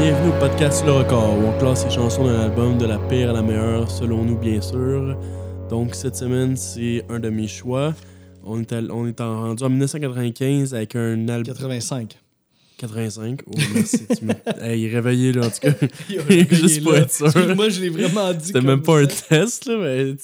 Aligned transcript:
Bienvenue 0.00 0.30
au 0.30 0.38
podcast 0.40 0.82
Le 0.86 0.92
Record, 0.92 1.38
où 1.38 1.42
on 1.42 1.58
classe 1.58 1.84
les 1.84 1.90
chansons 1.90 2.24
d'un 2.24 2.40
album 2.40 2.78
de 2.78 2.86
la 2.86 2.98
pire 2.98 3.28
à 3.30 3.32
la 3.34 3.42
meilleure, 3.42 3.90
selon 3.90 4.24
nous 4.24 4.38
bien 4.38 4.60
sûr. 4.60 5.14
Donc 5.68 5.94
cette 5.94 6.16
semaine, 6.16 6.56
c'est 6.56 7.04
un 7.10 7.20
de 7.20 7.28
mes 7.28 7.46
choix. 7.46 7.94
On 8.42 8.62
est, 8.62 8.72
on 8.90 9.06
est 9.06 9.20
en- 9.20 9.40
rendu 9.42 9.62
en 9.62 9.68
1995 9.68 10.74
avec 10.74 10.96
un 10.96 11.28
album... 11.28 11.54
85. 11.54 12.18
85. 12.78 13.40
Oh, 13.46 13.50
merci. 13.74 14.06
tu 14.18 14.24
me... 14.24 14.32
Hey, 14.62 14.88
réveillé 14.88 15.32
là, 15.32 15.46
en 15.46 15.50
tout 15.50 15.60
cas. 15.60 15.72
Juste 16.50 16.76
il 16.76 16.78
est 16.78 16.80
pour 16.82 16.92
là. 16.92 16.98
être 17.00 17.12
sûr. 17.12 17.26
Excuse-moi, 17.26 17.68
je 17.68 17.80
l'ai 17.82 17.88
vraiment 17.90 18.32
dit. 18.32 18.46
C'était 18.46 18.60
même 18.62 18.82
pas 18.82 19.00
un 19.02 19.06
test, 19.06 19.66
là, 19.66 19.76
mais... 19.78 20.14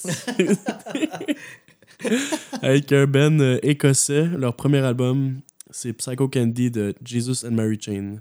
avec 2.63 2.93
un 2.93 3.07
band 3.07 3.39
euh, 3.41 3.59
écossais. 3.63 4.25
Leur 4.25 4.55
premier 4.55 4.79
album, 4.79 5.41
c'est 5.71 5.93
Psycho 5.93 6.29
Candy 6.29 6.71
de 6.71 6.95
Jesus 7.05 7.47
and 7.47 7.53
Mary 7.53 7.79
Chain. 7.81 8.21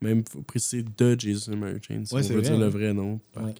Même, 0.00 0.22
faut 0.30 0.42
préciser 0.42 0.82
de 0.82 1.18
Jesus 1.18 1.50
and 1.50 1.56
Mary 1.56 1.78
Chain, 1.86 2.04
si 2.04 2.14
Ouais, 2.14 2.22
on 2.30 2.34
veut 2.34 2.42
dire 2.42 2.56
le 2.56 2.66
hein. 2.66 2.68
vrai 2.70 2.92
nom. 2.94 3.20
Ouais. 3.36 3.54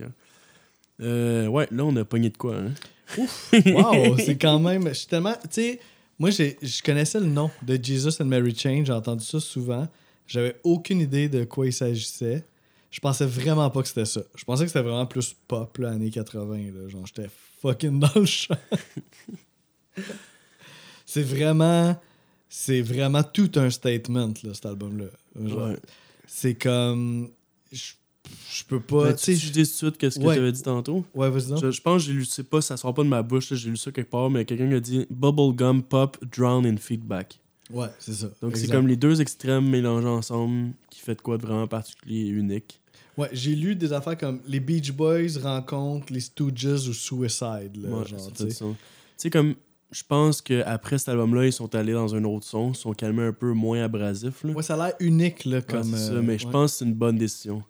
Euh, 1.02 1.46
ouais, 1.46 1.68
là, 1.70 1.84
on 1.84 1.94
a 1.96 2.04
pogné 2.04 2.30
de 2.30 2.36
quoi, 2.36 2.56
hein? 2.56 2.72
Wow, 3.18 4.16
c'est 4.18 4.36
quand 4.38 4.58
même. 4.58 4.88
Je 4.88 4.94
suis 4.94 5.06
tellement. 5.06 5.34
Tu 5.44 5.48
sais, 5.50 5.80
moi, 6.18 6.30
je 6.30 6.82
connaissais 6.82 7.18
le 7.20 7.26
nom 7.26 7.50
de 7.62 7.78
Jesus 7.82 8.22
and 8.22 8.26
Mary 8.26 8.54
Chain. 8.54 8.84
J'ai 8.84 8.92
entendu 8.92 9.24
ça 9.24 9.40
souvent. 9.40 9.88
J'avais 10.26 10.56
aucune 10.62 11.00
idée 11.00 11.28
de 11.28 11.44
quoi 11.44 11.66
il 11.66 11.72
s'agissait. 11.72 12.44
Je 12.90 13.00
pensais 13.00 13.26
vraiment 13.26 13.68
pas 13.70 13.82
que 13.82 13.88
c'était 13.88 14.04
ça. 14.04 14.20
Je 14.34 14.44
pensais 14.44 14.64
que 14.64 14.68
c'était 14.68 14.82
vraiment 14.82 15.06
plus 15.06 15.34
pop, 15.48 15.76
là, 15.78 15.90
années 15.90 16.10
80. 16.10 16.56
Là. 16.74 16.88
Genre, 16.88 17.06
j'étais 17.06 17.28
fucking 17.60 17.98
dans 17.98 18.10
le 18.14 18.26
champ. 18.26 18.56
c'est 21.06 21.22
vraiment. 21.22 22.00
C'est 22.48 22.82
vraiment 22.82 23.22
tout 23.22 23.50
un 23.56 23.70
statement, 23.70 24.32
là, 24.42 24.54
cet 24.54 24.66
album-là. 24.66 25.06
Genre, 25.48 25.68
Ouais. 25.68 25.76
C'est 26.32 26.54
comme. 26.54 27.28
Je, 27.72 27.92
je 28.52 28.64
peux 28.64 28.78
pas. 28.80 29.12
Tu 29.14 29.24
sais, 29.24 29.34
je 29.34 29.50
dis 29.50 29.62
tout 29.64 29.70
de 29.70 29.74
suite 29.74 29.98
qu'est-ce 29.98 30.18
que 30.18 30.24
Ouais. 30.24 30.34
tu 30.34 30.40
avais 30.40 30.52
dit 30.52 30.62
tantôt? 30.62 31.04
Ouais, 31.14 31.28
vas-y 31.28 31.48
donc. 31.48 31.60
Je, 31.62 31.70
je 31.72 31.80
pense 31.82 32.02
que 32.02 32.06
j'ai 32.08 32.12
lu, 32.14 32.24
c'est 32.24 32.44
pas, 32.48 32.60
ça 32.60 32.76
sort 32.76 32.94
pas 32.94 33.02
de 33.02 33.08
ma 33.08 33.22
bouche, 33.22 33.52
j'ai 33.52 33.68
lu 33.68 33.76
ça 33.76 33.90
quelque 33.90 34.10
part, 34.10 34.30
mais 34.30 34.44
quelqu'un 34.44 34.70
a 34.70 34.78
dit 34.80 35.06
Bubblegum 35.10 35.82
Pop 35.82 36.16
Drown 36.24 36.64
in 36.66 36.76
Feedback. 36.76 37.40
Ouais, 37.72 37.88
c'est 37.98 38.12
ça. 38.14 38.28
Donc 38.42 38.56
c'est 38.56 38.68
comme 38.68 38.86
les 38.86 38.96
deux 38.96 39.20
extrêmes 39.20 39.68
mélangés 39.68 40.06
ensemble 40.08 40.72
qui 40.88 41.00
fait 41.00 41.14
de 41.16 41.20
quoi 41.20 41.36
de 41.36 41.42
vraiment 41.42 41.66
particulier 41.68 42.20
et 42.26 42.28
unique. 42.28 42.80
Ouais, 43.18 43.28
j'ai 43.32 43.54
lu 43.56 43.74
des 43.74 43.92
affaires 43.92 44.16
comme 44.16 44.40
les 44.46 44.60
Beach 44.60 44.92
Boys 44.92 45.38
rencontrent 45.42 46.12
les 46.12 46.20
Stooges 46.20 46.88
ou 46.88 46.92
Suicide. 46.94 47.76
Là, 47.76 47.88
Ouais, 47.90 48.06
genre. 48.06 48.32
Tu 48.36 48.46
sais, 49.16 49.30
comme 49.30 49.54
je 49.92 50.02
pense 50.06 50.40
qu'après 50.42 50.98
cet 50.98 51.08
album-là, 51.10 51.46
ils 51.46 51.52
sont 51.52 51.74
allés 51.74 51.92
dans 51.92 52.14
un 52.14 52.24
autre 52.24 52.46
son, 52.46 52.70
ils 52.72 52.76
sont 52.76 52.92
calmés 52.92 53.24
un 53.24 53.32
peu 53.32 53.52
moins 53.52 53.82
abrasifs. 53.82 54.44
Là. 54.44 54.52
Ouais, 54.52 54.62
ça 54.62 54.74
a 54.74 54.86
l'air 54.88 54.96
unique 55.00 55.44
là, 55.44 55.60
comme. 55.62 55.94
ça, 55.96 56.12
euh, 56.12 56.22
mais 56.22 56.38
je 56.38 56.48
pense 56.48 56.72
que 56.72 56.78
c'est 56.78 56.84
une 56.84 56.94
bonne 56.94 57.16
décision. 57.18 57.62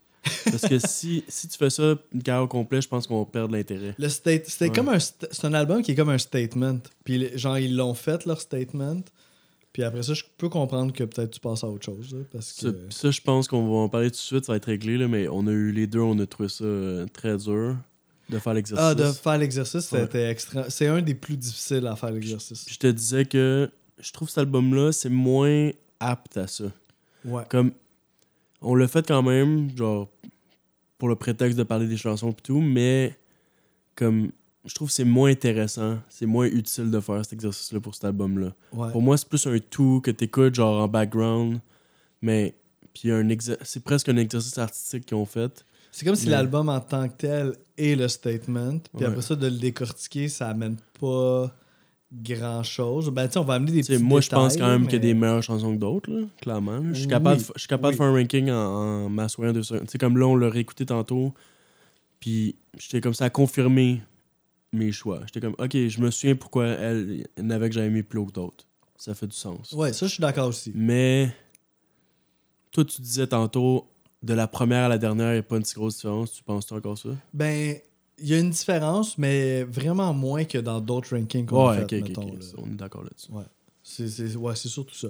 Parce 0.44 0.68
que 0.68 0.78
si, 0.78 1.24
si 1.28 1.48
tu 1.48 1.56
fais 1.56 1.70
ça 1.70 1.94
une 2.12 2.22
carrière 2.22 2.44
au 2.44 2.48
complet, 2.48 2.80
je 2.82 2.88
pense 2.88 3.06
qu'on 3.06 3.20
va 3.20 3.24
perdre 3.24 3.54
l'intérêt. 3.54 3.94
Le 3.98 4.08
state, 4.08 4.46
c'était 4.46 4.66
Ouais. 4.66 4.74
comme 4.74 4.90
un, 4.90 4.98
st- 4.98 5.28
c'est 5.30 5.46
un 5.46 5.54
album 5.54 5.80
qui 5.82 5.92
est 5.92 5.94
comme 5.94 6.10
un 6.10 6.18
statement. 6.18 6.78
Puis 7.04 7.18
les- 7.18 7.38
genre 7.38 7.58
ils 7.58 7.74
l'ont 7.74 7.94
fait 7.94 8.26
leur 8.26 8.40
statement. 8.40 9.00
Puis 9.72 9.82
après 9.84 10.02
ça, 10.02 10.14
je 10.14 10.24
peux 10.36 10.48
comprendre 10.48 10.92
que 10.92 11.04
peut-être 11.04 11.30
tu 11.30 11.40
passes 11.40 11.62
à 11.64 11.68
autre 11.68 11.84
chose 11.86 12.12
là, 12.12 12.20
parce 12.32 12.52
que. 12.52 12.60
Ça, 12.60 12.76
ça, 12.90 13.10
je 13.12 13.20
pense 13.20 13.46
qu'on 13.48 13.66
va 13.66 13.76
en 13.78 13.88
parler 13.88 14.08
tout 14.10 14.16
de 14.16 14.20
suite, 14.20 14.44
ça 14.44 14.52
va 14.52 14.56
être 14.56 14.64
réglé, 14.66 14.98
là, 14.98 15.06
mais 15.08 15.28
on 15.28 15.46
a 15.46 15.52
eu 15.52 15.70
les 15.72 15.86
deux, 15.86 16.00
on 16.00 16.18
a 16.18 16.26
trouvé 16.26 16.48
ça 16.48 16.64
euh, 16.64 17.06
très 17.12 17.36
dur 17.36 17.76
de 18.30 18.38
faire 18.38 18.54
l'exercice. 18.54 18.84
Ah, 18.86 18.94
de 18.94 19.04
faire 19.12 19.38
l'exercice, 19.38 19.90
Ouais. 19.92 20.00
c'était 20.00 20.30
extra. 20.30 20.70
C'est 20.70 20.86
un 20.86 21.02
des 21.02 21.14
plus 21.14 21.36
difficiles 21.36 21.86
à 21.86 21.96
faire 21.96 22.10
l'exercice. 22.10 22.66
Je 22.68 22.76
te 22.78 22.86
disais 22.86 23.24
que 23.24 23.70
je 23.98 24.12
trouve 24.12 24.28
cet 24.28 24.38
album-là, 24.38 24.92
c'est 24.92 25.08
moins 25.10 25.70
apte 25.98 26.36
à 26.36 26.46
ça. 26.46 26.64
Ouais. 27.24 27.42
Comme, 27.50 27.72
on 28.62 28.74
l'a 28.74 28.88
fait 28.88 29.06
quand 29.06 29.22
même, 29.22 29.76
genre, 29.76 30.08
pour 30.98 31.08
le 31.08 31.16
prétexte 31.16 31.58
de 31.58 31.62
parler 31.64 31.86
des 31.86 31.96
chansons 31.96 32.30
et 32.30 32.34
tout, 32.42 32.60
mais 32.60 33.18
comme, 33.94 34.30
je 34.64 34.74
trouve 34.74 34.88
que 34.88 34.94
c'est 34.94 35.04
moins 35.04 35.30
intéressant, 35.30 35.98
c'est 36.08 36.26
moins 36.26 36.46
utile 36.46 36.90
de 36.90 37.00
faire 37.00 37.22
cet 37.24 37.32
exercice-là 37.34 37.80
pour 37.80 37.94
cet 37.94 38.04
album-là. 38.04 38.52
Ouais. 38.72 38.90
Pour 38.92 39.02
moi, 39.02 39.16
c'est 39.16 39.28
plus 39.28 39.46
un 39.46 39.58
tout 39.58 40.00
que 40.02 40.10
t'écoutes, 40.10 40.54
genre, 40.54 40.82
en 40.82 40.88
background, 40.88 41.60
mais, 42.22 42.54
puis 42.94 43.10
un 43.10 43.26
c'est 43.62 43.82
presque 43.82 44.08
un 44.08 44.16
exercice 44.16 44.56
artistique 44.58 45.06
qu'ils 45.06 45.16
ont 45.16 45.26
fait. 45.26 45.64
C'est 45.92 46.04
comme 46.06 46.14
si 46.16 46.26
Mais- 46.26 46.32
l'album 46.32 46.68
en 46.68 46.80
tant 46.80 47.08
que 47.08 47.14
tel 47.16 47.52
est 47.76 47.94
le 47.96 48.08
statement. 48.08 48.78
Puis 48.78 49.02
Ouais. 49.02 49.06
après 49.06 49.22
ça, 49.22 49.34
de 49.36 49.46
le 49.46 49.56
décortiquer, 49.58 50.28
ça 50.28 50.48
amène 50.48 50.76
pas 51.00 51.54
grand 52.12 52.62
chose. 52.62 53.10
Ben, 53.10 53.26
tu 53.26 53.34
sais, 53.34 53.38
on 53.38 53.44
va 53.44 53.54
amener 53.54 53.72
des 53.72 53.80
petits 53.82 53.98
moi, 54.02 54.20
je 54.20 54.28
pense 54.30 54.56
quand 54.56 54.66
même 54.66 54.82
mais- 54.82 54.86
qu'il 54.88 54.94
y 54.94 54.96
a 54.96 55.00
des 55.00 55.14
meilleures 55.14 55.42
chansons 55.42 55.74
que 55.74 55.80
d'autres, 55.80 56.10
là, 56.10 56.26
clairement. 56.40 56.82
Je 56.88 56.94
suis 56.94 57.04
Oui, 57.04 57.08
capable, 57.10 57.40
de, 57.40 57.46
je 57.54 57.60
suis 57.60 57.68
capable 57.68 57.88
oui. 57.88 57.92
de 57.92 57.96
faire 57.98 58.06
un 58.06 58.12
ranking 58.12 58.50
en, 58.50 58.54
en 58.54 59.08
m'assoyant 59.08 59.52
de 59.52 59.62
ça. 59.62 59.78
Tu 59.80 59.86
sais, 59.88 59.98
comme 59.98 60.16
là, 60.18 60.26
on 60.26 60.36
l'a 60.36 60.48
réécouté 60.48 60.86
tantôt, 60.86 61.32
puis 62.18 62.56
j'étais 62.78 63.00
comme 63.00 63.14
ça 63.14 63.26
à 63.26 63.30
confirmer 63.30 64.02
mes 64.72 64.90
choix. 64.92 65.20
J'étais 65.26 65.40
comme, 65.40 65.54
OK, 65.58 65.72
je 65.72 66.00
me 66.00 66.10
souviens 66.10 66.36
pourquoi 66.36 66.66
elle, 66.66 67.24
il 67.38 67.42
y 67.42 67.46
en 67.46 67.50
avait 67.50 67.68
que 67.68 67.74
j'avais 67.74 67.88
aimé 67.88 68.02
plus 68.02 68.18
haut 68.20 68.26
que 68.26 68.32
d'autres. 68.32 68.66
Ça 68.96 69.14
fait 69.14 69.26
du 69.26 69.36
sens. 69.36 69.72
Ouais, 69.72 69.92
ça, 69.92 70.06
je 70.06 70.12
suis 70.12 70.20
d'accord 70.20 70.48
aussi. 70.48 70.72
Mais, 70.74 71.34
toi, 72.70 72.84
tu 72.84 73.00
disais 73.00 73.26
tantôt, 73.26 73.86
de 74.22 74.34
la 74.34 74.46
première 74.46 74.84
à 74.84 74.88
la 74.88 74.98
dernière, 74.98 75.30
il 75.30 75.34
n'y 75.34 75.38
a 75.40 75.42
pas 75.42 75.56
une 75.56 75.64
si 75.64 75.74
grosse 75.74 75.96
différence. 75.96 76.32
Tu 76.32 76.42
penses-tu 76.42 76.74
encore 76.74 76.98
ça? 76.98 77.08
Ben, 77.32 77.76
il 78.18 78.28
y 78.28 78.34
a 78.34 78.38
une 78.38 78.50
différence, 78.50 79.16
mais 79.16 79.62
vraiment 79.64 80.12
moins 80.12 80.44
que 80.44 80.58
dans 80.58 80.80
d'autres 80.80 81.16
rankings 81.16 81.46
qu'on 81.46 81.68
a 81.68 81.76
fait, 81.76 81.84
ok, 81.84 81.92
ok, 82.02 82.08
mettons, 82.08 82.26
là. 82.32 82.38
On 82.58 82.66
est 82.66 82.74
d'accord 82.76 83.02
là-dessus. 83.02 83.32
Ouais. 83.32 83.44
C'est, 83.82 84.36
ouais, 84.36 84.54
c'est 84.56 84.68
surtout 84.68 84.94
ça. 84.94 85.08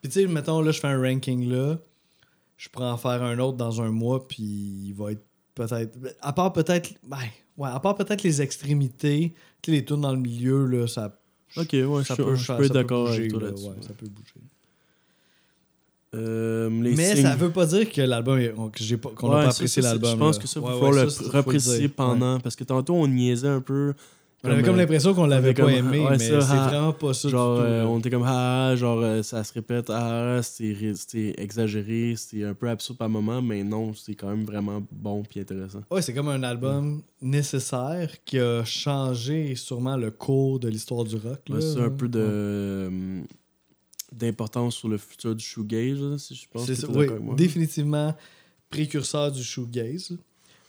Puis, 0.00 0.10
tu 0.10 0.20
sais, 0.22 0.26
mettons, 0.26 0.62
là, 0.62 0.70
je 0.72 0.80
fais 0.80 0.88
un 0.88 0.98
ranking 1.00 1.48
là. 1.50 1.78
Je 2.56 2.68
pourrais 2.68 2.86
en 2.86 2.96
faire 2.96 3.22
un 3.22 3.38
autre 3.38 3.56
dans 3.58 3.80
un 3.82 3.90
mois, 3.90 4.26
puis 4.26 4.42
il 4.42 4.92
va 4.94 5.12
être 5.12 5.22
peut-être. 5.54 5.98
À 6.22 6.32
part 6.32 6.52
peut-être. 6.52 6.90
Ben, 7.06 7.18
ouais, 7.58 7.68
à 7.68 7.78
part 7.80 7.94
peut-être 7.94 8.22
les 8.22 8.40
extrémités, 8.42 9.34
tu 9.62 9.70
les 9.70 9.84
tours 9.84 9.98
dans 9.98 10.12
le 10.12 10.18
milieu, 10.18 10.64
là, 10.66 10.86
ça. 10.86 11.18
Ok, 11.56 11.72
ouais, 11.72 12.04
ça 12.04 12.14
je, 12.16 12.22
peut, 12.22 12.34
je 12.36 12.44
ça- 12.46 12.56
peux 12.56 12.64
être 12.64 12.72
d'accord 12.72 13.08
avec 13.08 13.30
toi 13.30 13.40
là-dessus. 13.40 13.66
ouais, 13.68 13.74
ça 13.82 13.92
peut 13.92 14.06
bouger. 14.08 14.34
Euh, 16.14 16.68
les 16.82 16.94
Mais 16.96 17.14
signes- 17.14 17.22
ça 17.22 17.36
veut 17.36 17.50
pas 17.50 17.66
dire 17.66 17.88
que 17.90 18.00
l'album 18.00 18.38
est- 18.38 18.52
que 18.72 18.82
j'ai 18.82 18.96
pas- 18.96 19.10
qu'on 19.10 19.28
n'a 19.28 19.36
Ouais, 19.38 19.44
pas 19.44 19.50
ça, 19.52 19.56
apprécié 19.58 19.82
l'album. 19.82 20.10
Je 20.10 20.16
pense 20.16 20.36
là. 20.36 20.42
que 20.42 20.48
ça, 20.48 20.60
il 20.60 20.66
Ouais, 20.66 20.72
faut 20.72 20.92
ouais, 20.94 21.04
le 21.04 21.36
repréciser 21.38 21.88
pendant. 21.88 22.40
Parce 22.40 22.56
que 22.56 22.64
tantôt, 22.64 22.94
on 22.94 23.06
niaisait 23.06 23.46
un 23.48 23.60
peu. 23.60 23.94
On 24.42 24.48
avait 24.50 24.62
comme 24.62 24.74
euh, 24.76 24.78
l'impression 24.78 25.12
qu'on 25.12 25.26
l'avait 25.26 25.48
avait 25.50 25.54
pas 25.54 25.62
comme- 25.64 25.70
aimé, 25.92 26.00
ouais, 26.02 26.10
mais 26.12 26.18
c'est 26.18 26.32
ah, 26.34 26.68
vraiment 26.68 26.92
pas 26.94 27.12
ça 27.12 27.28
Genre, 27.28 27.56
du 27.56 27.60
tout. 27.60 27.66
euh, 27.66 27.84
on 27.84 27.98
était 27.98 28.08
comme, 28.08 28.24
ah, 28.26 28.72
genre, 28.74 28.98
euh, 29.02 29.22
ça 29.22 29.44
se 29.44 29.52
répète, 29.52 29.90
ah, 29.90 30.40
c'est 30.42 31.34
exagéré, 31.36 32.14
c'est 32.16 32.42
un 32.44 32.54
peu 32.54 32.70
absurde 32.70 32.96
par 32.96 33.10
moment, 33.10 33.42
mais 33.42 33.62
non, 33.62 33.92
c'est 33.92 34.14
quand 34.14 34.28
même 34.30 34.44
vraiment 34.46 34.82
bon 34.90 35.22
puis 35.28 35.40
intéressant. 35.40 35.82
Ouais, 35.90 36.00
c'est 36.00 36.14
comme 36.14 36.28
un 36.30 36.42
album 36.42 37.02
nécessaire 37.20 38.10
qui 38.24 38.38
a 38.38 38.64
changé 38.64 39.54
sûrement 39.56 39.98
le 39.98 40.10
cours 40.10 40.58
de 40.58 40.68
l'histoire 40.68 41.04
du 41.04 41.16
rock. 41.16 41.40
C'est 41.60 41.78
un 41.80 41.90
peu 41.90 42.08
de. 42.08 43.20
Ouais. 44.12 44.18
d'importance 44.18 44.76
sur 44.76 44.88
le 44.88 44.98
futur 44.98 45.34
du 45.34 45.44
shoegaze, 45.44 46.16
si 46.18 46.34
je 46.34 46.46
pense 46.50 46.66
C'est 46.72 46.86
oui, 46.88 47.06
définitivement 47.36 48.14
précurseur 48.70 49.32
du 49.32 49.42
shoegaze. 49.42 50.16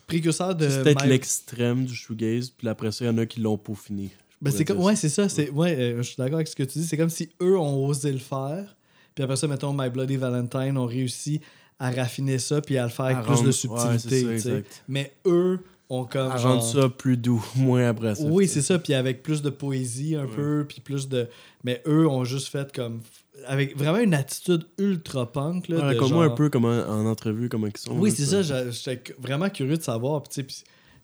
Précurseur 0.07 0.55
de. 0.55 0.67
C'est 0.69 0.83
peut-être 0.83 1.03
My- 1.03 1.09
l'extrême 1.09 1.85
du 1.85 1.95
shoegaze, 1.95 2.49
puis 2.49 2.67
après 2.67 2.91
ça, 2.91 3.05
il 3.05 3.07
y 3.07 3.11
en 3.11 3.17
a 3.17 3.25
qui 3.25 3.39
l'ont 3.39 3.57
peaufiné. 3.57 4.09
Ben, 4.41 4.51
c'est 4.51 4.65
comme... 4.65 4.79
Ouais, 4.79 4.95
c'est 4.95 5.07
ça. 5.09 5.29
C'est... 5.29 5.51
Ouais, 5.51 5.75
euh, 5.77 5.97
je 5.97 6.01
suis 6.01 6.15
d'accord 6.17 6.35
avec 6.35 6.47
ce 6.47 6.55
que 6.55 6.63
tu 6.63 6.79
dis. 6.79 6.85
C'est 6.85 6.97
comme 6.97 7.11
si 7.11 7.29
eux 7.41 7.57
ont 7.59 7.85
osé 7.85 8.11
le 8.11 8.17
faire. 8.17 8.75
Puis 9.13 9.23
après 9.23 9.35
ça, 9.35 9.47
mettons, 9.47 9.71
My 9.71 9.89
Bloody 9.89 10.15
Valentine 10.15 10.77
ont 10.79 10.87
réussi 10.87 11.41
à 11.77 11.91
raffiner 11.91 12.39
ça 12.39 12.59
puis 12.59 12.77
à 12.77 12.83
le 12.83 12.89
faire 12.89 13.05
avec 13.05 13.19
plus 13.23 13.27
rendre- 13.35 13.41
de 13.43 13.47
ouais, 13.47 13.51
subtilité. 13.99 14.39
c'est 14.39 14.61
ça. 14.61 14.67
Mais 14.87 15.13
eux 15.27 15.59
ont 15.89 16.05
comme. 16.05 16.31
À 16.31 16.37
genre- 16.37 16.53
rendre 16.59 16.63
ça 16.63 16.89
plus 16.89 17.17
doux, 17.17 17.45
moins 17.55 17.87
abrasif. 17.87 18.25
Oui, 18.27 18.47
c'est 18.47 18.63
ça. 18.63 18.79
Puis 18.79 18.95
avec 18.95 19.21
plus 19.21 19.43
de 19.43 19.51
poésie 19.51 20.15
un 20.15 20.25
Ouais. 20.25 20.35
peu, 20.35 20.65
puis 20.67 20.81
plus 20.81 21.07
de. 21.07 21.27
Mais 21.63 21.81
eux 21.85 22.07
ont 22.07 22.23
juste 22.23 22.47
fait 22.47 22.73
comme. 22.75 23.01
Avec 23.47 23.77
vraiment 23.77 23.99
une 23.99 24.13
attitude 24.13 24.65
ultra 24.77 25.31
punk. 25.31 25.67
Là, 25.67 25.87
Ouais, 25.87 25.95
de 25.95 25.99
genre- 25.99 26.21
un 26.23 26.29
peu 26.29 26.49
comment, 26.49 26.69
en 26.69 27.05
entrevue 27.05 27.49
comment 27.49 27.67
ils 27.67 27.77
sont. 27.77 27.97
Oui, 27.97 28.11
c'est 28.11 28.25
ça. 28.25 28.41
J'étais 28.71 29.13
vraiment 29.19 29.49
curieux 29.49 29.77
de 29.77 29.81
savoir. 29.83 30.23
Puis, 30.23 30.29
tu 30.29 30.35
sais, 30.35 30.43
puis, 30.43 30.55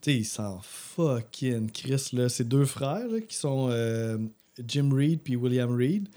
tu 0.02 0.12
sais, 0.12 0.18
ils 0.18 0.26
s'en 0.26 0.60
fucking 0.62 1.72
Chris, 1.72 2.10
là. 2.14 2.30
C'est 2.30 2.48
deux 2.48 2.66
frères 2.66 3.08
là, 3.08 3.22
qui 3.22 3.36
sont 3.36 3.70
euh, 3.72 4.18
Jim 4.68 4.90
Reed 4.94 5.22
puis 5.22 5.36
William 5.36 5.76
Reed. 5.76 6.10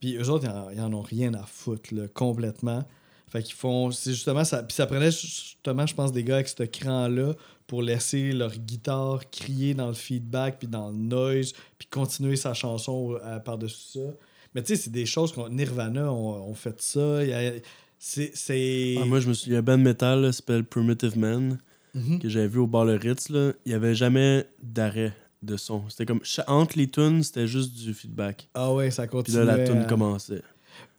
Puis 0.00 0.16
eux 0.16 0.28
autres, 0.28 0.44
ils 0.44 0.50
en, 0.50 0.70
ils 0.70 0.80
en 0.80 0.92
ont 0.92 1.00
rien 1.02 1.32
à 1.34 1.44
foutre, 1.44 1.94
là, 1.94 2.06
complètement. 2.08 2.84
Fait 3.28 3.42
qu'ils 3.42 3.54
font. 3.54 3.90
C'est 3.90 4.12
justement 4.12 4.44
ça. 4.44 4.62
Puis 4.62 4.74
ça 4.74 4.86
prenait 4.86 5.10
justement, 5.10 5.86
je 5.86 5.94
pense, 5.94 6.12
des 6.12 6.22
gars 6.22 6.36
avec 6.36 6.48
ce 6.48 6.62
cran-là 6.62 7.34
pour 7.66 7.82
laisser 7.82 8.30
leur 8.32 8.52
guitare 8.56 9.28
crier 9.30 9.74
dans 9.74 9.88
le 9.88 9.94
feedback 9.94 10.58
puis 10.60 10.68
dans 10.68 10.90
le 10.90 10.96
noise, 10.96 11.52
puis 11.78 11.88
continuer 11.88 12.36
sa 12.36 12.54
chanson 12.54 13.16
euh, 13.24 13.40
par-dessus 13.40 13.98
ça. 13.98 14.10
Mais 14.56 14.62
tu 14.62 14.74
sais, 14.74 14.82
c'est 14.82 14.90
des 14.90 15.04
choses 15.06 15.32
qu'on. 15.32 15.48
Nirvana 15.50 16.10
ont, 16.12 16.48
ont 16.50 16.54
fait 16.54 16.80
ça. 16.80 17.22
Il 17.22 17.28
y 17.28 17.32
a- 17.34 17.52
C'est. 17.98 18.32
c'est- 18.34 18.96
Ah, 19.00 19.04
moi, 19.04 19.20
je 19.20 19.28
me 19.28 19.34
suis. 19.34 19.50
Il 19.50 19.52
y 19.52 19.56
a 19.56 19.60
un 19.60 19.62
band 19.62 19.78
metal, 19.78 20.32
s'appelle 20.32 20.64
Primitive 20.64 21.16
Man, 21.18 21.58
Mhm. 21.94 22.18
que 22.18 22.28
j'avais 22.28 22.48
vu 22.48 22.58
au 22.60 22.66
bar 22.66 22.84
Le 22.86 22.94
Ritz. 22.96 23.28
Là. 23.28 23.52
Il 23.64 23.68
n'y 23.68 23.74
avait 23.74 23.94
jamais 23.94 24.46
d'arrêt 24.62 25.12
de 25.42 25.56
son. 25.58 25.82
C'était 25.90 26.06
comme. 26.06 26.20
Entre 26.46 26.78
les 26.78 26.88
tunes, 26.90 27.22
c'était 27.22 27.46
juste 27.46 27.74
du 27.76 27.92
feedback. 27.94 28.48
Ah 28.54 28.72
ouais, 28.72 28.90
ça 28.90 29.02
Puis 29.02 29.10
continue. 29.10 29.36
là, 29.44 29.44
la 29.58 29.64
tune 29.66 29.86
commençait. 29.86 30.42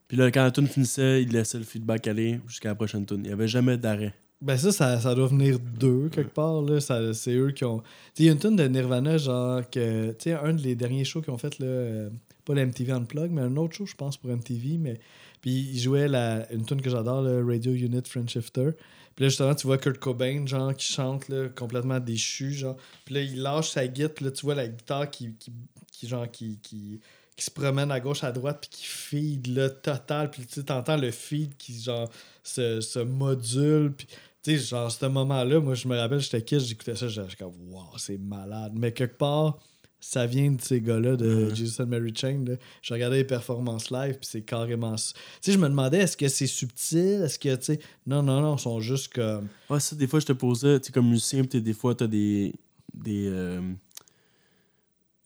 Puis 0.08 0.16
là, 0.18 0.32
quand 0.32 0.44
la 0.44 0.52
tune 0.52 0.68
finissait, 0.68 1.24
il 1.24 1.30
laissait 1.34 1.58
le 1.58 1.66
feedback 1.66 2.08
aller 2.08 2.40
jusqu'à 2.48 2.70
la 2.70 2.76
prochaine 2.76 3.06
tune. 3.06 3.18
Il 3.24 3.28
n'y 3.28 3.34
avait 3.34 3.48
jamais 3.48 3.76
d'arrêt. 3.78 4.14
Ben 4.40 4.56
ça, 4.56 4.72
ça, 4.72 5.00
ça 5.00 5.16
doit 5.16 5.28
venir 5.28 5.58
d'eux, 5.60 6.10
quelque 6.12 6.32
part. 6.34 6.62
Là. 6.62 6.80
Ça, 6.80 7.12
c'est 7.16 7.34
eux 7.34 7.50
qui 7.52 7.66
ont... 7.66 7.80
Tu 7.80 7.84
sais, 8.14 8.24
il 8.24 8.26
y 8.28 8.30
a 8.30 8.34
une 8.34 8.38
tune 8.40 8.56
de 8.56 8.68
Nirvana, 8.68 9.18
genre, 9.18 9.68
que... 9.68 10.12
Tu 10.12 10.16
sais, 10.30 10.34
un 10.34 10.54
des 10.54 10.76
derniers 10.76 11.04
shows 11.06 11.22
qu'ils 11.22 11.34
ont 11.34 11.40
fait, 11.40 11.58
là, 11.58 11.66
euh, 11.66 12.10
pas 12.48 12.54
le 12.54 12.66
MTV 12.66 12.92
Unplugged, 12.92 13.32
mais 13.32 13.42
un 13.42 13.56
autre 13.58 13.76
show, 13.76 13.86
je 13.86 13.96
pense, 13.96 14.18
pour 14.18 14.30
MTV, 14.32 14.78
mais... 14.78 15.00
Puis 15.42 15.52
ils 15.52 15.80
jouaient 15.80 16.08
la... 16.08 16.52
une 16.52 16.66
tune 16.66 16.82
que 16.82 16.90
j'adore, 16.90 17.22
le 17.22 17.46
Radio 17.46 17.72
Unit 17.74 18.02
French 18.06 18.32
Shifter. 18.32 18.72
Puis 19.16 19.26
là, 19.26 19.30
justement, 19.30 19.54
tu 19.54 19.68
vois 19.68 19.78
Kurt 19.78 20.00
Cobain, 20.00 20.46
genre, 20.48 20.76
qui 20.76 20.92
chante, 20.92 21.30
là, 21.30 21.50
complètement 21.50 22.00
déchu, 22.00 22.54
genre. 22.54 22.78
Puis 23.06 23.16
là, 23.16 23.22
il 23.22 23.42
lâche 23.42 23.70
sa 23.70 23.88
guitare, 23.88 24.26
là, 24.26 24.32
tu 24.32 24.46
vois 24.46 24.56
la 24.56 24.68
guitare 24.68 25.10
qui... 25.10 25.34
qui, 25.34 25.52
qui 25.92 26.08
genre, 26.08 26.30
qui... 26.30 26.60
qui 26.60 27.00
qui 27.38 27.46
se 27.46 27.52
promène 27.52 27.92
à 27.92 28.00
gauche, 28.00 28.24
à 28.24 28.32
droite, 28.32 28.58
puis 28.62 28.70
qui 28.72 28.86
feed, 28.88 29.48
là, 29.56 29.70
total. 29.70 30.32
Puis 30.32 30.48
tu 30.48 30.60
entends 30.72 30.98
le 30.98 31.12
feed 31.12 31.56
qui, 31.56 31.80
genre, 31.80 32.10
se, 32.44 32.82
se 32.82 32.98
module. 32.98 33.94
Puis 33.96 34.08
tu 34.42 34.58
sais, 34.58 34.58
genre, 34.58 34.92
ce 34.92 35.06
moment-là, 35.06 35.60
moi, 35.60 35.76
je 35.76 35.88
me 35.88 35.96
rappelle, 35.96 36.20
j'étais 36.20 36.42
kid, 36.42 36.60
j'écoutais 36.60 36.96
ça, 36.96 37.08
j'étais 37.08 37.36
comme, 37.36 37.54
wow, 37.70 37.96
c'est 37.98 38.18
malade. 38.18 38.74
Mais 38.76 38.92
quelque 38.92 39.18
part, 39.18 39.60
ça 40.00 40.26
vient 40.26 40.52
de 40.52 40.62
ces 40.62 40.80
gars-là, 40.80 41.16
de 41.16 41.54
Jesus 41.54 41.82
and 41.82 41.88
Mary 41.88 42.14
Chain. 42.16 42.44
Là. 42.48 42.56
Je 42.82 42.94
regardais 42.94 43.18
les 43.18 43.24
performances 43.24 43.90
live, 43.90 44.14
puis 44.14 44.30
c'est 44.30 44.42
carrément. 44.42 44.96
Tu 44.96 45.14
sais, 45.42 45.52
je 45.52 45.58
me 45.58 45.68
demandais, 45.68 46.00
est-ce 46.00 46.16
que 46.16 46.28
c'est 46.28 46.48
subtil? 46.48 47.22
Est-ce 47.24 47.40
que, 47.40 47.56
tu 47.56 47.64
sais. 47.64 47.80
Non, 48.06 48.22
non, 48.22 48.42
non, 48.42 48.56
ils 48.56 48.62
sont 48.62 48.80
juste 48.80 49.14
comme. 49.14 49.48
Ouais, 49.70 49.80
ça, 49.80 49.96
des 49.96 50.08
fois, 50.08 50.20
je 50.20 50.26
te 50.28 50.34
posais, 50.34 50.80
tu 50.80 50.88
sais, 50.88 50.92
comme 50.92 51.10
musicien, 51.10 51.44
puis 51.44 51.62
des 51.62 51.74
fois, 51.74 51.96
t'as 51.96 52.08
des. 52.08 52.54
des 52.94 53.28
euh, 53.28 53.60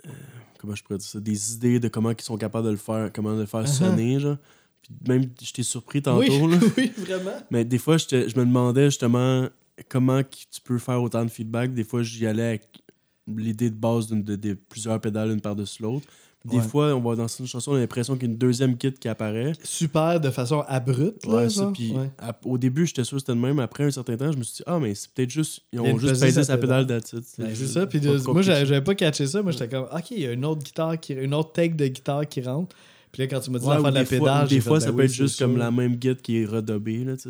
euh, 0.07 0.11
comment 0.57 0.75
je 0.75 0.83
pourrais 0.83 0.99
dire 0.99 1.07
ça, 1.07 1.19
des 1.19 1.53
idées 1.53 1.79
de 1.79 1.87
comment 1.87 2.11
ils 2.11 2.21
sont 2.21 2.37
capables 2.37 2.65
de 2.65 2.71
le 2.71 2.77
faire, 2.77 3.11
comment 3.13 3.35
de 3.35 3.41
le 3.41 3.45
faire 3.45 3.63
uh-huh. 3.63 3.77
sonner, 3.77 4.19
genre. 4.19 4.37
Puis 4.81 4.93
même, 5.07 5.25
j'étais 5.39 5.63
surpris 5.63 6.01
tantôt. 6.01 6.21
Oui, 6.21 6.57
oui, 6.77 6.91
vraiment. 6.97 7.37
Mais 7.51 7.65
des 7.65 7.77
fois, 7.77 7.97
je 7.97 8.15
me 8.15 8.45
demandais 8.45 8.85
justement 8.85 9.47
comment 9.89 10.21
tu 10.23 10.61
peux 10.63 10.77
faire 10.77 11.01
autant 11.01 11.23
de 11.23 11.29
feedback. 11.29 11.73
Des 11.73 11.83
fois, 11.83 12.03
j'y 12.03 12.25
allais 12.25 12.47
avec 12.47 12.80
l'idée 13.27 13.69
de 13.69 13.75
base 13.75 14.07
de, 14.07 14.53
plusieurs 14.69 14.99
pédales 14.99 15.31
une 15.31 15.41
par-dessus 15.41 15.83
l'autre. 15.83 16.07
Des 16.43 16.59
fois, 16.59 16.95
on 16.95 16.99
va 17.01 17.15
dans 17.15 17.27
une 17.27 17.45
chanson, 17.45 17.71
on 17.71 17.75
a 17.75 17.79
l'impression 17.79 18.15
qu'il 18.15 18.23
y 18.23 18.25
a 18.25 18.31
une 18.31 18.37
deuxième 18.37 18.75
kit 18.75 18.91
qui 18.93 19.07
apparaît. 19.07 19.53
Super 19.63 20.19
de 20.19 20.31
façon 20.31 20.63
abrupte. 20.67 21.25
Là, 21.27 21.47
puis 21.71 21.93
au 22.45 22.57
début, 22.57 22.87
j'étais 22.87 23.03
sûr 23.03 23.17
que 23.17 23.19
c'était 23.19 23.33
le 23.33 23.39
même. 23.39 23.59
Après 23.59 23.83
un 23.83 23.91
certain 23.91 24.17
temps, 24.17 24.31
je 24.31 24.37
me 24.37 24.43
suis 24.43 24.55
dit, 24.55 24.63
ah, 24.65 24.79
mais 24.79 24.95
c'est 24.95 25.11
peut-être 25.11 25.29
juste. 25.29 25.61
Ils 25.71 25.79
ont 25.79 25.97
juste 25.99 26.19
pesé 26.19 26.43
sa 26.43 26.57
pédale 26.57 26.87
d'attitude. 26.87 27.23
Ben, 27.37 27.51
c'est 27.53 27.67
ça. 27.67 27.85
Puis 27.85 28.01
moi, 28.27 28.41
j'avais 28.41 28.81
pas 28.81 28.95
catché 28.95 29.27
ça. 29.27 29.43
Moi, 29.43 29.51
j'étais 29.51 29.69
comme, 29.69 29.85
ok, 29.91 30.11
il 30.11 30.19
y 30.19 30.25
a 30.25 30.31
une 30.31 30.45
autre 30.45 30.63
guitare, 30.63 30.99
qui, 30.99 31.13
une 31.13 31.33
autre 31.33 31.51
take 31.53 31.75
de 31.75 31.87
guitare 31.87 32.27
qui 32.27 32.41
rentre. 32.41 32.75
Puis 33.11 33.21
là, 33.21 33.27
quand 33.27 33.41
tu 33.41 33.51
m'as 33.51 33.59
dit 33.59 33.65
ouais, 33.65 33.81
faire 33.81 33.91
de 33.91 33.95
la 33.95 34.05
pédale. 34.05 34.47
Des 34.47 34.61
fois, 34.61 34.79
ça 34.79 34.87
ben 34.87 34.97
peut 34.97 35.03
être 35.03 35.13
juste 35.13 35.37
comme 35.37 35.57
la 35.57 35.69
même 35.69 35.95
guide 35.95 36.21
qui 36.21 36.41
est 36.41 36.45
redobée. 36.45 37.03
Là, 37.03 37.17
ça. 37.17 37.29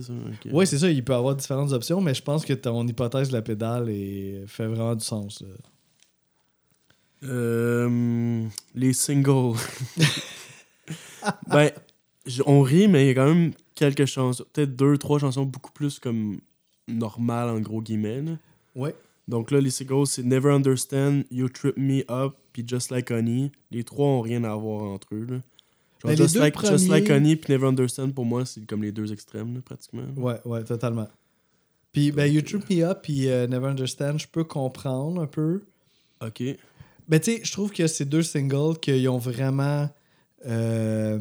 Oui, 0.52 0.68
c'est 0.68 0.78
ça. 0.78 0.90
Il 0.90 1.04
peut 1.04 1.14
y 1.14 1.16
avoir 1.16 1.36
différentes 1.36 1.72
options, 1.72 2.00
mais 2.00 2.14
je 2.14 2.22
pense 2.22 2.46
que 2.46 2.54
ton 2.54 2.88
hypothèse 2.88 3.30
de 3.30 3.34
la 3.34 3.42
pédale 3.42 3.90
est... 3.90 4.44
fait 4.46 4.68
vraiment 4.68 4.96
du 4.96 5.04
sens. 5.04 5.42
Là. 5.42 5.48
Euh, 7.24 8.46
les 8.76 8.94
singles. 8.94 9.58
ben, 11.48 11.72
on 12.46 12.62
rit, 12.62 12.88
mais 12.88 13.06
il 13.06 13.08
y 13.08 13.12
a 13.12 13.14
quand 13.16 13.34
même 13.34 13.52
quelques 13.76 14.06
chansons, 14.06 14.44
peut-être 14.54 14.76
deux, 14.76 14.98
trois 14.98 15.20
chansons 15.20 15.44
beaucoup 15.44 15.72
plus 15.72 16.00
comme 16.00 16.40
normales, 16.88 17.50
en 17.50 17.60
gros 17.60 17.82
guillemets. 17.82 18.24
Ouais. 18.76 18.96
Donc 19.28 19.52
là, 19.52 19.62
les 19.62 19.70
singles, 19.70 20.08
c'est 20.08 20.24
Never 20.24 20.52
Understand, 20.52 21.24
You 21.32 21.50
Trip 21.50 21.78
Me 21.78 22.04
Up, 22.10 22.34
puis 22.54 22.64
Just 22.68 22.92
Like 22.92 23.12
Honey. 23.12 23.52
Les 23.70 23.84
trois 23.84 24.06
ont 24.06 24.22
rien 24.22 24.44
à 24.44 24.56
voir 24.56 24.84
entre 24.84 25.16
eux. 25.16 25.28
Là. 25.30 25.38
Ben, 26.04 26.18
Just, 26.18 26.36
like, 26.36 26.60
Just 26.60 26.90
Like 26.90 27.10
Honey 27.10 27.36
puis 27.36 27.54
Never 27.54 27.68
Understand, 27.68 28.12
pour 28.12 28.26
moi, 28.26 28.46
c'est 28.46 28.66
comme 28.66 28.82
les 28.82 28.92
deux 28.92 29.14
extrêmes, 29.14 29.62
pratiquement. 29.62 30.08
Ouais, 30.18 30.40
ouais, 30.46 30.64
totalement. 30.64 31.08
Puis, 31.92 32.12
ben, 32.12 32.26
You 32.26 32.42
Trip 32.42 32.70
Me 32.70 32.84
Up 32.84 33.00
puis 33.04 33.30
euh, 33.30 33.48
Never 33.48 33.68
Understand, 33.68 34.18
je 34.18 34.28
peux 34.28 34.44
comprendre 34.44 35.22
un 35.22 35.28
peu. 35.28 35.62
OK. 36.22 36.44
Ben, 37.12 37.20
tu 37.20 37.32
sais, 37.32 37.42
je 37.44 37.52
trouve 37.52 37.72
que 37.72 37.86
ces 37.88 38.06
deux 38.06 38.24
singles 38.24 38.80
qui 38.80 39.06
ont 39.10 39.18
vraiment. 39.18 39.90
Euh, 40.48 41.20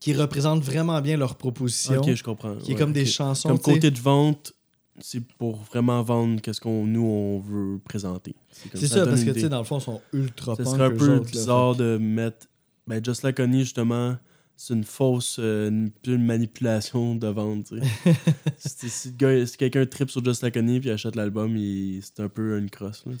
qui 0.00 0.14
représentent 0.14 0.64
vraiment 0.64 1.00
bien 1.00 1.16
leur 1.16 1.36
proposition. 1.36 2.00
Ok, 2.00 2.12
je 2.12 2.24
comprends. 2.24 2.56
Qui 2.56 2.72
est 2.72 2.74
comme 2.74 2.92
des 2.92 3.06
chansons. 3.06 3.50
Comme 3.50 3.60
côté 3.60 3.90
de 3.90 3.98
vente, 3.98 4.52
c'est 4.98 5.20
pour 5.20 5.62
vraiment 5.62 6.02
vendre 6.02 6.40
qu'est-ce 6.40 6.60
qu'on 6.60 6.86
nous 6.86 7.04
on 7.04 7.38
veut 7.38 7.78
présenter. 7.78 8.34
C'est 8.74 8.88
ça, 8.88 9.06
parce 9.06 9.22
que 9.22 9.30
tu 9.30 9.40
sais, 9.40 9.48
dans 9.48 9.58
le 9.58 9.64
fond, 9.64 9.78
ils 9.78 9.82
sont 9.82 10.00
ultra 10.12 10.56
Ce 10.56 10.64
serait 10.64 10.84
un 10.84 10.90
peu 10.90 11.20
bizarre 11.20 11.76
de 11.76 11.96
mettre. 11.96 12.48
Ben, 12.86 13.04
Just 13.04 13.22
Like 13.22 13.38
Honey, 13.38 13.60
justement, 13.60 14.16
c'est 14.60 14.74
une 14.74 14.84
fausse 14.84 15.38
euh, 15.38 15.88
une, 16.06 16.26
manipulation 16.26 17.14
de 17.14 17.28
vente. 17.28 17.72
si, 18.58 18.90
si, 18.90 19.16
quelqu'un 19.16 19.86
tripe 19.86 20.10
sur 20.10 20.22
Just 20.22 20.42
Like 20.42 20.54
Honey 20.54 20.80
puis 20.80 20.90
achète 20.90 21.16
l'album, 21.16 21.56
c'est 22.02 22.20
un 22.20 22.28
peu 22.28 22.58
une 22.58 22.68
crosse. 22.68 23.02
Là, 23.06 23.14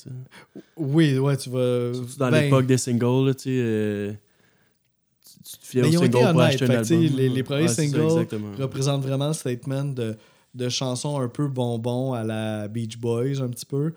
oui, 0.76 1.18
ouais, 1.18 1.38
tu 1.38 1.48
vas. 1.48 1.92
dans 2.18 2.30
ben 2.30 2.42
l'époque 2.42 2.66
des 2.66 2.76
singles, 2.76 3.34
tu 3.36 3.44
sais. 3.44 3.50
Euh, 3.52 4.12
tu 5.50 5.58
te 5.58 5.66
fies 5.66 5.80
au 5.80 5.90
single 5.90 6.10
pour 6.10 6.42
acheter 6.42 6.64
un 6.66 6.70
album. 6.70 7.00
Les, 7.00 7.28
les 7.30 7.42
premiers 7.42 7.68
singles 7.68 8.26
représentent 8.58 9.02
vraiment 9.02 9.28
le 9.28 9.32
statement 9.32 9.84
de, 9.84 10.18
de 10.54 10.68
chansons 10.68 11.18
un 11.18 11.28
peu 11.28 11.48
bonbons 11.48 12.12
à 12.12 12.22
la 12.22 12.68
Beach 12.68 12.98
Boys, 12.98 13.40
un 13.40 13.48
petit 13.48 13.64
peu, 13.64 13.94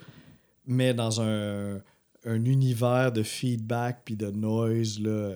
mais 0.66 0.94
dans 0.94 1.20
un, 1.20 1.82
un 2.26 2.46
univers 2.46 3.12
de 3.12 3.22
feedback 3.22 4.04
puis 4.06 4.16
de 4.16 4.32
noise. 4.32 4.98
Là, 5.02 5.32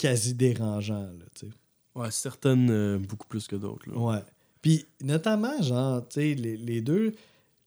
quasi 0.00 0.32
dérangeant. 0.32 1.02
Là, 1.02 1.48
ouais, 1.94 2.10
certaines 2.10 2.70
euh, 2.70 2.98
beaucoup 2.98 3.26
plus 3.26 3.46
que 3.46 3.56
d'autres. 3.56 3.90
Ouais. 3.94 4.22
Puis 4.62 4.86
notamment, 5.02 5.60
genre, 5.62 6.06
tu 6.08 6.20
sais, 6.20 6.34
les, 6.34 6.56
les, 6.56 6.80
deux. 6.80 7.12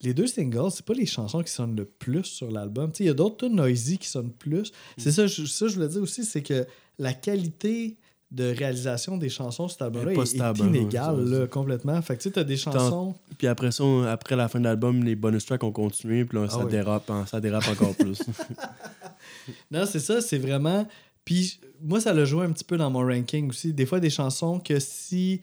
Les 0.02 0.14
deux 0.14 0.28
singles, 0.28 0.70
c'est 0.72 0.84
pas 0.84 0.96
les 0.96 1.06
chansons 1.06 1.42
qui 1.42 1.52
sonnent 1.52 1.78
le 1.78 1.86
plus 1.86 2.26
sur 2.26 2.52
l'album. 2.52 2.92
Il 3.00 3.06
y 3.06 3.10
a 3.10 3.14
d'autres 3.14 3.48
noisy 3.48 3.98
qui 3.98 4.10
sonnent 4.10 4.34
plus. 4.34 4.74
C'est 4.98 5.14
ça, 5.14 5.28
je, 5.28 5.46
ça, 5.46 5.68
je 5.68 5.76
voulais 5.76 5.88
dire 5.88 6.02
aussi, 6.02 6.26
c'est 6.26 6.42
que 6.42 6.68
la 7.00 7.14
qualité 7.14 7.96
de 8.30 8.54
réalisation 8.54 9.16
des 9.16 9.30
chansons 9.30 9.70
sur 9.70 9.78
cet 9.78 9.84
album-là 9.84 10.12
est, 10.12 10.42
hein, 10.42 10.54
inégale 10.56 11.24
là, 11.24 11.48
complètement. 11.48 12.02
Fait 12.02 12.18
que 12.18 12.24
tu 12.24 12.30
sais, 12.30 12.34
t'as 12.34 12.44
des 12.44 12.58
chansons. 12.58 13.16
Puis 13.38 13.48
après 13.48 13.72
ça, 13.72 13.84
après 14.12 14.36
la 14.36 14.50
fin 14.50 14.60
de 14.60 14.66
l'album, 14.66 15.04
les 15.04 15.16
bonus 15.16 15.46
tracks 15.46 15.64
ont 15.64 15.72
continué, 15.72 16.26
puis 16.26 16.40
là, 16.40 16.50
ça, 16.50 16.62
ah 16.64 16.66
dérape, 16.66 17.10
ça 17.28 17.40
dérape 17.40 17.68
encore 17.70 17.96
plus. 17.96 18.24
non, 19.72 19.86
c'est 19.86 20.00
ça, 20.00 20.20
c'est 20.20 20.40
vraiment. 20.40 20.86
Puis 21.26 21.60
moi, 21.82 22.00
ça 22.00 22.14
l'a 22.14 22.26
joué 22.26 22.46
un 22.46 22.52
petit 22.52 22.64
peu 22.64 22.78
dans 22.78 22.90
mon 22.90 23.06
ranking 23.06 23.50
aussi. 23.50 23.74
Des 23.74 23.86
fois, 23.86 24.00
des 24.00 24.10
chansons 24.10 24.60
que 24.60 24.80
si 24.80 25.42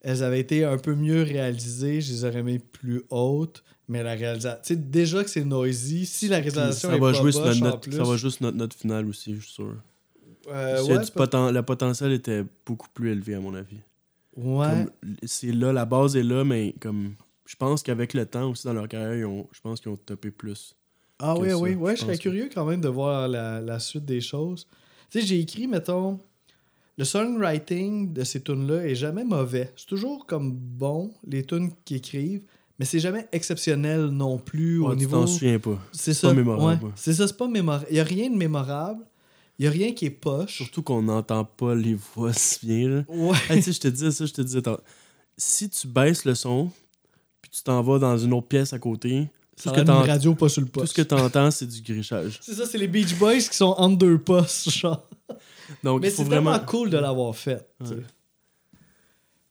elles 0.00 0.22
avaient 0.22 0.40
été 0.40 0.64
un 0.64 0.78
peu 0.78 0.94
mieux 0.94 1.22
réalisées, 1.22 2.00
je 2.00 2.12
les 2.12 2.24
aurais 2.24 2.42
mis 2.42 2.58
plus 2.58 3.02
hautes. 3.10 3.62
Mais 3.88 4.02
la 4.02 4.14
réalisation. 4.14 4.60
Tu 4.64 4.74
sais, 4.74 4.80
déjà 4.80 5.22
que 5.22 5.30
c'est 5.30 5.44
noisy, 5.44 6.06
si 6.06 6.26
la 6.26 6.38
réalisation 6.38 6.88
ça 6.88 6.96
est 6.96 6.98
va 6.98 7.12
pas 7.12 7.18
jouer 7.18 7.30
sur 7.30 7.54
notre, 7.56 7.92
Ça 7.92 8.02
va 8.02 8.16
jouer 8.16 8.30
sur 8.30 8.42
notre 8.42 8.56
note 8.56 8.74
finale 8.74 9.06
aussi, 9.06 9.36
je 9.36 9.40
suis 9.40 9.52
sûr. 9.52 9.76
Euh, 10.48 10.82
ouais, 10.84 11.52
le 11.52 11.60
potentiel 11.60 12.12
était 12.12 12.44
beaucoup 12.64 12.88
plus 12.92 13.12
élevé, 13.12 13.34
à 13.34 13.40
mon 13.40 13.54
avis. 13.54 13.78
Ouais. 14.36 14.86
C'est 15.24 15.52
là, 15.52 15.72
la 15.72 15.84
base 15.84 16.16
est 16.16 16.22
là, 16.22 16.44
mais 16.44 16.74
comme. 16.80 17.14
Je 17.46 17.54
pense 17.54 17.84
qu'avec 17.84 18.12
le 18.12 18.26
temps 18.26 18.50
aussi 18.50 18.66
dans 18.66 18.72
leur 18.72 18.88
carrière, 18.88 19.28
je 19.52 19.60
pense 19.60 19.80
qu'ils 19.80 19.92
ont 19.92 19.96
topé 19.96 20.32
plus. 20.32 20.74
Ah 21.20 21.38
oui, 21.38 21.52
oui, 21.52 21.74
ouais, 21.76 21.94
je 21.94 22.00
serais 22.00 22.18
curieux 22.18 22.50
quand 22.52 22.64
même 22.64 22.80
de 22.80 22.88
voir 22.88 23.28
la, 23.28 23.60
la 23.60 23.78
suite 23.78 24.04
des 24.04 24.20
choses. 24.20 24.66
Tu 25.10 25.20
sais, 25.20 25.26
j'ai 25.26 25.40
écrit, 25.40 25.66
mettons, 25.66 26.20
le 26.98 27.04
songwriting 27.04 28.12
de 28.12 28.24
ces 28.24 28.40
tunes-là 28.40 28.86
est 28.86 28.94
jamais 28.94 29.24
mauvais. 29.24 29.72
C'est 29.76 29.86
toujours 29.86 30.26
comme 30.26 30.52
bon, 30.52 31.12
les 31.26 31.44
tunes 31.44 31.70
qu'ils 31.84 31.98
écrivent, 31.98 32.42
mais 32.78 32.84
c'est 32.84 33.00
jamais 33.00 33.28
exceptionnel 33.32 34.06
non 34.06 34.38
plus 34.38 34.80
au 34.80 34.94
niveau. 34.94 35.20
t'en 35.20 35.26
souviens 35.26 35.58
pas. 35.58 35.78
C'est 35.92 36.14
ça. 36.14 36.28
Pas 36.28 36.34
mémorable. 36.34 36.92
C'est 36.94 37.12
ça, 37.12 37.26
c'est 37.26 37.36
pas 37.36 37.48
mémorable. 37.48 37.86
Il 37.90 37.94
n'y 37.94 38.00
a 38.00 38.04
rien 38.04 38.30
de 38.30 38.36
mémorable. 38.36 39.04
Il 39.58 39.62
n'y 39.62 39.68
a 39.68 39.70
rien 39.70 39.92
qui 39.92 40.06
est 40.06 40.10
poche. 40.10 40.56
Surtout 40.56 40.82
qu'on 40.82 41.02
n'entend 41.02 41.44
pas 41.44 41.74
les 41.74 41.94
voix 41.94 42.32
si 42.34 42.66
bien. 42.66 43.06
Ouais. 43.08 43.36
tu 43.48 43.62
sais, 43.62 43.72
je 43.72 43.80
te 43.80 43.88
disais 43.88 44.10
ça, 44.10 44.26
je 44.26 44.32
te 44.32 44.42
disais. 44.42 44.60
Si 45.38 45.70
tu 45.70 45.86
baisses 45.86 46.24
le 46.24 46.34
son, 46.34 46.70
puis 47.40 47.50
tu 47.50 47.62
t'en 47.62 47.82
vas 47.82 47.98
dans 47.98 48.18
une 48.18 48.34
autre 48.34 48.48
pièce 48.48 48.72
à 48.72 48.78
côté, 48.78 49.28
tout 49.56 49.70
ce 49.70 49.74
que 49.74 49.90
radio 49.90 50.34
pas 50.34 50.48
sur 50.48 50.60
le 50.60 50.66
poste. 50.66 50.86
Tout 50.86 50.92
ce 50.92 51.02
que 51.02 51.08
t'entends, 51.08 51.50
c'est 51.50 51.66
du 51.66 51.80
grichage. 51.80 52.38
c'est 52.42 52.54
ça, 52.54 52.66
c'est 52.66 52.78
les 52.78 52.88
Beach 52.88 53.14
Boys 53.14 53.38
qui 53.38 53.56
sont 53.56 53.74
en 53.78 53.88
deux 53.88 54.18
postes, 54.18 54.70
genre. 54.70 55.08
Donc, 55.82 56.02
Mais 56.02 56.10
c'est 56.10 56.24
vraiment 56.24 56.58
cool 56.60 56.90
de 56.90 56.98
l'avoir 56.98 57.34
fait. 57.34 57.66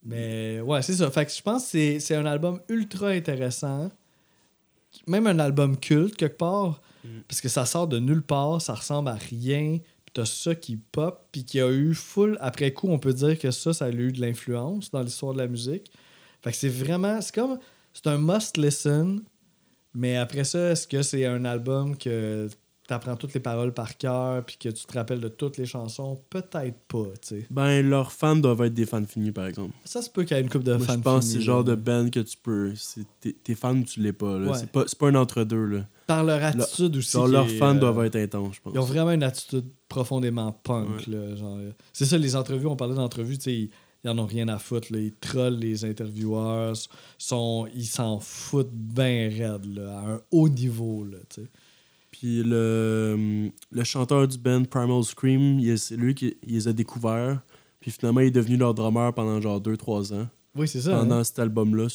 Mais 0.03 0.61
ouais, 0.61 0.81
c'est 0.83 0.93
ça. 0.93 1.09
Fait 1.09 1.25
que 1.25 1.31
je 1.31 1.41
pense 1.41 1.71
que 1.71 1.99
c'est 1.99 2.15
un 2.15 2.25
album 2.25 2.61
ultra 2.69 3.09
intéressant. 3.09 3.89
Même 5.07 5.25
un 5.25 5.39
album 5.39 5.77
culte, 5.77 6.15
quelque 6.15 6.37
part. 6.37 6.81
Mm. 7.03 7.21
Parce 7.27 7.41
que 7.41 7.49
ça 7.49 7.65
sort 7.65 7.87
de 7.87 7.97
nulle 7.99 8.21
part, 8.21 8.61
ça 8.61 8.75
ressemble 8.75 9.09
à 9.09 9.15
rien. 9.15 9.79
Puis 10.05 10.13
t'as 10.13 10.25
ça 10.25 10.53
qui 10.53 10.77
pop, 10.77 11.27
puis 11.31 11.43
qui 11.43 11.59
a 11.59 11.69
eu 11.69 11.95
full. 11.95 12.37
Après 12.39 12.71
coup, 12.71 12.87
on 12.89 12.99
peut 12.99 13.13
dire 13.13 13.37
que 13.39 13.49
ça, 13.49 13.73
ça 13.73 13.85
a 13.85 13.89
eu 13.89 14.11
de 14.11 14.21
l'influence 14.21 14.91
dans 14.91 15.01
l'histoire 15.01 15.33
de 15.33 15.39
la 15.39 15.47
musique. 15.47 15.91
Fait 16.43 16.51
que 16.51 16.57
c'est 16.57 16.69
vraiment. 16.69 17.19
C'est 17.21 17.33
comme. 17.33 17.57
C'est 17.91 18.07
un 18.07 18.17
must 18.17 18.57
listen 18.57 19.21
mais 19.95 20.17
après 20.17 20.43
ça, 20.43 20.71
est-ce 20.71 20.87
que 20.87 21.01
c'est 21.01 21.25
un 21.25 21.45
album 21.45 21.97
que 21.97 22.47
t'apprends 22.87 23.15
toutes 23.15 23.33
les 23.33 23.39
paroles 23.39 23.73
par 23.73 23.97
cœur, 23.97 24.43
puis 24.45 24.57
que 24.57 24.69
tu 24.69 24.85
te 24.85 24.93
rappelles 24.93 25.19
de 25.19 25.27
toutes 25.27 25.57
les 25.57 25.65
chansons, 25.65 26.21
peut-être 26.29 26.77
pas, 26.87 27.07
tu 27.21 27.39
sais. 27.39 27.47
Ben, 27.49 27.81
leurs 27.81 28.11
fans 28.11 28.35
doivent 28.35 28.61
être 28.61 28.73
des 28.73 28.85
fans 28.85 29.03
finis, 29.05 29.31
par 29.31 29.47
exemple. 29.47 29.73
Ça 29.85 30.01
se 30.01 30.09
peut 30.09 30.23
qu'il 30.23 30.37
y 30.37 30.39
ait 30.39 30.43
une 30.43 30.49
coupe 30.49 30.63
de 30.63 30.75
Moi, 30.75 30.85
fans 30.85 30.93
je 30.93 30.99
pense 30.99 31.25
que 31.25 31.31
c'est 31.31 31.37
le 31.39 31.43
genre 31.43 31.63
de 31.63 31.75
band 31.75 32.09
que 32.09 32.19
tu 32.19 32.37
peux. 32.37 32.73
T'es 33.21 33.35
t'es 33.43 33.55
fan 33.55 33.79
ou 33.79 33.83
tu 33.83 34.01
l'es 34.01 34.13
pas. 34.13 34.37
là. 34.37 34.51
Ouais. 34.51 34.57
C'est 34.59 34.69
pas, 34.69 34.85
pas 34.99 35.07
un 35.07 35.15
entre-deux. 35.15 35.65
Là. 35.65 35.87
Par 36.05 36.23
leur 36.23 36.43
attitude 36.43 36.95
aussi. 36.97 37.17
Qui 37.17 37.31
leurs 37.31 37.49
fans 37.49 37.75
euh, 37.75 37.79
doivent 37.79 38.05
être 38.05 38.17
intenses, 38.17 38.55
je 38.55 38.61
pense. 38.61 38.73
Ils 38.73 38.79
ont 38.79 38.85
vraiment 38.85 39.11
une 39.11 39.23
attitude 39.23 39.65
profondément 39.89 40.51
punk. 40.51 41.07
là, 41.07 41.35
genre, 41.35 41.57
euh, 41.57 41.71
c'est 41.91 42.05
ça, 42.05 42.17
les 42.17 42.35
entrevues, 42.35 42.67
on 42.67 42.75
parlait 42.75 42.95
d'entrevues, 42.95 43.37
tu 43.37 43.43
sais, 43.43 43.69
ils, 44.05 44.09
en 44.09 44.17
ont 44.19 44.25
rien 44.25 44.47
à 44.47 44.57
foutre. 44.57 44.91
Là, 44.91 44.99
ils 44.99 45.13
trollent 45.13 45.57
les 45.57 45.85
intervieweurs, 45.85 46.75
sont, 47.17 47.67
ils 47.75 47.85
s'en 47.85 48.19
foutent 48.19 48.73
bien 48.73 49.29
raide, 49.29 49.65
là, 49.65 49.99
à 49.99 50.11
un 50.13 50.21
haut 50.31 50.49
niveau. 50.49 51.03
Là. 51.03 51.17
Puis 52.11 52.43
le, 52.43 53.49
le 53.71 53.83
chanteur 53.83 54.27
du 54.27 54.37
band 54.37 54.63
Primal 54.63 55.03
Scream, 55.03 55.59
c'est 55.77 55.97
lui 55.97 56.15
qui 56.15 56.37
il 56.43 56.53
les 56.53 56.67
a 56.67 56.73
découverts. 56.73 57.41
Puis 57.79 57.91
finalement, 57.91 58.21
il 58.21 58.27
est 58.27 58.31
devenu 58.31 58.57
leur 58.57 58.73
drummer 58.73 59.13
pendant 59.13 59.39
genre 59.41 59.61
2-3 59.61 60.13
ans. 60.13 60.27
Oui, 60.55 60.67
c'est 60.67 60.81
ça. 60.81 60.91
pendant 60.91 61.17
hein. 61.17 61.23
cet 61.23 61.39
album-là. 61.39 61.87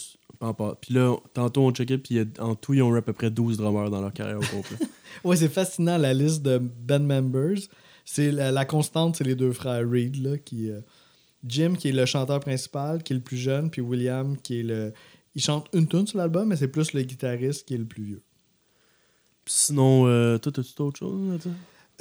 Puis 0.80 0.94
là, 0.94 1.16
tantôt, 1.34 1.62
on 1.62 1.70
checkait, 1.72 1.98
puis 1.98 2.20
en 2.38 2.54
tout, 2.54 2.74
ils 2.74 2.82
ont 2.82 2.94
eu 2.94 2.98
à 2.98 3.02
peu 3.02 3.12
près 3.12 3.30
12 3.30 3.56
drummers 3.56 3.90
dans 3.90 4.00
leur 4.00 4.12
carrière 4.12 4.38
au 4.38 4.56
complet. 4.56 4.76
Ouais, 5.24 5.36
c'est 5.36 5.48
fascinant 5.48 5.98
la 5.98 6.14
liste 6.14 6.42
de 6.42 6.58
band 6.58 7.00
members. 7.00 7.58
C'est 8.04 8.30
la, 8.30 8.52
la 8.52 8.64
constante, 8.64 9.16
c'est 9.16 9.24
les 9.24 9.34
deux 9.34 9.52
frères 9.52 9.88
Reed 9.88 10.16
là, 10.22 10.38
qui 10.38 10.70
euh, 10.70 10.80
Jim 11.46 11.74
qui 11.78 11.88
est 11.88 11.92
le 11.92 12.06
chanteur 12.06 12.40
principal, 12.40 13.02
qui 13.02 13.12
est 13.12 13.16
le 13.16 13.22
plus 13.22 13.36
jeune, 13.36 13.70
puis 13.70 13.80
William 13.80 14.36
qui 14.36 14.60
est 14.60 14.62
le 14.64 14.92
il 15.34 15.40
chante 15.42 15.68
une 15.72 15.86
tune 15.86 16.06
sur 16.06 16.18
l'album, 16.18 16.48
mais 16.48 16.56
c'est 16.56 16.68
plus 16.68 16.92
le 16.92 17.02
guitariste 17.02 17.66
qui 17.66 17.74
est 17.74 17.78
le 17.78 17.84
plus 17.84 18.02
vieux. 18.02 18.22
Sinon, 19.46 20.06
euh, 20.06 20.38
toi, 20.38 20.52
t'as-tu 20.52 20.82
autre 20.82 20.98
chose 20.98 21.34
à 21.34 21.38
dire? 21.38 21.52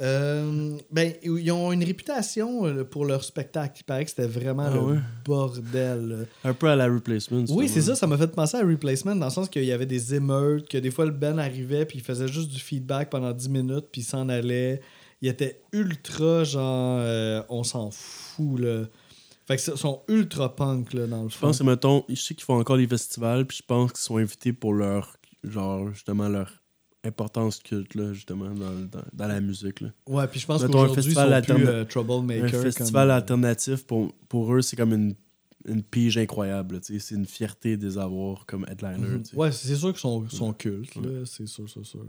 Euh, 0.02 0.78
ben, 0.90 1.12
ils 1.22 1.50
ont 1.52 1.72
une 1.72 1.84
réputation 1.84 2.66
euh, 2.66 2.84
pour 2.84 3.04
leur 3.04 3.22
spectacle. 3.22 3.80
Il 3.80 3.84
paraît 3.84 4.04
que 4.04 4.10
c'était 4.10 4.26
vraiment 4.26 4.64
Ah 4.66 4.74
le 4.74 4.80
ouais? 4.80 4.98
bordel. 5.26 6.26
Un 6.42 6.54
peu 6.54 6.68
à 6.68 6.76
la 6.76 6.86
replacement. 6.86 7.44
Oui, 7.50 7.68
c'est 7.68 7.82
ça. 7.82 7.94
Ça 7.94 8.06
m'a 8.06 8.16
fait 8.16 8.28
penser 8.28 8.56
à 8.56 8.60
Replacement 8.66 9.14
dans 9.14 9.26
le 9.26 9.30
sens 9.32 9.48
qu'il 9.48 9.64
y 9.64 9.72
avait 9.72 9.86
des 9.86 10.14
émeutes, 10.14 10.68
que 10.68 10.78
des 10.78 10.90
fois 10.90 11.04
le 11.04 11.10
Ben 11.12 11.38
arrivait 11.38 11.84
puis 11.84 11.98
il 11.98 12.04
faisait 12.04 12.28
juste 12.28 12.48
du 12.50 12.58
feedback 12.60 13.10
pendant 13.10 13.32
10 13.32 13.48
minutes 13.50 13.86
puis 13.92 14.00
il 14.00 14.04
s'en 14.04 14.28
allait. 14.28 14.80
Il 15.22 15.28
était 15.28 15.60
ultra 15.72 16.44
genre 16.44 16.98
euh, 17.02 17.42
on 17.50 17.62
s'en 17.62 17.90
fout 17.90 18.58
là. 18.58 18.84
Fait 19.50 19.56
que 19.56 19.72
ils 19.72 19.76
sont 19.78 20.02
ultra 20.06 20.54
punk 20.54 20.92
là 20.92 21.08
dans 21.08 21.24
le 21.24 21.28
Je 21.28 21.34
fond. 21.34 21.48
pense 21.48 21.58
que, 21.58 21.64
mettons, 21.64 22.04
je 22.08 22.14
sais 22.14 22.34
qu'ils 22.34 22.44
font 22.44 22.60
encore 22.60 22.76
des 22.76 22.86
festivals, 22.86 23.44
puis 23.46 23.56
je 23.58 23.62
pense 23.66 23.90
qu'ils 23.90 24.00
sont 24.00 24.16
invités 24.18 24.52
pour 24.52 24.74
leur, 24.74 25.16
genre, 25.42 25.92
justement, 25.92 26.28
leur 26.28 26.52
importance 27.02 27.58
culte, 27.58 27.96
là, 27.96 28.12
justement, 28.12 28.50
dans, 28.50 28.70
dans, 28.90 29.02
dans 29.12 29.26
la 29.26 29.40
musique, 29.40 29.80
là. 29.80 29.88
Ouais, 30.06 30.28
puis 30.28 30.38
je 30.38 30.46
pense 30.46 30.62
qu'aujourd'hui 30.64 31.02
ils 31.02 31.14
sont 31.14 31.42
plus 31.56 31.66
euh, 31.66 31.84
troublemaker. 31.84 32.44
Un 32.44 32.50
comme- 32.50 32.62
festival 32.62 33.10
alternatif, 33.10 33.84
pour, 33.86 34.12
pour 34.28 34.54
eux, 34.54 34.60
c'est 34.62 34.76
comme 34.76 34.92
une, 34.92 35.14
une 35.66 35.82
pige 35.82 36.16
incroyable. 36.16 36.78
C'est 36.82 37.10
une 37.14 37.26
fierté 37.26 37.76
de 37.76 37.86
les 37.88 37.98
avoir 37.98 38.46
comme 38.46 38.64
headliner, 38.68 39.24
sais. 39.24 39.34
Ouais, 39.36 39.50
c'est 39.50 39.74
sûr 39.74 39.90
qu'ils 39.90 39.98
sont, 39.98 40.28
sont 40.28 40.52
cultes 40.52 40.96
c'est 41.24 41.48
sûr, 41.48 41.68
c'est 41.68 41.84
sûr. 41.84 42.04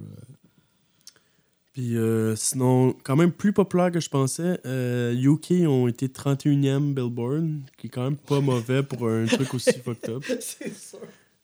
Puis 1.74 1.96
euh, 1.98 2.36
sinon, 2.36 2.94
quand 3.04 3.16
même 3.16 3.32
plus 3.32 3.54
populaire 3.54 3.92
que 3.92 4.00
je 4.00 4.10
pensais, 4.10 4.60
euh, 4.66 5.14
UK 5.14 5.68
ont 5.68 5.88
été 5.88 6.08
31e 6.08 6.94
Billboard, 6.94 7.48
qui 7.78 7.88
est 7.88 7.90
quand 7.90 8.04
même 8.04 8.18
pas 8.18 8.42
mauvais 8.42 8.84
pour 8.84 9.08
un 9.08 9.26
truc 9.26 9.54
aussi 9.54 9.72
fucked 9.86 10.10
up. 10.10 10.24
c'est 10.40 10.74
sûr. 10.76 11.00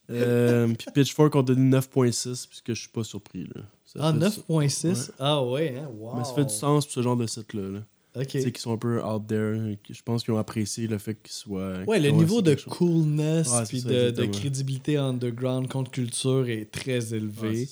Euh, 0.09 0.67
puis 0.73 0.87
Pitchfork 0.93 1.35
ont 1.35 1.43
donné 1.43 1.77
9.6, 1.77 2.47
puisque 2.47 2.73
je 2.73 2.79
suis 2.81 2.89
pas 2.89 3.03
surpris. 3.03 3.43
Là. 3.53 3.61
Ça 3.85 3.99
Ah, 4.01 4.13
fait 4.13 4.19
9.6. 4.19 4.87
Ouais. 4.87 5.13
Ah 5.19 5.43
ouais, 5.43 5.75
hein? 5.77 5.89
wow. 5.97 6.15
Mais 6.17 6.23
ça 6.23 6.33
fait 6.33 6.45
du 6.45 6.53
sens 6.53 6.85
pour 6.85 6.93
ce 6.93 7.01
genre 7.01 7.17
de 7.17 7.27
site-là. 7.27 7.69
Là. 7.69 7.79
Ok. 8.15 8.27
Tu 8.27 8.41
sais, 8.41 8.51
qui 8.51 8.61
sont 8.61 8.73
un 8.73 8.77
peu 8.77 9.03
out 9.03 9.27
there. 9.27 9.77
Je 9.89 10.01
pense 10.01 10.23
qu'ils 10.23 10.33
ont 10.33 10.37
apprécié 10.37 10.87
le 10.87 10.97
fait 10.97 11.15
qu'ils 11.21 11.33
soient. 11.33 11.83
Ouais, 11.87 11.99
le 11.99 12.09
niveau 12.09 12.41
de 12.41 12.55
coolness 12.55 13.49
puis 13.67 13.83
de, 13.83 14.25
crédibilité 14.25 14.97
underground 14.97 15.67
contre 15.67 15.91
culture 15.91 16.47
est 16.49 16.71
très 16.71 17.13
élevé. 17.13 17.49
Ouais, 17.49 17.67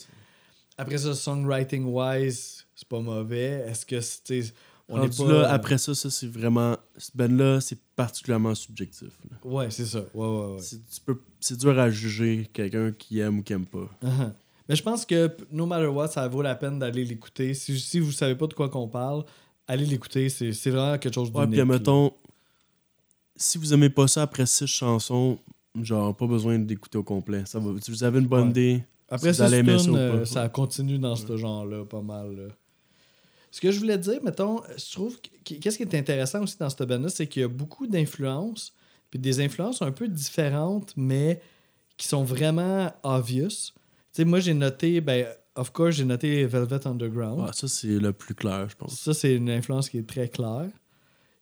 Après 0.78 0.98
ça, 0.98 1.14
songwriting 1.14 1.86
wise, 1.86 2.66
c'est 2.76 2.88
pas 2.88 3.00
mauvais. 3.00 3.66
Est-ce 3.68 3.86
que 3.86 4.00
c'est. 4.02 4.54
On 4.88 5.02
est 5.04 5.18
pas. 5.18 5.32
là, 5.32 5.52
après 5.52 5.78
ça, 5.80 5.96
ça 5.96 6.10
c'est 6.12 6.28
vraiment. 6.28 6.78
Ce 6.98 7.10
band-là, 7.16 7.60
c'est 7.62 7.80
particulièrement 7.96 8.54
subjectif. 8.54 9.18
là. 9.32 9.38
Ouais, 9.50 9.72
c'est 9.72 9.86
ça. 9.86 10.00
Ouais, 10.14 10.28
ouais, 10.28 10.54
ouais. 10.56 10.62
C'est- 10.62 10.78
tu 10.94 11.02
peux- 11.06 11.22
C'est 11.40 11.58
dur 11.58 11.78
à 11.80 11.90
juger 11.90 12.50
quelqu'un 12.54 12.92
qui 12.92 13.20
aime 13.20 13.40
ou 13.40 13.44
qui 13.44 13.54
aime 13.54 13.66
pas. 13.66 13.90
Uh-huh. 14.04 14.32
Mais 14.70 14.76
je 14.76 14.84
pense 14.84 15.06
que 15.06 15.32
no 15.52 15.66
matter 15.66 15.88
what, 15.88 16.10
ça 16.10 16.28
vaut 16.28 16.42
la 16.42 16.56
peine 16.56 16.78
d'aller 16.80 17.04
l'écouter. 17.06 17.54
Si, 17.54 17.80
si 17.80 18.00
vous 18.00 18.12
savez 18.12 18.36
pas 18.36 18.48
de 18.48 18.54
quoi 18.54 18.68
qu'on 18.70 18.88
parle, 18.88 19.24
allez 19.68 19.86
l'écouter. 19.86 20.30
C'est 20.30 20.52
c'est 20.54 20.70
vraiment 20.72 20.98
quelque 21.00 21.14
chose 21.16 21.30
Ouais, 21.32 21.46
d'unique. 21.48 21.62
puis 21.62 21.68
mettons, 21.70 22.12
si 23.36 23.58
vous 23.58 23.74
aimez 23.74 23.90
pas 23.90 24.08
ça 24.08 24.24
après 24.24 24.46
six 24.46 24.68
chansons, 24.68 25.40
genre, 25.82 26.16
pas 26.16 26.28
besoin 26.28 26.58
d'écouter 26.60 26.98
au 26.98 27.04
complet. 27.04 27.44
Ça 27.46 27.60
va, 27.60 27.72
si 27.82 27.92
vous 27.92 28.04
avez 28.04 28.20
une 28.20 28.28
bonne 28.28 28.44
Ouais. 28.46 28.50
idée, 28.52 28.84
Après 29.10 29.34
ça, 29.34 29.48
euh, 29.48 30.26
ça 30.26 30.50
continue 30.50 30.98
dans 30.98 31.16
ce 31.16 31.38
genre-là, 31.38 31.86
pas 31.86 32.02
mal. 32.02 32.36
là. 32.36 32.48
Ce 33.52 33.62
que 33.62 33.72
je 33.72 33.80
voulais 33.80 33.98
dire, 33.98 34.22
mettons, 34.24 34.62
je 34.78 34.92
trouve 34.92 35.18
que 35.22 35.54
qu'est-ce 35.56 35.78
qui 35.78 35.84
est 35.84 35.96
intéressant 35.96 36.44
aussi 36.44 36.58
dans 36.58 36.70
ce 36.70 36.84
band-là, 36.84 37.10
c'est 37.10 37.28
qu'il 37.28 37.42
y 37.42 37.46
a 37.46 37.48
beaucoup 37.48 37.88
d'influences, 37.88 38.74
puis 39.10 39.20
des 39.20 39.40
influences 39.40 39.82
un 39.82 39.92
peu 39.92 40.08
différentes, 40.08 40.94
mais 40.98 41.40
qui 41.96 42.08
sont 42.08 42.24
vraiment 42.24 42.92
obvious. 43.04 43.48
Tu 43.48 43.74
sais, 44.12 44.26
moi, 44.26 44.40
j'ai 44.40 44.54
noté, 44.54 45.00
ben, 45.00 45.26
of 45.56 45.72
course, 45.72 45.96
j'ai 45.96 46.06
noté 46.06 46.46
Velvet 46.46 46.86
Underground. 46.86 47.46
ah, 47.48 47.54
ça, 47.54 47.68
c'est 47.68 47.88
le 47.88 48.12
plus 48.12 48.36
clair, 48.36 48.68
je 48.70 48.76
pense. 48.76 49.00
Ça, 49.00 49.14
c'est 49.14 49.36
une 49.36 49.50
influence 49.50 49.90
qui 49.90 50.00
est 50.00 50.08
très 50.08 50.28
claire. 50.28 50.70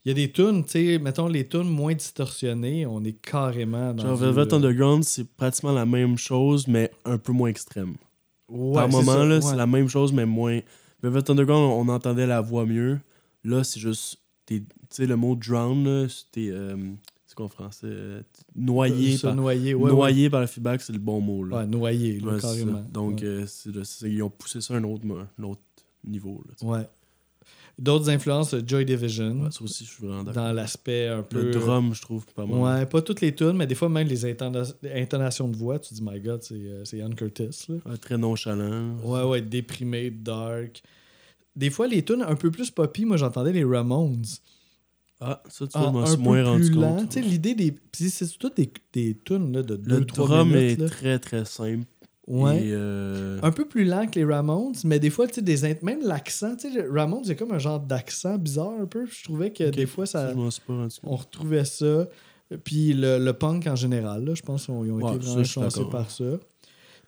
Il 0.05 0.10
y 0.10 0.12
a 0.12 0.15
des 0.15 0.31
tunes, 0.31 0.65
tu 0.65 0.72
sais, 0.72 1.00
mettons 1.00 1.27
les 1.27 1.48
tunes 1.48 1.69
moins 1.69 1.93
distorsionnées, 1.93 2.86
on 2.86 3.03
est 3.05 3.13
carrément 3.22 3.93
dans. 3.93 4.03
Genre, 4.03 4.17
du- 4.17 4.24
Velvet 4.25 4.53
Underground, 4.53 5.03
c'est 5.03 5.25
pratiquement 5.36 5.72
la 5.72 5.86
même 5.86 6.17
chose, 6.17 6.67
mais 6.67 6.91
un 7.05 7.17
peu 7.17 7.31
moins 7.31 7.50
extrême. 7.50 7.95
Ouais, 8.50 8.74
Par 8.74 8.89
moment, 8.89 9.13
ça, 9.13 9.25
là, 9.25 9.36
ouais. 9.36 9.41
c'est 9.41 9.55
la 9.55 9.67
même 9.67 9.88
chose, 9.88 10.12
mais 10.12 10.25
moins. 10.25 10.60
Velvet 11.01 11.31
Underground, 11.31 11.88
on 11.88 11.91
entendait 11.91 12.27
la 12.27 12.41
voix 12.41 12.65
mieux. 12.65 13.00
Là, 13.45 13.63
c'est 13.63 13.79
juste. 13.79 14.17
Tu 14.45 14.65
sais, 14.89 15.05
le 15.05 15.15
mot 15.15 15.36
drown, 15.36 16.07
c'était. 16.10 16.50
euh, 16.51 16.75
c'est 17.25 17.36
quoi 17.36 17.45
en 17.45 17.50
français? 17.50 17.88
Euh, 17.88 18.22
Noyé, 18.55 19.15
Se 19.17 19.27
par, 19.27 19.36
noyer, 19.36 19.74
ouais, 19.74 19.89
noyé 19.89 20.29
par 20.29 20.41
le 20.41 20.48
feedback, 20.48 20.81
c'est 20.81 20.93
le 20.93 21.00
bon 21.00 21.22
mot. 21.22 21.45
Là. 21.45 21.60
Ouais, 21.60 21.65
noyer, 21.65 22.19
là, 22.19 22.38
carrément. 22.41 22.83
Donc, 22.91 23.24
euh, 23.24 23.45
c'est 23.48 23.72
ils 24.12 24.22
ont 24.22 24.29
poussé 24.29 24.60
ça 24.60 24.74
à 24.74 24.77
un 24.77 24.83
autre, 24.83 25.05
mo- 25.05 25.17
un 25.17 25.43
autre 25.43 25.62
niveau. 26.05 26.43
Là. 26.48 26.67
Ouais. 26.67 26.86
D'autres 27.80 28.10
influences, 28.10 28.56
Joy 28.68 28.86
Division, 28.86 29.42
Ouais, 29.42 29.51
ça 29.51 29.63
aussi, 29.63 29.84
je 29.84 29.89
suis 29.92 30.06
vraiment 30.06 30.24
d'accord. 30.24 30.44
dans 30.44 30.53
l'aspect 30.53 31.08
un 31.08 31.24
peu. 31.24 31.42
Le 31.46 31.51
drum, 31.51 31.94
je 31.96 32.01
trouve 32.03 32.24
pas 32.27 32.46
mal. 32.46 32.60
Ouais, 32.60 32.86
pas 32.86 33.01
toutes 33.01 33.20
les 33.22 33.34
tunes, 33.34 33.53
mais 33.53 33.65
des 33.65 33.74
fois, 33.74 33.89
même 33.89 34.08
les 34.08 34.25
intona- 34.25 34.74
intonations 34.94 35.48
de 35.48 35.58
voix, 35.58 35.80
tu 35.80 35.94
dis, 35.94 36.01
my 36.03 36.20
god, 36.20 36.44
c'est 36.44 36.53
euh, 36.53 36.86
c'est 36.86 36.98
Ian 37.00 37.10
Curtis. 37.10 37.65
Là. 37.70 37.75
Ouais, 37.86 37.98
très 37.98 38.18
nonchalant. 38.18 38.96
Ouais, 39.03 39.24
ouais, 39.24 39.42
déprimé, 39.42 40.12
dark. 40.12 40.84
Des 41.56 41.72
fois, 41.72 41.88
les 41.88 42.03
tunes 42.06 42.22
un 42.27 42.36
peu 42.36 42.51
plus 42.51 42.70
poppy, 42.70 43.06
moi 43.06 43.18
j'entendais 43.18 43.51
les 43.53 43.63
Ramones. 43.63 44.24
Ah, 45.20 45.42
ça, 45.50 45.65
tu 45.65 45.72
Ah, 45.75 45.89
vois, 45.92 46.03
un 46.03 46.06
suis 46.06 46.18
peu 46.18 46.22
moins 46.24 46.44
rendu 46.44 46.72
compte. 46.72 47.10
Tu 47.10 47.22
sais, 47.22 47.22
l'idée 47.22 47.56
des. 47.56 47.72
Puis 47.72 48.10
c'est 48.10 48.27
tout 48.38 48.51
des, 48.56 48.70
des 48.92 49.18
tunes 49.25 49.51
là, 49.53 49.63
de 49.63 49.80
Le 49.84 50.01
2-3 50.01 50.06
drum 50.15 50.48
minutes. 50.50 50.62
est 50.80 50.82
là. 50.82 50.89
très, 50.89 51.18
très 51.20 51.46
simple. 51.46 51.86
Ouais. 52.27 52.62
Euh, 52.63 53.38
Un 53.44 53.51
peu 53.51 53.65
plus 53.65 53.84
lent 53.84 54.08
que 54.08 54.18
les 54.18 54.25
Ramones, 54.25 54.75
mais 54.86 54.98
des 55.00 55.10
fois, 55.10 55.27
tu 55.27 55.36
sais, 55.36 55.42
des 55.42 55.75
même 55.82 56.01
l'accent, 56.03 56.56
tu 56.56 56.72
sais, 56.72 56.86
Ramones, 56.89 57.22
il 57.24 57.30
y 57.30 57.32
a 57.32 57.36
comme 57.36 57.51
un 57.51 57.60
genre 57.60 57.80
d'accent 57.82 58.38
bizarre 58.38 58.74
un 58.82 58.86
peu. 58.86 59.06
Je 59.06 59.24
trouvais 59.24 59.51
que 59.51 59.70
des 59.70 59.86
fois, 59.86 60.06
ça, 60.06 60.34
pas 60.65 60.88
on 61.03 61.15
retrouvait 61.15 61.65
ça. 61.65 62.08
Puis 62.63 62.94
le, 62.94 63.18
le 63.18 63.34
punk 63.34 63.68
en 63.68 63.75
général, 63.75 64.24
là, 64.25 64.34
je 64.36 64.42
pense 64.42 64.65
qu'ils 64.65 64.74
ont, 64.74 64.86
ils 64.86 64.92
ont 64.92 64.96
Ouais, 65.01 65.15
été 65.15 65.25
vraiment 65.25 65.44
chancés 65.44 65.84
par 65.92 66.10
ça. 66.12 66.24
Il 66.24 66.30
y 66.32 66.38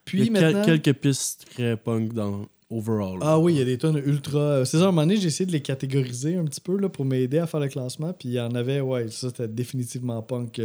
Puis 0.03 0.27
a 0.27 0.31
maintenant. 0.31 0.65
quelques 0.65 0.93
pistes 0.93 1.45
très 1.51 1.77
punk 1.77 2.13
dans 2.13 2.45
overall. 2.69 3.19
là. 3.19 3.25
Ah 3.25 3.39
oui, 3.39 3.53
il 3.53 3.59
y 3.59 3.61
a 3.61 3.65
des 3.65 3.77
tonnes 3.77 4.01
ultra. 4.05 4.39
euh, 4.39 4.65
C'est 4.65 4.77
ça, 4.77 4.83
à 4.85 4.87
un 4.87 4.91
moment 4.91 5.03
donné, 5.03 5.17
j'ai 5.17 5.27
essayé 5.27 5.45
de 5.45 5.51
les 5.51 5.61
catégoriser 5.61 6.35
un 6.35 6.45
petit 6.45 6.61
peu 6.61 6.77
là, 6.77 6.89
pour 6.89 7.05
m'aider 7.05 7.37
à 7.37 7.47
faire 7.47 7.59
le 7.59 7.67
classement. 7.67 8.11
Puis 8.13 8.29
il 8.29 8.33
y 8.33 8.39
en 8.39 8.53
avait, 8.55 8.81
ouais, 8.81 9.07
ça 9.09 9.29
c'était 9.29 9.47
définitivement 9.47 10.21
punk. 10.21 10.61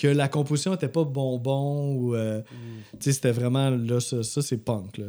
Que, 0.00 0.08
la 0.08 0.28
composition 0.28 0.74
était 0.74 0.88
pas 0.88 1.04
bonbon 1.04 1.94
ou. 1.94 2.14
euh, 2.14 2.40
Mm. 2.40 2.44
Tu 2.92 2.96
sais, 3.00 3.12
c'était 3.12 3.32
vraiment. 3.32 3.70
Là, 3.70 4.00
ça, 4.00 4.22
ça, 4.22 4.42
c'est 4.42 4.58
punk. 4.58 4.98
Là. 4.98 5.06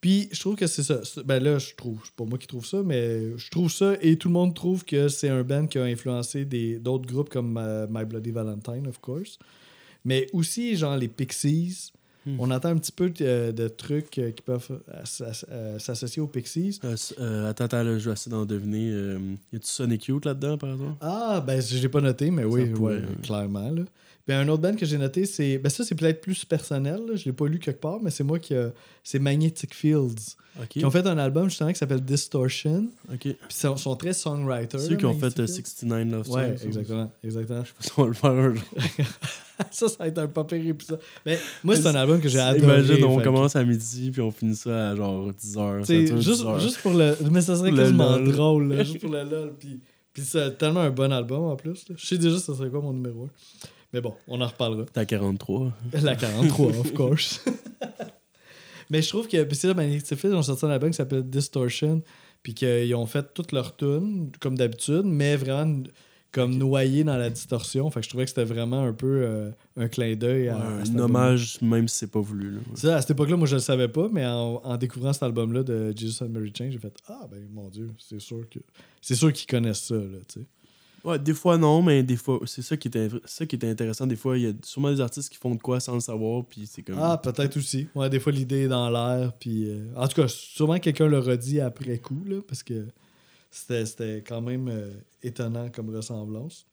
Puis 0.00 0.28
je 0.32 0.40
trouve 0.40 0.56
que 0.56 0.66
c'est 0.66 0.82
ça. 0.82 1.00
Ben 1.24 1.42
là, 1.42 1.58
je 1.58 1.74
trouve. 1.74 1.98
C'est 2.04 2.14
pas 2.14 2.24
moi 2.24 2.38
qui 2.38 2.46
trouve 2.46 2.64
ça, 2.64 2.82
mais 2.84 3.36
je 3.36 3.50
trouve 3.50 3.70
ça 3.70 3.94
et 4.00 4.16
tout 4.16 4.28
le 4.28 4.34
monde 4.34 4.54
trouve 4.54 4.84
que 4.84 5.08
c'est 5.08 5.28
un 5.28 5.42
band 5.42 5.66
qui 5.66 5.78
a 5.78 5.82
influencé 5.84 6.44
des- 6.44 6.78
d'autres 6.78 7.06
groupes 7.06 7.28
comme 7.28 7.56
euh, 7.58 7.86
My 7.90 8.04
Bloody 8.04 8.30
Valentine, 8.30 8.86
of 8.86 8.98
course. 9.00 9.38
Mais 10.04 10.26
aussi, 10.32 10.76
genre, 10.76 10.96
les 10.96 11.08
Pixies. 11.08 11.92
Hmm. 12.26 12.36
On 12.38 12.50
entend 12.50 12.68
un 12.70 12.76
petit 12.76 12.92
peu 12.92 13.08
de, 13.10 13.50
de 13.50 13.68
trucs 13.68 14.18
euh, 14.18 14.30
qui 14.30 14.42
peuvent 14.42 14.68
euh, 14.90 15.00
s'as- 15.04 15.44
euh, 15.50 15.78
s'associer 15.78 16.20
aux 16.22 16.26
Pixies. 16.26 16.78
Euh, 16.84 16.94
euh, 17.18 17.48
attends, 17.50 17.64
attends, 17.64 17.82
là, 17.82 17.98
je 17.98 18.08
vais 18.08 18.12
essayer 18.14 18.30
d'en 18.30 18.44
deviner. 18.44 18.90
Euh, 18.92 19.18
y 19.52 19.56
a-tu 19.56 19.66
Sonic 19.66 20.04
Youth 20.06 20.26
là-dedans, 20.26 20.56
par 20.58 20.70
exemple? 20.72 20.96
Ah, 21.00 21.42
ben, 21.46 21.60
je 21.62 21.78
l'ai 21.78 21.88
pas 21.88 22.00
noté, 22.02 22.30
mais 22.30 22.44
oui, 22.44 22.66
pourrait, 22.70 22.96
oui, 22.96 23.00
ouais. 23.00 23.22
clairement. 23.22 23.70
Là. 23.70 23.82
Puis 24.26 24.36
un 24.36 24.46
autre 24.48 24.62
band 24.62 24.74
que 24.76 24.86
j'ai 24.86 24.98
noté, 24.98 25.24
c'est. 25.26 25.58
Ben 25.58 25.68
ça, 25.70 25.84
c'est 25.84 25.94
peut-être 25.94 26.20
plus 26.20 26.44
personnel. 26.44 27.00
là. 27.08 27.16
Je 27.16 27.24
l'ai 27.24 27.32
pas 27.32 27.46
lu 27.46 27.58
quelque 27.58 27.80
part, 27.80 27.98
mais 28.02 28.10
c'est 28.10 28.24
moi 28.24 28.38
qui. 28.38 28.54
C'est 29.02 29.18
Magnetic 29.18 29.74
Fields. 29.74 30.36
Qui 30.68 30.84
ont 30.84 30.90
fait 30.90 31.06
un 31.06 31.16
album 31.16 31.48
justement 31.48 31.72
qui 31.72 31.78
s'appelle 31.78 32.00
Distortion. 32.02 32.88
Puis 33.18 33.36
ils 33.48 33.78
sont, 33.78 33.96
très 33.96 34.12
songwriters. 34.12 34.80
Ceux 34.80 34.96
qui 34.96 35.06
ont 35.06 35.14
fait 35.18 35.30
Fields. 35.32 35.48
69 35.48 36.10
Love 36.12 36.26
Songs. 36.26 36.34
Ouais, 36.34 36.56
exactement. 36.64 37.10
exactement. 37.24 37.64
ça, 37.78 37.92
On 37.96 38.02
va 38.02 38.08
le 38.08 38.14
faire 38.14 38.30
un 38.30 38.54
jour. 38.54 38.64
ça, 39.70 39.88
ça 39.88 39.96
va 39.98 40.06
être 40.08 40.18
un 40.18 40.26
pas 40.26 40.44
pire 40.44 40.66
épisode. 40.66 41.00
Mais 41.24 41.38
moi, 41.64 41.76
c'est 41.76 41.86
un 41.86 41.94
album 41.94 42.20
que 42.20 42.28
j'ai 42.28 42.40
adoré. 42.40 42.82
Imagine, 42.82 43.04
on 43.04 43.18
que- 43.18 43.24
commence 43.24 43.56
à 43.56 43.64
midi 43.64 44.10
puis 44.10 44.20
on 44.20 44.30
finit 44.30 44.56
ça 44.56 44.90
à 44.90 44.96
genre 44.96 45.30
10h. 45.30 45.80
Tu 45.80 46.06
sais, 46.06 46.20
juste, 46.20 46.44
juste 46.60 46.78
pour 46.82 46.92
le. 46.92 47.16
Mais 47.30 47.40
ça 47.40 47.56
serait 47.56 47.72
quasiment 47.72 48.18
drôle, 48.18 48.68
là, 48.74 48.84
juste 48.84 49.00
pour 49.00 49.10
le 49.12 49.22
lol. 49.22 49.54
Puis, 49.58 49.80
puis 50.12 50.22
c'est 50.24 50.58
tellement 50.58 50.80
un 50.80 50.90
bon 50.90 51.10
album 51.12 51.44
en 51.44 51.56
plus. 51.56 51.88
là. 51.88 51.94
Je 51.96 52.06
sais 52.06 52.18
déjà 52.18 52.38
ça 52.38 52.54
serait 52.54 52.68
quoi 52.68 52.80
mon 52.80 52.92
numéro 52.92 53.24
1. 53.24 53.28
Mais 53.92 54.00
bon, 54.00 54.14
on 54.28 54.40
en 54.40 54.46
reparlera. 54.46 54.86
T'as 54.92 55.04
43. 55.04 55.72
La 56.02 56.16
43, 56.16 56.66
of 56.78 56.94
course. 56.94 57.44
Mais 58.88 59.02
je 59.02 59.08
trouve 59.08 59.28
que. 59.28 59.42
Puis 59.44 59.56
c'est 59.56 59.68
là, 59.68 59.74
Magnetic 59.74 60.18
Fields 60.18 60.34
ont 60.34 60.42
sorti 60.42 60.64
un 60.64 60.70
album 60.70 60.90
qui 60.90 60.96
s'appelle 60.96 61.22
Distortion. 61.22 62.02
Puis 62.42 62.54
qu'ils 62.54 62.94
ont 62.94 63.06
fait 63.06 63.34
toutes 63.34 63.52
leurs 63.52 63.76
tunes, 63.76 64.32
comme 64.40 64.56
d'habitude, 64.56 65.02
mais 65.04 65.36
vraiment 65.36 65.82
comme 66.32 66.56
noyé 66.56 67.04
dans 67.04 67.16
la 67.16 67.28
distorsion. 67.28 67.90
Fait 67.90 68.00
que 68.00 68.04
je 68.04 68.08
trouvais 68.08 68.24
que 68.24 68.30
c'était 68.30 68.44
vraiment 68.44 68.84
un 68.84 68.92
peu 68.92 69.22
euh, 69.24 69.50
un 69.76 69.88
clin 69.88 70.14
d'œil 70.14 70.48
un 70.48 70.98
hommage, 70.98 71.60
même 71.60 71.88
si 71.88 71.98
c'est 71.98 72.10
pas 72.10 72.20
voulu. 72.20 72.52
Là. 72.52 72.58
Ouais. 72.58 72.76
Ça, 72.76 72.96
à 72.96 73.00
cette 73.00 73.10
époque-là, 73.10 73.36
moi, 73.36 73.46
je 73.46 73.56
le 73.56 73.60
savais 73.60 73.88
pas, 73.88 74.08
mais 74.12 74.24
en, 74.24 74.60
en 74.62 74.76
découvrant 74.76 75.12
cet 75.12 75.24
album-là 75.24 75.62
de 75.64 75.92
Jesus 75.94 76.22
and 76.24 76.28
Mary 76.28 76.52
Chain, 76.56 76.70
j'ai 76.70 76.78
fait 76.78 76.94
Ah, 77.08 77.26
ben 77.30 77.46
mon 77.52 77.68
Dieu, 77.68 77.90
c'est 77.98 78.20
sûr 78.20 78.48
que. 78.48 78.60
C'est 79.00 79.16
sûr 79.16 79.32
qu'ils 79.32 79.48
connaissent 79.48 79.82
ça, 79.82 79.96
là, 79.96 80.18
tu 80.28 80.40
sais. 80.40 80.46
Ouais, 81.04 81.18
des 81.18 81.32
fois 81.34 81.56
non, 81.56 81.82
mais 81.82 82.02
des 82.02 82.16
fois, 82.16 82.40
c'est 82.46 82.62
ça 82.62 82.76
qui 82.76 82.88
inv- 82.88 83.20
ça 83.24 83.46
qui 83.46 83.56
intéressant. 83.62 84.06
Des 84.06 84.16
fois, 84.16 84.36
il 84.36 84.44
y 84.44 84.46
a 84.48 84.52
sûrement 84.64 84.90
des 84.92 85.00
artistes 85.00 85.30
qui 85.30 85.38
font 85.38 85.54
de 85.54 85.60
quoi 85.62 85.80
sans 85.80 85.94
le 85.94 86.00
savoir, 86.00 86.44
puis 86.44 86.66
c'est 86.66 86.82
comme. 86.82 86.98
Ah, 86.98 87.16
peut-être 87.16 87.56
aussi. 87.56 87.88
Ouais, 87.94 88.10
des 88.10 88.20
fois, 88.20 88.32
l'idée 88.32 88.62
est 88.64 88.68
dans 88.68 88.90
l'air, 88.90 89.32
puis. 89.32 89.64
euh, 89.70 89.86
En 89.96 90.06
tout 90.08 90.20
cas, 90.20 90.28
sûrement 90.28 90.78
quelqu'un 90.78 91.06
le 91.08 91.18
redit 91.18 91.60
après 91.60 91.98
coup, 91.98 92.22
là, 92.26 92.40
parce 92.46 92.62
que 92.62 92.86
c'était 93.50 93.86
c'était 93.86 94.22
quand 94.26 94.40
même 94.42 94.68
euh, 94.68 94.90
étonnant 95.22 95.68
comme 95.70 95.94
ressemblance. 95.94 96.66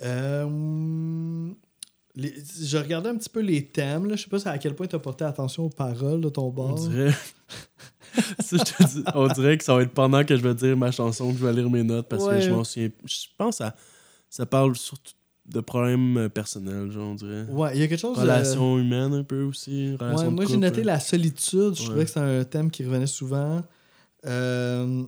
Euh, 0.00 1.50
les- 2.14 2.34
je 2.62 2.76
regardais 2.78 3.08
un 3.08 3.16
petit 3.16 3.28
peu 3.30 3.40
les 3.40 3.66
thèmes, 3.66 4.06
là. 4.06 4.16
Je 4.16 4.22
sais 4.24 4.28
pas 4.30 4.48
à 4.50 4.58
quel 4.58 4.74
point 4.74 4.86
tu 4.86 4.96
as 4.96 4.98
porté 4.98 5.24
attention 5.24 5.64
aux 5.66 5.70
paroles 5.70 6.20
de 6.20 6.28
ton 6.28 6.46
on 6.46 6.50
bord. 6.50 6.74
dirait. 6.88 7.12
Ça, 8.40 8.56
je 8.58 8.62
te 8.62 8.82
dis- 8.88 9.04
on 9.14 9.26
dirait 9.28 9.56
que 9.56 9.64
ça 9.64 9.74
va 9.74 9.82
être 9.82 9.92
pendant 9.94 10.22
que 10.22 10.36
je 10.36 10.42
vais 10.42 10.54
dire 10.54 10.76
ma 10.76 10.90
chanson 10.90 11.32
que 11.32 11.38
je 11.38 11.46
vais 11.46 11.52
lire 11.54 11.70
mes 11.70 11.82
notes 11.82 12.08
parce 12.08 12.22
Ouais. 12.24 12.34
que 12.34 12.40
je 12.42 12.50
m'en 12.50 12.62
souviens. 12.64 12.90
Je 13.06 13.16
pense 13.38 13.56
que 13.58 13.64
ça, 13.64 13.74
ça 14.28 14.44
parle 14.44 14.76
surtout 14.76 15.12
de 15.46 15.60
problèmes 15.60 16.16
euh, 16.18 16.28
personnels, 16.28 16.90
genre, 16.90 17.08
on 17.10 17.14
dirait. 17.14 17.44
Ouais, 17.48 17.70
il 17.74 17.80
y 17.80 17.82
a 17.84 17.88
quelque 17.88 17.98
chose. 17.98 18.18
Relations 18.18 18.78
humaines 18.78 19.14
un 19.14 19.24
peu 19.24 19.42
aussi. 19.44 19.96
Ouais, 19.98 20.24
de 20.24 20.28
moi, 20.28 20.44
j'ai 20.46 20.58
noté 20.58 20.84
la 20.84 21.00
solitude. 21.00 21.74
Je 21.74 21.80
Ouais. 21.80 21.86
trouvais 21.86 22.02
que 22.04 22.08
c'était 22.10 22.20
un 22.20 22.44
thème 22.44 22.70
qui 22.70 22.84
revenait 22.84 23.06
souvent. 23.06 23.62
Euh, 24.26 25.04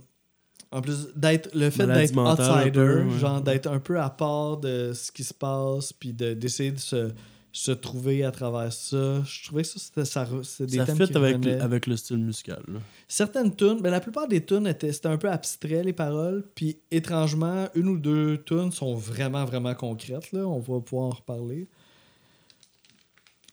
en 0.74 0.80
plus, 0.82 1.08
d'être 1.16 1.48
le 1.54 1.70
fait 1.70 1.86
d'être 1.86 2.16
outsider, 2.18 2.70
peu, 2.72 3.02
ouais. 3.04 3.18
genre 3.18 3.40
d'être 3.40 3.66
un 3.68 3.78
peu 3.78 3.98
à 4.00 4.10
part 4.10 4.56
de 4.58 4.92
ce 4.92 5.10
qui 5.12 5.24
se 5.24 5.32
passe, 5.34 5.92
puis 5.92 6.12
de- 6.12 6.34
d'essayer 6.34 6.72
de, 6.72 6.78
se, 6.78 7.10
se 7.52 7.70
trouver 7.70 8.24
à 8.24 8.32
travers 8.32 8.72
ça. 8.72 9.22
Je 9.24 9.44
trouvais 9.46 9.62
que 9.62 9.68
ça, 9.68 9.78
c'était 9.78 10.04
ça, 10.04 10.26
des 10.66 10.76
Ça 10.78 10.84
thèmes 10.86 10.96
fit 10.96 11.06
qui 11.06 11.16
avec, 11.16 11.36
revenaient. 11.36 11.60
avec 11.60 11.86
le 11.86 11.96
style 11.96 12.18
musical. 12.18 12.62
là. 12.66 12.80
Certaines 13.06 13.54
tunes, 13.54 13.80
ben, 13.80 13.90
la 13.90 14.00
plupart 14.00 14.26
des 14.26 14.44
tunes 14.44 14.66
étaient 14.66 14.90
c'était 14.92 15.08
un 15.08 15.16
peu 15.18 15.30
abstrait 15.30 15.84
les 15.84 15.92
paroles, 15.92 16.44
puis 16.56 16.78
étrangement, 16.90 17.68
une 17.76 17.88
ou 17.88 17.96
deux 17.98 18.42
tunes 18.44 18.72
sont 18.72 18.94
vraiment 18.96 19.44
vraiment 19.44 19.74
concrètes 19.74 20.32
là, 20.32 20.40
on 20.46 20.58
va 20.58 20.80
pouvoir 20.80 21.06
en 21.06 21.10
reparler. 21.10 21.68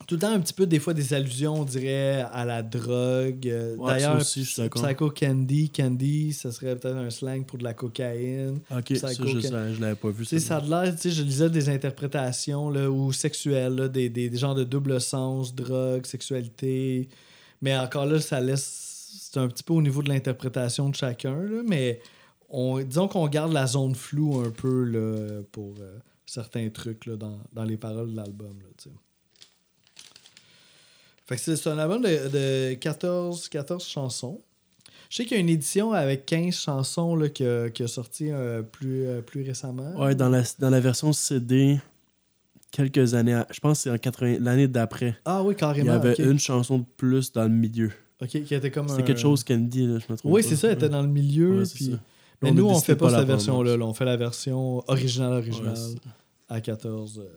Tout 0.07 0.15
le 0.15 0.21
temps 0.21 0.31
un 0.33 0.39
petit 0.39 0.53
peu 0.53 0.65
des 0.65 0.79
fois 0.79 0.93
des 0.93 1.13
allusions, 1.13 1.61
on 1.61 1.63
dirait 1.63 2.21
à 2.31 2.43
la 2.45 2.63
drogue. 2.63 3.47
Euh, 3.47 3.75
Ouais, 3.77 3.93
D'ailleurs, 3.93 4.17
ça. 4.79 4.87
Psycho 4.87 5.09
Candy, 5.11 5.69
Candy, 5.69 6.33
ça 6.33 6.51
serait 6.51 6.75
peut-être 6.75 6.97
un 6.97 7.09
slang 7.09 7.45
pour 7.45 7.57
de 7.59 7.63
la 7.63 7.73
cocaïne. 7.73 8.59
Ok, 8.69 8.95
ça, 8.97 9.07
Psycho 9.07 9.27
je, 9.27 9.33
Can- 9.33 9.41
sais- 9.41 9.73
je 9.75 9.81
l'avais 9.81 9.95
pas 9.95 10.09
vu. 10.09 10.25
Ça 10.25 10.57
a 10.57 10.61
de 10.61 10.69
l'air, 10.69 10.95
tu 10.95 11.01
sais, 11.03 11.11
je 11.11 11.23
lisais 11.23 11.49
des 11.49 11.69
interprétations 11.69 12.69
là, 12.69 12.89
ou 12.89 13.11
sexuelles, 13.13 13.75
là, 13.75 13.87
des, 13.87 14.09
des, 14.09 14.29
des 14.29 14.37
genres 14.37 14.55
de 14.55 14.63
double 14.63 14.99
sens, 14.99 15.55
drogue, 15.55 16.05
sexualité. 16.05 17.07
Mais 17.61 17.77
encore 17.77 18.05
là, 18.05 18.19
ça 18.19 18.39
laisse. 18.39 18.87
C'est 19.31 19.39
un 19.39 19.47
petit 19.47 19.63
peu 19.63 19.73
au 19.73 19.81
niveau 19.81 20.01
de 20.03 20.09
l'interprétation 20.09 20.89
de 20.89 20.95
chacun, 20.95 21.35
là, 21.43 21.61
mais 21.65 22.01
on, 22.49 22.79
disons 22.81 23.07
qu'on 23.07 23.27
garde 23.27 23.53
la 23.53 23.65
zone 23.67 23.95
floue 23.95 24.41
un 24.41 24.49
peu 24.49 24.83
là, 24.83 25.41
pour 25.53 25.75
euh, 25.79 25.97
certains 26.25 26.69
trucs 26.69 27.05
là, 27.05 27.15
dans, 27.15 27.39
dans 27.53 27.63
les 27.63 27.77
paroles 27.77 28.11
de 28.11 28.15
l'album. 28.17 28.57
là, 28.61 28.67
tu 28.77 28.89
sais. 28.89 28.95
Fait 31.27 31.35
que 31.35 31.55
c'est 31.55 31.67
un 31.69 31.77
album 31.77 32.01
de, 32.01 32.07
de 32.71 32.73
14, 32.75 33.47
14 33.49 33.85
chansons. 33.85 34.41
Je 35.09 35.17
sais 35.17 35.25
qu'il 35.25 35.35
y 35.35 35.39
a 35.39 35.41
une 35.41 35.49
édition 35.49 35.91
avec 35.91 36.25
15 36.25 36.53
chansons 36.53 37.15
là, 37.15 37.29
qui, 37.29 37.45
a, 37.45 37.69
qui 37.69 37.83
a 37.83 37.87
sorti 37.87 38.31
euh, 38.31 38.61
plus, 38.61 39.05
euh, 39.07 39.21
plus 39.21 39.43
récemment. 39.43 39.93
Ouais, 39.99 40.15
dans 40.15 40.29
la, 40.29 40.43
dans 40.59 40.69
la 40.69 40.79
version 40.79 41.11
CD, 41.13 41.79
quelques 42.71 43.13
années, 43.13 43.33
à- 43.33 43.47
je 43.51 43.59
pense 43.59 43.77
que 43.79 43.83
c'est 43.83 43.89
en 43.91 43.97
80 43.97 44.37
l'année 44.39 44.67
d'après, 44.67 45.17
Ah 45.25 45.43
oui, 45.43 45.53
il 45.53 45.57
carrément. 45.57 45.91
y 45.93 45.95
avait 45.95 46.13
une 46.15 46.39
chanson 46.39 46.79
de 46.79 46.85
plus 46.97 47.31
dans 47.33 47.43
le 47.43 47.49
milieu. 47.49 47.91
Ok, 48.21 48.29
qui 48.43 48.53
était 48.55 48.71
comme 48.71 48.87
C'était 48.87 49.01
un- 49.01 49.05
quelque 49.05 49.19
chose 49.19 49.43
Candy, 49.43 49.87
là, 49.87 49.99
je 49.99 50.11
me 50.11 50.17
trompe 50.17 50.31
Oui, 50.31 50.43
c'est 50.43 50.55
ça, 50.55 50.67
elle 50.69 50.75
était 50.75 50.89
dans 50.89 51.01
le 51.01 51.07
milieu. 51.07 51.59
Ouais, 51.59 51.65
puis... 51.73 51.95
Mais 52.41 52.49
On 52.49 52.53
nous, 52.55 52.65
on 52.69 52.79
fait 52.79 52.95
pas, 52.95 53.05
pas 53.05 53.09
cette 53.11 53.19
la 53.19 53.25
version-là. 53.25 53.77
On 53.85 53.93
fait 53.93 54.05
la 54.05 54.17
version 54.17 54.83
originale, 54.89 55.33
originale, 55.33 55.73
Ouais, 55.77 55.95
à 56.49 56.59
14, 56.61 57.19
euh, 57.19 57.29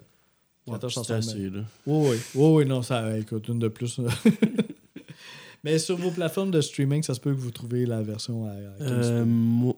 14 0.73 0.93
c'est 0.93 0.95
chansons. 1.01 1.15
assez, 1.15 1.39
mais- 1.51 1.59
là. 1.59 1.65
Oui, 1.87 2.09
oui. 2.11 2.17
Oui, 2.35 2.53
oui, 2.57 2.67
non, 2.67 2.83
ça, 2.83 3.17
écoute, 3.19 3.47
une 3.49 3.59
de 3.59 3.69
plus. 3.69 4.01
Mais 5.65 5.79
sur 5.79 5.97
vos 5.97 6.11
plateformes 6.11 6.51
de 6.51 6.61
streaming, 6.61 7.03
ça 7.03 7.15
se 7.15 7.21
peut 7.21 7.33
que 7.35 7.39
vous 7.41 7.51
trouviez 7.51 7.87
la 7.87 8.03
version 8.03 8.45
à, 8.47 8.51
à 8.51 8.79
15 8.79 8.89
Euh, 9.11 9.25
moi, 9.25 9.75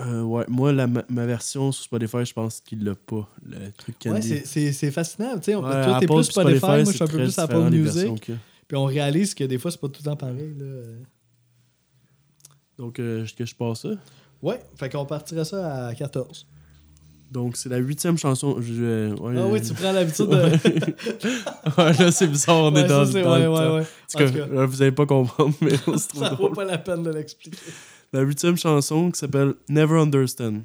euh, 0.00 0.22
ouais, 0.22 0.44
moi 0.48 0.72
la, 0.72 0.86
ma, 0.86 1.04
ma 1.08 1.24
version 1.24 1.72
sur 1.72 1.84
Spotify, 1.84 2.24
je 2.24 2.32
pense 2.34 2.60
qu'il 2.60 2.84
l'a 2.84 2.94
pas, 2.94 3.26
le 3.42 3.70
truc 3.72 3.96
Ouais, 4.04 4.12
Candy. 4.12 4.28
c'est- 4.28 4.44
fascinant. 4.90 5.38
Tu 5.38 5.44
sais, 5.44 5.54
on- 5.54 5.62
Ouais, 5.64 5.70
toi, 5.84 5.96
t'es 6.00 6.06
plus 6.06 6.14
puis 6.16 6.24
Spotify, 6.32 6.66
moi, 6.66 6.84
je 6.84 6.90
suis 6.90 7.02
un 7.02 7.06
peu 7.06 7.16
plus 7.16 7.38
Apple 7.38 7.70
Music. 7.70 8.30
a. 8.30 8.34
Puis 8.68 8.76
on 8.76 8.84
réalise 8.84 9.34
que 9.34 9.44
des 9.44 9.58
fois, 9.58 9.70
c'est 9.70 9.80
pas 9.80 9.88
tout 9.88 10.00
le 10.00 10.04
temps 10.04 10.16
pareil. 10.16 10.54
Là. 10.58 10.66
Donc, 12.78 12.98
euh, 12.98 13.26
que 13.36 13.44
je 13.44 13.54
passe 13.54 13.80
ça? 13.82 13.90
Ouais, 14.42 14.60
fait 14.76 14.88
qu'on 14.90 15.04
partirait 15.06 15.44
ça 15.44 15.86
à 15.88 15.94
14. 15.94 16.46
Donc, 17.30 17.56
c'est 17.56 17.68
la 17.68 17.76
huitième 17.78 18.18
chanson. 18.18 18.56
Je, 18.60 19.10
ouais, 19.14 19.34
Ah 19.36 19.40
euh, 19.40 19.48
oui, 19.50 19.60
tu 19.62 19.72
prends 19.72 19.92
l'habitude 19.92 20.26
de. 20.26 20.36
ouais, 20.36 21.92
là, 21.98 22.10
c'est 22.10 22.26
bizarre, 22.26 22.56
on 22.64 22.74
Ouais, 22.74 22.80
est 22.80 22.88
dans, 22.88 23.04
ça, 23.06 23.12
c'est- 23.12 23.22
dans 23.22 23.32
ouais, 23.34 23.42
le 23.42 23.48
ouais, 23.50 23.56
temps. 23.58 23.74
ouais. 23.76 23.82
En 23.82 24.26
tout 24.26 24.32
cas, 24.34 24.46
là, 24.46 24.66
vous 24.66 24.82
allez 24.82 24.92
pas 24.92 25.06
comprendre, 25.06 25.54
mais 25.60 25.70
c'est 25.76 26.08
trop 26.08 26.18
Ça 26.20 26.34
vaut 26.34 26.50
pas 26.50 26.64
la 26.64 26.78
peine 26.78 27.02
de 27.04 27.10
l'expliquer. 27.10 27.56
La 28.12 28.22
huitième 28.22 28.56
chanson 28.56 29.10
qui 29.12 29.18
s'appelle 29.20 29.54
Never 29.68 29.98
Understand. 30.00 30.62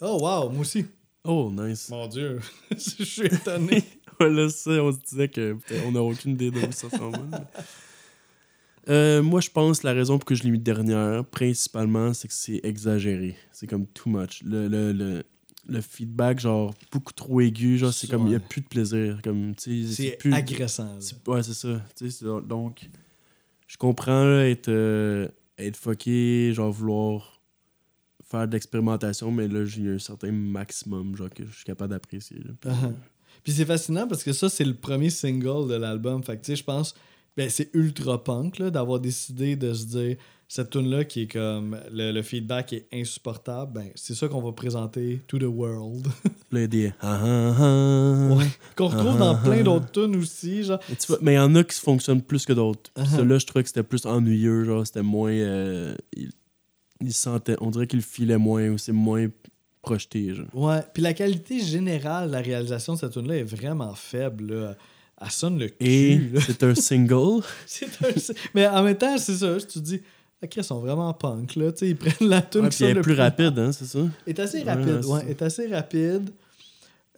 Oh, 0.00 0.18
wow, 0.22 0.48
moi 0.48 0.60
aussi. 0.62 0.86
Oh, 1.24 1.52
nice. 1.52 1.90
Mon 1.90 2.06
Dieu, 2.06 2.38
je 2.70 3.04
suis 3.04 3.26
étonné. 3.26 3.84
Ouais, 4.18 4.30
là, 4.30 4.48
ça, 4.48 4.70
on 4.70 4.92
se 4.92 4.98
disait 5.10 5.28
que 5.28 5.56
on 5.86 5.92
n'a 5.92 6.02
aucune 6.02 6.32
idée 6.32 6.50
d'où 6.50 6.60
ça 6.72 6.88
s'en 6.88 7.10
va. 7.10 7.18
mais- 7.30 7.38
Euh, 8.88 9.22
moi, 9.22 9.40
je 9.42 9.50
pense 9.50 9.80
que 9.80 9.86
la 9.86 9.92
raison 9.92 10.16
pour 10.18 10.24
que 10.24 10.34
je 10.34 10.42
l'ai 10.44 10.50
mis 10.50 10.58
dernière, 10.58 11.22
principalement, 11.26 12.14
c'est 12.14 12.26
que 12.28 12.32
c'est 12.34 12.60
exagéré. 12.62 13.36
C'est 13.52 13.66
comme 13.66 13.86
too 13.86 14.08
much. 14.08 14.42
Le, 14.44 14.66
le, 14.68 14.92
le, 14.92 15.22
le 15.68 15.80
feedback, 15.80 16.40
genre, 16.40 16.74
beaucoup 16.90 17.12
trop 17.12 17.40
aigu, 17.40 17.76
genre, 17.78 17.92
c'est 17.92 18.08
comme, 18.08 18.22
il 18.26 18.30
n'y 18.30 18.34
a 18.36 18.40
plus 18.40 18.62
de 18.62 18.66
plaisir. 18.68 19.18
Comme, 19.22 19.54
tu 19.54 19.86
sais, 19.86 19.94
C'est 20.10 20.16
plus. 20.18 20.32
agressant. 20.32 20.98
Ouais, 21.26 21.42
c'est 21.42 21.54
ça. 21.54 21.82
Tu 21.96 22.10
sais, 22.10 22.18
c'est- 22.24 22.46
donc, 22.46 22.88
je 23.66 23.76
comprends 23.76 24.24
là, 24.24 24.48
être, 24.48 24.68
euh, 24.68 25.28
être 25.58 25.76
fucké, 25.76 26.52
genre, 26.54 26.72
vouloir 26.72 27.40
faire 28.24 28.46
de 28.48 28.52
l'expérimentation, 28.52 29.30
mais 29.30 29.48
là, 29.48 29.64
j'ai 29.64 29.88
un 29.88 29.98
certain 29.98 30.32
maximum, 30.32 31.16
genre, 31.16 31.30
que 31.30 31.44
je 31.46 31.54
suis 31.54 31.64
capable 31.64 31.90
d'apprécier. 31.92 32.38
Puis, 32.60 32.70
Uh-huh. 32.70 32.94
Puis 33.44 33.52
c'est 33.52 33.64
fascinant 33.64 34.06
parce 34.08 34.24
que 34.24 34.32
ça, 34.32 34.48
c'est 34.48 34.64
le 34.64 34.74
premier 34.74 35.10
single 35.10 35.68
de 35.68 35.74
l'album. 35.74 36.22
Fait 36.24 36.36
que, 36.36 36.42
tu 36.44 36.52
sais, 36.52 36.56
je 36.56 36.64
pense, 36.64 36.94
ben, 37.36 37.48
c'est 37.48 37.70
ultra 37.72 38.22
punk 38.22 38.58
là, 38.58 38.70
d'avoir 38.70 39.00
décidé 39.00 39.54
de 39.54 39.72
se 39.72 39.86
dire, 39.86 40.16
cette 40.50 40.70
tune 40.70 40.88
là 40.90 41.04
qui 41.04 41.22
est 41.22 41.26
comme, 41.26 41.78
le, 41.92 42.10
le 42.10 42.22
feedback 42.22 42.72
est 42.72 42.86
insupportable, 42.92 43.72
ben, 43.74 43.90
c'est 43.94 44.14
ça 44.14 44.28
qu'on 44.28 44.40
va 44.40 44.52
présenter 44.52 45.20
to 45.26 45.38
the 45.38 45.42
world. 45.44 46.06
Là, 46.50 46.62
il 46.64 46.74
y 46.74 46.86
ah, 46.86 46.92
ah, 47.02 47.54
ah. 47.58 48.34
Ouais. 48.34 48.46
Qu'on 48.74 48.86
retrouve 48.88 49.18
dans 49.18 49.36
plein 49.36 49.62
d'autres 49.62 49.90
tunes 49.92 50.16
aussi. 50.16 50.62
Genre, 50.64 50.80
Mais, 50.88 50.96
tu 50.96 51.06
vois, 51.08 51.18
mais 51.20 51.32
il 51.32 51.36
y 51.36 51.38
en 51.38 51.54
a 51.54 51.62
qui 51.62 51.78
fonctionnent 51.78 52.22
plus 52.22 52.46
que 52.46 52.54
d'autres. 52.54 52.90
Puis 52.94 53.04
Uh-huh. 53.04 53.16
Celui-là, 53.16 53.38
je 53.38 53.46
trouvais 53.46 53.62
que 53.62 53.68
c'était 53.68 53.82
plus 53.82 54.06
ennuyeux, 54.06 54.64
genre, 54.64 54.86
c'était 54.86 55.02
moins. 55.02 55.30
euh, 55.32 55.94
il, 56.16 56.30
il 57.02 57.12
sentait, 57.12 57.56
on 57.60 57.70
dirait 57.70 57.86
qu'il 57.86 58.00
filait 58.02 58.38
moins 58.38 58.68
ou 58.70 58.78
c'est 58.78 58.92
moins 58.92 59.26
projeté, 59.82 60.34
genre. 60.34 60.46
Ouais, 60.54 60.80
puis 60.94 61.02
la 61.02 61.12
qualité 61.12 61.60
générale 61.60 62.28
de 62.28 62.32
la 62.32 62.40
réalisation 62.40 62.94
de 62.94 62.98
cette 62.98 63.12
tune 63.12 63.28
là 63.28 63.36
est 63.36 63.42
vraiment 63.44 63.94
faible. 63.94 64.52
Là. 64.54 64.76
Elle 65.20 65.30
sonne 65.30 65.58
le 65.58 65.68
cul. 65.68 65.76
Et 65.80 66.18
là. 66.32 66.40
c'est 66.40 66.62
un 66.62 66.74
single. 66.74 67.42
Un- 67.82 68.32
Mais 68.54 68.66
en 68.66 68.82
même 68.82 68.96
temps, 68.96 69.18
c'est 69.18 69.36
ça. 69.36 69.56
Tu 69.60 69.66
te 69.66 69.78
dis, 69.80 70.00
ok, 70.42 70.56
ils 70.56 70.64
sont 70.64 70.80
vraiment 70.80 71.12
punk. 71.14 71.56
Là. 71.56 71.72
Tu 71.72 71.78
sais, 71.78 71.88
ils 71.90 71.96
prennent 71.96 72.28
la 72.28 72.42
tune 72.42 72.62
Ouais, 72.62 72.68
qui 72.68 72.84
est 72.84 72.94
plus 73.00 73.14
rapide, 73.14 73.58
hein, 73.58 73.72
c'est 73.72 73.86
ça? 73.86 74.00
est 74.26 74.38
assez 74.38 74.62
rapide. 74.62 75.04
Ouais, 75.04 75.30
est 75.30 75.42
assez 75.42 75.66
rapide. 75.68 76.30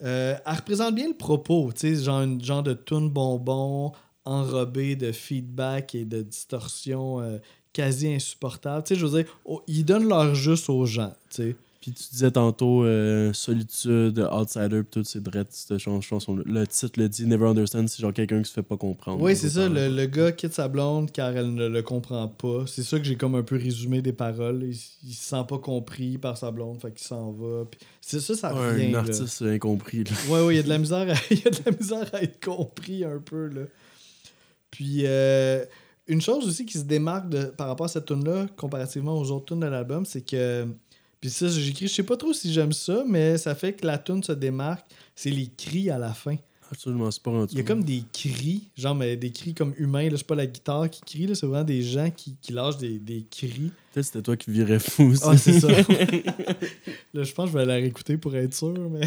Euh, 0.03 0.35
elle 0.47 0.55
représente 0.57 0.95
bien 0.95 1.09
le 1.09 1.15
propos, 1.17 1.71
tu 1.75 1.95
sais, 1.95 2.03
genre 2.05 2.23
une 2.23 2.43
genre 2.43 2.63
de 2.63 2.73
tune 2.73 3.11
bonbon 3.11 3.93
enrobé 4.25 4.97
de 4.97 5.13
feedback 5.13 5.95
et 5.95 6.05
de 6.07 6.23
distorsion 6.23 7.21
euh, 7.21 7.39
quasi 7.73 8.13
insupportable. 8.15 8.83
Tu 8.85 8.95
sais, 8.95 9.01
je 9.01 9.05
veux 9.07 9.23
dire, 9.23 9.31
oh, 9.45 9.63
ils 9.67 9.85
donnent 9.85 10.09
leur 10.09 10.35
juste 10.35 10.71
aux 10.71 10.87
gens, 10.87 11.13
tu 11.31 11.43
sais. 11.43 11.57
Puis 11.81 11.93
tu 11.93 12.05
disais 12.13 12.31
tantôt 12.31 12.85
euh, 12.85 13.33
Solitude, 13.33 14.19
Outsider, 14.31 14.83
pis 14.83 14.91
tout, 14.91 15.05
c'est 15.05 15.23
drette, 15.23 15.49
cette 15.51 15.79
chan- 15.79 16.03
chanson-là. 16.03 16.43
Le 16.45 16.67
titre 16.67 17.01
le 17.01 17.09
dit 17.09 17.25
Never 17.27 17.47
Understand, 17.47 17.87
c'est 17.89 18.03
genre 18.03 18.13
quelqu'un 18.13 18.43
qui 18.43 18.49
se 18.51 18.53
fait 18.53 18.63
pas 18.63 18.77
comprendre. 18.77 19.23
Oui, 19.23 19.35
c'est 19.35 19.49
ça. 19.49 19.67
Le, 19.67 19.89
le 19.89 20.05
gars 20.05 20.31
quitte 20.33 20.53
sa 20.53 20.69
blonde 20.69 21.11
car 21.11 21.35
elle 21.35 21.55
ne 21.55 21.67
le 21.69 21.81
comprend 21.83 22.29
pas. 22.29 22.65
C'est 22.67 22.83
ça 22.83 22.99
que 22.99 23.05
j'ai 23.07 23.17
comme 23.17 23.35
un 23.35 23.43
peu 23.43 23.57
résumé 23.57 24.03
des 24.03 24.13
paroles. 24.13 24.63
Il, 24.65 24.77
il 25.09 25.15
se 25.15 25.25
sent 25.31 25.43
pas 25.49 25.57
compris 25.57 26.19
par 26.19 26.37
sa 26.37 26.51
blonde, 26.51 26.79
fait 26.83 26.93
qu'il 26.93 27.07
s'en 27.07 27.33
va. 27.33 27.65
Puis 27.71 27.81
c'est 28.03 28.21
ça, 28.21 28.35
ça 28.35 28.55
Ouais, 28.55 28.73
revient. 28.73 28.87
un 28.89 28.93
là. 28.93 28.99
artiste 28.99 29.41
incompris. 29.41 30.05
Là. 30.05 30.11
Ouais, 30.29 30.45
ouais, 30.45 30.55
il 30.55 30.57
y 30.59 30.61
a 30.61 30.65
de 30.65 30.69
la 30.69 30.79
misère 30.79 31.09
à, 31.11 31.15
il 31.31 31.39
y 31.43 31.47
a 31.47 31.51
de 31.51 31.61
la 31.65 31.73
misère 31.73 32.07
à 32.15 32.23
être 32.23 32.45
compris 32.45 33.05
un 33.05 33.21
peu, 33.25 33.47
là. 33.49 33.63
Puis, 34.71 35.03
euh, 35.07 35.65
une 36.09 36.21
chose 36.21 36.47
aussi 36.47 36.67
qui 36.67 36.77
se 36.79 36.85
démarque 36.85 37.31
de, 37.31 37.45
par 37.45 37.69
rapport 37.69 37.87
à 37.87 37.89
cette 37.89 38.05
tune-là, 38.05 38.49
comparativement 38.57 39.19
aux 39.19 39.31
autres 39.31 39.47
tunes 39.47 39.61
de 39.61 39.67
l'album, 39.67 40.05
c'est 40.05 40.21
que. 40.21 40.67
Puis 41.21 41.31
ça, 41.31 41.49
j'écris, 41.49 41.89
je 41.89 41.95
sais 41.95 42.03
pas 42.03 42.17
trop 42.17 42.33
si 42.33 42.53
j'aime 42.53 42.73
ça, 42.73 43.05
mais 43.07 43.37
ça 43.37 43.55
fait 43.55 43.75
que 43.75 43.87
la 43.87 43.99
tune 43.99 44.23
se 44.23 44.33
démarque. 44.33 44.87
C'est 45.15 45.31
les 45.31 45.49
cris 45.49 45.91
à 45.91 45.99
la 45.99 46.15
fin. 46.15 46.37
Absolument, 46.73 47.11
c'est 47.11 47.23
pas 47.23 47.33
rendu. 47.33 47.53
Il 47.53 47.59
y 47.59 47.61
a 47.61 47.65
comme 47.65 47.83
des 47.83 48.05
cris, 48.13 48.69
genre 48.77 48.95
mais 48.95 49.17
des 49.17 49.33
cris 49.33 49.55
comme 49.55 49.75
humains, 49.77 50.09
là, 50.09 50.17
c'est 50.17 50.27
pas 50.27 50.37
la 50.37 50.47
guitare 50.47 50.89
qui 50.89 51.01
crie, 51.01 51.27
là, 51.27 51.35
c'est 51.35 51.47
vraiment 51.47 51.65
des 51.65 51.83
gens 51.83 52.11
qui, 52.11 52.37
qui 52.41 52.53
lâchent 52.53 52.79
des, 52.79 53.01
des 53.01 53.27
cris. 53.29 53.73
Peut-être 53.93 54.07
c'était 54.07 54.23
toi 54.23 54.37
qui 54.37 54.53
virais 54.53 54.79
fou. 54.79 55.13
Ah, 55.25 55.37
c'est 55.37 55.59
ça. 55.59 55.69
là, 57.13 57.23
je 57.25 57.33
pense 57.33 57.47
que 57.47 57.53
je 57.53 57.59
vais 57.59 57.67
la 57.67 57.75
réécouter 57.75 58.17
pour 58.19 58.37
être 58.37 58.55
sûr, 58.55 58.89
mais. 58.89 59.01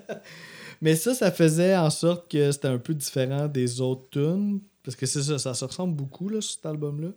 mais 0.80 0.94
ça, 0.94 1.12
ça 1.12 1.32
faisait 1.32 1.76
en 1.76 1.90
sorte 1.90 2.30
que 2.30 2.52
c'était 2.52 2.68
un 2.68 2.78
peu 2.78 2.94
différent 2.94 3.48
des 3.48 3.80
autres 3.80 4.08
tunes. 4.10 4.60
Parce 4.84 4.96
que 4.96 5.06
c'est 5.06 5.22
ça, 5.22 5.38
ça 5.38 5.54
se 5.54 5.64
ressemble 5.64 5.94
beaucoup 5.94 6.28
là, 6.28 6.40
sur 6.40 6.52
cet 6.52 6.66
album-là. 6.66 7.08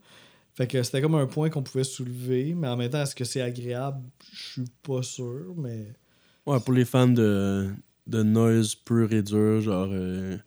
Fait 0.56 0.68
que 0.68 0.82
c'était 0.84 1.02
comme 1.02 1.16
un 1.16 1.28
point 1.28 1.50
qu'on 1.50 1.62
pouvait 1.64 1.84
soulever, 1.84 2.54
mais 2.56 2.68
en 2.70 2.78
même 2.78 2.90
temps, 2.90 3.02
est-ce 3.04 3.14
que 3.16 3.26
c'est 3.26 3.42
agréable? 3.42 4.02
Je 4.34 4.52
suis 4.54 4.66
pas 4.82 5.04
sûr, 5.04 5.54
mais. 5.58 5.88
Ouais, 6.46 6.60
pour 6.62 6.74
les 6.74 6.86
fans 6.86 7.08
de, 7.08 7.70
de 8.08 8.24
noise 8.24 8.74
pur 8.76 9.12
et 9.12 9.22
dur, 9.22 9.60
genre 9.62 9.90
euh, 9.92 10.38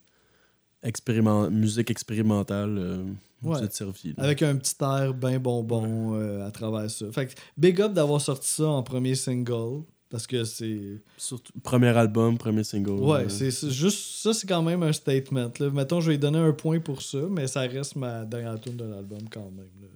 expériment- 0.82 1.50
musique 1.50 1.90
expérimentale, 1.90 2.76
euh, 2.78 3.04
vous 3.42 3.56
êtes 3.58 3.74
servi. 3.74 4.14
là. 4.16 4.24
Avec 4.24 4.42
un 4.42 4.56
petit 4.56 4.74
air 4.80 5.12
bien 5.14 5.38
bonbon 5.38 6.14
euh, 6.14 6.46
à 6.46 6.50
travers 6.50 6.90
ça. 6.90 7.06
Fait 7.12 7.26
que 7.26 7.32
big 7.56 7.80
up 7.80 7.92
d'avoir 7.92 8.20
sorti 8.20 8.48
ça 8.50 8.66
en 8.66 8.82
premier 8.82 9.14
single. 9.14 9.82
Parce 10.10 10.26
que 10.26 10.42
c'est. 10.44 11.02
Surtout, 11.18 11.52
premier 11.62 11.88
album, 11.88 12.38
premier 12.38 12.64
single. 12.64 12.92
Ouais, 12.92 13.24
euh, 13.26 13.28
c'est 13.28 13.50
c'est 13.50 13.70
juste. 13.70 14.22
Ça, 14.22 14.32
c'est 14.32 14.46
quand 14.46 14.62
même 14.62 14.82
un 14.82 14.92
statement. 14.94 15.50
Là. 15.60 15.68
Mettons, 15.70 16.00
je 16.00 16.10
vais 16.10 16.16
donner 16.16 16.38
un 16.38 16.52
point 16.52 16.80
pour 16.80 17.02
ça, 17.02 17.18
mais 17.30 17.46
ça 17.46 17.60
reste 17.60 17.94
ma 17.94 18.24
dernière 18.24 18.58
tune 18.58 18.76
de 18.78 18.84
l'album 18.84 19.18
quand 19.30 19.50
même. 19.54 19.68
là. 19.82 19.88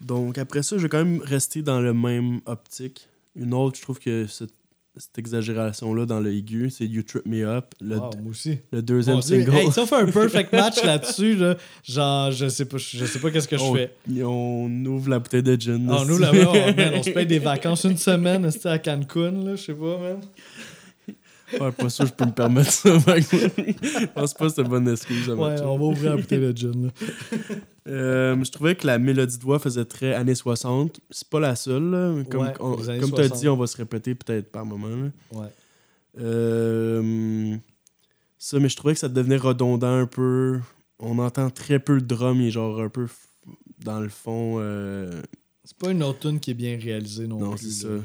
Donc 0.00 0.38
après 0.38 0.62
ça, 0.62 0.76
je 0.78 0.82
vais 0.82 0.88
quand 0.88 1.04
même 1.04 1.20
rester 1.22 1.62
dans 1.62 1.80
le 1.80 1.92
même 1.92 2.40
optique. 2.46 3.08
Une 3.36 3.54
autre, 3.54 3.76
je 3.76 3.82
trouve 3.82 3.98
que 3.98 4.26
cette, 4.26 4.52
cette 4.96 5.18
exagération-là 5.18 6.04
dans 6.04 6.18
le 6.20 6.32
aigu, 6.32 6.68
c'est 6.70 6.84
You 6.86 7.02
Trip 7.02 7.24
Me 7.26 7.44
Up, 7.46 7.74
le, 7.80 7.96
Wow, 7.96 8.10
moi 8.22 8.30
aussi. 8.30 8.58
le 8.72 8.82
deuxième 8.82 9.22
single. 9.22 9.54
Hey, 9.54 9.70
si 9.70 9.78
on 9.78 9.86
fait 9.86 9.96
un 9.96 10.06
perfect 10.10 10.52
match 10.52 10.82
là-dessus, 10.82 11.36
là, 11.36 11.56
genre, 11.84 12.32
je 12.32 12.48
sais 12.48 12.64
pas, 12.64 12.76
je 12.78 13.04
sais 13.04 13.18
pas 13.20 13.30
qu'est-ce 13.30 13.46
que 13.46 13.56
je 13.56 13.62
on, 13.62 13.74
fais. 13.74 13.92
on 14.24 14.84
ouvre 14.86 15.10
la 15.10 15.18
bouteille 15.20 15.42
de 15.44 15.54
gin. 15.58 15.88
Ah, 15.90 16.02
nous, 16.06 16.18
là, 16.18 16.32
là-bas, 16.32 16.50
on, 16.50 16.74
man, 16.74 16.92
on 16.96 17.02
se 17.02 17.10
paye 17.14 17.26
des 17.26 17.38
vacances 17.38 17.84
une 17.84 17.96
semaine 17.98 18.50
c'était 18.50 18.68
à 18.70 18.78
Cancun, 18.78 19.30
là, 19.44 19.54
je 19.54 19.62
sais 19.62 19.74
pas, 19.74 19.98
man. 19.98 20.20
Ouais, 21.58 21.72
pas 21.72 21.88
sûr, 21.88 22.06
je 22.06 22.12
peux 22.12 22.26
me 22.26 22.32
permettre 22.32 22.70
ça. 22.70 22.90
que- 22.98 23.10
je 23.22 24.06
pense 24.06 24.34
pas 24.34 24.46
que 24.48 24.52
c'est 24.54 24.62
une 24.62 24.68
bonne 24.68 24.88
excuse. 24.88 25.28
à 25.30 25.34
Ouais, 25.34 25.60
on 25.62 25.78
va 25.78 25.84
ouvrir 25.84 26.10
la 26.10 26.16
bouteille 26.20 26.38
de 26.40 26.56
gin. 26.56 26.86
là. 26.86 26.90
Euh, 27.88 28.44
je 28.44 28.50
trouvais 28.50 28.76
que 28.76 28.86
la 28.86 28.98
mélodie 28.98 29.38
de 29.38 29.42
voix 29.42 29.58
faisait 29.58 29.84
très 29.84 30.14
années 30.14 30.34
60. 30.34 31.00
C'est 31.10 31.28
pas 31.28 31.40
la 31.40 31.56
seule. 31.56 31.90
là, 31.90 32.14
Comme, 32.30 32.42
Ouais, 32.42 32.52
on- 32.60 32.76
comme 32.76 32.84
tu 32.84 32.90
as 33.20 33.28
60. 33.28 33.38
dit, 33.40 33.48
on 33.48 33.56
va 33.56 33.66
se 33.66 33.76
répéter 33.76 34.14
peut-être 34.14 34.50
par 34.52 34.64
moment. 34.66 34.88
là. 34.88 35.10
Ouais. 35.32 35.48
Euh, 36.20 37.56
ça, 38.38 38.58
mais 38.58 38.68
je 38.68 38.76
trouvais 38.76 38.94
que 38.94 39.00
ça 39.00 39.08
devenait 39.08 39.36
redondant 39.36 39.94
un 39.98 40.06
peu. 40.06 40.60
On 40.98 41.18
entend 41.18 41.50
très 41.50 41.78
peu 41.78 41.94
le 41.94 42.02
drum, 42.02 42.40
il 42.40 42.48
est 42.48 42.50
genre 42.50 42.80
un 42.80 42.88
peu 42.88 43.06
dans 43.84 44.00
le 44.00 44.08
fond. 44.08 44.56
euh, 44.58 45.22
C'est 45.64 45.76
pas 45.76 45.90
une 45.90 46.02
autre 46.02 46.20
tune 46.20 46.40
qui 46.40 46.50
est 46.50 46.54
bien 46.54 46.78
réalisée 46.80 47.26
non, 47.26 47.38
non, 47.38 47.50
plus. 47.54 47.70
c'est 47.70 47.88
là. 47.88 47.98
ça. 47.98 48.04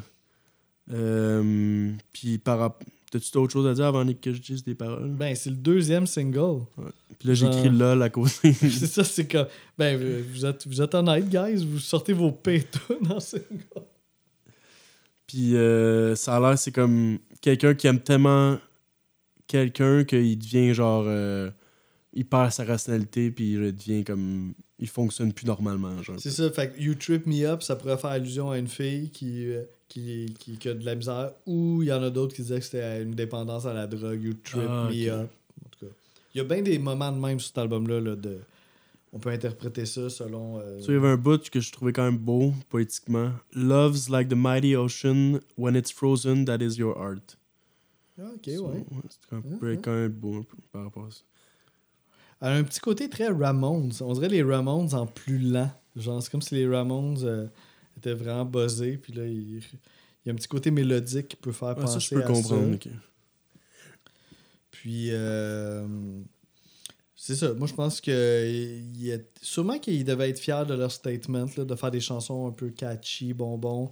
Euh, 0.93 1.91
Puis 2.13 2.38
par 2.38 2.60
rap- 2.60 2.84
T'as-tu 3.17 3.32
d'autres 3.32 3.54
choses 3.54 3.65
à 3.67 3.73
dire 3.73 3.86
avant 3.86 4.06
que 4.13 4.34
je 4.34 4.41
dise 4.41 4.63
des 4.65 4.75
paroles? 4.75 5.10
Ben, 5.12 5.34
c'est 5.36 5.49
le 5.49 5.56
deuxième 5.56 6.06
single. 6.06 6.63
Puis 7.17 7.30
là, 7.30 7.34
genre- 7.34 7.58
écrit 7.58 7.69
LOL 7.69 8.01
à 8.04 8.10
côté. 8.10 8.51
c'est 8.54 8.88
ça, 8.88 9.06
c'est 9.06 9.25
comme. 9.25 9.47
Ben, 9.78 9.97
vous- 10.34 10.45
êtes, 10.45 10.67
vous 10.67 10.82
êtes 10.82 10.93
honnête, 10.95 11.30
guys. 11.30 11.63
Vous 11.65 11.80
sortez 11.80 12.12
vos 12.12 12.32
pétons 12.34 12.99
dans 13.01 13.21
single. 13.21 13.45
Puis 15.28 15.56
euh, 15.56 16.15
ça 16.15 16.36
a 16.36 16.39
l'air, 16.39 16.60
c'est 16.60 16.71
comme 16.71 17.19
quelqu'un 17.41 17.73
qui 17.73 17.88
aime 17.88 17.99
tellement 17.99 18.58
quelqu'un 19.47 20.04
qu'il 20.04 20.38
devient 20.38 20.73
genre. 20.73 21.06
euh, 21.08 21.49
il 22.13 22.25
perd 22.25 22.51
sa 22.51 22.63
rationalité, 22.63 23.32
puis 23.32 23.54
il 23.54 23.75
devient 23.75 24.04
comme. 24.04 24.54
Il 24.78 24.89
fonctionne 24.89 25.32
plus 25.32 25.45
normalement. 25.45 26.04
Genre. 26.04 26.17
C'est 26.19 26.32
ça, 26.32 26.51
fait 26.51 26.73
que 26.73 26.82
You 26.82 26.95
Trip 26.95 27.25
Me 27.28 27.45
Up, 27.45 27.63
ça 27.63 27.78
pourrait 27.78 27.97
faire 27.97 28.10
allusion 28.10 28.51
à 28.51 28.58
une 28.58 28.67
fille 28.67 29.10
qui, 29.10 29.47
euh, 29.47 29.63
qui, 29.95 30.36
qui, 30.38 30.58
qui 30.58 30.67
a 30.69 30.73
de 30.73 30.84
la 30.86 30.93
misère, 30.93 31.31
ou 31.45 31.81
il 31.81 31.88
y 31.88 31.93
en 31.93 32.03
a 32.03 32.10
d'autres 32.10 32.36
qui 32.36 32.41
disaient 32.41 32.60
que 32.60 32.65
c'était 32.65 33.01
une 33.01 33.12
dépendance 33.15 33.65
à 33.65 33.73
la 33.73 33.88
drogue, 33.88 34.21
You 34.21 34.34
Trip 34.43 34.63
Ah, 34.67 34.89
Me. 34.91 35.10
Up. 35.10 35.29
En 35.65 35.69
tout 35.69 35.86
cas, 35.86 35.91
il 36.34 36.38
y 36.38 36.41
a 36.41 36.43
bien 36.43 36.62
des 36.62 36.77
moments 36.77 37.12
de 37.13 37.17
même 37.17 37.39
sur 37.39 37.47
cet 37.47 37.58
album-là. 37.60 38.01
Là, 38.01 38.15
de... 38.17 38.39
On 39.13 39.19
peut 39.19 39.29
interpréter 39.29 39.86
ça 39.86 40.10
selon. 40.10 40.60
euh, 40.60 40.79
il 40.86 40.93
y 40.93 40.97
avait 40.97 41.08
un 41.08 41.15
bout 41.15 41.49
que 41.49 41.62
je 41.62 41.71
trouvais 41.71 41.93
quand 41.93 42.03
même 42.03 42.17
beau, 42.17 42.53
poétiquement. 42.67 43.31
Love's 43.53 44.10
like 44.10 44.27
the 44.27 44.34
mighty 44.36 44.75
ocean. 44.75 45.39
When 45.58 45.75
it's 45.77 45.93
frozen, 45.93 46.43
that 46.43 46.58
is 46.58 46.77
your 46.77 46.97
art. 46.99 47.38
Ah, 48.19 48.23
ok, 48.36 48.49
So, 48.53 48.67
ouais. 48.67 48.84
c'est 49.10 49.19
quand, 49.29 49.41
même- 49.45 49.60
ouais. 49.62 49.79
quand 49.81 49.93
même 49.93 50.12
beau 50.12 50.36
un 50.36 50.43
peu 50.43 50.58
par 50.73 50.84
rapport 50.84 51.05
à 51.05 51.12
ça. 51.12 51.21
Elle 52.41 52.47
a 52.49 52.55
un 52.58 52.63
petit 52.63 52.81
côté 52.81 53.10
très 53.10 53.29
Ramones. 53.29 53.93
On 54.01 54.12
dirait 54.13 54.27
les 54.27 54.43
Ramones 54.43 54.93
en 54.93 55.08
plus 55.08 55.39
lent. 55.39 55.71
Genre, 55.95 56.21
c'est 56.21 56.29
comme 56.29 56.41
si 56.41 56.53
les 56.55 56.67
Ramones 56.67 57.17
euh, 57.23 57.47
étaient 57.97 58.13
vraiment 58.13 58.45
buzzés. 58.45 58.97
Puis 58.97 59.13
là, 59.13 59.25
il, 59.25 59.58
il 59.58 59.62
y 60.25 60.29
a 60.29 60.34
un 60.34 60.36
petit 60.36 60.47
côté 60.47 60.71
mélodique 60.71 61.27
qui 61.29 61.36
peut 61.36 61.51
faire 61.51 61.69
Ouais, 61.69 61.75
penser 61.75 61.93
ça, 61.93 61.99
je 61.99 62.10
peux 62.15 62.23
à 62.23 62.27
comprendre. 62.27 62.77
ça. 62.84 62.89
Puis, 64.71 65.08
euh, 65.12 65.88
c'est 67.15 67.36
ça. 67.36 67.53
Moi, 67.53 67.67
je 67.67 67.73
pense 67.73 68.01
que 68.01 68.45
il 68.95 69.10
est- 69.10 69.29
sûrement 69.41 69.79
qu'ils 69.79 70.03
devaient 70.03 70.29
être 70.29 70.39
fiers 70.39 70.63
de 70.67 70.73
leur 70.73 70.91
statement, 70.91 71.45
là, 71.58 71.65
de 71.65 71.75
faire 71.75 71.91
des 71.91 72.01
chansons 72.01 72.47
un 72.47 72.51
peu 72.51 72.69
catchy, 72.69 73.34
bonbons. 73.34 73.89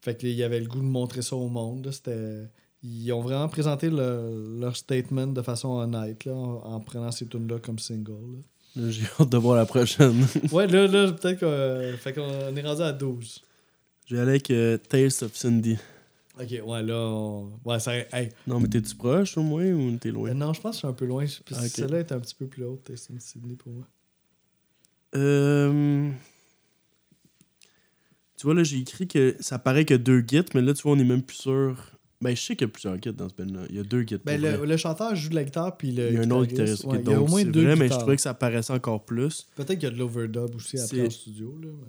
Fait 0.00 0.16
qu'il 0.16 0.30
y 0.32 0.42
avait 0.42 0.60
le 0.60 0.66
goût 0.66 0.78
de 0.80 0.84
montrer 0.84 1.22
ça 1.22 1.36
au 1.36 1.48
monde. 1.48 1.86
là. 1.86 1.92
C'était... 1.92 2.48
Ils 2.82 3.10
ont 3.12 3.20
vraiment 3.22 3.48
présenté 3.48 3.88
le- 3.90 4.58
leur 4.60 4.76
statement 4.76 5.26
de 5.28 5.42
façon 5.42 5.70
honnête 5.70 6.24
là, 6.26 6.34
en, 6.34 6.74
en 6.74 6.80
prenant 6.80 7.10
ces 7.10 7.26
tunes-là 7.26 7.58
comme 7.58 7.78
single. 7.78 8.12
là. 8.12 8.38
J'ai 8.76 9.06
hâte 9.18 9.30
de 9.30 9.36
voir 9.38 9.56
la 9.56 9.64
prochaine. 9.66 10.26
Ouais, 10.52 10.66
là, 10.66 10.86
là 10.86 11.12
peut-être 11.12 11.40
qu'on 11.40 11.96
fait 11.98 12.12
qu'on 12.12 12.54
est 12.54 12.62
rendu 12.62 12.82
à 12.82 12.92
12. 12.92 13.42
Je 14.06 14.14
vais 14.14 14.20
aller 14.22 14.30
avec 14.32 14.50
euh, 14.50 14.76
Taste 14.76 15.22
of 15.22 15.34
Cindy. 15.34 15.78
Ok, 16.38 16.50
ouais, 16.64 16.82
là, 16.82 16.94
on... 16.94 17.50
ouais, 17.64 17.80
ça... 17.80 17.96
hey. 17.96 18.28
Non, 18.46 18.60
mais 18.60 18.68
t'es-tu 18.68 18.94
proche 18.94 19.38
au 19.38 19.42
moins 19.42 19.64
ou 19.72 19.96
t'es 19.96 20.10
loin? 20.10 20.30
Euh, 20.30 20.34
Non, 20.34 20.52
je 20.52 20.60
pense 20.60 20.72
que 20.72 20.74
je 20.74 20.78
suis 20.80 20.86
un 20.88 20.92
peu 20.92 21.06
loin. 21.06 21.24
Puis 21.24 21.54
Ah. 21.58 21.66
Celle-là 21.68 22.00
est 22.00 22.12
un 22.12 22.20
petit 22.20 22.34
peu 22.34 22.46
plus 22.46 22.64
haute, 22.64 22.84
Taste 22.84 23.10
of 23.10 23.20
Sydney, 23.20 23.56
pour 23.56 23.72
moi. 23.72 23.84
Euh, 25.14 26.10
Tu 28.36 28.44
vois, 28.44 28.54
là, 28.54 28.62
j'ai 28.62 28.76
écrit 28.78 29.08
que 29.08 29.34
ça 29.40 29.58
paraît 29.58 29.90
a 29.90 29.96
deux 29.98 30.20
gits, 30.20 30.42
mais 30.54 30.60
là, 30.60 30.74
tu 30.74 30.82
vois, 30.82 30.92
on 30.92 30.98
est 30.98 31.04
même 31.04 31.22
plus 31.22 31.38
sûr. 31.38 31.92
Ben, 32.22 32.34
je 32.34 32.40
sais 32.40 32.56
qu'il 32.56 32.66
y 32.66 32.70
a 32.70 32.72
plusieurs 32.72 33.00
gits 33.00 33.12
dans 33.12 33.28
ce 33.28 33.34
band-là. 33.34 33.66
Il 33.68 33.76
y 33.76 33.78
a 33.78 33.82
deux 33.82 34.02
gits. 34.02 34.16
Ben, 34.24 34.40
le, 34.40 34.64
le 34.64 34.76
chanteur 34.76 35.14
joue 35.14 35.28
de 35.28 35.34
la 35.34 35.44
guitare, 35.44 35.76
puis 35.76 35.92
le 35.92 36.08
Il 36.08 36.14
y 36.14 36.18
a 36.18 36.22
un 36.22 36.30
autre 36.30 36.48
guitariste, 36.50 36.84
ouais, 36.84 37.00
il 37.04 37.10
y 37.10 37.14
a 37.14 37.20
au 37.20 37.26
moins 37.26 37.44
deux 37.44 37.62
vrai, 37.64 37.70
mais 37.76 37.76
je 37.76 37.82
guitares. 37.84 37.98
trouvais 37.98 38.16
que 38.16 38.22
ça 38.22 38.32
paraissait 38.34 38.72
encore 38.72 39.04
plus. 39.04 39.46
Peut-être 39.54 39.74
qu'il 39.74 39.82
y 39.84 39.86
a 39.86 39.90
de 39.90 39.98
l'overdub 39.98 40.54
aussi 40.54 40.78
après 40.78 41.06
en 41.06 41.10
studio. 41.10 41.58
Là, 41.60 41.68
mais- 41.68 41.86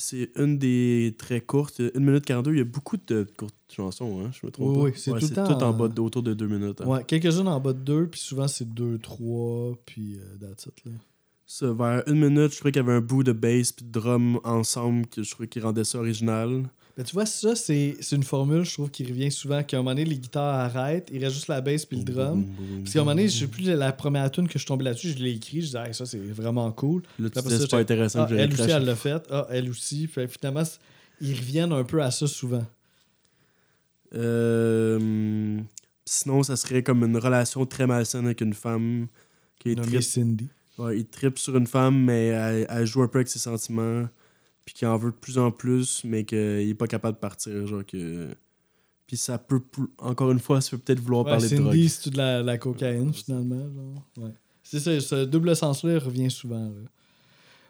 C'est 0.00 0.30
une 0.36 0.58
des 0.58 1.16
très 1.18 1.40
courtes. 1.40 1.80
1 1.80 1.98
minute 1.98 2.24
42, 2.24 2.52
il 2.52 2.58
y 2.58 2.60
a 2.60 2.64
beaucoup 2.64 2.96
de 3.04 3.26
courtes 3.36 3.54
chansons, 3.74 4.20
hein, 4.24 4.30
je 4.32 4.46
me 4.46 4.52
trompe 4.52 4.68
Oui, 4.68 4.74
pas. 4.76 4.82
oui, 4.84 4.92
c'est 4.94 5.10
tout 5.10 5.16
le 5.16 5.34
temps 5.34 5.46
tout 5.48 5.64
en 5.64 5.70
en- 5.70 5.72
bas 5.76 5.88
de- 5.88 6.00
autour 6.00 6.22
de 6.22 6.34
2 6.34 6.46
minutes. 6.46 6.80
hein. 6.82 6.86
Ouais, 6.86 7.02
quelques-unes 7.04 7.48
en 7.48 7.58
bas 7.58 7.72
de 7.72 7.80
2, 7.80 8.06
puis 8.06 8.20
souvent 8.20 8.46
c'est 8.46 8.72
2, 8.72 8.98
3, 8.98 9.76
puis 9.86 10.18
euh, 10.20 10.36
that's 10.40 10.66
it, 10.66 10.84
là. 10.84 10.92
Ça, 11.50 11.72
vers 11.72 12.02
une 12.06 12.20
minute, 12.20 12.52
je 12.52 12.56
trouvais 12.58 12.70
qu'il 12.72 12.82
y 12.82 12.84
avait 12.84 12.92
un 12.92 13.00
bout 13.00 13.24
de 13.24 13.32
bass 13.32 13.72
puis 13.72 13.86
de 13.86 13.90
drum 13.90 14.38
ensemble 14.44 15.06
que 15.06 15.22
je 15.22 15.30
trouvais 15.30 15.48
qui 15.48 15.58
rendait 15.60 15.82
ça 15.84 15.98
original. 15.98 16.68
Ben, 16.98 17.04
tu 17.04 17.12
vois, 17.12 17.26
ça, 17.26 17.54
c'est 17.54 17.96
c'est 18.00 18.16
une 18.16 18.24
formule, 18.24 18.64
je 18.64 18.72
trouve, 18.72 18.90
qui 18.90 19.04
revient 19.04 19.30
souvent. 19.30 19.62
Qu'à 19.62 19.76
un 19.76 19.80
moment 19.80 19.90
donné, 19.90 20.04
les 20.04 20.18
guitares 20.18 20.76
arrêtent, 20.76 21.08
il 21.12 21.22
reste 21.22 21.36
juste 21.36 21.46
la 21.46 21.60
bass 21.60 21.86
puis 21.86 21.98
le 21.98 22.02
drum. 22.02 22.44
Parce 22.82 22.92
qu'à 22.92 22.98
un 22.98 23.02
moment 23.02 23.14
donné, 23.14 23.28
je 23.28 23.38
sais 23.38 23.46
plus, 23.46 23.62
la 23.62 23.92
première 23.92 24.28
tune 24.32 24.48
que 24.48 24.54
je 24.54 24.58
suis 24.58 24.66
tombé 24.66 24.82
là-dessus, 24.84 25.10
je 25.16 25.22
l'ai 25.22 25.30
écrit, 25.30 25.60
je 25.60 25.66
disais, 25.66 25.78
Hey, 25.78 25.94
ça, 25.94 26.06
c'est 26.06 26.18
vraiment 26.18 26.72
cool. 26.72 27.04
Là, 27.20 27.30
tu 27.30 27.40
c'est 27.40 27.70
pas 27.70 27.78
intéressant. 27.78 28.26
Ah, 28.28 28.34
elle 28.36 28.52
aussi, 28.52 28.62
elle 28.68 28.84
l'a 28.84 28.96
fait. 28.96 29.22
Ah, 29.30 29.46
elle 29.48 29.70
aussi. 29.70 30.08
Finalement, 30.08 30.64
ils 31.20 31.36
reviennent 31.36 31.72
un 31.72 31.84
peu 31.84 32.02
à 32.02 32.10
ça 32.10 32.26
souvent. 32.26 32.66
Euh, 34.16 35.60
sinon, 36.04 36.42
ça 36.42 36.56
serait 36.56 36.82
comme 36.82 37.04
une 37.04 37.16
relation 37.16 37.64
très 37.64 37.86
malsaine 37.86 38.24
avec 38.24 38.40
une 38.40 38.54
femme 38.54 39.06
qui 39.60 39.70
est 39.70 40.00
Cindy. 40.00 40.48
ouais, 40.78 40.98
il 40.98 41.06
tripe 41.06 41.38
sur 41.38 41.56
une 41.56 41.68
femme, 41.68 41.96
mais 42.06 42.26
elle, 42.26 42.66
elle 42.68 42.86
joue 42.86 43.02
un 43.02 43.08
peu 43.08 43.18
avec 43.18 43.28
ses 43.28 43.38
sentiments, 43.38 44.08
puis 44.68 44.74
qui 44.74 44.84
en 44.84 44.98
veut 44.98 45.12
de 45.12 45.16
plus 45.16 45.38
en 45.38 45.50
plus, 45.50 46.02
mais 46.04 46.24
qu'il 46.24 46.36
est 46.68 46.74
pas 46.74 46.86
capable 46.86 47.14
de 47.14 47.20
partir. 47.20 47.66
Genre 47.66 47.86
que. 47.86 48.28
Puis 49.06 49.16
ça 49.16 49.38
peut, 49.38 49.62
encore 49.96 50.30
une 50.30 50.38
fois, 50.40 50.60
ça 50.60 50.72
peut 50.72 50.76
peut-être 50.78 51.00
vouloir 51.00 51.24
Ouais, 51.24 51.30
parler 51.30 51.48
de 51.48 51.56
drogue. 51.56 51.86
C'est 51.88 52.10
de 52.10 52.18
la, 52.18 52.42
la 52.42 52.58
cocaïne, 52.58 53.14
finalement. 53.14 53.56
genre? 53.74 54.02
Ouais. 54.18 54.34
C'est 54.62 54.78
ça, 54.80 55.00
ce 55.00 55.24
double 55.24 55.56
sens-là 55.56 55.98
revient 55.98 56.30
souvent. 56.30 56.64
là. 56.66 56.90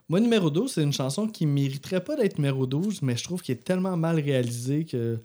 Moi, 0.09 0.19
numéro 0.19 0.51
12, 0.51 0.73
c'est 0.73 0.83
une 0.83 0.93
chanson 0.93 1.29
qui 1.29 1.47
mériterait 1.47 2.03
pas 2.03 2.17
d'être 2.17 2.39
numéro 2.39 2.67
12, 2.67 3.03
mais 3.03 3.17
je 3.17 3.23
trouve 3.23 3.43
qu'elle 3.43 3.59
est 3.59 3.61
tellement 3.61 3.97
mal 3.97 4.19
réalisée 4.19 4.85
que 4.85 5.21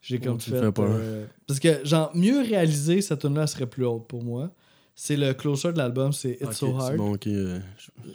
j'ai 0.00 0.18
comme 0.18 0.36
Oh, 0.36 0.38
tu 0.38 0.52
me 0.52 0.60
fait. 0.72 0.80
euh, 0.80 1.26
parce 1.46 1.60
que, 1.60 1.84
genre, 1.84 2.10
mieux 2.14 2.40
réalisée, 2.40 3.02
cette 3.02 3.20
tune 3.20 3.34
là 3.34 3.46
serait 3.46 3.66
plus 3.66 3.84
haute 3.84 4.08
pour 4.08 4.24
moi. 4.24 4.50
C'est 5.00 5.16
le 5.16 5.32
closer 5.32 5.72
de 5.72 5.78
l'album, 5.78 6.12
c'est 6.12 6.38
It's 6.42 6.56
So 6.56 6.74
Hard. 6.76 6.96
bon, 6.96 7.14
ok, 7.14 7.28
euh, 7.28 7.60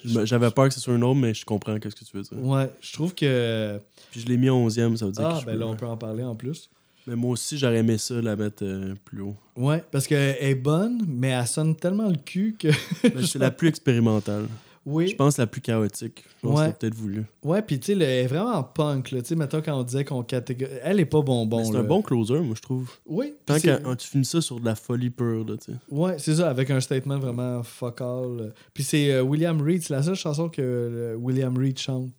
J'avais 0.03 0.51
peur 0.51 0.67
que 0.67 0.73
ce 0.73 0.81
soit 0.81 0.93
un 0.93 1.01
autre, 1.01 1.17
mais 1.17 1.33
je 1.33 1.45
comprends 1.45 1.79
qu'est-ce 1.79 1.95
que 1.95 2.03
tu 2.03 2.17
veux 2.17 2.23
dire. 2.23 2.37
Ouais, 2.37 2.69
je 2.81 2.91
trouve 2.91 3.15
que. 3.15 3.79
Puis 4.11 4.19
je 4.19 4.25
l'ai 4.27 4.35
mis 4.35 4.49
en 4.49 4.67
11e, 4.67 4.97
ça 4.97 5.05
veut 5.05 5.13
dire 5.13 5.25
Ah, 5.25 5.39
que 5.39 5.45
ben 5.45 5.53
peux- 5.53 5.59
là, 5.59 5.67
on 5.67 5.75
peut 5.77 5.85
en 5.85 5.95
parler 5.95 6.25
en 6.25 6.35
plus. 6.35 6.69
Mais 7.07 7.15
moi 7.15 7.31
aussi, 7.31 7.57
j'aurais 7.57 7.77
aimé 7.77 7.97
ça, 7.97 8.21
la 8.21 8.35
mettre 8.35 8.63
euh, 8.65 8.95
plus 9.05 9.21
haut. 9.21 9.35
Ouais, 9.55 9.81
parce 9.91 10.07
qu'elle 10.07 10.35
est 10.41 10.55
bonne, 10.55 11.05
mais 11.07 11.29
elle 11.29 11.47
sonne 11.47 11.73
tellement 11.77 12.09
le 12.09 12.17
cul 12.17 12.57
que. 12.59 12.67
Ben, 13.01 13.25
c'est 13.25 13.39
la 13.39 13.51
plus 13.51 13.69
expérimentale. 13.69 14.47
Oui. 14.85 15.07
Je 15.07 15.15
pense 15.15 15.37
la 15.37 15.47
plus 15.47 15.61
chaotique. 15.61 16.23
Je 16.41 16.47
pense 16.47 16.59
Ouais. 16.59 16.71
que 16.71 16.77
peut-être 16.77 16.95
voulu. 16.95 17.25
Ouais, 17.43 17.61
puis 17.61 17.79
tu 17.79 17.87
sais, 17.87 17.91
elle 17.93 18.01
est 18.01 18.27
vraiment 18.27 18.63
punk. 18.63 19.05
Tu 19.09 19.21
sais, 19.23 19.35
mettons, 19.35 19.61
quand 19.61 19.79
on 19.79 19.83
disait 19.83 20.03
qu'on 20.05 20.23
catégorise. 20.23 20.77
Elle 20.83 20.99
est 20.99 21.05
pas 21.05 21.21
bonbon, 21.21 21.63
c'est 21.63 21.77
un 21.77 21.83
bon 21.83 22.01
closer, 22.01 22.39
moi, 22.39 22.55
je 22.55 22.61
trouve. 22.61 22.91
Oui. 23.05 23.33
Tant 23.45 23.59
que 23.59 23.95
tu 23.95 24.07
finis 24.07 24.25
ça 24.25 24.41
sur 24.41 24.59
de 24.59 24.65
la 24.65 24.75
folie 24.75 25.09
pure, 25.09 25.45
là, 25.45 25.55
tu 25.57 25.71
sais. 25.71 25.77
Ouais, 25.89 26.17
c'est 26.19 26.35
ça, 26.35 26.49
avec 26.49 26.69
un 26.69 26.79
statement 26.81 27.19
vraiment 27.19 27.63
fuck 27.63 28.01
all. 28.01 28.53
Puis 28.73 28.83
c'est 28.83 29.11
euh, 29.13 29.21
William 29.23 29.61
Reed, 29.61 29.81
c'est 29.83 29.93
la 29.93 30.03
seule 30.03 30.15
chanson 30.15 30.49
que 30.49 30.61
euh, 30.61 31.15
William 31.15 31.57
Reed 31.57 31.79
chante. 31.79 32.11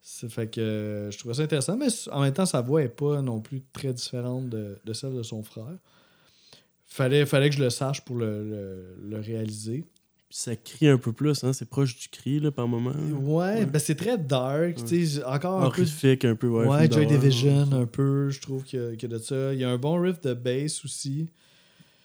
Ça 0.00 0.28
fait 0.28 0.46
que 0.50 0.60
euh, 0.60 1.10
je 1.10 1.18
trouvais 1.18 1.34
ça 1.34 1.42
intéressant, 1.42 1.76
mais 1.76 1.88
en 2.12 2.22
même 2.22 2.32
temps, 2.32 2.46
sa 2.46 2.60
voix 2.62 2.82
est 2.82 2.88
pas 2.88 3.20
non 3.20 3.40
plus 3.40 3.62
très 3.72 3.92
différente 3.92 4.48
de, 4.48 4.78
de 4.84 4.92
celle 4.92 5.14
de 5.14 5.22
son 5.22 5.42
frère. 5.42 5.76
Fallait, 6.86 7.26
fallait 7.26 7.50
que 7.50 7.56
je 7.56 7.62
le 7.62 7.68
sache 7.70 8.00
pour 8.02 8.16
le, 8.16 8.42
le- 8.48 8.96
le 9.10 9.20
réaliser. 9.20 9.84
Puis 10.28 10.36
ça 10.38 10.56
crie 10.56 10.88
un 10.88 10.98
peu 10.98 11.12
plus, 11.12 11.42
hein. 11.42 11.52
C'est 11.54 11.68
proche 11.68 11.96
du 11.98 12.08
cri, 12.08 12.38
là, 12.38 12.50
par 12.50 12.68
moment. 12.68 12.92
Ouais, 13.22 13.64
ben 13.64 13.78
c'est 13.78 13.94
très 13.94 14.18
dark, 14.18 14.78
sais, 14.84 15.24
encore 15.24 15.62
un 15.62 15.70
peu. 15.70 15.80
Horrifique, 15.80 16.24
un 16.26 16.34
peu, 16.34 16.48
ouais. 16.48 16.66
Ouais, 16.66 16.90
Joy. 16.90 17.06
Division, 17.06 17.66
un 17.72 17.86
peu, 17.86 18.28
je 18.28 18.40
trouve 18.40 18.62
qu'il 18.62 18.78
y, 19.00 19.04
a 19.04 19.08
de 19.08 19.18
ça. 19.18 19.54
Il 19.54 19.60
y 19.60 19.64
a 19.64 19.70
un 19.70 19.78
bon 19.78 19.98
riff 20.00 20.20
de 20.20 20.34
bass 20.34 20.84
aussi. 20.84 21.28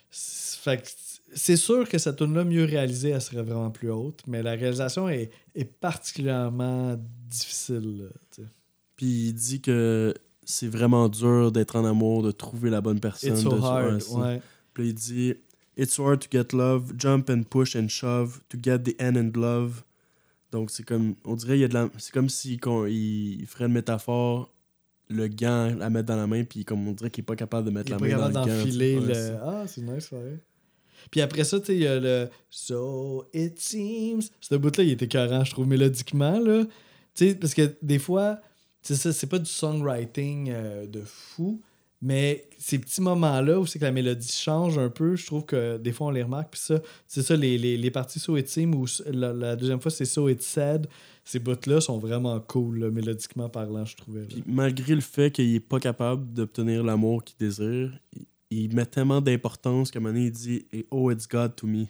C'est- 0.10 0.60
Fait 0.62 0.78
que 0.82 0.88
c'est 1.36 1.58
sûr 1.58 1.90
que 1.90 1.98
cette 1.98 2.16
tune 2.16 2.34
là 2.34 2.46
mieux 2.46 2.64
réalisée, 2.64 3.10
elle 3.10 3.22
serait 3.22 3.42
vraiment 3.44 3.72
plus 3.72 3.90
haute, 3.92 4.22
mais 4.28 4.42
la 4.42 4.52
réalisation 4.52 5.10
est, 5.10 5.30
est 5.56 5.66
particulièrement 5.66 6.96
difficile. 7.30 8.04
là. 8.38 8.46
Puis 8.96 9.06
il 9.28 9.34
dit 9.34 9.60
que 9.60 10.14
c'est 10.46 10.68
vraiment 10.70 11.10
dur 11.10 11.52
d'être 11.52 11.76
en 11.76 11.84
amour, 11.84 12.24
de 12.24 12.32
trouver 12.32 12.70
la 12.70 12.80
bonne 12.80 13.00
personne. 13.02 13.34
It's 13.34 13.42
so 13.42 13.50
de- 13.50 13.62
hard, 13.62 14.02
ouais. 14.12 14.42
Puis 14.74 14.88
il 14.90 14.94
dit 14.94 15.34
It's 15.78 15.98
hard 15.98 16.20
to 16.22 16.28
get 16.32 16.54
love, 16.54 16.94
jump 16.98 17.30
and 17.30 17.44
push 17.50 17.76
and 17.76 17.88
shove, 17.90 18.42
to 18.50 18.58
get 18.62 18.80
the 18.80 18.96
end 19.00 19.16
and 19.18 19.32
love. 19.40 19.84
Donc 20.52 20.70
c'est 20.70 20.84
comme, 20.84 21.16
on 21.26 21.36
dirait, 21.36 21.58
il 21.58 21.62
y 21.62 21.64
a 21.64 21.68
de 21.68 21.74
la, 21.74 21.90
c'est 21.98 22.14
comme 22.14 22.30
si 22.30 22.58
qu'on- 22.60 22.86
il, 22.86 23.42
il 23.42 23.48
ferait 23.48 23.66
une 23.66 23.74
métaphore, 23.74 24.54
le 25.10 25.28
gant 25.28 25.80
à 25.82 25.90
mettre 25.90 26.06
dans 26.08 26.16
la 26.16 26.28
main, 26.28 26.44
puis 26.44 26.64
comme 26.64 26.88
on 26.88 26.92
dirait 26.92 27.10
qu'il 27.10 27.24
est 27.24 27.26
pas 27.26 27.36
capable 27.36 27.66
de 27.68 27.72
mettre 27.72 27.90
Il 27.90 27.94
la 27.94 28.00
main 28.00 28.08
dans 28.18 28.28
le 28.28 28.34
gant. 28.46 28.64
Ouais, 29.00 29.08
le. 29.32 29.38
Ah, 29.44 29.64
c'est 29.68 29.82
nice, 29.82 30.12
ouais. 30.12 30.40
Puis 31.12 31.22
après 31.22 31.44
ça, 31.44 31.60
tu 31.60 31.66
sais, 31.68 31.76
il 31.76 31.82
y 31.82 31.88
a 31.88 32.00
le 32.00 32.30
So 32.50 33.26
it 33.34 33.60
seems. 33.60 34.30
Ce 34.40 34.56
bout-là, 34.56 34.84
il 34.84 34.92
était 34.92 35.06
écœurant, 35.06 35.44
je 35.44 35.52
trouve, 35.52 35.68
mélodiquement, 35.68 36.40
là. 36.40 36.66
Tu 37.16 37.30
sais, 37.30 37.36
parce 37.36 37.54
que 37.54 37.76
des 37.82 38.00
fois, 38.00 38.40
c'est 38.82 38.96
ça, 38.96 39.12
c'est 39.12 39.28
pas 39.28 39.40
du 39.40 39.50
songwriting 39.50 40.50
euh, 40.52 40.86
de 40.88 41.02
fou, 41.02 41.62
mais 42.06 42.50
ces 42.58 42.80
petits 42.80 43.00
moments-là 43.00 43.62
où 43.62 43.66
c'est 43.66 43.80
que 43.80 43.86
la 43.86 43.94
mélodie 43.94 44.30
change 44.32 44.78
un 44.78 44.90
peu, 44.90 45.16
je 45.16 45.26
trouve 45.26 45.46
que 45.46 45.78
des 45.78 45.94
fois 45.94 46.08
on 46.08 46.12
les 46.12 46.24
remarque. 46.24 46.52
Puis 46.52 46.60
ça, 46.60 46.82
c'est 47.08 47.22
ça, 47.24 47.38
les, 47.38 47.58
les, 47.58 47.78
les 47.78 47.92
parties 47.92 48.20
So 48.20 48.36
it 48.36 48.50
seems 48.50 48.74
ou 48.76 48.86
la, 49.10 49.32
la 49.32 49.56
deuxième 49.56 49.80
fois 49.80 49.90
c'est 49.90 50.04
So 50.04 50.28
it 50.28 50.42
said, 50.44 50.88
ces 51.24 51.40
bouts-là 51.40 51.80
sont 51.80 52.00
vraiment 52.00 52.38
cool, 52.42 52.80
là, 52.80 52.92
mélodiquement 52.92 53.48
parlant, 53.48 53.86
je 53.86 53.96
trouvais. 53.96 54.26
Puis 54.26 54.44
malgré 54.46 54.96
le 54.96 55.02
fait 55.02 55.32
qu'il 55.32 55.56
est 55.56 55.62
pas 55.62 55.80
capable 55.80 56.34
d'obtenir 56.34 56.84
l'amour 56.84 57.24
qu'il 57.24 57.38
désire, 57.38 57.98
il, 58.12 58.26
il 58.52 58.76
met 58.76 58.86
tellement 58.86 59.22
d'importance 59.22 59.90
qu'à 59.90 60.00
un 60.00 60.02
moment 60.02 60.14
donné, 60.14 60.26
il 60.26 60.32
dit 60.34 60.66
Oh, 60.92 61.10
it's 61.10 61.26
God 61.28 61.56
to 61.56 61.68
me. 61.68 61.86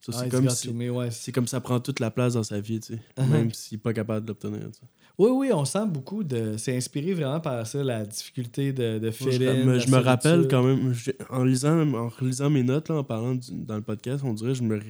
Ça, 0.00 0.12
Ah, 0.14 0.18
c'est 0.18 0.26
it's 0.28 0.34
comme, 0.34 0.48
si, 0.48 0.68
to 0.68 0.72
me, 0.74 0.88
ouais, 0.90 1.10
c'est 1.10 1.30
comme 1.30 1.46
ça 1.46 1.60
prend 1.60 1.78
toute 1.78 2.00
la 2.00 2.10
place 2.10 2.32
dans 2.32 2.42
sa 2.42 2.58
vie, 2.58 2.80
tu 2.80 2.94
sais. 2.94 3.00
Uh-huh. 3.18 3.28
Même 3.28 3.52
s'il 3.52 3.76
est 3.76 3.80
pas 3.82 3.92
capable 3.92 4.24
de 4.24 4.30
l'obtenir. 4.30 4.60
tu 4.72 4.80
sais. 4.80 4.86
Oui, 5.18 5.30
oui, 5.30 5.50
on 5.52 5.64
sent 5.64 5.86
beaucoup 5.86 6.24
de. 6.24 6.56
C'est 6.56 6.76
inspiré 6.76 7.12
vraiment 7.12 7.40
par 7.40 7.66
ça, 7.66 7.84
la 7.84 8.04
difficulté 8.06 8.72
de, 8.72 8.98
de 8.98 9.10
je, 9.10 9.30
je 9.30 9.90
me 9.90 9.98
rappelle 9.98 10.48
quand 10.48 10.62
même, 10.62 10.94
en 11.28 11.44
lisant, 11.44 11.92
en 11.94 12.08
relisant 12.08 12.48
mes 12.50 12.62
notes, 12.62 12.88
là, 12.88 12.96
en 12.96 13.04
parlant 13.04 13.34
du- 13.34 13.52
dans 13.52 13.76
le 13.76 13.82
podcast, 13.82 14.24
on 14.24 14.32
dirait, 14.32 14.54
je 14.54 14.62
me, 14.62 14.80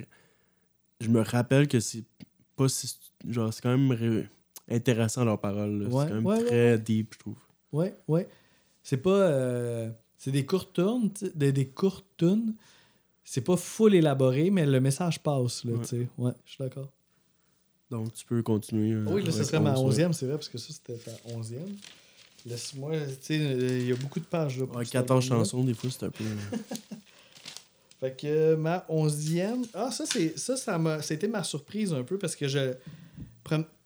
je 1.01 1.09
me 1.09 1.21
rappelle 1.21 1.67
que 1.67 1.79
c'est 1.79 2.05
pas 2.55 2.69
si, 2.69 2.97
genre, 3.27 3.53
c'est 3.53 3.61
quand 3.61 3.77
même 3.77 4.27
intéressant 4.69 5.25
leurs 5.25 5.41
paroles. 5.41 5.87
Ouais, 5.87 6.03
c'est 6.03 6.07
quand 6.09 6.15
même 6.15 6.25
ouais, 6.25 6.43
très 6.45 6.71
ouais. 6.71 6.79
deep, 6.79 7.13
je 7.15 7.19
trouve. 7.19 7.37
Ouais, 7.73 7.95
ouais. 8.07 8.27
C'est 8.81 8.97
pas. 8.97 9.09
euh, 9.09 9.89
c'est 10.17 10.31
des 10.31 10.45
courtes 10.45 10.73
tunes, 10.73 11.11
des, 11.35 11.51
des 11.51 11.67
courtes 11.67 12.05
tunes. 12.17 12.55
C'est 13.25 13.41
pas 13.41 13.57
full 13.57 13.93
élaboré, 13.95 14.49
mais 14.51 14.65
le 14.65 14.79
message 14.79 15.21
passe, 15.21 15.65
là, 15.65 15.73
tu 15.81 15.87
sais. 15.87 16.07
Ouais, 16.17 16.31
je 16.45 16.51
suis 16.51 16.63
d'accord. 16.63 16.89
Donc, 17.91 18.13
tu 18.13 18.25
peux 18.25 18.41
continuer. 18.41 18.93
euh, 18.93 19.05
oui, 19.07 19.23
là, 19.23 19.31
ce 19.31 19.43
serait 19.43 19.59
ma 19.59 19.71
11, 19.73 19.79
ouais. 19.79 19.85
onzième, 19.85 20.13
c'est 20.13 20.25
vrai, 20.25 20.35
parce 20.35 20.49
que 20.49 20.57
ça, 20.57 20.73
c'était 20.73 20.95
ta 20.97 21.11
onzième. 21.35 21.75
Laisse-moi, 22.45 22.91
tu 22.97 23.15
sais, 23.21 23.39
euh, 23.39 23.79
il 23.79 23.87
y 23.87 23.91
a 23.91 23.95
beaucoup 23.95 24.19
de 24.19 24.25
pages, 24.25 24.59
là. 24.59 24.65
pour 24.67 24.75
Ouais, 24.77 24.83
cet 24.85 24.93
14 24.93 25.23
album-là. 25.23 25.43
chansons, 25.45 25.63
des 25.63 25.73
fois, 25.73 25.89
c'est 25.91 26.05
un 26.05 26.09
peu. 26.09 26.23
Fait 27.99 28.17
que 28.19 28.27
euh, 28.27 28.57
ma 28.57 28.85
onzième. 28.89 29.63
Ah, 29.73 29.91
ça, 29.91 30.05
c'est 30.05 30.37
ça, 30.37 30.57
ça 30.57 30.77
m'a. 30.77 31.01
C'était 31.01 31.27
ma 31.27 31.43
surprise 31.43 31.93
un 31.93 32.03
peu 32.03 32.17
parce 32.17 32.35
que 32.35 32.47
je. 32.47 32.73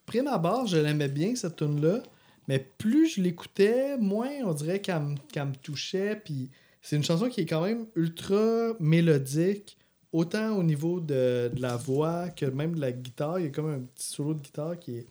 Prime 0.05 0.27
abord, 0.27 0.65
je 0.67 0.77
l'aimais 0.77 1.09
bien, 1.09 1.35
cette 1.35 1.57
tune-là. 1.57 2.01
Mais 2.47 2.65
plus 2.77 3.09
je 3.15 3.21
l'écoutais, 3.21 3.97
moins 3.97 4.29
on 4.45 4.53
dirait 4.53 4.79
qu'elle 4.81 5.01
me, 5.01 5.15
qu'elle 5.31 5.47
me 5.47 5.55
touchait. 5.55 6.15
Puis 6.15 6.49
c'est 6.81 6.95
une 6.95 7.03
chanson 7.03 7.27
qui 7.29 7.41
est 7.41 7.45
quand 7.45 7.61
même 7.61 7.85
ultra 7.95 8.73
mélodique, 8.79 9.76
autant 10.11 10.57
au 10.57 10.63
niveau 10.63 10.99
de, 10.99 11.51
de 11.53 11.61
la 11.61 11.75
voix 11.75 12.29
que 12.29 12.45
même 12.45 12.75
de 12.75 12.81
la 12.81 12.91
guitare. 12.91 13.39
Il 13.39 13.45
y 13.45 13.47
a 13.47 13.51
comme 13.51 13.69
un 13.69 13.79
petit 13.79 14.07
solo 14.07 14.33
de 14.33 14.41
guitare 14.41 14.79
qui 14.79 14.97
est 14.97 15.07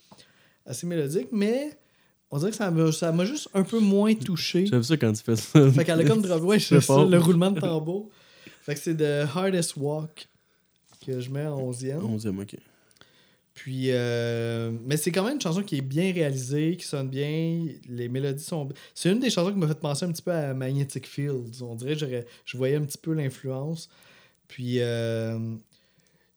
assez 0.64 0.86
mélodique, 0.86 1.28
mais 1.32 1.78
on 2.30 2.38
dirait 2.38 2.50
que 2.50 2.56
ça 2.56 2.70
m'a, 2.70 2.92
ça 2.92 3.12
m'a 3.12 3.24
juste 3.24 3.48
un 3.54 3.62
peu 3.62 3.78
moins 3.78 4.14
touché. 4.14 4.66
J'aime 4.66 4.82
ça 4.82 4.96
quand 4.96 5.12
tu 5.12 5.22
fais 5.22 5.36
ça. 5.36 5.70
Fait 5.70 5.84
qu'elle 5.84 6.00
a 6.00 6.04
comme 6.04 6.22
drop, 6.22 6.42
ouais, 6.42 6.58
ça, 6.58 6.76
le 6.76 7.18
roulement 7.18 7.50
de 7.50 7.60
tambour. 7.60 8.08
Fait 8.62 8.74
que 8.74 8.80
c'est 8.80 8.96
The 8.96 9.28
Hardest 9.32 9.76
Walk 9.76 10.28
que 11.06 11.20
je 11.20 11.30
mets 11.30 11.46
en 11.46 11.70
11e. 11.70 12.00
11e, 12.00 12.42
ok. 12.42 12.56
Puis, 13.54 13.86
euh, 13.86 14.70
mais 14.84 14.98
c'est 14.98 15.10
quand 15.10 15.24
même 15.24 15.34
une 15.34 15.40
chanson 15.40 15.62
qui 15.62 15.78
est 15.78 15.82
bien 15.82 16.12
réalisée, 16.12 16.76
qui 16.76 16.84
sonne 16.84 17.08
bien. 17.08 17.64
Les 17.88 18.08
mélodies 18.08 18.44
sont. 18.44 18.68
C'est 18.94 19.10
une 19.10 19.18
des 19.18 19.30
chansons 19.30 19.52
qui 19.52 19.58
m'a 19.58 19.68
fait 19.68 19.80
penser 19.80 20.04
un 20.04 20.12
petit 20.12 20.20
peu 20.20 20.32
à 20.32 20.52
Magnetic 20.52 21.06
Fields. 21.06 21.62
On 21.62 21.74
dirait 21.74 21.96
que 21.96 22.24
je 22.44 22.56
voyais 22.56 22.76
un 22.76 22.84
petit 22.84 22.98
peu 22.98 23.14
l'influence. 23.14 23.88
Puis, 24.48 24.80
euh, 24.80 25.38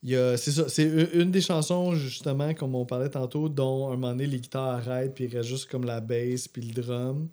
c'est 0.04 0.52
ça. 0.52 0.70
C'est 0.70 1.10
une 1.14 1.32
des 1.32 1.42
chansons, 1.42 1.94
justement, 1.96 2.54
comme 2.54 2.76
on 2.76 2.86
parlait 2.86 3.10
tantôt, 3.10 3.50
dont 3.50 3.90
à 3.90 3.94
un 3.94 3.96
moment 3.96 4.10
donné, 4.10 4.28
les 4.28 4.40
guitares 4.40 4.76
arrêtent, 4.88 5.14
puis 5.14 5.26
il 5.26 5.36
reste 5.36 5.50
juste 5.50 5.70
comme 5.70 5.86
la 5.86 6.00
bass, 6.02 6.48
puis 6.48 6.62
le 6.62 6.82
drum. 6.82 7.28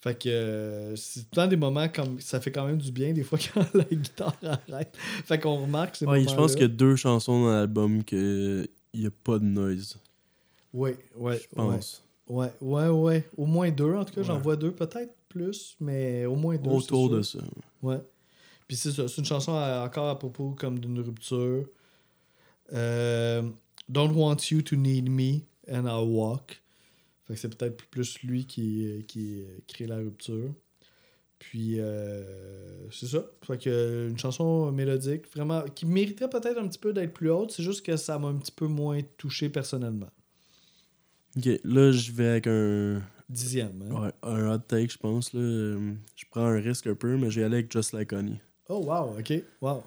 Fait 0.00 0.16
que 0.16 0.28
euh, 0.28 0.94
c'est 0.94 1.20
tout 1.22 1.26
le 1.32 1.36
temps 1.36 1.46
des 1.48 1.56
moments 1.56 1.88
comme. 1.88 2.20
Ça 2.20 2.38
fait 2.40 2.52
quand 2.52 2.66
même 2.66 2.78
du 2.78 2.92
bien, 2.92 3.12
des 3.12 3.22
fois, 3.24 3.38
quand 3.54 3.64
la 3.74 3.84
guitare 3.84 4.36
arrête. 4.42 4.94
Fait 5.24 5.38
qu'on 5.40 5.62
remarque 5.62 5.96
ces 5.96 6.06
Ouais, 6.06 6.22
je 6.22 6.34
pense 6.34 6.52
qu'il 6.52 6.62
y 6.62 6.66
a 6.66 6.68
deux 6.68 6.96
chansons 6.96 7.44
dans 7.44 7.52
l'album 7.52 8.04
qu'il 8.04 8.68
n'y 8.94 9.06
a 9.06 9.10
pas 9.24 9.38
de 9.38 9.44
noise. 9.44 9.96
Oui, 10.72 10.90
ouais, 11.16 11.40
Je 11.40 11.54
pense. 11.54 12.02
Ouais, 12.28 12.52
ouais, 12.60 12.88
ouais. 12.88 13.24
Au 13.36 13.46
moins 13.46 13.70
deux, 13.70 13.94
en 13.94 14.04
tout 14.04 14.12
cas, 14.14 14.22
j'en 14.22 14.34
Ouais. 14.36 14.42
vois 14.42 14.56
deux, 14.56 14.72
peut-être 14.72 15.14
plus, 15.28 15.76
mais 15.80 16.26
au 16.26 16.36
moins 16.36 16.56
deux. 16.56 16.70
Autour 16.70 17.08
de 17.08 17.22
ça. 17.22 17.38
Ouais. 17.82 17.98
Puis 18.68 18.76
c'est 18.76 18.92
ça, 18.92 19.06
c'est 19.08 19.18
une 19.18 19.24
chanson 19.24 19.54
à- 19.54 19.84
encore 19.84 20.08
à 20.08 20.18
propos 20.18 20.50
comme 20.58 20.78
d'une 20.78 20.98
rupture. 21.00 21.66
Euh, 22.72 23.42
Don't 23.88 24.12
want 24.16 24.38
you 24.50 24.62
to 24.62 24.74
need 24.76 25.08
me 25.08 25.42
and 25.70 25.84
I'll 25.86 26.08
walk. 26.08 26.60
Fait 27.24 27.34
que 27.34 27.40
c'est 27.40 27.56
peut-être 27.56 27.84
plus 27.88 28.20
lui 28.22 28.46
qui, 28.46 29.04
qui 29.06 29.44
crée 29.68 29.86
la 29.86 29.96
rupture. 29.98 30.52
Puis 31.38 31.78
euh, 31.78 32.90
c'est 32.90 33.06
ça. 33.06 33.24
Fait 33.42 33.58
que 33.62 34.08
une 34.10 34.18
chanson 34.18 34.72
mélodique, 34.72 35.28
vraiment, 35.32 35.62
qui 35.62 35.86
mériterait 35.86 36.30
peut-être 36.30 36.58
un 36.58 36.66
petit 36.66 36.78
peu 36.78 36.92
d'être 36.92 37.12
plus 37.12 37.30
haute. 37.30 37.52
C'est 37.52 37.62
juste 37.62 37.84
que 37.84 37.96
ça 37.96 38.18
m'a 38.18 38.28
un 38.28 38.36
petit 38.38 38.52
peu 38.52 38.66
moins 38.66 39.00
touché 39.16 39.48
personnellement. 39.48 40.10
Ok, 41.36 41.46
là, 41.64 41.92
je 41.92 42.10
vais 42.12 42.26
avec 42.28 42.46
un, 42.46 43.02
Dixième. 43.28 43.82
hein? 43.82 44.02
ouais, 44.02 44.12
un 44.22 44.54
hot 44.54 44.58
take, 44.66 44.88
je 44.92 44.98
pense. 44.98 45.32
Là. 45.34 45.40
Je 46.16 46.24
prends 46.30 46.46
un 46.46 46.58
risque 46.60 46.86
un 46.86 46.94
peu, 46.94 47.16
mais 47.16 47.30
j'ai 47.30 47.44
allé 47.44 47.56
avec 47.58 47.70
Just 47.72 47.92
Like 47.92 48.12
Honey. 48.12 48.40
Oh, 48.68 48.82
wow, 48.84 49.16
ok. 49.18 49.42
Wow. 49.60 49.82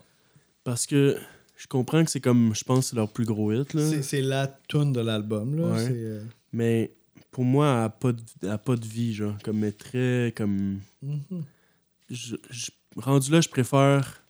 Parce 0.63 0.86
que 0.86 1.18
je 1.58 1.68
comprends 1.68 2.04
que 2.06 2.12
c'est 2.12 2.22
comme, 2.22 2.54
je 2.56 2.63
pense, 2.63 2.88
c'est 2.88 2.96
leur 2.96 3.10
plus 3.12 3.26
gros 3.26 3.52
hit. 3.52 3.74
Là. 3.74 4.02
C'est, 4.02 4.22
la 4.22 4.48
tune 4.68 4.94
de 4.94 5.02
l'album, 5.02 5.56
là. 5.58 5.68
Ouais. 5.74 5.88
Euh, 5.92 6.24
Mais 6.54 6.92
pour 7.32 7.44
moi, 7.44 7.68
elle 7.68 7.80
n'a 7.82 7.89
pas, 7.89 8.12
de- 8.13 8.48
a 8.48 8.58
pas 8.58 8.76
de 8.76 8.86
vie, 8.86 9.13
genre. 9.13 9.36
Comme, 9.44 9.63
elle 9.63 9.70
est 9.70 9.78
très, 9.78 10.34
comme... 10.36 10.80
mhm. 11.02 11.44
je- 12.10 12.36
je- 12.50 12.72
rendu 12.96 13.32
là, 13.32 13.42
je 13.42 13.50
préfère 13.50 14.24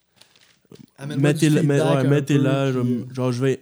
du 0.98 1.16
mettez-la 1.16 2.66
ouais, 2.66 2.72
genre, 2.72 2.84
puis, 2.84 2.94
euh, 2.94 3.14
genre, 3.14 3.32
je 3.32 3.40
vais 3.44 3.60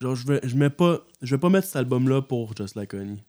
genre 0.00 0.16
je 0.16 0.26
vais 0.26 0.40
je 0.42 0.56
mets 0.56 0.70
pas 0.70 1.00
je 1.20 1.34
vais 1.34 1.38
pas 1.38 1.48
mettre 1.50 1.66
cet 1.68 1.76
album 1.76 2.08
là 2.08 2.20
pour 2.22 2.56
Just 2.56 2.74
Like 2.74 2.94
Honey. 2.94 3.22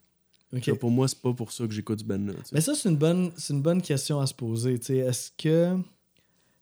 Genre, 0.52 0.78
pour 0.78 0.90
moi 0.90 1.06
c'est 1.08 1.20
pas 1.20 1.32
pour 1.32 1.52
ça 1.52 1.66
que 1.66 1.72
j'écoute 1.72 2.00
ce 2.00 2.04
band 2.04 2.18
là 2.26 2.32
Mais 2.52 2.60
ça, 2.60 2.74
c'est 2.74 2.88
une 2.88 2.96
bonne, 2.96 3.30
c'est 3.36 3.52
une 3.52 3.62
bonne 3.62 3.82
question 3.82 4.18
à 4.20 4.26
se 4.26 4.34
poser. 4.34 4.78
tu 4.78 4.86
sais. 4.86 4.96
Est-ce 4.98 5.30
que. 5.36 5.76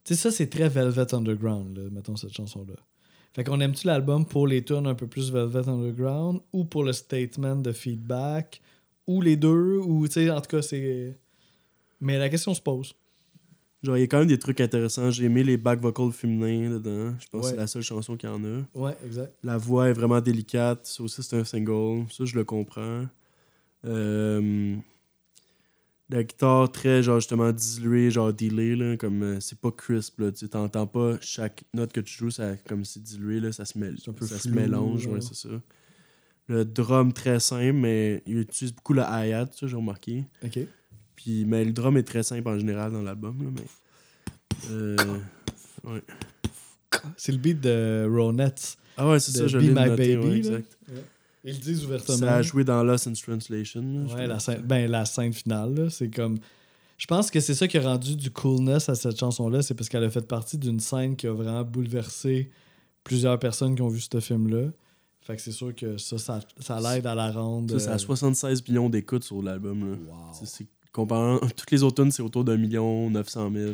Tu 0.04 0.14
sais, 0.14 0.20
ça, 0.20 0.30
c'est 0.30 0.48
très 0.48 0.68
Velvet 0.68 1.14
Underground, 1.14 1.76
là, 1.78 1.90
mettons 1.90 2.16
cette 2.16 2.32
chanson-là. 2.34 2.74
Fait 3.34 3.44
qu'on 3.44 3.60
aime-tu 3.60 3.86
l'album 3.86 4.26
pour 4.26 4.46
les 4.46 4.62
tunes 4.64 4.86
un 4.86 4.94
peu 4.94 5.06
plus 5.06 5.30
Velvet 5.32 5.68
Underground 5.68 6.40
ou 6.52 6.64
pour 6.64 6.84
le 6.84 6.92
statement 6.92 7.56
de 7.56 7.72
feedback 7.72 8.60
ou 9.06 9.20
les 9.22 9.36
deux 9.36 9.78
ou, 9.78 10.06
tu 10.06 10.14
sais, 10.14 10.30
en 10.30 10.40
tout 10.40 10.56
cas, 10.56 10.62
c'est. 10.62 11.18
Mais 12.00 12.18
la 12.18 12.28
question 12.28 12.52
se 12.52 12.60
pose. 12.60 12.94
genre 13.82 13.96
il 13.96 14.00
y 14.00 14.02
a 14.02 14.06
quand 14.06 14.18
même 14.18 14.28
des 14.28 14.38
trucs 14.38 14.60
intéressants 14.60 15.10
j'ai 15.12 15.24
aimé 15.24 15.42
les 15.44 15.56
back 15.56 15.80
vocals 15.80 16.12
féminins 16.12 16.70
dedans 16.70 17.14
je 17.20 17.26
pense 17.30 17.42
que 17.42 17.50
c'est 17.50 17.56
la 17.56 17.66
seule 17.68 17.82
chanson 17.82 18.16
qu'il 18.16 18.28
y 18.28 18.32
en 18.32 18.42
a 18.44 18.62
Ouais, 18.74 18.96
exact. 19.04 19.32
la 19.44 19.56
voix 19.56 19.88
est 19.88 19.92
vraiment 19.92 20.20
délicate 20.20 20.84
ça 20.86 21.02
aussi 21.02 21.22
c'est 21.22 21.36
un 21.36 21.44
single 21.44 22.04
ça 22.10 22.24
je 22.24 22.34
le 22.36 22.44
comprends 22.44 23.06
Euh, 23.84 24.76
la 26.12 26.22
guitare 26.22 26.70
très 26.70 27.02
genre 27.02 27.18
justement 27.20 27.50
diluée 27.52 28.10
genre 28.10 28.32
delay 28.32 28.76
là 28.76 28.96
comme 28.96 29.22
euh, 29.22 29.40
c'est 29.40 29.58
pas 29.58 29.70
crisp 29.70 30.20
là 30.20 30.30
tu 30.30 30.48
t'entends 30.48 30.86
pas 30.86 31.16
chaque 31.20 31.64
note 31.74 31.92
que 31.92 32.00
tu 32.00 32.14
joues 32.16 32.30
ça 32.30 32.56
comme 32.68 32.84
c'est 32.84 33.02
dilué 33.02 33.40
là 33.40 33.50
ça 33.50 33.64
se 33.64 33.78
mêle 33.78 33.96
C'est 33.98 34.10
un 34.10 34.14
peu 34.14 34.26
ça 34.26 34.38
se 34.38 34.48
mélange 34.50 35.06
ouais. 35.06 35.14
ouais 35.14 35.20
c'est 35.22 35.34
ça 35.34 35.48
le 36.48 36.64
drum 36.64 37.12
très 37.12 37.40
simple 37.40 37.72
mais 37.78 38.22
il 38.26 38.38
utilise 38.40 38.74
beaucoup 38.74 38.92
le 38.92 39.02
hi-hat 39.02 39.48
ça 39.54 39.66
j'ai 39.66 39.76
remarqué 39.76 40.24
OK. 40.44 40.58
puis 41.16 41.44
mais 41.46 41.64
le 41.64 41.72
drum 41.72 41.96
est 41.96 42.02
très 42.02 42.22
simple 42.22 42.46
en 42.48 42.58
général 42.58 42.92
dans 42.92 43.02
l'album 43.02 43.42
là 43.42 43.50
mais 43.54 44.70
euh, 44.70 44.96
C'est 47.16 47.32
le 47.32 47.38
beat 47.38 47.60
de 47.60 48.06
Ronettes. 48.10 48.76
ah 48.96 49.08
ouais 49.08 49.18
c'est 49.18 49.32
ça 49.32 49.46
je 49.46 49.58
Be 49.58 49.62
l'ai 49.62 49.68
My 49.68 49.74
noté, 49.88 50.16
Baby, 50.16 50.26
ouais, 50.26 50.30
là. 50.30 50.36
exact 50.36 50.78
Ils 51.44 51.54
le 51.54 51.60
disent 51.60 51.84
ouvertement. 51.84 52.18
ça 52.18 52.36
a 52.36 52.42
joué 52.42 52.64
dans 52.64 52.82
Lost 52.82 53.08
in 53.08 53.12
Translation 53.14 54.06
Ouais, 54.14 54.26
la 54.26 54.38
scène, 54.38 54.62
ben, 54.62 54.90
la 54.90 55.04
scène 55.04 55.32
finale, 55.32 55.88
c'est 55.90 56.08
comme. 56.08 56.38
Je 56.98 57.06
pense 57.06 57.32
que 57.32 57.40
c'est 57.40 57.54
ça 57.54 57.66
qui 57.66 57.78
a 57.78 57.82
rendu 57.82 58.14
du 58.14 58.30
coolness 58.30 58.88
à 58.88 58.94
cette 58.94 59.18
chanson-là, 59.18 59.62
c'est 59.62 59.74
parce 59.74 59.88
qu'elle 59.88 60.04
a 60.04 60.10
fait 60.10 60.26
partie 60.26 60.56
d'une 60.56 60.78
scène 60.78 61.16
qui 61.16 61.26
a 61.26 61.32
vraiment 61.32 61.64
bouleversé 61.64 62.50
plusieurs 63.02 63.40
personnes 63.40 63.74
qui 63.74 63.82
ont 63.82 63.88
vu 63.88 64.00
ce 64.00 64.20
film-là. 64.20 64.68
Fait 65.22 65.36
que 65.36 65.42
c'est 65.42 65.52
sûr 65.52 65.74
que 65.74 65.98
ça, 65.98 66.18
ça, 66.18 66.40
ça 66.60 66.80
l'aide 66.80 67.06
à 67.06 67.14
la 67.14 67.30
rendre. 67.32 67.78
Ça, 67.78 67.92
euh, 67.92 67.98
76 67.98 68.66
millions 68.68 68.88
d'écoutes 68.88 69.24
sur 69.24 69.42
l'album. 69.42 69.82
wow. 69.82 70.66
Comparant 70.92 71.38
toutes 71.56 71.70
les 71.70 71.82
autres 71.82 72.02
tunes, 72.02 72.12
c'est 72.12 72.22
autour 72.22 72.44
d'un 72.44 72.56
million, 72.56 73.10
900 73.10 73.50
000. 73.52 73.72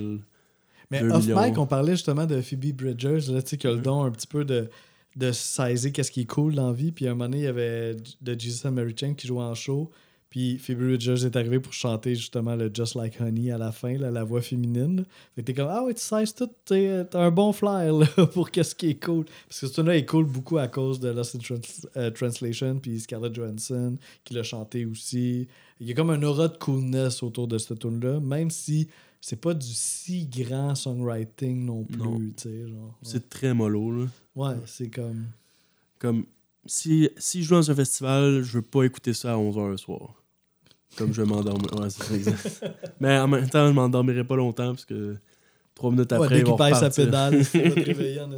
Mais 0.90 1.00
2 1.00 1.10
off 1.10 1.22
millions. 1.22 1.42
mic, 1.42 1.58
on 1.58 1.66
parlait 1.66 1.92
justement 1.92 2.26
de 2.26 2.40
Phoebe 2.40 2.72
Bridgers, 2.74 3.30
là, 3.30 3.42
qui 3.42 3.66
a 3.66 3.72
le 3.72 3.80
don 3.80 4.04
un 4.04 4.10
petit 4.10 4.26
peu 4.26 4.44
de, 4.44 4.70
de 5.16 5.32
saisir 5.32 5.92
qu'est-ce 5.92 6.10
qui 6.10 6.22
est 6.22 6.26
cool 6.26 6.54
dans 6.54 6.68
la 6.68 6.72
vie. 6.72 6.92
Puis 6.92 7.06
à 7.06 7.10
un 7.10 7.14
moment 7.14 7.28
donné, 7.28 7.38
il 7.38 7.44
y 7.44 7.48
avait 7.48 7.96
de 8.20 8.38
Jesus 8.38 8.66
and 8.66 8.72
Mary 8.72 8.94
Chain 8.98 9.14
qui 9.14 9.26
jouait 9.26 9.42
en 9.42 9.54
show. 9.54 9.90
Puis 10.30 10.58
Phoebe 10.58 10.80
Bridgers 10.80 11.24
est 11.24 11.36
arrivée 11.36 11.58
pour 11.58 11.72
chanter 11.72 12.14
justement 12.14 12.54
le 12.54 12.70
Just 12.72 12.94
Like 12.94 13.18
Honey 13.18 13.50
à 13.50 13.56
la 13.56 13.72
fin, 13.72 13.96
là, 13.96 14.10
la 14.10 14.24
voix 14.24 14.42
féminine. 14.42 15.06
Fait 15.34 15.40
que 15.40 15.46
t'es 15.46 15.54
comme, 15.54 15.68
ah 15.70 15.82
ouais, 15.84 15.94
tu 15.94 16.02
sais 16.02 16.24
tout, 16.36 16.50
t'as 16.66 17.06
un 17.14 17.30
bon 17.30 17.52
flair 17.52 17.94
là, 17.94 18.06
pour 18.34 18.50
qu'est-ce 18.50 18.74
qui 18.74 18.90
est 18.90 19.02
cool. 19.02 19.24
Parce 19.48 19.60
que 19.60 19.66
ce 19.68 19.72
tune-là 19.72 19.96
est 19.96 20.04
cool 20.04 20.26
beaucoup 20.26 20.58
à 20.58 20.68
cause 20.68 21.00
de 21.00 21.08
Lost 21.08 21.36
in 21.36 21.54
euh, 21.96 22.10
Translation, 22.10 22.78
puis 22.78 23.00
Scarlett 23.00 23.34
Johansson 23.34 23.96
qui 24.24 24.34
l'a 24.34 24.42
chanté 24.42 24.84
aussi. 24.84 25.48
Il 25.80 25.86
y 25.86 25.92
a 25.92 25.94
comme 25.94 26.10
un 26.10 26.22
aura 26.22 26.48
de 26.48 26.56
coolness 26.58 27.22
autour 27.22 27.48
de 27.48 27.56
ce 27.56 27.72
tune-là, 27.72 28.20
même 28.20 28.50
si 28.50 28.88
c'est 29.20 29.40
pas 29.40 29.54
du 29.54 29.72
si 29.72 30.26
grand 30.26 30.74
songwriting 30.74 31.64
non 31.64 31.84
plus, 31.84 32.34
tu 32.36 32.42
sais, 32.42 32.68
genre. 32.68 32.98
Ouais, 33.02 33.08
C'est 33.10 33.28
très 33.28 33.52
mollo. 33.54 33.90
Là. 33.90 34.06
Ouais, 34.34 34.56
c'est 34.66 34.88
comme... 34.88 35.26
Comme, 35.98 36.26
si, 36.66 37.10
si 37.16 37.42
je 37.42 37.48
joue 37.48 37.54
dans 37.56 37.70
un 37.70 37.74
festival, 37.74 38.42
je 38.42 38.52
veux 38.58 38.62
pas 38.62 38.84
écouter 38.84 39.12
ça 39.12 39.32
à 39.32 39.36
11h 39.36 39.70
le 39.70 39.76
soir. 39.76 40.22
Comme 40.96 41.12
je 41.12 41.22
vais 41.22 41.28
m'endormir. 41.28 41.72
Ouais, 41.78 41.90
c'est 41.90 42.14
exact. 42.14 42.64
Mais 43.00 43.18
en 43.18 43.28
même 43.28 43.48
temps, 43.48 43.66
je 43.66 43.72
m'endormirai 43.72 44.24
pas 44.24 44.36
longtemps 44.36 44.70
parce 44.70 44.84
que 44.84 45.16
trois 45.74 45.90
minutes 45.90 46.12
Ouais, 46.12 46.18
après, 46.18 46.28
dès 46.28 46.40
ils 46.40 46.44
qu'il 46.44 46.50
vont 46.50 46.56
pèse 46.56 46.78
sa 46.78 46.90
pédale, 46.90 47.34
il 47.34 47.62
va 47.62 47.70
te 47.70 47.80
réveiller 47.86 48.20
en. 48.20 48.30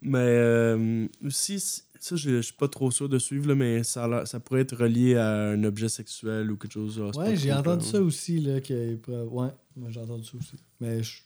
Mais 0.00 0.18
euh, 0.18 1.06
aussi, 1.24 1.84
ça, 2.02 2.16
je, 2.16 2.30
je 2.30 2.40
suis 2.40 2.52
pas 2.54 2.66
trop 2.66 2.90
sûr 2.90 3.08
de 3.08 3.16
suivre, 3.16 3.46
là, 3.46 3.54
mais 3.54 3.84
ça, 3.84 4.26
ça 4.26 4.40
pourrait 4.40 4.62
être 4.62 4.76
relié 4.76 5.14
à 5.14 5.50
un 5.50 5.62
objet 5.62 5.88
sexuel 5.88 6.50
ou 6.50 6.56
quelque 6.56 6.72
chose. 6.72 7.00
c'est 7.12 7.18
Ouais, 7.18 7.36
j'ai 7.36 7.52
entendu 7.52 7.84
ça 7.84 8.02
aussi, 8.02 8.40
là, 8.40 8.60
que... 8.60 8.98
Ouais, 9.06 9.50
moi 9.76 9.88
j'ai 9.88 10.00
entendu 10.00 10.24
ça 10.24 10.36
aussi. 10.36 10.56
Mais 10.80 11.00
je 11.00 11.10
suis 11.10 11.22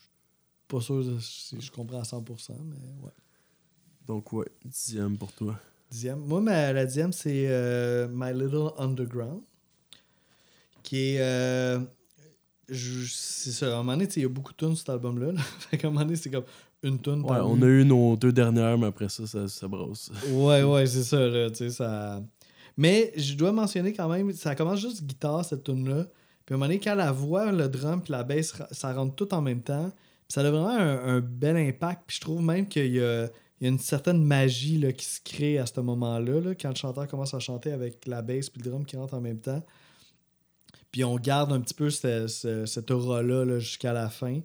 pas 0.67 0.79
sûr 0.79 1.03
si 1.19 1.59
je 1.59 1.71
comprends 1.71 1.99
à 1.99 2.03
100%, 2.03 2.51
mais 2.63 2.75
ouais. 3.03 3.11
Donc, 4.05 4.31
ouais, 4.33 4.45
dixième 4.63 5.17
pour 5.17 5.31
toi. 5.31 5.59
Dixième. 5.89 6.19
Moi, 6.19 6.41
ma, 6.41 6.71
la 6.71 6.85
dixième, 6.85 7.11
c'est 7.11 7.47
euh, 7.47 8.07
My 8.11 8.31
Little 8.31 8.69
Underground. 8.77 9.41
Qui 10.83 11.15
est. 11.15 11.21
euh, 11.21 11.79
c'est 12.69 13.51
ça. 13.51 13.65
À 13.65 13.73
un 13.73 13.77
moment 13.77 13.93
donné, 13.93 14.07
il 14.15 14.21
y 14.21 14.25
a 14.25 14.29
beaucoup 14.29 14.51
de 14.51 14.57
tunes 14.57 14.75
sur 14.75 14.77
cet 14.77 14.89
album-là. 14.89 15.31
là. 15.31 15.41
qu'à 15.77 15.87
un 15.87 15.89
moment 15.89 16.05
donné, 16.05 16.17
c'est 16.17 16.29
comme 16.29 16.45
une 16.83 16.99
tune 17.01 17.21
Ouais, 17.23 17.37
on 17.41 17.61
a 17.61 17.65
eu 17.65 17.83
nos 17.85 18.15
deux 18.15 18.31
dernières, 18.31 18.77
mais 18.77 18.87
après 18.87 19.09
ça, 19.09 19.25
ça, 19.27 19.47
ça 19.47 19.67
brosse. 19.67 20.11
Ouais, 20.31 20.63
ouais, 20.63 20.85
c'est 20.85 21.03
ça, 21.03 21.19
là, 21.19 21.49
tu 21.49 21.55
sais, 21.57 21.69
ça... 21.71 22.21
Mais 22.77 23.11
je 23.17 23.33
dois 23.33 23.51
mentionner 23.51 23.91
quand 23.93 24.07
même, 24.07 24.31
ça 24.33 24.53
commence 24.55 24.79
juste 24.79 25.03
guitare, 25.03 25.43
cette 25.43 25.63
tune-là. 25.63 26.05
Puis 26.45 26.53
à 26.53 26.55
un 26.55 26.57
moment 26.57 26.67
donné, 26.67 26.79
quand 26.79 26.93
la 26.95 27.11
voix, 27.11 27.51
le 27.51 27.67
drum 27.67 28.01
puis 28.01 28.11
la 28.11 28.23
bass, 28.23 28.53
ça 28.71 28.93
rentre 28.93 29.15
tout 29.15 29.33
en 29.33 29.41
même 29.41 29.61
temps. 29.63 29.89
Puis 29.89 30.33
ça 30.33 30.41
a 30.41 30.51
vraiment 30.51 30.69
un, 30.69 31.15
un 31.15 31.19
bel 31.19 31.57
impact. 31.57 32.03
Puis 32.05 32.17
je 32.17 32.21
trouve 32.21 32.41
même 32.43 32.67
qu'il 32.67 32.93
y 32.93 33.01
a, 33.03 33.23
il 33.59 33.63
y 33.63 33.65
a 33.65 33.69
une 33.69 33.79
certaine 33.79 34.23
magie 34.23 34.77
là, 34.77 34.91
qui 34.91 35.05
se 35.05 35.19
crée 35.25 35.57
à 35.57 35.65
ce 35.65 35.79
moment-là, 35.81 36.39
là, 36.39 36.53
quand 36.53 36.69
le 36.69 36.75
chanteur 36.75 37.07
commence 37.07 37.33
à 37.33 37.39
chanter 37.39 37.71
avec 37.71 38.05
la 38.05 38.21
bass 38.21 38.49
puis 38.51 38.61
le 38.63 38.69
drum 38.69 38.85
qui 38.85 38.95
rentre 38.95 39.15
en 39.15 39.21
même 39.21 39.39
temps. 39.39 39.63
Puis 40.91 41.03
on 41.03 41.15
garde 41.17 41.51
un 41.51 41.59
petit 41.59 41.73
peu 41.73 41.89
ce- 41.89 42.27
ce- 42.27 42.65
cette 42.67 42.91
aura-là 42.91 43.43
là, 43.43 43.57
jusqu'à 43.59 43.91
la 43.93 44.09
fin. 44.09 44.39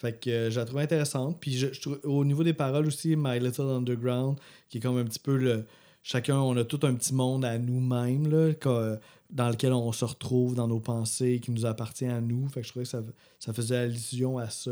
Fait 0.00 0.12
que 0.18 0.30
euh, 0.30 0.50
je 0.50 0.60
la 0.60 0.64
trouve 0.64 0.78
intéressante. 0.78 1.38
Puis 1.40 1.56
je, 1.58 1.66
je 1.72 1.88
au 2.04 2.24
niveau 2.24 2.44
des 2.44 2.52
paroles 2.54 2.86
aussi, 2.86 3.16
My 3.16 3.40
Little 3.40 3.62
Underground, 3.66 4.38
qui 4.68 4.78
est 4.78 4.80
comme 4.80 4.96
un 4.96 5.04
petit 5.04 5.18
peu 5.18 5.36
le. 5.36 5.64
Chacun, 6.04 6.38
on 6.38 6.56
a 6.56 6.64
tout 6.64 6.78
un 6.84 6.94
petit 6.94 7.12
monde 7.12 7.44
à 7.44 7.58
nous-mêmes, 7.58 8.54
que- 8.54 8.96
dans 9.28 9.50
lequel 9.50 9.72
on 9.72 9.90
se 9.90 10.04
retrouve 10.04 10.54
dans 10.54 10.68
nos 10.68 10.78
pensées, 10.78 11.40
qui 11.40 11.50
nous 11.50 11.66
appartient 11.66 12.06
à 12.06 12.20
nous. 12.20 12.48
Fait 12.48 12.60
que 12.60 12.66
je 12.66 12.70
trouvais 12.70 12.84
que 12.84 12.90
ça, 12.90 13.02
ça 13.40 13.52
faisait 13.52 13.76
allusion 13.76 14.38
à 14.38 14.48
ça, 14.48 14.70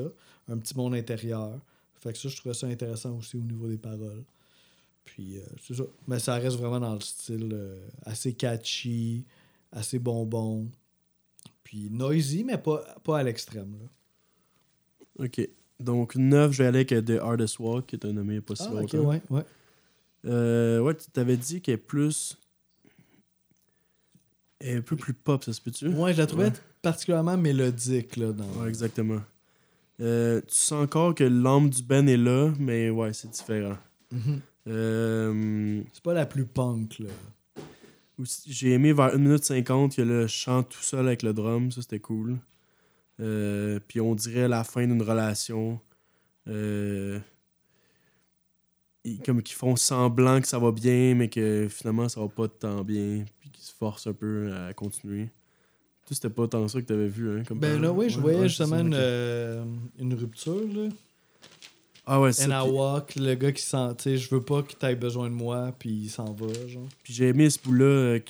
un 0.48 0.56
petit 0.58 0.76
monde 0.76 0.94
intérieur. 0.94 1.58
Fait 1.96 2.12
que 2.12 2.18
ça, 2.18 2.28
je 2.28 2.36
trouvais 2.36 2.54
ça 2.54 2.68
intéressant 2.68 3.18
aussi 3.18 3.36
au 3.36 3.40
niveau 3.40 3.66
des 3.66 3.76
paroles. 3.78 4.22
Puis, 5.04 5.38
euh, 5.38 5.42
c'est 5.60 5.74
ça. 5.74 5.82
Mais 6.06 6.20
ça 6.20 6.36
reste 6.36 6.56
vraiment 6.56 6.78
dans 6.80 6.94
le 6.94 7.00
style 7.00 7.50
euh, 7.52 7.86
assez 8.04 8.32
catchy, 8.32 9.24
assez 9.72 9.98
bonbon. 9.98 10.68
Puis 11.64 11.90
noisy, 11.90 12.44
mais 12.44 12.58
pas, 12.58 12.78
pas 13.02 13.18
à 13.18 13.22
l'extrême. 13.24 13.72
là. 13.82 13.88
Ok. 15.18 15.48
Donc, 15.80 16.16
9, 16.16 16.52
je 16.52 16.62
vais 16.62 16.68
aller 16.68 16.86
avec 16.90 17.04
The 17.04 17.20
Hardest 17.20 17.58
Walk, 17.58 17.86
qui 17.86 17.96
est 17.96 18.04
un 18.06 18.12
nommé 18.12 18.40
pas 18.40 18.56
si 18.56 18.64
Ah, 18.66 18.74
ok, 18.82 18.92
ouais, 18.94 19.20
ouais. 19.30 19.42
Euh, 20.24 20.80
ouais, 20.80 20.94
tu 20.94 21.10
t'avais 21.12 21.36
dit 21.36 21.60
qu'elle 21.60 21.74
est 21.74 21.78
plus. 21.78 22.38
Elle 24.58 24.68
est 24.68 24.76
un 24.78 24.80
peu 24.80 24.96
plus 24.96 25.12
pop, 25.12 25.44
ça 25.44 25.52
se 25.52 25.60
peut-tu? 25.60 25.88
Ouais, 25.88 26.12
je 26.14 26.18
la 26.18 26.26
trouvais 26.26 26.46
Ouais. 26.46 26.52
particulièrement 26.82 27.36
mélodique. 27.36 28.16
Là, 28.16 28.32
dans... 28.32 28.48
Ouais, 28.60 28.68
exactement. 28.68 29.20
Euh, 30.00 30.40
tu 30.46 30.54
sens 30.54 30.82
encore 30.84 31.14
que 31.14 31.24
l'âme 31.24 31.68
du 31.70 31.82
Ben 31.82 32.08
est 32.08 32.16
là, 32.16 32.52
mais 32.58 32.90
ouais, 32.90 33.12
c'est 33.12 33.30
différent. 33.30 33.76
Mhm. 34.12 34.40
Euh, 34.68 35.82
C'est 35.92 36.02
pas 36.02 36.14
la 36.14 36.26
plus 36.26 36.46
punk. 36.46 36.98
Là. 36.98 37.08
J'ai 38.46 38.72
aimé 38.72 38.92
vers 38.94 39.14
1 39.14 39.18
minute 39.18 39.44
50, 39.44 39.96
il 39.96 40.00
y 40.00 40.02
a 40.02 40.06
le 40.06 40.26
chant 40.26 40.62
tout 40.62 40.82
seul 40.82 41.06
avec 41.06 41.22
le 41.22 41.32
drum, 41.34 41.70
ça 41.70 41.82
c'était 41.82 42.00
cool. 42.00 42.38
Euh, 43.20 43.80
puis 43.88 44.00
on 44.00 44.14
dirait 44.14 44.48
la 44.48 44.62
fin 44.64 44.86
d'une 44.86 45.02
relation. 45.02 45.80
Euh, 46.48 47.18
ils- 49.04 49.20
comme 49.20 49.42
qu'ils 49.42 49.56
font 49.56 49.76
semblant 49.76 50.40
que 50.40 50.48
ça 50.48 50.58
va 50.58 50.72
bien, 50.72 51.14
mais 51.14 51.28
que 51.28 51.68
finalement 51.70 52.08
ça 52.08 52.20
va 52.20 52.28
pas 52.28 52.48
tant 52.48 52.82
bien, 52.84 53.24
puis 53.40 53.50
qu'ils 53.50 53.64
se 53.64 53.72
forcent 53.72 54.06
un 54.06 54.12
peu 54.12 54.52
à 54.52 54.72
continuer. 54.74 55.30
Tu 56.06 56.14
c'était 56.14 56.30
pas 56.30 56.46
tant 56.46 56.66
ça 56.68 56.80
que 56.80 56.86
t'avais 56.86 57.08
vu, 57.08 57.36
hein? 57.38 57.42
Comme 57.46 57.58
Ben 57.58 57.80
là, 57.80 57.90
oui, 57.90 58.08
je 58.10 58.20
voyais 58.20 58.40
ouais, 58.40 58.48
justement 58.48 58.78
une, 58.78 58.94
euh, 58.94 59.64
une 59.98 60.14
rupture. 60.14 60.62
Là. 60.72 60.88
Ah 62.08 62.20
ouais, 62.20 62.32
c'est 62.32 62.46
walk, 62.48 63.16
le 63.16 63.34
gars 63.34 63.50
qui 63.50 63.62
sent, 63.62 63.94
tu 63.98 64.04
sais, 64.04 64.16
je 64.16 64.32
veux 64.32 64.40
pas 64.42 64.62
que 64.62 64.72
t'aies 64.74 64.94
besoin 64.94 65.28
de 65.28 65.34
moi, 65.34 65.74
puis 65.76 65.90
il 65.90 66.08
s'en 66.08 66.32
va, 66.32 66.46
genre. 66.68 66.86
Puis 67.02 67.12
j'ai 67.12 67.28
aimé 67.28 67.50
ce 67.50 67.58
bout-là. 67.60 67.84
euh, 67.84 68.20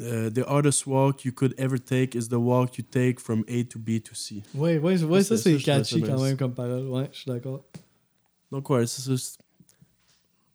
euh, 0.00 0.30
The 0.30 0.44
hardest 0.46 0.86
walk 0.86 1.24
you 1.24 1.32
could 1.32 1.54
ever 1.58 1.78
take 1.78 2.14
is 2.16 2.28
the 2.28 2.34
walk 2.34 2.78
you 2.78 2.84
take 2.88 3.20
from 3.20 3.44
A 3.48 3.64
to 3.64 3.78
B 3.78 4.00
to 4.02 4.14
C. 4.14 4.42
Ouais, 4.54 4.78
ouais, 4.78 5.02
ouais, 5.04 5.22
ça, 5.22 5.36
Ça, 5.36 5.42
c'est 5.42 5.56
catchy 5.58 6.00
quand 6.02 6.22
même 6.22 6.36
comme 6.36 6.54
parole. 6.54 6.86
Ouais, 6.88 7.08
je 7.12 7.18
suis 7.18 7.30
d'accord. 7.30 7.64
Donc, 8.50 8.68
ouais, 8.70 8.86
c'est 8.86 9.12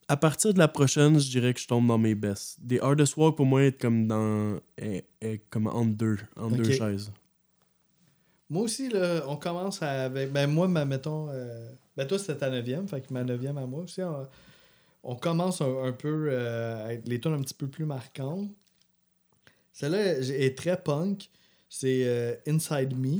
À 0.07 0.17
partir 0.17 0.53
de 0.53 0.59
la 0.59 0.67
prochaine, 0.67 1.19
je 1.19 1.29
dirais 1.29 1.53
que 1.53 1.59
je 1.59 1.67
tombe 1.67 1.87
dans 1.87 1.97
mes 1.97 2.15
bests. 2.15 2.59
The 2.67 2.81
hardest 2.81 3.15
walk, 3.17 3.35
pour 3.37 3.45
moi, 3.45 3.63
est 3.63 3.79
comme 3.79 4.07
dans. 4.07 4.59
est, 4.77 5.05
est 5.21 5.41
comme 5.49 5.67
entre 5.67 5.91
deux, 5.91 6.17
deux 6.51 6.71
chaises. 6.71 7.11
Moi 8.49 8.63
aussi, 8.63 8.89
là, 8.89 9.23
on 9.27 9.37
commence 9.37 9.81
avec. 9.81 10.31
Ben, 10.33 10.49
moi, 10.49 10.67
ma, 10.67 10.83
mettons. 10.83 11.29
euh, 11.29 11.69
Ben, 11.95 12.05
toi, 12.05 12.19
c'était 12.19 12.35
ta 12.37 12.49
neuvième. 12.49 12.87
Fait 12.87 12.99
que 13.01 13.13
ma 13.13 13.23
neuvième 13.23 13.57
à 13.57 13.65
moi 13.65 13.81
aussi. 13.83 14.01
On, 14.01 14.27
on 15.03 15.15
commence 15.15 15.61
un, 15.61 15.83
un 15.85 15.91
peu 15.93 16.27
euh, 16.29 16.85
avec 16.85 17.07
les 17.07 17.19
tunes 17.19 17.33
un 17.33 17.41
petit 17.41 17.53
peu 17.53 17.67
plus 17.67 17.85
marquantes. 17.85 18.49
Celle-là 19.73 20.19
est 20.19 20.57
très 20.57 20.81
punk. 20.81 21.29
C'est 21.69 22.03
euh, 22.05 22.35
Inside 22.47 22.97
Me. 22.97 23.19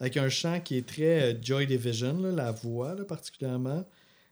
Avec 0.00 0.16
un 0.16 0.30
chant 0.30 0.60
qui 0.60 0.76
est 0.78 0.86
très 0.86 1.34
euh, 1.34 1.38
Joy 1.40 1.66
Division, 1.66 2.18
la 2.22 2.52
voix 2.52 2.96
particulièrement. 3.06 3.84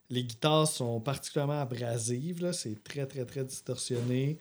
Les 0.09 0.23
guitares 0.23 0.67
sont 0.67 0.99
particulièrement 0.99 1.61
abrasives. 1.61 2.51
C'est 2.53 2.83
très, 2.83 3.05
très, 3.05 3.25
très 3.25 3.45
distorsionné. 3.45 4.39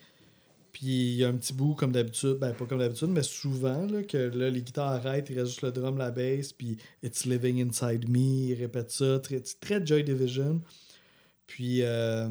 Puis 0.72 0.86
il 0.86 1.14
y 1.16 1.24
a 1.24 1.28
un 1.28 1.34
petit 1.34 1.52
bout 1.52 1.74
comme 1.74 1.92
d'habitude, 1.92 2.34
ben 2.34 2.52
pas 2.52 2.66
comme 2.66 2.78
d'habitude, 2.78 3.08
mais 3.08 3.22
souvent, 3.22 3.86
là, 3.86 4.02
que 4.02 4.16
là, 4.16 4.50
les 4.50 4.62
guitares 4.62 4.92
arrêtent, 4.92 5.28
il 5.30 5.38
reste 5.38 5.48
juste 5.48 5.62
le 5.62 5.72
drum, 5.72 5.98
la 5.98 6.10
bass, 6.10 6.52
puis 6.52 6.76
It's 7.02 7.24
Living 7.24 7.68
Inside 7.68 8.08
Me, 8.08 8.50
il 8.50 8.54
répète 8.54 8.90
ça, 8.90 9.18
très, 9.18 9.40
très 9.40 9.84
Joy 9.84 10.04
Division. 10.04 10.60
Puis 11.46 11.82
euh, 11.82 12.28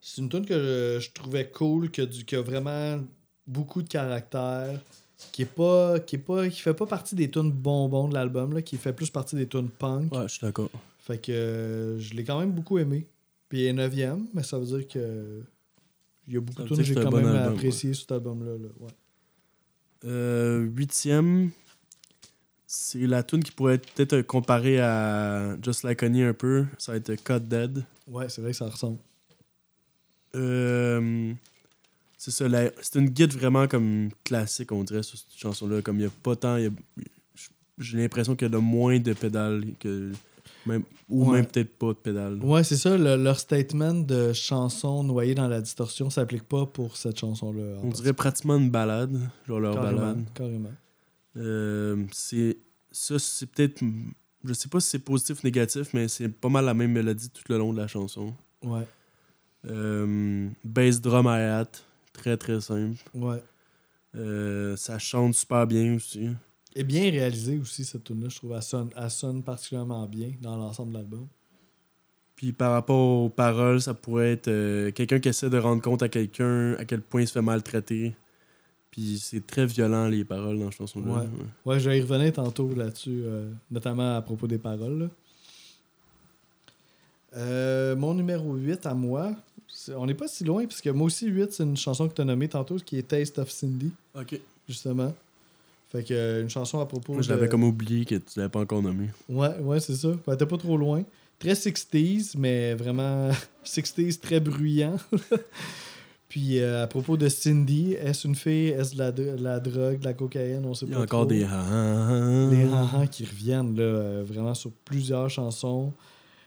c'est 0.00 0.20
une 0.20 0.28
tune 0.28 0.44
que 0.44 0.54
je, 0.54 1.00
je 1.00 1.12
trouvais 1.12 1.50
cool, 1.50 1.90
que 1.90 2.02
du, 2.02 2.24
qui 2.24 2.36
a 2.36 2.42
vraiment 2.42 3.00
beaucoup 3.46 3.82
de 3.82 3.88
caractère, 3.88 4.80
qui 5.32 5.42
est 5.42 5.46
pas, 5.46 6.00
qui 6.00 6.16
est 6.16 6.18
pas, 6.18 6.48
qui 6.48 6.60
fait 6.60 6.74
pas 6.74 6.86
partie 6.86 7.14
des 7.14 7.30
tunes 7.30 7.50
bonbons 7.50 8.08
de 8.08 8.14
l'album, 8.14 8.54
là, 8.54 8.62
qui 8.62 8.76
fait 8.76 8.92
plus 8.92 9.10
partie 9.10 9.36
des 9.36 9.46
tunes 9.46 9.68
punk. 9.68 10.12
Ouais, 10.12 10.22
je 10.24 10.34
suis 10.34 10.40
d'accord. 10.46 10.70
Fait 10.98 11.18
que 11.18 11.32
euh, 11.32 11.98
je 11.98 12.14
l'ai 12.14 12.24
quand 12.24 12.38
même 12.38 12.52
beaucoup 12.52 12.78
aimé. 12.78 13.06
Puis 13.48 13.60
il 13.60 13.66
est 13.66 13.72
neuvième, 13.72 14.26
mais 14.32 14.42
ça 14.42 14.58
veut 14.58 14.66
dire 14.66 14.88
que 14.88 15.42
il 16.26 16.34
y 16.34 16.36
a 16.36 16.40
beaucoup 16.40 16.62
de 16.62 16.68
tunes 16.68 16.76
que 16.78 16.82
j'ai 16.82 16.94
quand 16.94 17.10
bon 17.10 17.18
même 17.18 17.26
album, 17.26 17.52
apprécié 17.52 17.92
sur 17.92 18.02
cet 18.02 18.12
album-là. 18.12 18.52
là, 18.52 18.68
ouais. 18.80 18.90
Euh, 20.06 20.60
huitième, 20.74 21.50
c'est 22.66 23.06
la 23.06 23.22
tune 23.22 23.42
qui 23.42 23.52
pourrait 23.52 23.74
être 23.74 23.90
peut-être 23.92 24.22
comparée 24.22 24.80
à 24.80 25.56
Just 25.62 25.82
Like 25.82 26.02
Honey 26.02 26.24
un 26.24 26.34
peu. 26.34 26.66
Ça 26.78 26.92
va 26.92 26.98
être 26.98 27.14
Cut 27.22 27.40
Dead. 27.40 27.84
Ouais, 28.06 28.28
c'est 28.28 28.40
vrai 28.40 28.52
que 28.52 28.56
ça 28.56 28.68
ressemble. 28.68 28.98
Euh, 30.34 31.32
c'est 32.30 32.30
ça, 32.30 32.46
c'est 32.80 32.98
une 32.98 33.08
guide 33.10 33.32
vraiment 33.32 33.66
comme 33.68 34.08
classique, 34.24 34.72
on 34.72 34.82
dirait, 34.84 35.02
sur 35.02 35.18
cette 35.18 35.36
chanson-là. 35.36 35.82
Comme 35.82 35.96
il 35.96 36.00
n'y 36.00 36.06
a 36.06 36.10
pas 36.22 36.36
tant. 36.36 36.56
J'ai 37.78 37.98
l'impression 37.98 38.36
qu'il 38.36 38.46
y 38.46 38.50
a 38.50 38.52
de 38.52 38.58
moins 38.58 38.98
de 38.98 39.12
pédales 39.12 39.64
que. 39.80 40.12
Même, 40.66 40.82
ou 41.10 41.26
Ouais. 41.26 41.38
même 41.38 41.46
peut-être 41.46 41.76
pas 41.76 41.88
de 41.88 41.92
pédales. 41.98 42.38
Ouais, 42.42 42.64
c'est 42.64 42.76
ça. 42.76 42.96
le- 42.96 43.16
leur 43.22 43.38
statement 43.38 43.92
de 43.94 44.32
chanson 44.32 45.04
noyée 45.04 45.34
dans 45.34 45.48
la 45.48 45.60
distorsion 45.60 46.08
s'applique 46.08 46.44
pas 46.44 46.64
pour 46.64 46.96
cette 46.96 47.18
chanson-là. 47.18 47.80
On 47.82 47.88
dirait 47.90 48.14
pratiquement 48.14 48.56
une 48.56 48.70
balade, 48.70 49.18
genre 49.46 49.60
leur 49.60 49.74
Carrément, 49.74 49.98
balade. 50.00 50.24
Carrément. 50.34 50.72
Euh, 51.36 52.04
c'est 52.12 52.56
ça, 52.92 53.18
c'est 53.18 53.44
peut-être. 53.50 53.82
Je 54.44 54.52
sais 54.54 54.68
pas 54.70 54.80
si 54.80 54.88
c'est 54.90 54.98
positif 55.00 55.42
ou 55.42 55.46
négatif, 55.46 55.88
mais 55.92 56.08
c'est 56.08 56.28
pas 56.30 56.48
mal 56.48 56.64
la 56.64 56.72
même 56.74 56.92
mélodie 56.92 57.28
tout 57.28 57.42
le 57.50 57.58
long 57.58 57.72
de 57.74 57.78
la 57.78 57.86
chanson. 57.88 58.32
Ouais. 58.62 58.86
Euh, 59.66 60.48
bass 60.64 61.00
drum 61.00 61.26
hi-hat, 61.26 61.70
très 62.14 62.38
très 62.38 62.60
simple. 62.62 62.96
Ouais. 63.12 63.42
Euh, 64.16 64.76
ça 64.76 64.98
chante 64.98 65.34
super 65.34 65.66
bien 65.66 65.94
aussi. 65.94 66.30
Et 66.74 66.82
bien 66.84 67.02
réalisé 67.10 67.58
aussi, 67.58 67.84
cette 67.84 68.04
tune-là. 68.04 68.28
Je 68.30 68.36
trouve 68.36 68.52
elle 68.54 68.62
sonne, 68.62 68.90
elle 68.96 69.10
sonne 69.10 69.42
particulièrement 69.42 70.06
bien 70.06 70.32
dans 70.40 70.56
l'ensemble 70.56 70.92
de 70.92 70.98
l'album. 70.98 71.26
Puis 72.36 72.52
par 72.52 72.72
rapport 72.72 73.24
aux 73.24 73.28
paroles, 73.28 73.80
ça 73.80 73.94
pourrait 73.94 74.32
être 74.32 74.48
euh, 74.48 74.90
quelqu'un 74.90 75.20
qui 75.20 75.28
essaie 75.28 75.50
de 75.50 75.58
rendre 75.58 75.82
compte 75.82 76.02
à 76.02 76.08
quelqu'un 76.08 76.74
à 76.74 76.84
quel 76.84 77.00
point 77.00 77.20
il 77.20 77.28
se 77.28 77.32
fait 77.32 77.42
maltraiter. 77.42 78.14
Puis 78.90 79.18
c'est 79.18 79.46
très 79.46 79.66
violent 79.66 80.08
les 80.08 80.24
paroles 80.24 80.58
dans 80.58 80.66
la 80.66 80.70
chanson. 80.70 81.00
là 81.04 81.12
Ouais. 81.12 81.28
Ouais, 81.64 81.80
je 81.80 81.90
vais 81.90 81.98
y 81.98 82.02
revenir 82.02 82.32
tantôt 82.32 82.72
là-dessus, 82.74 83.22
euh, 83.24 83.50
notamment 83.70 84.16
à 84.16 84.22
propos 84.22 84.46
des 84.46 84.58
paroles. 84.58 84.98
là. 84.98 85.08
Euh, 87.36 87.96
mon 87.96 88.14
numéro 88.14 88.54
8 88.54 88.86
à 88.86 88.94
moi, 88.94 89.32
on 89.96 90.06
n'est 90.06 90.14
pas 90.14 90.28
si 90.28 90.44
loin, 90.44 90.64
puisque 90.66 90.86
moi 90.88 91.06
aussi, 91.06 91.26
8, 91.26 91.52
c'est 91.52 91.62
une 91.64 91.76
chanson 91.76 92.08
que 92.08 92.14
tu 92.14 92.20
as 92.22 92.24
nommée 92.24 92.48
tantôt, 92.48 92.76
qui 92.76 92.98
est 92.98 93.02
Taste 93.08 93.38
of 93.38 93.50
Cindy, 93.50 93.90
Ok. 94.14 94.38
justement. 94.68 95.12
Fait 95.90 96.02
que 96.02 96.12
euh, 96.14 96.42
une 96.42 96.50
chanson 96.50 96.80
à 96.80 96.86
propos 96.86 97.12
Moi, 97.12 97.22
je 97.22 97.28
de- 97.28 97.34
l'avais 97.34 97.48
comme 97.48 97.62
oublié 97.64 98.04
que 98.04 98.16
tu 98.16 98.38
l'avais 98.38 98.48
pas 98.48 98.60
encore 98.60 98.82
nommé. 98.82 99.10
Ouais, 99.28 99.56
ouais, 99.60 99.80
c'est 99.80 99.94
ça. 99.94 100.08
Ben, 100.26 100.36
t'es 100.36 100.46
pas 100.46 100.58
trop 100.58 100.76
loin. 100.76 101.02
Très 101.38 101.52
60s, 101.52 102.34
mais 102.36 102.74
vraiment 102.74 103.30
60s 103.64 104.18
très 104.20 104.40
bruyant. 104.40 104.96
Puis 106.28 106.58
euh, 106.58 106.82
à 106.82 106.86
propos 106.88 107.16
de 107.16 107.28
Cindy, 107.28 107.92
est-ce 107.92 108.26
une 108.26 108.34
fille, 108.34 108.68
est-ce 108.68 108.94
de 108.94 108.98
la, 108.98 109.12
dro- 109.12 109.36
la 109.38 109.60
drogue, 109.60 110.00
de 110.00 110.04
la 110.04 110.14
cocaïne, 110.14 110.64
on 110.66 110.74
sait 110.74 110.86
Il 110.86 110.90
y 110.90 110.94
pas 110.94 111.00
a 111.00 111.02
encore 111.04 111.20
trop. 111.20 111.30
des. 111.30 111.44
ah, 111.44 112.48
Les 112.50 112.64
han 112.64 113.06
qui 113.08 113.24
reviennent 113.24 113.76
là, 113.76 113.82
euh, 113.82 114.24
vraiment 114.26 114.54
sur 114.54 114.70
plusieurs 114.84 115.30
chansons. 115.30 115.92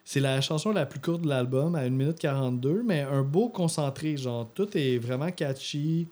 C'est 0.09 0.21
la 0.21 0.39
chanson 0.39 0.71
la 0.71 0.85
plus 0.85 1.01
courte 1.01 1.23
de 1.23 1.27
l'album, 1.27 1.75
à 1.75 1.79
1 1.79 1.89
minute 1.89 2.17
42, 2.17 2.81
mais 2.81 3.01
un 3.01 3.23
beau 3.23 3.49
concentré. 3.49 4.15
Genre, 4.15 4.49
tout 4.55 4.69
est 4.77 4.97
vraiment 4.99 5.29
catchy. 5.31 6.07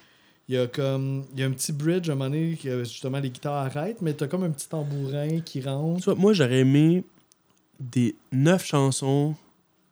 Il 0.49 0.55
y 0.55 0.57
a 0.57 0.67
comme. 0.67 1.23
Il 1.33 1.39
y 1.39 1.43
a 1.43 1.45
un 1.45 1.51
petit 1.51 1.71
bridge 1.71 2.09
à 2.09 2.11
un 2.11 2.15
moment 2.15 2.29
donné 2.29 2.57
que 2.61 2.79
justement 2.83 3.19
les 3.19 3.29
guitares 3.29 3.53
arrêtent, 3.53 4.01
mais 4.01 4.11
t'as 4.11 4.27
comme 4.27 4.43
un 4.43 4.49
petit 4.49 4.67
tambourin 4.67 5.39
qui 5.39 5.61
rentre. 5.61 5.99
Tu 6.01 6.05
vois, 6.09 6.15
moi, 6.15 6.33
j'aurais 6.33 6.59
aimé 6.59 7.05
des 7.79 8.17
9 8.33 8.65
chansons, 8.65 9.33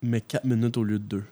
mais 0.01 0.19
4 0.19 0.43
minutes 0.43 0.75
au 0.75 0.83
lieu 0.83 0.99
de 0.99 1.05
2. 1.05 1.23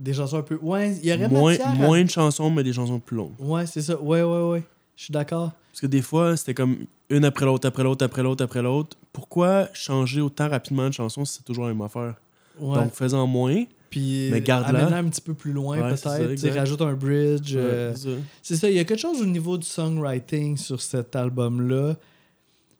Des 0.00 0.14
chansons 0.14 0.38
un 0.38 0.42
peu. 0.42 0.58
Ouais, 0.60 0.96
il 0.96 1.06
y 1.06 1.12
aurait 1.12 1.28
Moins, 1.28 1.50
matière 1.52 1.68
à- 1.68 1.74
moins 1.74 2.02
de 2.02 2.10
chansons, 2.10 2.50
mais 2.50 2.64
des 2.64 2.72
chansons 2.72 2.98
plus 2.98 3.16
longues. 3.16 3.34
Ouais, 3.38 3.66
c'est 3.66 3.82
ça. 3.82 4.02
Ouais, 4.02 4.24
ouais, 4.24 4.50
ouais. 4.50 4.64
Je 5.00 5.04
suis 5.06 5.12
d'accord. 5.12 5.52
Parce 5.72 5.80
que 5.80 5.86
des 5.86 6.02
fois, 6.02 6.36
c'était 6.36 6.52
comme 6.52 6.76
une 7.08 7.24
après 7.24 7.46
l'autre, 7.46 7.66
après 7.66 7.82
l'autre, 7.82 8.04
après 8.04 8.22
l'autre, 8.22 8.44
après 8.44 8.60
l'autre. 8.60 8.98
Pourquoi 9.14 9.66
changer 9.72 10.20
autant 10.20 10.50
rapidement 10.50 10.86
de 10.88 10.92
chansons 10.92 11.24
si 11.24 11.38
c'est 11.38 11.42
toujours 11.42 11.64
la 11.64 11.70
même 11.72 11.80
affaire? 11.80 12.16
Ouais. 12.58 12.74
Donc, 12.74 12.92
faisant 12.92 13.26
moins. 13.26 13.64
Puis 13.88 14.28
mais 14.30 14.42
garde-la. 14.42 14.80
amène-la 14.80 14.98
un 14.98 15.08
petit 15.08 15.22
peu 15.22 15.32
plus 15.32 15.52
loin, 15.54 15.80
Ouais, 15.80 15.94
peut-être. 15.94 16.54
Rajoute 16.54 16.82
un 16.82 16.92
bridge. 16.92 17.54
euh, 17.56 17.92
Ouais, 17.92 17.96
c'est 17.96 18.02
ça. 18.10 18.16
C'est 18.42 18.56
ça, 18.56 18.68
il 18.68 18.76
y 18.76 18.78
a 18.78 18.84
quelque 18.84 19.00
chose 19.00 19.22
au 19.22 19.24
niveau 19.26 19.56
du 19.56 19.66
songwriting 19.66 20.58
sur 20.58 20.82
cet 20.82 21.16
album-là. 21.16 21.96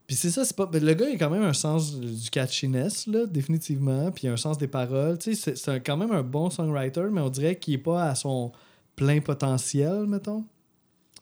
Puis 0.07 0.15
c'est 0.17 0.29
ça, 0.31 0.45
c'est 0.45 0.55
pas. 0.55 0.67
ben, 0.67 0.85
Le 0.85 0.93
gars, 0.93 1.09
il 1.09 1.15
a 1.15 1.19
quand 1.19 1.31
même 1.31 1.43
un 1.45 1.55
sens 1.55 1.99
du 1.99 2.29
catchiness, 2.29 3.07
là, 3.07 3.25
définitivement. 3.25 4.11
Puis 4.11 4.27
il 4.27 4.29
a 4.29 4.35
un 4.35 4.37
sens 4.37 4.59
des 4.59 4.69
paroles. 4.69 5.17
Tu 5.17 5.35
sais, 5.35 5.57
c'est- 5.57 5.81
quand 5.81 5.97
même 5.97 6.13
un 6.13 6.23
bon 6.23 6.51
songwriter, 6.51 7.07
mais 7.11 7.23
on 7.23 7.31
dirait 7.31 7.57
qu'il 7.57 7.73
est 7.73 7.79
pas 7.79 8.05
à 8.11 8.15
son 8.15 8.53
plein 8.95 9.21
potentiel, 9.23 10.05
mettons. 10.07 10.45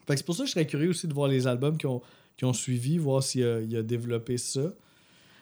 Fait 0.09 0.15
que 0.15 0.19
c'est 0.19 0.25
pour 0.25 0.35
ça 0.35 0.43
que 0.43 0.47
je 0.47 0.53
serais 0.53 0.67
curieux 0.67 0.89
aussi 0.89 1.07
de 1.07 1.13
voir 1.13 1.27
les 1.29 1.45
albums 1.47 1.77
qui 1.77 1.85
ont, 1.85 2.01
qui 2.35 2.43
ont 2.45 2.53
suivi, 2.53 2.97
voir 2.97 3.21
s'il 3.23 3.43
a, 3.45 3.61
il 3.61 3.75
a 3.77 3.83
développé 3.83 4.37
ça. 4.37 4.73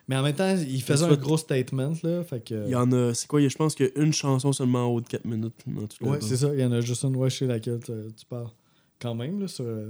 Mais 0.09 0.15
en 0.15 0.23
même 0.23 0.35
temps, 0.35 0.55
il 0.55 0.81
faisait 0.81 1.05
un 1.05 1.15
gros 1.15 1.37
statement, 1.37 1.93
là. 2.03 2.23
Fait 2.23 2.39
que. 2.43 2.63
Il 2.65 2.69
y 2.71 2.75
en 2.75 2.91
a. 2.91 3.13
C'est 3.13 3.27
quoi? 3.27 3.41
Je 3.45 3.55
pense 3.57 3.75
qu'il 3.75 3.87
y 3.87 3.89
a 3.99 4.01
une 4.03 4.13
chanson 4.13 4.53
seulement 4.53 4.85
en 4.85 4.87
haut 4.93 5.01
de 5.01 5.07
4 5.07 5.25
minutes 5.25 5.53
dans 5.67 5.85
tout 5.87 6.03
Ouais, 6.05 6.11
l'album. 6.11 6.21
c'est 6.29 6.37
ça. 6.37 6.53
Il 6.53 6.59
y 6.61 6.65
en 6.65 6.71
a 6.71 6.79
juste 6.81 7.03
une, 7.03 7.15
ouais, 7.17 7.29
chez 7.29 7.45
laquelle 7.47 7.79
tu, 7.83 7.91
tu 8.15 8.25
parles. 8.25 8.49
Quand 9.01 9.15
même, 9.15 9.39
là, 9.41 9.47
sur... 9.49 9.65
euh, 9.65 9.89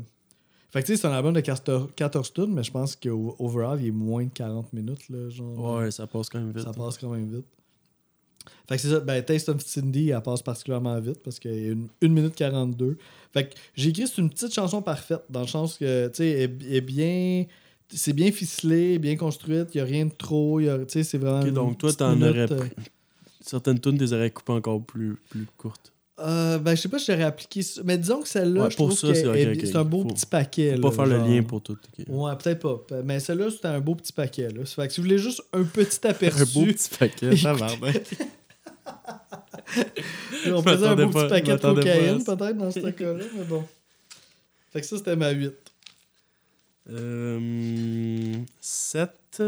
Fait 0.71 0.81
que, 0.81 0.87
tu 0.87 0.95
sais, 0.95 1.01
c'est 1.01 1.07
un 1.07 1.11
album 1.11 1.33
de 1.33 1.39
14, 1.41 1.89
14 1.95 2.33
tunes, 2.33 2.53
mais 2.53 2.63
je 2.63 2.71
pense 2.71 2.95
qu'overall, 2.95 3.79
il 3.81 3.87
est 3.87 3.91
moins 3.91 4.25
de 4.25 4.31
40 4.31 4.73
minutes, 4.73 5.07
là, 5.09 5.29
genre. 5.29 5.75
Ouais, 5.77 5.91
ça 5.91 6.07
passe 6.07 6.29
quand 6.29 6.39
même 6.39 6.51
vite. 6.51 6.63
Ça 6.65 6.71
passe 6.73 6.97
quand 6.97 7.09
même 7.11 7.29
vite. 7.29 7.45
Fait 8.67 8.75
que 8.75 8.81
c'est 8.81 8.89
ça. 8.89 8.99
Ben, 8.99 9.21
Taste 9.23 9.49
of 9.49 9.61
Cindy, 9.65 10.09
elle 10.09 10.21
passe 10.21 10.41
particulièrement 10.41 10.99
vite 10.99 11.19
parce 11.23 11.39
qu'il 11.39 11.53
y 11.53 11.69
a 11.69 11.71
une, 11.71 11.87
1 12.03 12.07
minute 12.09 12.35
42. 12.35 12.97
Fait 13.33 13.45
que 13.49 13.55
j'ai 13.75 13.89
écrit, 13.89 14.07
c'est 14.07 14.21
une 14.21 14.29
petite 14.29 14.53
chanson 14.53 14.81
parfaite, 14.81 15.21
dans 15.29 15.41
le 15.41 15.47
sens 15.47 15.77
que, 15.77 16.07
tu 16.07 16.15
sais, 16.15 16.29
elle 16.29 16.73
est 16.75 16.81
bien... 16.81 17.45
C'est 17.89 18.11
bien 18.11 18.33
ficelé, 18.33 18.99
bien 18.99 19.15
construite, 19.15 19.69
il 19.73 19.77
n'y 19.77 19.81
a 19.81 19.85
rien 19.85 20.05
de 20.07 20.11
trop, 20.11 20.59
tu 20.59 20.67
sais, 20.89 21.03
c'est 21.05 21.17
vraiment... 21.17 21.39
Ok, 21.39 21.47
une 21.47 21.53
donc 21.53 21.77
toi, 21.77 21.93
t'en 21.93 22.21
aurais 22.21 22.51
euh. 22.51 22.59
Certaines 23.39 23.79
tunes, 23.79 23.95
des 23.95 24.11
aurais 24.11 24.29
coupées 24.29 24.51
encore 24.51 24.83
plus, 24.83 25.17
plus 25.29 25.45
courtes. 25.57 25.93
Euh, 26.19 26.57
ben, 26.57 26.75
je 26.75 26.81
sais 26.81 26.89
pas 26.89 26.99
si 26.99 27.05
j'aurais 27.11 27.23
appliqué 27.23 27.61
ça. 27.61 27.79
Mais 27.85 27.97
disons 27.97 28.21
que 28.23 28.27
celle-là, 28.27 28.63
Ouais, 28.65 28.71
je 28.71 28.75
trouve 28.75 28.91
ça, 28.91 29.13
c'est 29.13 29.25
ok, 29.27 29.35
est- 29.37 29.51
ok. 29.53 29.59
c'est 29.63 29.75
un 29.77 29.83
beau 29.85 30.01
Faut- 30.01 30.07
petit 30.09 30.25
paquet. 30.25 30.75
Faut 30.75 30.81
pas 30.81 30.87
là, 30.89 30.95
faire 30.95 31.05
genre. 31.17 31.27
le 31.27 31.33
lien 31.35 31.43
pour 31.43 31.61
tout. 31.61 31.77
Ouais, 32.09 32.31
peut-être 32.43 32.59
pas. 32.59 33.01
Mais 33.05 33.19
celle-là, 33.21 33.51
c'était 33.51 33.67
un 33.67 33.79
beau 33.79 33.95
petit 33.95 34.11
paquet. 34.11 34.49
Là. 34.49 34.65
Fait 34.65 34.87
que 34.87 34.93
si 34.93 34.99
vous 34.99 35.05
voulez 35.05 35.19
juste 35.19 35.41
un 35.53 35.63
petit 35.63 36.05
aperçu, 36.07 36.41
Un 36.41 36.45
beau 36.59 36.65
petit 36.65 36.89
paquet, 36.99 37.37
ça 37.37 37.53
va. 37.53 37.67
on 40.47 40.61
faisait 40.63 40.87
un 40.87 40.95
beau 40.95 41.09
pas- 41.09 41.23
petit 41.23 41.29
paquet 41.29 41.53
de 41.53 41.57
cocaïne, 41.61 42.21
ça. 42.21 42.35
peut-être, 42.37 42.57
dans 42.57 42.71
ce 42.71 42.79
cas-là. 42.89 43.25
Mais 43.35 43.43
bon. 43.43 43.67
Fait 44.71 44.81
que 44.81 44.87
ça, 44.87 44.97
c'était 44.97 45.15
ma 45.15 45.31
8. 45.31 45.53
Euh, 46.89 48.33
7. 48.61 49.41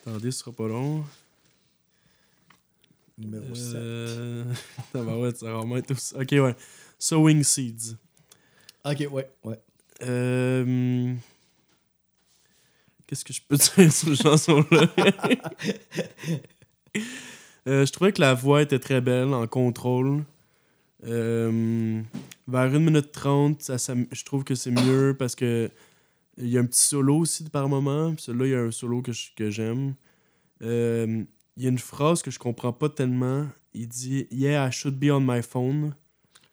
Attendez, 0.00 0.30
ce 0.30 0.38
sera 0.38 0.52
pas 0.52 0.68
long. 0.68 1.04
Numéro 3.18 3.54
7. 3.54 3.74
Euh... 3.74 4.44
ça 4.92 5.02
va, 5.02 5.18
ouais, 5.18 5.34
ça 5.34 5.46
va 5.46 5.52
vraiment 5.58 5.76
être 5.76 5.90
aussi. 5.90 6.14
Ok, 6.14 6.28
ouais. 6.32 6.54
Sowing 6.98 7.42
Seeds. 7.42 7.96
Ok, 8.84 9.06
ouais, 9.10 9.30
ouais. 9.44 9.58
Euh, 10.02 11.14
Qu'est-ce 13.06 13.24
que 13.24 13.32
je 13.32 13.40
peux 13.46 13.56
dire 13.56 13.92
sur 13.92 14.16
cette 14.16 14.22
chanson-là? 14.22 14.86
Euh, 17.68 17.86
je 17.86 17.92
trouvais 17.92 18.12
que 18.12 18.20
la 18.20 18.34
voix 18.34 18.62
était 18.62 18.78
très 18.78 19.00
belle, 19.00 19.32
en 19.34 19.46
contrôle. 19.46 20.24
Euh, 21.06 22.00
vers 22.48 22.62
1 22.74 22.78
minute 22.80 23.12
30, 23.12 23.62
ça, 23.62 23.78
ça- 23.78 23.94
je 24.10 24.24
trouve 24.24 24.42
que 24.44 24.54
c'est 24.54 24.70
mieux 24.70 25.14
parce 25.18 25.34
que 25.36 25.70
il 26.38 26.48
y 26.48 26.56
a 26.56 26.60
un 26.60 26.64
petit 26.66 26.80
solo 26.80 27.18
aussi 27.18 27.44
par 27.44 27.68
moment. 27.68 28.14
Celui-là, 28.18 28.46
il 28.46 28.50
y 28.50 28.54
a 28.54 28.60
un 28.60 28.70
solo 28.70 29.02
que 29.02 29.12
je- 29.12 29.30
que 29.36 29.50
j'aime. 29.50 29.94
Euh, 30.62 31.24
Il 31.60 31.64
y 31.64 31.66
a 31.66 31.70
une 31.70 31.78
phrase 31.78 32.22
que 32.22 32.30
je 32.30 32.38
comprends 32.38 32.72
pas 32.72 32.88
tellement. 32.88 33.46
Il 33.74 33.88
dit 33.88 34.28
Yeah, 34.30 34.68
I 34.68 34.70
should 34.70 34.94
be 34.96 35.10
on 35.10 35.18
my 35.20 35.42
phone. 35.42 35.92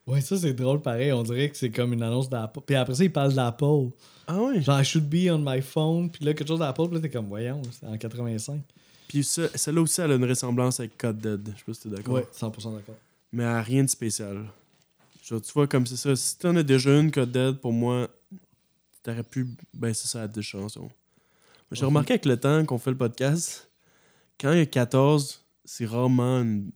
Ouais, 0.07 0.20
ça 0.20 0.36
c'est 0.36 0.53
drôle 0.53 0.82
pareil. 0.82 1.11
On 1.11 1.22
dirait 1.22 1.47
que 1.51 1.57
c'est 1.57 1.70
comme 1.70 1.93
une 1.93 2.01
annonce 2.01 2.28
d'Apple. 2.28 2.61
Puis 2.66 2.76
après 2.76 2.95
ça, 2.95 3.03
il 3.03 3.11
parle 3.11 3.34
d'Apple. 3.36 3.91
Ah 4.26 4.41
ouais? 4.41 4.61
Genre, 4.63 4.82
I 4.82 4.84
should 4.84 5.07
be 5.07 5.30
on 5.30 5.38
my 5.38 5.61
phone. 5.61 6.09
Puis 6.09 6.26
là, 6.26 6.34
quelque 6.34 6.47
chose 6.47 6.57
d'Apple. 6.57 6.86
Puis 6.88 6.95
là, 6.95 7.01
t'es 7.01 7.09
comme, 7.11 7.28
voyons, 7.28 7.61
c'est 7.72 7.86
en 7.86 7.95
85. 7.95 8.61
Puis 9.08 9.24
ça- 9.24 9.49
celle-là 9.56 9.82
aussi, 9.82 10.01
elle 10.01 10.12
a 10.12 10.16
une 10.16 10.26
ressemblance 10.26 10.80
avec 10.80 10.97
Code 10.97 11.20
Dead. 11.20 11.47
Je 11.53 11.60
sais 11.60 11.64
pas 11.66 11.74
si 11.74 11.82
t'es 11.82 11.89
d'accord. 11.89 12.14
Ouais, 12.16 12.28
100% 12.32 12.74
d'accord. 12.74 12.95
mais 13.32 13.43
à 13.43 13.62
rien 13.62 13.84
de 13.84 13.89
spécial. 13.89 14.45
Genre, 15.24 15.41
tu 15.41 15.51
vois, 15.53 15.68
comme 15.68 15.86
c'est 15.88 15.97
ça, 15.97 16.16
si 16.16 16.38
t'en 16.38 16.56
as 16.56 16.64
déjà 16.64 16.97
une 16.99 17.12
Code 17.12 17.32
Dead, 17.32 17.56
pour 17.58 17.74
moi, 17.74 18.08
t'aurais 19.03 19.24
pu 19.24 19.47
baisser 19.74 20.08
ça 20.08 20.24
à 20.24 20.28
deux 20.28 20.41
chansons. 20.41 20.89
J'ai 21.72 21.82
Mhm. 21.82 21.88
remarqué 21.88 22.14
avec 22.14 22.26
le 22.26 22.38
temps 22.39 22.64
qu'on 22.66 22.78
fait 22.78 22.91
le 22.91 22.97
podcast, 22.97 23.70
quand 24.39 24.51
il 24.51 24.60
y 24.60 24.62
a 24.62 24.66
14, 24.66 25.43
c'est 25.66 25.86
rarement 25.86 26.41
une- 26.41 26.72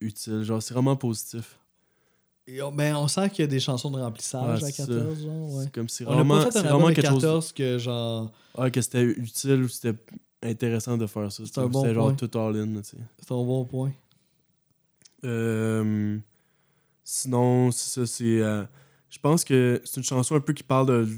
utile. 0.00 0.42
Genre, 0.42 0.62
c'est 0.62 0.72
vraiment 0.74 0.96
positif. 0.96 1.58
Et 2.46 2.60
on, 2.62 2.72
ben, 2.72 2.96
on 2.96 3.06
sent 3.06 3.28
qu'il 3.30 3.40
y 3.40 3.44
a 3.44 3.46
des 3.46 3.60
chansons 3.60 3.90
de 3.90 3.98
remplissage 4.00 4.62
Ouais, 4.62 4.68
à 4.68 4.72
c'est 4.72 4.76
14, 4.86 5.22
genre, 5.22 5.54
ouais. 5.54 5.64
C'est 5.64 5.72
comme 5.72 5.88
si 5.90 6.04
On 6.06 6.10
a 6.10 6.14
vraiment, 6.14 6.38
pas 6.38 6.44
fait 6.46 6.52
c'est 6.52 6.58
un 6.58 6.62
vraiment 6.62 6.76
album 6.86 6.90
de 6.90 6.94
quelque 6.94 7.10
chose. 7.10 7.20
14 7.22 7.52
que 7.52 7.78
genre. 7.78 8.32
Ah, 8.56 8.70
que 8.70 8.80
c'était 8.80 9.02
utile 9.04 9.62
ou 9.62 9.68
c'était 9.68 9.94
intéressant 10.42 10.96
de 10.96 11.06
faire 11.06 11.30
ça. 11.30 11.42
C'est 11.46 11.58
un 11.58 11.66
bon 11.68 11.82
C'était 11.82 11.94
genre 11.94 12.16
tout 12.16 12.30
all-in, 12.38 12.80
tu 12.80 12.84
sais. 12.90 12.96
C'est 13.18 13.32
un 13.32 13.36
bon 13.44 13.64
point. 13.64 13.92
Euh, 15.24 16.18
sinon, 17.04 17.70
c'est 17.70 18.00
ça, 18.00 18.06
c'est. 18.06 18.40
euh, 18.40 18.64
je 19.10 19.18
pense 19.18 19.44
que 19.44 19.80
c'est 19.84 19.96
une 19.98 20.04
chanson 20.04 20.34
un 20.34 20.40
peu 20.40 20.52
qui 20.52 20.62
parle 20.62 20.86
de 20.86 21.08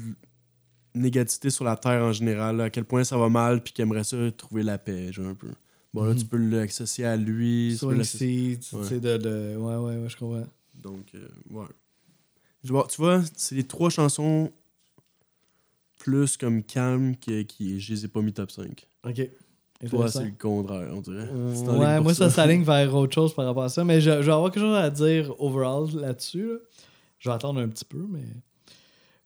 négativité 0.95 1.49
sur 1.49 1.63
la 1.65 1.75
Terre 1.75 2.03
en 2.03 2.11
général, 2.11 2.57
là, 2.57 2.65
à 2.65 2.69
quel 2.69 2.85
point 2.85 3.03
ça 3.03 3.17
va 3.17 3.29
mal, 3.29 3.63
puis 3.63 3.73
qu'il 3.73 3.83
aimerait 3.83 4.03
ça 4.03 4.17
trouver 4.37 4.63
la 4.63 4.77
paix, 4.77 5.11
genre 5.11 5.27
un 5.27 5.35
peu. 5.35 5.49
Bon, 5.93 6.03
là, 6.03 6.11
Mhm. 6.13 6.19
tu 6.19 6.25
peux 6.25 6.37
l'associer 6.37 7.05
à 7.05 7.15
lui. 7.15 7.69
tu 7.71 7.77
Swing 7.77 7.97
l'associer- 7.97 8.59
Seeds, 8.61 8.75
Ouais. 8.77 8.99
de, 8.99 9.17
de. 9.17 9.55
Ouais, 9.57 9.75
ouais, 9.75 9.97
ouais, 10.01 10.09
je 10.09 10.17
comprends. 10.17 10.47
Donc, 10.75 11.05
euh, 11.15 11.27
ouais. 11.51 11.65
Je 12.63 12.71
vois- 12.71 12.87
tu 12.89 12.97
vois, 13.01 13.21
c'est 13.35 13.55
les 13.55 13.63
trois 13.63 13.89
chansons 13.89 14.51
plus 16.03 16.35
comme 16.35 16.63
calmes 16.63 17.15
qui, 17.15 17.45
qui 17.45 17.79
je 17.79 17.93
les 17.93 18.05
ai 18.05 18.07
pas 18.09 18.21
mis 18.21 18.33
top 18.33 18.51
5. 18.51 18.85
Ok. 19.07 19.29
Toi, 19.89 20.09
c'est 20.09 20.25
le 20.25 20.31
contraire, 20.31 20.89
on 20.93 20.99
dirait. 21.01 21.29
Ouais, 21.29 22.01
moi, 22.01 22.13
ça 22.13 22.29
s'aligne 22.29 22.63
vers 22.65 22.93
autre 22.93 23.13
chose 23.13 23.33
par 23.33 23.45
rapport 23.45 23.63
à 23.63 23.69
ça. 23.69 23.85
Mais 23.85 24.01
je, 24.01 24.11
je 24.11 24.25
vais 24.25 24.31
avoir 24.31 24.51
quelque 24.51 24.63
chose 24.63 24.75
à 24.75 24.89
dire 24.89 25.33
overall 25.39 25.89
là-dessus. 25.93 26.47
là. 26.47 26.55
Je 27.19 27.29
vais 27.29 27.35
attendre 27.35 27.61
un 27.61 27.69
petit 27.69 27.85
peu, 27.85 28.05
mais. 28.09 28.25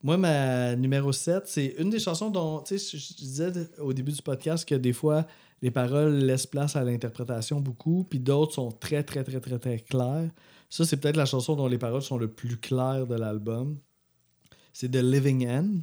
Moi, 0.03 0.17
ma 0.17 0.75
numéro 0.75 1.11
7, 1.11 1.47
c'est 1.47 1.75
une 1.79 1.89
des 1.89 1.99
chansons 1.99 2.29
dont, 2.29 2.61
tu 2.61 2.77
sais, 2.77 2.97
je, 2.97 3.03
je 3.03 3.13
disais 3.15 3.51
au 3.79 3.93
début 3.93 4.11
du 4.11 4.21
podcast 4.21 4.67
que 4.67 4.75
des 4.75 4.93
fois, 4.93 5.25
les 5.63 5.71
paroles 5.71 6.13
laissent 6.13 6.45
place 6.45 6.75
à 6.75 6.83
l'interprétation 6.83 7.59
beaucoup, 7.59 8.03
puis 8.03 8.19
d'autres 8.19 8.53
sont 8.53 8.71
très, 8.71 9.01
très, 9.03 9.23
très, 9.23 9.39
très, 9.39 9.57
très 9.57 9.79
claires. 9.79 10.29
Ça, 10.69 10.85
c'est 10.85 10.97
peut-être 10.97 11.17
la 11.17 11.25
chanson 11.25 11.55
dont 11.55 11.67
les 11.67 11.79
paroles 11.79 12.03
sont 12.03 12.19
le 12.19 12.27
plus 12.27 12.57
claires 12.57 13.07
de 13.07 13.15
l'album. 13.15 13.79
C'est 14.71 14.89
The 14.89 15.01
Living 15.01 15.47
End, 15.47 15.79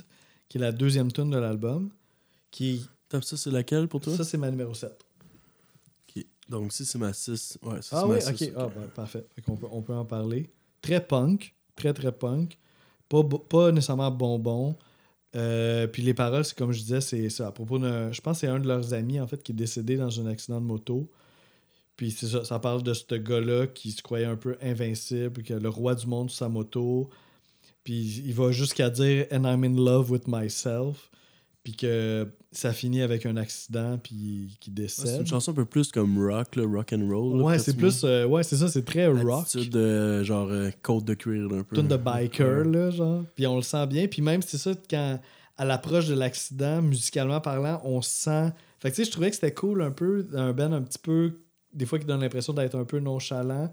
qui 0.48 0.58
est 0.58 0.60
la 0.60 0.72
deuxième 0.72 1.10
tune 1.12 1.30
de 1.30 1.38
l'album. 1.38 1.90
Qui, 2.50 2.86
Top, 3.08 3.24
ça, 3.24 3.36
c'est 3.36 3.50
laquelle 3.50 3.88
pour 3.88 4.00
toi? 4.00 4.16
ça, 4.16 4.24
c'est 4.24 4.38
ma 4.38 4.50
numéro 4.50 4.72
7. 4.74 4.92
Ok. 6.16 6.24
Donc, 6.48 6.72
si 6.72 6.84
c'est 6.84 6.98
ma 6.98 7.12
6. 7.12 7.58
Ouais, 7.62 7.82
ça, 7.82 7.98
Ah 7.98 8.00
c'est 8.00 8.06
oui, 8.06 8.18
ma 8.24 8.30
ok. 8.30 8.36
6. 8.38 8.52
Ah, 8.56 8.68
ben, 8.74 8.88
parfait. 8.94 9.26
Fait 9.34 9.42
qu'on 9.42 9.56
peut, 9.56 9.66
on 9.70 9.82
peut 9.82 9.94
en 9.94 10.04
parler. 10.04 10.50
Très 10.80 11.04
punk. 11.04 11.54
Très, 11.76 11.92
très 11.92 12.12
punk. 12.12 12.58
Pas, 13.08 13.22
pas 13.24 13.72
nécessairement 13.72 14.10
bonbon. 14.10 14.76
Euh, 15.36 15.86
puis 15.88 16.02
les 16.02 16.14
paroles, 16.14 16.44
c'est 16.44 16.56
comme 16.56 16.72
je 16.72 16.80
disais, 16.80 17.00
c'est 17.00 17.28
ça. 17.28 17.48
À 17.48 17.52
propos 17.52 17.78
d'un. 17.78 18.12
Je 18.12 18.20
pense 18.20 18.36
que 18.36 18.40
c'est 18.42 18.46
un 18.52 18.60
de 18.60 18.68
leurs 18.68 18.94
amis, 18.94 19.20
en 19.20 19.26
fait, 19.26 19.42
qui 19.42 19.52
est 19.52 19.54
décédé 19.56 19.96
dans 19.96 20.20
un 20.20 20.26
accident 20.26 20.60
de 20.60 20.66
moto. 20.66 21.10
Puis 21.96 22.10
c'est 22.10 22.26
ça, 22.26 22.44
ça 22.44 22.58
parle 22.58 22.82
de 22.82 22.94
ce 22.94 23.14
gars-là 23.14 23.66
qui 23.68 23.90
se 23.92 24.02
croyait 24.02 24.24
un 24.26 24.36
peu 24.36 24.56
invincible, 24.62 25.42
que 25.42 25.54
le 25.54 25.68
roi 25.68 25.94
du 25.94 26.06
monde 26.06 26.30
sur 26.30 26.38
sa 26.38 26.48
moto. 26.48 27.10
Puis 27.84 28.22
il 28.24 28.32
va 28.34 28.50
jusqu'à 28.50 28.90
dire 28.90 29.26
And 29.30 29.44
I'm 29.44 29.62
in 29.64 29.76
love 29.84 30.10
with 30.10 30.24
myself. 30.26 31.10
Puis 31.62 31.74
que 31.76 32.26
ça 32.52 32.72
finit 32.74 33.00
avec 33.00 33.24
un 33.24 33.36
accident, 33.38 33.96
puis 33.98 34.54
qu'il 34.60 34.72
Ouais, 34.74 34.82
décède. 34.82 35.06
c'est 35.06 35.16
une 35.20 35.26
chanson 35.26 35.52
un 35.52 35.54
peu 35.54 35.64
plus 35.64 35.90
comme 35.90 36.18
rock, 36.22 36.56
là, 36.56 36.64
rock 36.66 36.92
and 36.92 37.08
roll. 37.08 37.40
Ouais, 37.40 37.58
c'est 37.58 37.74
plus. 37.74 38.02
euh, 38.04 38.26
ouais, 38.26 38.42
c'est 38.42 38.56
ça, 38.56 38.68
c'est 38.68 38.84
très 38.84 39.06
rock. 39.06 39.44
Attitude, 39.46 39.74
euh, 39.76 40.22
genre 40.22 40.48
euh, 40.50 40.70
côte 40.82 41.06
de 41.06 41.14
cuir, 41.14 41.48
un 41.52 41.62
peu. 41.62 41.74
Tune 41.76 41.88
de 41.88 41.96
biker, 41.96 42.66
Ouais. 42.66 42.70
là, 42.72 42.90
genre. 42.90 43.24
Puis 43.34 43.46
on 43.46 43.56
le 43.56 43.62
sent 43.62 43.86
bien. 43.86 44.06
Puis 44.08 44.20
même, 44.20 44.42
c'est 44.42 44.58
ça, 44.58 44.72
quand 44.90 45.18
à 45.56 45.64
l'approche 45.64 46.06
de 46.08 46.14
l'accident, 46.14 46.82
musicalement 46.82 47.40
parlant, 47.40 47.80
on 47.84 48.02
sent. 48.02 48.52
Fait 48.78 48.90
que 48.90 48.96
tu 48.96 49.02
sais, 49.02 49.06
je 49.06 49.12
trouvais 49.12 49.30
que 49.30 49.36
c'était 49.36 49.54
cool 49.54 49.80
un 49.82 49.90
peu, 49.90 50.26
un 50.34 50.52
band 50.52 50.72
un 50.72 50.82
petit 50.82 50.98
peu, 50.98 51.32
des 51.72 51.86
fois 51.86 51.98
qui 51.98 52.04
donne 52.04 52.20
l'impression 52.20 52.52
d'être 52.52 52.74
un 52.76 52.84
peu 52.84 52.98
nonchalant. 52.98 53.72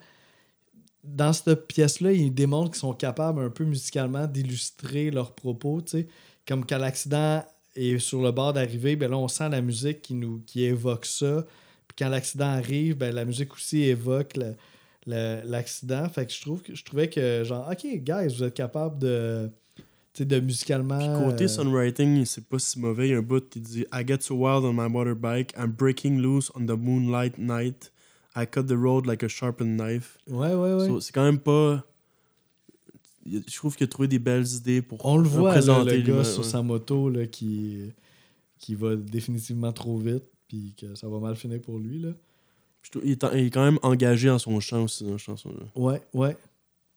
Dans 1.04 1.34
cette 1.34 1.68
pièce-là, 1.68 2.12
ils 2.12 2.34
démontrent 2.34 2.72
qu'ils 2.72 2.80
sont 2.80 2.94
capables 2.94 3.42
un 3.42 3.50
peu 3.50 3.64
musicalement 3.66 4.28
d'illustrer 4.28 5.10
leurs 5.12 5.34
propos, 5.34 5.82
tu 5.82 5.92
sais. 5.92 6.08
Comme 6.48 6.66
quand 6.66 6.78
l'accident 6.78 7.44
est 7.76 7.98
sur 8.00 8.22
le 8.22 8.32
bord 8.32 8.54
d'arriver, 8.54 8.96
ben 8.96 9.10
là, 9.10 9.18
on 9.18 9.28
sent 9.28 9.50
la 9.50 9.62
musique 9.62 10.02
qui, 10.02 10.14
nous, 10.14 10.42
qui 10.46 10.64
évoque 10.64 11.06
ça. 11.06 11.46
Puis 11.88 11.96
quand 11.98 12.10
l'accident 12.10 12.46
arrive, 12.46 12.96
ben 12.98 13.14
la 13.16 13.26
musique 13.26 13.54
aussi 13.54 13.84
évoque 13.84 14.38
le- 14.38 14.56
le- 15.08 15.42
l'accident. 15.46 16.08
Fait 16.10 16.26
que 16.26 16.32
je 16.34 16.42
trouve 16.42 16.62
que 16.62 16.76
je 16.76 16.84
trouvais 16.84 17.10
que 17.10 17.44
genre 17.44 17.68
OK, 17.70 17.86
guys, 17.86 18.28
vous 18.36 18.44
êtes 18.44 18.54
capable 18.54 19.00
de 19.00 19.50
de 20.20 20.40
musicalement 20.42 20.98
Puis 21.00 21.26
côté 21.26 21.46
euh, 21.46 21.48
songwriting, 21.48 22.26
c'est 22.26 22.46
pas 22.46 22.60
si 22.60 22.78
mauvais. 22.80 23.08
Il 23.08 23.12
y 23.12 23.16
a 23.16 23.20
un 23.20 23.22
bout 23.22 23.48
qui 23.50 23.60
dit 23.62 23.86
I 23.94 24.04
get 24.06 24.18
so 24.22 24.36
wild 24.36 24.66
on 24.66 24.74
my 24.74 24.90
motorbike, 24.90 25.54
I'm 25.58 25.72
breaking 25.72 26.20
loose 26.20 26.52
on 26.54 26.66
the 26.66 26.78
moonlight 26.78 27.38
night. 27.38 27.92
I 28.36 28.46
cut 28.46 28.64
the 28.64 28.72
road 28.78 29.06
like 29.06 29.24
a 29.24 29.28
sharpened 29.28 29.78
knife. 29.80 30.18
Ouais, 30.30 30.54
ouais, 30.54 30.74
ouais. 30.76 30.88
So, 30.88 31.00
c'est 31.02 31.12
quand 31.12 31.24
même 31.26 31.40
pas. 31.40 31.86
Je 33.26 33.56
trouve 33.56 33.76
qu'il 33.76 33.84
a 33.86 33.88
trouvé 33.88 34.08
des 34.08 34.20
belles 34.20 34.48
idées 34.48 34.82
pour 34.82 35.06
On 35.06 35.18
le 35.18 35.28
voit, 35.28 35.54
là, 35.60 35.84
le 35.84 36.02
gars 36.02 36.24
sur 36.24 36.42
ouais. 36.42 36.48
sa 36.48 36.62
moto 36.64 37.10
là, 37.10 37.28
qui, 37.28 37.92
qui 38.58 38.74
va 38.74 38.96
définitivement 38.96 39.72
trop 39.72 39.98
vite, 39.98 40.24
puis 40.48 40.74
que 40.80 40.96
ça 40.96 41.08
va 41.08 41.20
mal 41.20 41.36
finir 41.36 41.62
pour 41.62 41.78
lui. 41.78 42.00
Là. 42.00 42.10
Il, 43.04 43.12
est, 43.12 43.24
en- 43.24 43.32
il 43.34 43.46
est 43.46 43.50
quand 43.52 43.64
même 43.64 43.78
engagé 43.84 44.28
en 44.30 44.40
son 44.40 44.60
chant 44.60 44.84
aussi 44.86 45.04
dans 45.04 45.12
la 45.12 45.18
chanson. 45.20 45.50
là. 45.50 45.66
Ouais, 45.76 46.02
ouais. 46.16 46.36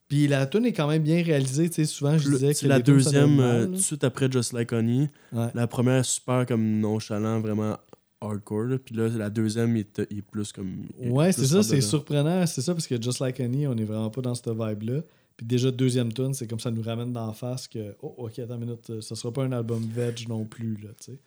Puis 0.09 0.27
la 0.27 0.47
tune 0.47 0.65
est 0.65 0.73
quand 0.73 0.89
même 0.89 1.03
bien 1.03 1.23
réalisée. 1.23 1.69
Tu 1.69 1.75
sais, 1.77 1.85
souvent, 1.85 2.17
je 2.17 2.29
Le- 2.31 2.35
disais 2.37 2.53
que 2.55 2.59
C'est 2.59 2.69
la 2.69 2.81
deuxième, 2.81 3.41
euh, 3.41 3.67
tout 3.67 3.73
de 3.73 3.77
suite 3.77 4.05
après 4.05 4.31
Just 4.33 4.53
Like 4.55 4.73
Honey. 4.73 5.11
Ouais. 5.33 5.49
La 5.55 5.67
première, 5.67 6.05
super 6.07 6.47
comme 6.47 6.81
nonchalant, 6.81 7.41
vraiment 7.41 7.77
hardcore. 8.25 8.65
là. 8.65 8.79
Puis 8.79 8.95
là, 8.95 9.09
la 9.09 9.31
deuxième, 9.31 9.77
il 9.77 9.81
est, 9.81 10.03
il 10.11 10.19
est 10.19 10.23
plus 10.23 10.53
comme. 10.53 10.87
est 11.01 11.09
Ouais, 11.09 11.33
c'est 11.33 11.47
ça, 11.47 11.63
c'est 11.63 11.81
surprenant. 11.81 12.47
C'est 12.47 12.63
ça, 12.63 12.75
parce 12.75 12.87
que 12.87 13.01
Just 13.01 13.21
Like 13.21 13.41
Honey, 13.41 13.67
on 13.67 13.77
est 13.77 13.85
vraiment 13.85 14.11
pas 14.11 14.21
dans 14.23 14.35
cette 14.35 14.49
vibe-là. 14.49 15.03
Puis 15.37 15.47
déjà, 15.47 15.71
deuxième 15.71 16.13
tune, 16.13 16.33
c'est 16.33 16.47
comme 16.47 16.61
ça 16.61 16.71
nous 16.71 16.83
ramène 16.83 17.13
d'en 17.13 17.33
face 17.33 17.67
que, 17.67 17.97
oh, 18.03 18.15
ok, 18.19 18.39
attends 18.39 18.55
une 18.55 18.67
minute, 18.67 18.91
euh, 18.91 19.01
ça 19.01 19.17
sera 19.17 19.33
pas 19.33 19.43
un 19.43 19.53
album 19.53 19.85
veg 19.85 20.29
non 20.29 20.45
plus, 20.45 20.77
là, 20.77 20.91
tu 21.01 21.13
sais. 21.13 21.19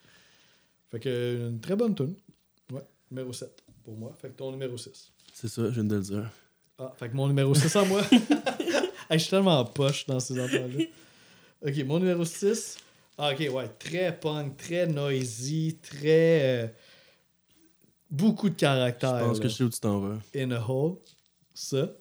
Fait 0.90 1.00
que, 1.00 1.50
une 1.50 1.60
très 1.60 1.76
bonne 1.76 1.94
tune. 1.94 2.16
Ouais, 2.72 2.86
numéro 3.12 3.34
7 3.34 3.64
pour 3.84 3.98
moi. 3.98 4.16
Fait 4.18 4.30
que 4.30 4.38
ton 4.38 4.52
numéro 4.52 4.78
6. 4.78 5.12
C'est 5.34 5.50
ça, 5.50 5.66
je 5.66 5.72
viens 5.72 5.84
de 5.84 5.96
le 5.96 6.02
dire. 6.02 6.32
Ah, 6.80 6.94
fait 6.96 7.10
que 7.10 7.16
mon 7.16 7.28
numéro 7.28 7.54
6 7.54 7.76
à 7.76 7.86
moi. 7.86 8.02
Hey, 9.10 9.20
je 9.20 9.24
suis 9.24 9.30
tellement 9.30 9.64
poche 9.64 10.06
dans 10.06 10.20
ces 10.20 10.38
affaires-là. 10.38 10.84
Ok, 11.66 11.78
mon 11.86 11.98
numéro 11.98 12.26
6. 12.26 12.78
Ah, 13.18 13.32
ok, 13.32 13.40
ouais, 13.54 13.70
très 13.80 14.20
punk, 14.20 14.58
très 14.58 14.86
noisy, 14.86 15.78
très. 15.82 16.76
Beaucoup 18.10 18.50
de 18.50 18.54
Je 18.56 18.60
caractère. 18.60 19.20
pense 19.20 19.40
que 19.40 19.48
je 19.48 19.54
sais 19.54 19.64
où 19.64 19.70
tu 19.70 19.80
t'en 19.80 20.00
vas. 20.00 20.18
In 20.36 20.52
a 20.52 20.60
hole. 20.68 20.96
Ça. 21.54 21.92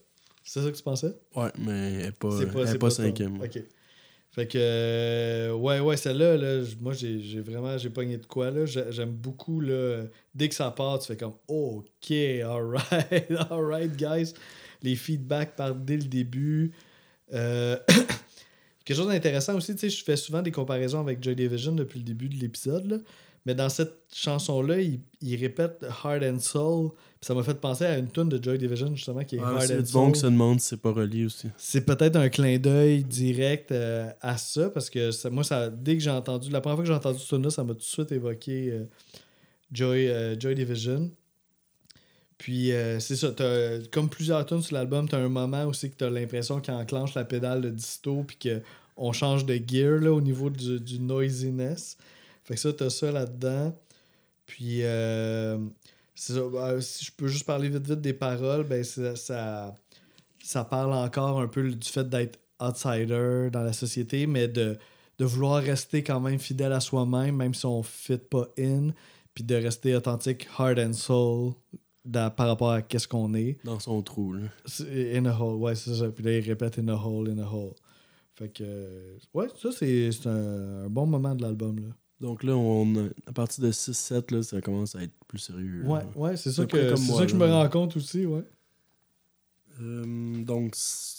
C'est 0.44 0.61
ça 0.62 0.70
que 0.70 0.76
tu 0.76 0.82
pensais? 0.82 1.14
Ouais, 1.34 1.50
mais 1.59 1.92
elle 1.94 2.02
n'est 2.07 2.12
pas, 2.12 2.28
elle 2.40 2.48
est 2.74 2.78
pas 2.78 2.88
ton- 2.88 2.90
cinquième. 2.90 3.40
Ok. 3.40 3.62
Fait 4.30 4.46
que, 4.46 4.59
euh, 4.61 5.52
ouais, 5.54 5.80
ouais, 5.80 5.96
celle-là, 5.96 6.36
là, 6.36 6.62
moi, 6.80 6.92
j'ai 6.92 7.40
vraiment, 7.40 7.78
j'ai 7.78 7.88
pogné 7.90 8.18
de 8.18 8.26
quoi, 8.26 8.50
là. 8.50 8.66
J'ai- 8.66 8.92
J'aime 8.92 9.12
beaucoup, 9.12 9.61
là. 9.61 10.04
Dès 10.34 10.48
que 10.50 10.54
ça 10.54 10.70
part, 10.70 10.98
tu 10.98 11.07
fais 11.07 11.16
comme, 11.16 11.32
OK, 11.48 12.11
alright, 12.44 13.30
alright, 13.50 13.96
guys. 13.96 14.34
Les 14.82 14.94
feedbacks 14.94 15.57
partent 15.57 15.84
dès 15.84 15.96
le 15.96 16.04
début. 16.04 16.72
Euh, 17.32 17.76
quelque 18.84 18.96
chose 18.96 19.09
d'intéressant 19.09 19.57
aussi, 19.57 19.72
tu 19.74 19.80
sais, 19.80 19.90
je 19.90 20.04
fais 20.04 20.16
souvent 20.16 20.42
des 20.42 20.52
comparaisons 20.52 21.00
avec 21.00 21.22
Joy 21.22 21.34
Division 21.34 21.72
depuis 21.72 21.98
le 22.00 22.04
début 22.04 22.28
de 22.28 22.36
l'épisode, 22.36 22.84
là. 22.86 22.96
Mais 23.47 23.55
dans 23.55 23.68
cette 23.68 23.94
chanson-là, 24.12 24.80
il, 24.80 25.01
il 25.22 25.36
répète 25.40 25.82
Heart 26.05 26.22
and 26.24 26.40
Soul. 26.40 26.90
Puis 26.90 27.28
ça 27.28 27.32
m'a 27.34 27.42
fait 27.44 27.55
penser 27.61 27.84
à 27.84 27.97
une 27.97 28.11
tune 28.11 28.28
de 28.28 28.42
Joy 28.42 28.59
Division, 28.59 28.94
justement, 28.94 29.22
qui 29.24 29.36
est 29.36 29.40
Ah, 29.42 29.53
Heart 29.53 29.62
c'est 29.68 29.74
and 29.78 29.82
du 29.82 29.92
bon 29.92 30.05
Soul. 30.07 30.12
que 30.12 30.18
se 30.18 30.26
demande 30.26 30.61
si 30.61 30.66
c'est 30.68 30.80
pas 30.80 30.90
relié 30.92 31.24
aussi. 31.26 31.47
C'est 31.57 31.86
peut-être 31.86 32.16
un 32.16 32.28
clin 32.28 32.59
d'œil 32.59 33.05
direct 33.05 33.70
euh, 33.70 34.11
à 34.20 34.36
ça, 34.36 34.68
parce 34.70 34.90
que 34.90 35.12
ça- 35.12 35.30
moi, 35.30 35.44
ça, 35.44 35.70
dès 35.70 35.97
que 35.97 36.03
j'ai 36.03 36.11
entendu, 36.11 36.51
la 36.51 36.61
première 36.61 36.76
fois 36.76 36.82
que 36.84 36.88
j'ai 36.90 36.94
entendu 36.97 37.20
ce 37.20 37.28
tune-là, 37.34 37.51
ça 37.51 37.62
m'a 37.62 37.72
tout 37.74 37.78
de 37.78 37.84
suite 37.84 38.11
évoqué 38.11 38.70
euh, 38.72 38.84
Joy, 39.72 40.09
euh, 40.09 40.34
Joy 40.38 40.55
Division. 40.57 41.11
Puis 42.38 42.70
c'est 43.01 43.16
ça, 43.16 43.32
t'as- 43.32 43.78
comme 43.90 44.11
plusieurs 44.11 44.44
tunes 44.44 44.61
sur 44.61 44.74
l'album, 44.76 45.09
t'as 45.09 45.18
un 45.18 45.28
moment 45.30 45.64
aussi 45.64 45.88
que 45.90 45.97
t'as 45.97 46.11
l'impression 46.11 46.61
qu'il 46.61 46.74
enclenche 46.74 47.14
la 47.14 47.24
pédale 47.24 47.62
de 47.62 47.70
disto, 47.70 48.24
puis 48.26 48.36
qu'on 48.97 49.12
change 49.12 49.47
de 49.47 49.55
gear 49.66 50.01
là, 50.01 50.12
au 50.12 50.20
niveau 50.20 50.51
du, 50.51 50.78
du 50.78 50.99
noisiness. 51.01 51.97
Fait 52.47 52.55
que 52.55 52.61
ça, 52.61 52.72
t'as 52.72 52.90
ça 52.90 53.11
là-dedans. 53.11 53.76
Puis, 54.47 54.84
euh, 54.84 55.59
ça, 56.14 56.34
bah, 56.53 56.80
si 56.80 57.05
je 57.05 57.12
peux 57.12 57.26
juste 57.26 57.44
parler 57.44 57.68
vite 57.68 57.86
vite 57.86 58.01
des 58.01 58.14
paroles, 58.14 58.64
ben 58.64 58.84
ça, 58.84 59.16
ça, 59.16 60.64
parle 60.64 60.92
encore 60.94 61.40
un 61.40 61.49
peu 61.49 61.68
du 61.70 61.88
fait 61.88 62.09
d'être 62.09 62.38
outsider 62.61 63.51
dans 63.53 63.62
la 63.62 63.72
société, 63.72 64.26
mais 64.28 64.47
de, 64.47 64.78
de 65.18 65.24
vouloir 65.24 65.61
rester 65.61 66.05
quand 66.05 66.20
même 66.20 66.38
fidèle 66.38 66.72
à 66.72 66.80
soi-même, 66.80 67.34
même 67.36 67.53
si 67.53 67.66
on 67.66 67.78
ne 67.78 67.82
fit 67.82 68.18
pas 68.18 68.47
in, 68.59 68.90
puis 69.34 69.42
de 69.42 69.57
rester 69.57 69.97
authentique, 69.97 70.47
heart 70.59 70.78
and 70.78 70.92
soul, 70.92 71.55
dans- 72.05 72.30
par 72.30 72.47
rapport 72.47 72.70
à 72.70 72.82
qu'est-ce 72.82 73.09
qu'on 73.09 73.34
est. 73.34 73.59
Dans 73.64 73.80
son 73.80 74.01
trou, 74.03 74.34
là. 74.34 74.44
In 75.12 75.26
a 75.26 75.36
hole, 75.36 75.57
ouais, 75.57 75.74
c'est 75.74 75.97
ça. 75.97 76.09
Puis 76.11 76.22
là, 76.24 76.38
il 76.38 76.47
répète 76.47 76.78
in 76.78 76.86
a 76.88 76.94
hole, 76.94 77.28
in 77.28 77.38
a 77.38 77.47
hole. 77.47 77.74
Fait 78.36 78.49
que, 78.51 79.16
ouais, 79.34 79.49
ça, 79.61 79.70
c'est 79.72 80.12
c'est 80.12 80.28
un, 80.28 80.84
un 80.84 80.88
bon 80.88 81.07
moment 81.07 81.34
de 81.34 81.42
l'album, 81.42 81.80
là. 81.80 81.94
Donc 82.20 82.42
là, 82.42 82.56
on, 82.56 83.10
à 83.26 83.32
partir 83.32 83.62
de 83.64 83.70
6-7, 83.70 84.34
là, 84.34 84.42
ça 84.42 84.60
commence 84.62 84.96
à 84.96 85.02
être 85.02 85.12
plus 85.28 85.38
sérieux. 85.38 85.82
là. 85.82 85.88
Ouais, 85.88 86.02
ouais, 86.14 86.36
c'est 86.36 86.50
ça, 86.50 86.64
que, 86.64 86.94
comme 86.94 87.02
moi, 87.04 87.18
ça 87.20 87.26
que 87.26 87.32
je 87.32 87.36
me 87.36 87.46
rends 87.46 87.68
compte 87.68 87.96
aussi, 87.96 88.24
ouais. 88.24 88.42
Euh, 89.82 90.42
donc, 90.42 90.74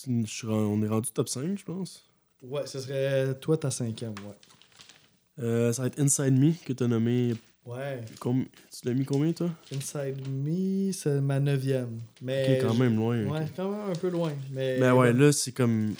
je 0.08 0.48
on 0.48 0.82
est 0.82 0.88
rendu 0.88 1.10
top 1.12 1.30
5, 1.30 1.58
je 1.60 1.64
pense. 1.64 2.04
Ouais, 2.42 2.66
ce 2.66 2.80
serait 2.80 3.36
toi 3.40 3.58
ta 3.58 3.70
cinquième, 3.70 4.14
ouais. 4.28 5.44
Euh, 5.44 5.72
ça 5.72 5.84
va 5.84 5.88
être 5.88 6.00
Inside 6.00 6.34
Me 6.34 6.52
que 6.66 6.74
tu 6.74 6.84
as 6.84 6.88
nommé. 6.88 7.36
Ouais. 7.64 8.02
Com- 8.20 8.46
tu 8.72 8.88
l'as 8.88 8.94
mis 8.96 9.06
combien, 9.06 9.34
toi? 9.34 9.52
Inside 9.72 10.28
Me, 10.28 10.92
c'est 10.94 11.22
ma 11.22 11.40
neuvième. 11.40 12.00
Mais 12.22 12.58
Ok, 12.64 12.68
quand 12.70 12.74
même 12.76 12.96
loin. 12.96 13.24
Ouais, 13.26 13.46
quand 13.56 13.70
même 13.70 13.92
un 13.92 13.96
peu 13.96 14.10
loin. 14.10 14.34
Mais, 14.52 14.80
Mais 14.80 14.90
ouais, 14.90 15.14
là, 15.14 15.32
c'est 15.32 15.52
comme. 15.52 15.94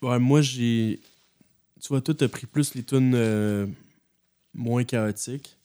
Ouais, 0.00 0.18
moi, 0.18 0.40
j'ai. 0.40 0.98
Tu 1.82 1.88
vois, 1.88 2.00
toi, 2.00 2.14
t'as 2.14 2.28
pris 2.28 2.46
plus 2.46 2.74
les 2.74 2.84
tunes 2.84 3.12
euh, 3.16 3.66
moins 4.54 4.84
chaotiques. 4.84 5.58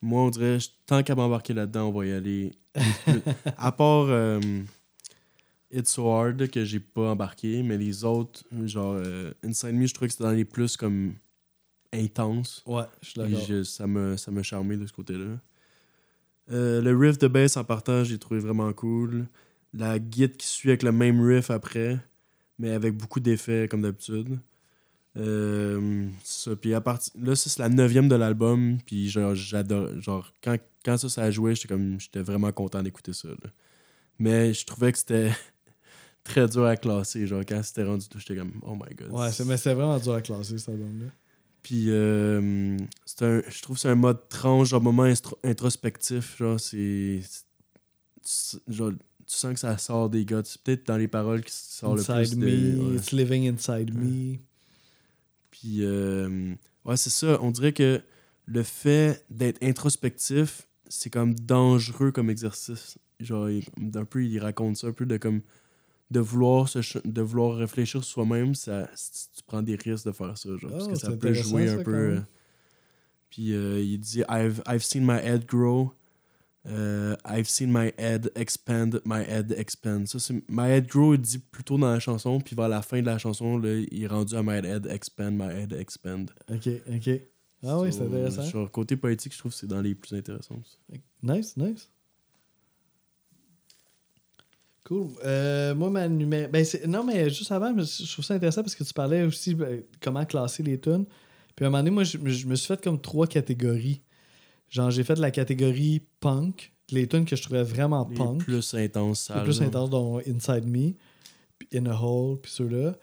Moi, 0.00 0.22
on 0.22 0.30
dirait, 0.30 0.58
tant 0.86 1.02
qu'à 1.02 1.14
m'embarquer 1.14 1.52
là-dedans, 1.52 1.88
on 1.88 1.92
va 1.92 2.06
y 2.06 2.12
aller. 2.12 2.52
à 3.58 3.70
part 3.72 4.06
euh, 4.08 4.40
It's 5.70 5.92
So 5.92 6.08
Hard, 6.10 6.48
que 6.48 6.64
j'ai 6.64 6.80
pas 6.80 7.10
embarqué, 7.10 7.62
mais 7.62 7.76
les 7.76 8.04
autres, 8.04 8.44
genre 8.64 8.94
euh, 8.96 9.32
Inside 9.44 9.74
Me, 9.74 9.86
je 9.86 9.92
trouvais 9.92 10.06
que 10.08 10.12
c'était 10.12 10.24
dans 10.24 10.30
les 10.30 10.44
plus 10.46 10.76
comme 10.78 11.14
intenses. 11.92 12.62
Ouais, 12.66 12.84
je 13.02 13.10
suis 13.10 13.20
d'accord. 13.20 13.44
je- 13.46 13.62
ça 13.64 13.86
m'a 13.86 14.16
ça 14.16 14.30
m'a 14.30 14.42
charmé 14.42 14.76
de 14.76 14.86
ce 14.86 14.92
côté-là. 14.92 15.38
Euh, 16.50 16.80
le 16.80 16.96
riff 16.96 17.18
de 17.18 17.28
bass 17.28 17.56
en 17.58 17.64
partant, 17.64 18.04
j'ai 18.04 18.18
trouvé 18.18 18.40
vraiment 18.40 18.72
cool. 18.72 19.26
La 19.74 19.98
guide 19.98 20.36
qui 20.38 20.46
suit 20.46 20.70
avec 20.70 20.82
le 20.82 20.92
même 20.92 21.20
riff 21.20 21.50
après, 21.50 21.98
mais 22.58 22.70
avec 22.70 22.94
beaucoup 22.96 23.20
d'effets 23.20 23.68
comme 23.68 23.82
d'habitude. 23.82 24.38
Euh, 25.18 26.06
ça. 26.22 26.54
Puis 26.56 26.74
à 26.74 26.80
partir 26.80 27.12
là, 27.20 27.34
ça, 27.34 27.50
c'est 27.50 27.60
la 27.60 27.68
neuvième 27.68 28.08
de 28.08 28.14
l'album. 28.14 28.78
Puis 28.86 29.08
genre, 29.08 29.34
j'adore. 29.34 29.88
Genre, 30.00 30.32
quand, 30.42 30.56
quand 30.84 30.96
ça, 30.96 31.08
ça 31.08 31.22
a 31.24 31.30
joué, 31.30 31.54
j'étais 31.54 31.68
comme 31.68 31.98
j'étais 32.00 32.20
vraiment 32.22 32.52
content 32.52 32.82
d'écouter 32.82 33.12
ça. 33.12 33.28
là. 33.28 33.50
Mais 34.18 34.52
je 34.54 34.64
trouvais 34.66 34.92
que 34.92 34.98
c'était 34.98 35.30
très 36.24 36.46
dur 36.48 36.64
à 36.64 36.76
classer. 36.76 37.26
Genre, 37.26 37.42
quand 37.46 37.62
c'était 37.62 37.84
rendu 37.84 38.08
tout, 38.08 38.18
j'étais 38.18 38.36
comme 38.36 38.52
oh 38.62 38.74
my 38.74 38.94
god. 38.94 39.10
Ouais, 39.10 39.28
mais 39.46 39.56
c'est 39.56 39.74
vraiment 39.74 39.98
dur 39.98 40.14
à 40.14 40.22
classer, 40.22 40.58
cet 40.58 40.68
album-là. 40.70 41.06
Puis 41.62 41.86
euh, 41.88 42.76
un, 43.20 43.42
je 43.48 43.62
trouve 43.62 43.76
que 43.76 43.82
c'est 43.82 43.88
un 43.88 43.94
mode 43.96 44.28
tranche, 44.28 44.68
genre 44.68 44.80
moment 44.80 45.12
introspectif. 45.44 46.38
Genre, 46.38 46.58
c'est. 46.60 47.20
Genre, 48.68 48.92
tu 48.92 49.34
sens 49.34 49.52
que 49.54 49.60
ça 49.60 49.76
sort 49.78 50.08
des 50.08 50.24
gars. 50.24 50.42
C'est 50.44 50.60
peut-être 50.62 50.86
dans 50.86 50.96
les 50.96 51.08
paroles 51.08 51.42
qui 51.42 51.52
sort 51.52 51.94
le 51.96 52.00
Inside 52.00 52.38
plus. 52.38 52.46
me, 52.46 52.72
de- 52.76 52.90
ouais. 52.90 52.96
it's 52.96 53.12
living 53.12 53.48
inside 53.52 53.92
me. 53.94 54.38
Puis, 55.60 55.84
euh, 55.84 56.54
ouais, 56.84 56.96
c'est 56.96 57.10
ça. 57.10 57.38
On 57.42 57.50
dirait 57.50 57.72
que 57.72 58.00
le 58.46 58.62
fait 58.62 59.24
d'être 59.30 59.62
introspectif, 59.62 60.68
c'est 60.88 61.10
comme 61.10 61.34
dangereux 61.34 62.12
comme 62.12 62.30
exercice. 62.30 62.98
Genre, 63.20 63.50
il- 63.50 63.64
un 63.94 64.04
peu, 64.04 64.24
il 64.24 64.38
raconte 64.38 64.76
ça, 64.76 64.86
un 64.88 64.92
peu 64.92 65.06
de 65.06 65.16
comme. 65.16 65.42
De 66.10 66.20
vouloir, 66.20 66.70
se 66.70 66.78
de 67.06 67.20
vouloir 67.20 67.56
réfléchir 67.58 68.02
soi-même, 68.02 68.54
ça, 68.54 68.88
tu 68.94 69.42
prends 69.46 69.60
des 69.62 69.74
risques 69.76 70.06
de 70.06 70.12
faire 70.12 70.38
ça. 70.38 70.48
Genre, 70.56 70.70
parce 70.70 70.84
Oh, 70.86 70.92
que 70.92 70.96
ça 70.98 71.08
peut 71.18 71.34
jouer 71.34 71.68
un 71.68 71.78
peu. 71.84 71.90
euh, 72.16 72.20
puis 73.30 73.52
euh, 73.52 73.80
il 73.82 73.98
dit 73.98 74.22
I've, 74.30 74.62
I've 74.66 74.82
seen 74.82 75.04
my 75.04 75.18
head 75.22 75.44
grow. 75.46 75.92
Euh, 76.68 77.16
I've 77.24 77.48
seen 77.48 77.72
my 77.72 77.92
head 77.98 78.30
expand, 78.34 79.00
my 79.04 79.22
head 79.22 79.52
expand. 79.52 80.06
Ça, 80.06 80.18
c'est 80.18 80.34
my 80.48 80.68
head 80.68 80.86
grow, 80.86 81.14
il 81.14 81.20
dit 81.20 81.38
plutôt 81.38 81.78
dans 81.78 81.90
la 81.90 82.00
chanson, 82.00 82.40
puis 82.40 82.54
vers 82.54 82.68
la 82.68 82.82
fin 82.82 83.00
de 83.00 83.06
la 83.06 83.18
chanson, 83.18 83.58
là, 83.58 83.74
il 83.90 84.02
est 84.02 84.06
rendu 84.06 84.34
à 84.34 84.42
my 84.42 84.58
head 84.64 84.86
expand, 84.86 85.32
my 85.32 85.50
head 85.50 85.72
expand. 85.72 86.30
Ok, 86.50 86.68
ok. 86.94 87.20
Ah 87.64 87.78
oui, 87.80 87.92
c'est 87.92 88.02
intéressant. 88.02 88.42
Genre, 88.42 88.70
côté 88.70 88.96
poétique, 88.96 89.32
je 89.32 89.38
trouve 89.38 89.52
que 89.52 89.58
c'est 89.58 89.66
dans 89.66 89.80
les 89.80 89.94
plus 89.94 90.16
intéressants. 90.16 90.62
Nice, 91.22 91.56
nice. 91.56 91.90
Cool. 94.84 95.08
Euh, 95.24 95.74
moi, 95.74 95.90
ma 95.90 96.08
numéro. 96.08 96.48
Ben, 96.50 96.64
non, 96.86 97.04
mais 97.04 97.28
juste 97.28 97.52
avant, 97.52 97.76
je 97.76 97.82
je 97.82 98.12
trouve 98.12 98.24
ça 98.24 98.34
intéressant 98.34 98.62
parce 98.62 98.74
que 98.74 98.84
tu 98.84 98.94
parlais 98.94 99.22
aussi 99.22 99.54
ben, 99.54 99.82
comment 100.00 100.24
classer 100.24 100.62
les 100.62 100.80
tunes. 100.80 101.04
Puis 101.54 101.64
à 101.64 101.68
un 101.68 101.70
moment 101.70 101.82
donné, 101.82 101.90
moi, 101.90 102.04
je, 102.04 102.16
je 102.24 102.46
me 102.46 102.54
suis 102.54 102.66
fait 102.66 102.82
comme 102.82 103.00
trois 103.00 103.26
catégories. 103.26 104.00
Genre, 104.70 104.90
j'ai 104.90 105.04
fait 105.04 105.18
la 105.18 105.30
catégorie 105.30 106.02
punk, 106.20 106.72
les 106.90 107.06
tunes 107.06 107.24
que 107.24 107.36
je 107.36 107.42
trouvais 107.42 107.62
vraiment 107.62 108.06
Les 108.10 108.16
punk. 108.16 108.44
plus 108.44 108.74
intenses, 108.74 109.28
Le 109.30 109.34
sales. 109.34 109.44
plus 109.44 109.60
là. 109.60 109.66
intense, 109.66 109.90
dont 109.90 110.18
Inside 110.20 110.66
Me, 110.66 110.92
puis 111.58 111.68
In 111.78 111.86
a 111.86 111.94
Hole, 112.00 112.38
puis 112.40 112.50
ceux-là. 112.52 112.96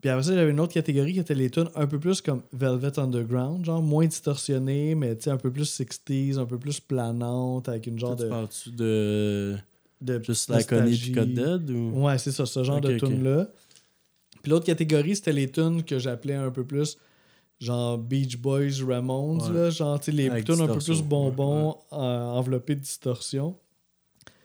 Puis 0.00 0.10
après 0.10 0.24
ça, 0.24 0.34
j'avais 0.34 0.50
une 0.50 0.58
autre 0.58 0.72
catégorie 0.74 1.12
qui 1.12 1.20
était 1.20 1.34
les 1.34 1.48
tunes 1.48 1.68
un 1.76 1.86
peu 1.86 2.00
plus 2.00 2.20
comme 2.20 2.42
Velvet 2.52 2.98
Underground, 2.98 3.64
genre 3.64 3.80
moins 3.80 4.04
distorsionnées, 4.06 4.96
mais 4.96 5.14
tu 5.16 5.24
sais, 5.24 5.30
un 5.30 5.36
peu 5.36 5.52
plus 5.52 5.80
60s, 5.80 6.38
un 6.38 6.44
peu 6.44 6.58
plus 6.58 6.80
planantes, 6.80 7.68
avec 7.68 7.86
une 7.86 8.00
genre 8.00 8.16
Toi, 8.16 8.18
tu 8.18 8.24
de. 8.24 8.28
parles-tu 8.30 8.70
de 8.72 9.56
de 10.00 10.20
Just 10.24 10.48
Like 10.50 10.72
Honey 10.72 10.96
puis 10.96 11.12
nostalgie. 11.12 11.12
Got 11.12 11.58
Dead 11.58 11.70
ou... 11.70 12.04
Ouais, 12.04 12.18
c'est 12.18 12.32
ça, 12.32 12.44
ce 12.44 12.64
genre 12.64 12.80
de 12.80 12.98
tunes-là. 12.98 13.46
Puis 14.42 14.50
l'autre 14.50 14.66
catégorie, 14.66 15.14
c'était 15.14 15.32
les 15.32 15.48
tunes 15.48 15.84
que 15.84 16.00
j'appelais 16.00 16.34
un 16.34 16.50
peu 16.50 16.64
plus 16.64 16.98
genre 17.62 17.96
Beach 17.98 18.36
Boys, 18.38 18.84
Ramones, 18.86 19.42
Ouais. 19.42 19.52
là, 19.54 19.70
genre 19.70 20.00
les 20.08 20.42
tunes 20.44 20.60
un 20.60 20.66
peu 20.66 20.78
plus 20.78 21.02
bonbons, 21.02 21.76
euh, 21.92 21.96
enveloppées 21.96 22.74
de 22.74 22.80
distorsion. 22.80 23.56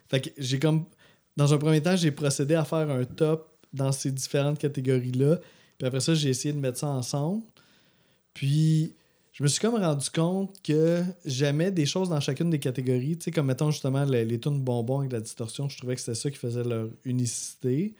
Fait 0.10 0.22
que 0.22 0.30
j'ai 0.38 0.60
comme. 0.60 0.86
Dans 1.36 1.54
un 1.54 1.58
premier 1.58 1.82
temps, 1.82 1.96
j'ai 1.96 2.12
procédé 2.12 2.56
à 2.56 2.64
faire 2.66 2.90
un 2.90 3.04
top 3.06 3.58
dans 3.74 3.92
ces 3.92 4.12
différentes 4.12 4.58
catégories-là. 4.58 5.38
Puis 5.78 5.88
après 5.88 6.00
ça, 6.00 6.16
j'ai 6.16 6.30
essayé 6.30 6.54
de 6.54 6.60
mettre 6.60 6.80
ça 6.80 6.88
ensemble. 6.88 7.44
Puis 8.34 8.94
je 9.34 9.44
me 9.44 9.48
suis 9.48 9.60
comme 9.60 9.76
rendu 9.76 10.10
compte 10.10 10.56
que 10.64 11.04
j'aimais 11.26 11.72
des 11.72 11.86
choses 11.86 12.10
dans 12.10 12.20
chacune 12.20 12.50
des 12.50 12.60
catégories. 12.60 13.18
Tu 13.18 13.26
sais, 13.26 13.32
comme 13.32 13.48
mettons 13.48 13.70
justement 13.70 14.04
les, 14.04 14.26
les 14.26 14.40
tunes 14.40 14.62
bonbons 14.62 15.00
avec 15.00 15.12
la 15.12 15.20
distorsion, 15.20 15.70
je 15.70 15.78
trouvais 15.78 15.94
que 15.96 16.02
c'était 16.02 16.16
ça 16.16 16.32
qui 16.32 16.38
faisait 16.38 16.64
leur 16.64 16.88
unicité. 17.06 17.94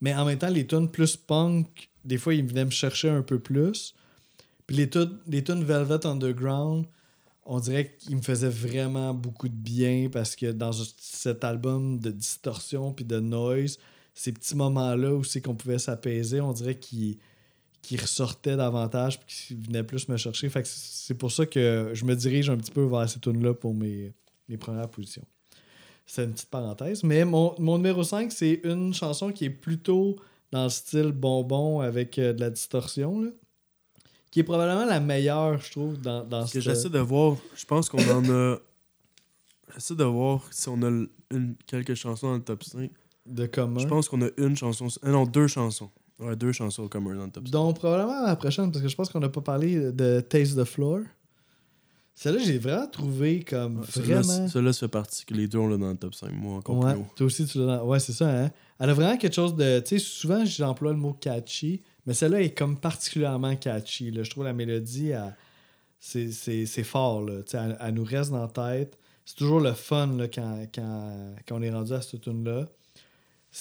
Mais 0.00 0.14
en 0.14 0.24
même 0.24 0.38
temps, 0.38 0.48
les 0.48 0.66
tunes 0.66 0.90
plus 0.90 1.16
punk, 1.16 1.88
des 2.04 2.18
fois, 2.18 2.34
ils 2.34 2.44
venaient 2.44 2.64
me 2.64 2.70
chercher 2.70 3.08
un 3.08 3.22
peu 3.22 3.38
plus. 3.38 3.94
Puis 4.66 4.76
les 4.76 4.88
tunes, 4.88 5.64
Velvet 5.64 6.06
Underground, 6.06 6.86
on 7.44 7.60
dirait 7.60 7.94
qu'ils 7.98 8.16
me 8.16 8.22
faisaient 8.22 8.48
vraiment 8.48 9.12
beaucoup 9.12 9.48
de 9.48 9.54
bien 9.54 10.08
parce 10.10 10.34
que 10.34 10.50
dans 10.52 10.72
cet 10.72 11.44
album 11.44 11.98
de 11.98 12.10
distorsion 12.10 12.92
puis 12.92 13.04
de 13.04 13.20
noise, 13.20 13.78
ces 14.14 14.32
petits 14.32 14.56
moments-là 14.56 15.14
où 15.14 15.24
c'est 15.24 15.42
qu'on 15.42 15.54
pouvait 15.54 15.78
s'apaiser, 15.78 16.40
on 16.40 16.52
dirait 16.52 16.78
qu'ils 16.78 17.18
ressortaient 18.00 18.56
davantage 18.56 19.20
puis 19.20 19.36
qu'ils 19.36 19.56
venaient 19.58 19.82
plus 19.82 20.08
me 20.08 20.16
chercher. 20.16 20.50
C'est 20.64 21.14
pour 21.14 21.30
ça 21.30 21.44
que 21.44 21.90
je 21.92 22.04
me 22.04 22.14
dirige 22.14 22.48
un 22.48 22.56
petit 22.56 22.72
peu 22.72 22.84
vers 22.84 23.08
ces 23.08 23.20
tunes-là 23.20 23.52
pour 23.52 23.74
mes, 23.74 24.12
mes 24.48 24.56
premières 24.56 24.88
positions. 24.88 25.26
C'est 26.06 26.24
une 26.24 26.32
petite 26.32 26.50
parenthèse. 26.50 27.02
Mais 27.02 27.24
mon, 27.24 27.54
numéro 27.58 28.02
5, 28.02 28.30
c'est 28.30 28.60
une 28.64 28.92
chanson 28.92 29.32
qui 29.32 29.46
est 29.46 29.50
plutôt 29.50 30.16
dans 30.52 30.64
le 30.64 30.70
style 30.70 31.12
bonbon 31.12 31.80
avec 31.80 32.18
euh, 32.18 32.32
de 32.32 32.40
la 32.40 32.50
distorsion. 32.50 33.32
Qui 34.34 34.40
est 34.40 34.44
probablement 34.44 34.84
la 34.84 34.98
meilleure, 34.98 35.58
je 35.60 35.70
trouve, 35.70 35.96
dans, 36.00 36.24
dans 36.24 36.44
ce- 36.44 36.58
j'essaie 36.58 36.88
de 36.90 36.98
voir, 36.98 37.36
je 37.54 37.64
pense 37.64 37.88
qu'on 37.88 38.02
en 38.10 38.28
a. 38.28 38.56
J'essaie 39.74 39.94
de 39.94 40.02
voir 40.02 40.42
si 40.50 40.68
on 40.68 40.82
a 40.82 40.88
une, 41.30 41.54
quelques 41.68 41.94
chansons 41.94 42.26
dans 42.30 42.34
le 42.34 42.42
top 42.42 42.64
5. 42.64 42.90
de 43.26 43.46
commun. 43.46 43.80
Je 43.80 43.86
pense 43.86 44.08
qu'on 44.08 44.22
a 44.22 44.28
une 44.36 44.56
chanson. 44.56 44.88
euh, 45.04 45.10
non, 45.12 45.24
deux 45.24 45.46
chansons. 45.46 45.88
Ouais, 46.18 46.34
deux 46.34 46.50
chansons 46.50 46.88
communes 46.88 47.16
dans 47.16 47.26
le 47.26 47.30
top 47.30 47.46
5. 47.46 47.52
Donc, 47.52 47.76
probablement 47.78 48.26
la 48.26 48.34
prochaine, 48.34 48.72
parce 48.72 48.82
que 48.82 48.88
je 48.88 48.96
pense 48.96 49.08
qu'on 49.08 49.20
n'a 49.20 49.28
pas 49.28 49.40
parlé 49.40 49.92
de 49.92 50.18
Taste 50.20 50.56
the 50.58 50.64
Floor. 50.64 51.00
Celle-là, 52.16 52.40
j'ai 52.44 52.58
vraiment 52.58 52.86
trouvé 52.88 53.42
comme 53.44 53.78
Ouais, 53.80 53.86
vraiment. 54.02 54.48
celui-là, 54.48 54.72
ça 54.72 54.80
fait 54.80 54.88
partie 54.88 55.24
que 55.24 55.34
les 55.34 55.48
deux, 55.48 55.58
on 55.58 55.68
l'a 55.68 55.76
dans 55.76 55.90
le 55.90 55.96
top 55.96 56.14
5. 56.14 56.30
Moi, 56.32 56.56
encore 56.58 56.78
Ouais, 56.78 56.92
plus 56.92 57.00
haut. 57.02 57.06
toi 57.16 57.26
aussi, 57.26 57.46
tu 57.46 57.58
l'as 57.58 57.78
dans- 57.78 57.84
Ouais, 57.86 57.98
c'est 58.00 58.12
ça, 58.12 58.28
hein. 58.44 58.50
Elle 58.78 58.90
a 58.90 58.94
vraiment 58.94 59.16
quelque 59.16 59.34
chose 59.34 59.54
de. 59.56 59.80
Tu 59.80 59.98
sais, 59.98 60.04
souvent, 60.04 60.44
j'emploie 60.44 60.92
le 60.92 60.98
mot 60.98 61.12
catchy, 61.14 61.82
mais 62.06 62.14
celle-là 62.14 62.42
est 62.42 62.50
comme 62.50 62.78
particulièrement 62.78 63.56
catchy. 63.56 64.10
Là. 64.10 64.22
Je 64.22 64.30
trouve 64.30 64.44
la 64.44 64.52
mélodie, 64.52 65.12
c'est, 65.98 66.84
fort, 66.84 67.22
là. 67.22 67.34
Elle, 67.52 67.78
elle 67.80 67.94
nous 67.94 68.04
reste 68.04 68.30
dans 68.30 68.42
la 68.42 68.48
tête. 68.48 68.98
C'est 69.24 69.36
toujours 69.36 69.60
le 69.60 69.72
fun 69.72 70.08
là, 70.18 70.28
quand, 70.28 70.66
quand, 70.74 71.16
quand 71.48 71.56
on 71.56 71.62
est 71.62 71.70
rendu 71.70 71.92
à 71.94 72.02
cette 72.02 72.20
tune-là. 72.20 72.68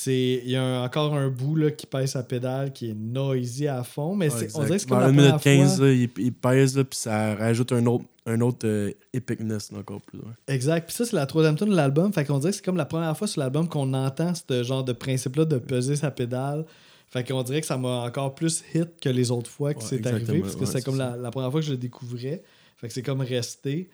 Il 0.07 0.49
y 0.49 0.55
a 0.55 0.63
un- 0.63 0.83
encore 0.85 1.13
un 1.13 1.29
bout 1.29 1.55
là, 1.55 1.69
qui 1.71 1.85
pèse 1.85 2.11
sa 2.11 2.23
pédale 2.23 2.73
qui 2.73 2.89
est 2.89 2.95
noisy 2.95 3.67
à 3.67 3.83
fond, 3.83 4.15
mais 4.15 4.33
Ouais, 4.33 4.47
on 4.55 4.63
dirait 4.63 4.75
que 4.75 4.77
c'est 4.79 4.89
comme 4.89 4.97
Vers 4.99 5.07
la 5.07 5.13
1 5.13 5.15
première 5.15 5.29
minute 5.31 5.43
15, 5.43 5.77
fois. 5.77 5.85
là, 5.85 5.93
il, 5.93 6.09
il 6.17 6.33
pèse, 6.33 6.75
là, 6.77 6.83
puis 6.83 6.99
ça 6.99 7.35
rajoute 7.35 7.71
un 7.71 7.85
autre, 7.85 8.03
un 8.25 8.41
autre 8.41 8.67
euh, 8.67 8.91
epicness 9.13 9.71
encore 9.71 10.01
plus. 10.01 10.17
ouais. 10.17 10.25
Exact. 10.47 10.87
Puis 10.87 10.95
ça, 10.95 11.05
c'est 11.05 11.15
la 11.15 11.27
troisième 11.27 11.55
tune 11.55 11.69
de 11.69 11.75
l'album. 11.75 12.11
Fait 12.11 12.25
qu'on 12.25 12.39
dirait 12.39 12.51
que 12.51 12.57
c'est 12.57 12.65
comme 12.65 12.75
la 12.77 12.85
première 12.85 13.15
fois 13.15 13.27
sur 13.27 13.39
l'album 13.39 13.69
qu'on 13.69 13.93
entend 13.93 14.33
ce 14.33 14.63
genre 14.63 14.83
de 14.83 14.93
principe-là 14.93 15.45
de 15.45 15.59
peser 15.59 15.95
sa 15.95 16.09
pédale. 16.11 16.65
Fait 17.13 17.23
qu'on 17.23 17.43
dirait 17.43 17.61
que 17.61 17.67
ça 17.67 17.77
m'a 17.77 18.05
encore 18.05 18.33
plus 18.33 18.63
hit 18.73 18.99
que 18.99 19.07
les 19.07 19.29
autres 19.29 19.49
fois 19.49 19.75
que 19.75 19.79
Ouais, 19.81 19.85
c'est 19.87 20.07
arrivé. 20.07 20.41
Parce 20.41 20.55
que 20.55 20.61
Ouais, 20.61 20.65
c'est 20.65 20.81
comme 20.83 20.97
la, 20.97 21.15
la 21.15 21.29
première 21.29 21.51
fois 21.51 21.59
que 21.61 21.67
je 21.67 21.71
le 21.71 21.77
découvrais. 21.77 22.41
Fait 22.77 22.87
que 22.87 22.93
c'est 22.93 23.03
comme 23.03 23.21
resté. 23.21 23.91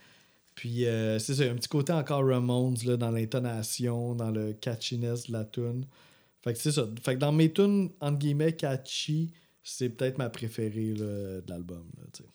Puis 0.55 0.85
euh, 0.85 1.19
c'est 1.19 1.35
ça, 1.35 1.43
il 1.43 1.47
y 1.47 1.49
a 1.49 1.51
un 1.51 1.57
petit 1.57 1.67
côté 1.67 1.91
encore 1.91 2.25
Ramones 2.25 2.77
là, 2.85 2.95
dans 2.95 3.11
l'intonation, 3.11 4.15
dans 4.15 4.31
le 4.31 4.53
catchiness 4.53 5.27
de 5.27 5.33
la 5.33 5.43
tune. 5.43 5.85
Fait 6.41 6.53
que 6.53 6.59
c'est 6.59 6.71
ça. 6.71 6.87
Fait 7.03 7.15
que 7.15 7.19
dans 7.19 7.33
mes 7.33 7.51
tunes, 7.51 7.89
entre 7.99 8.19
guillemets, 8.19 8.53
catchy, 8.53 9.33
c'est 9.63 9.89
peut-être 9.89 10.17
ma 10.17 10.29
préférée 10.29 10.93
là, 10.93 11.41
de 11.41 11.49
l'album. 11.49 11.83
là, 11.97 12.03
tu 12.13 12.23
sais. 12.23 12.29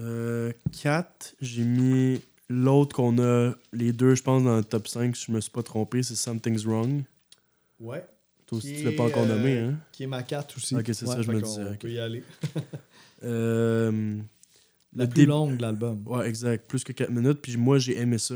Euh, 0.00 0.52
4, 0.82 1.36
j'ai 1.40 1.62
mis 1.62 2.20
l'autre 2.48 2.96
qu'on 2.96 3.16
a, 3.20 3.52
les 3.72 3.92
deux, 3.92 4.16
je 4.16 4.22
pense, 4.24 4.42
dans 4.42 4.56
le 4.56 4.64
top 4.64 4.88
5, 4.88 5.14
si 5.16 5.26
je 5.26 5.32
me 5.32 5.40
suis 5.40 5.52
pas 5.52 5.62
trompé, 5.62 6.02
c'est 6.02 6.16
Something's 6.16 6.64
Wrong. 6.64 7.04
Ouais. 7.78 8.04
Toi 8.46 8.58
aussi, 8.58 8.74
tu 8.76 8.84
l'as 8.84 8.92
pas 8.92 9.04
encore 9.04 9.26
nommé, 9.26 9.56
euh, 9.56 9.70
hein? 9.70 9.78
Qui 9.92 10.02
est 10.02 10.06
ma 10.06 10.22
4 10.22 10.56
aussi. 10.56 10.74
Ok, 10.76 10.82
c'est 10.86 11.06
ça, 11.06 11.22
je 11.22 11.30
me 11.32 11.40
disais, 11.40 11.62
ok. 11.64 11.78
peut 11.78 11.90
y 11.90 11.98
aller. 11.98 12.22
Euh, 13.22 14.18
La 14.94 15.04
le 15.04 15.08
plus 15.10 15.20
début- 15.20 15.30
longue 15.30 15.56
de 15.56 15.62
l'album. 15.62 16.02
Ouais, 16.06 16.28
exact. 16.28 16.68
Plus 16.68 16.84
que 16.84 16.92
4 16.92 17.10
minutes. 17.10 17.38
Puis 17.40 17.56
moi, 17.56 17.78
j'ai 17.78 17.98
aimé 17.98 18.18
ça. 18.18 18.34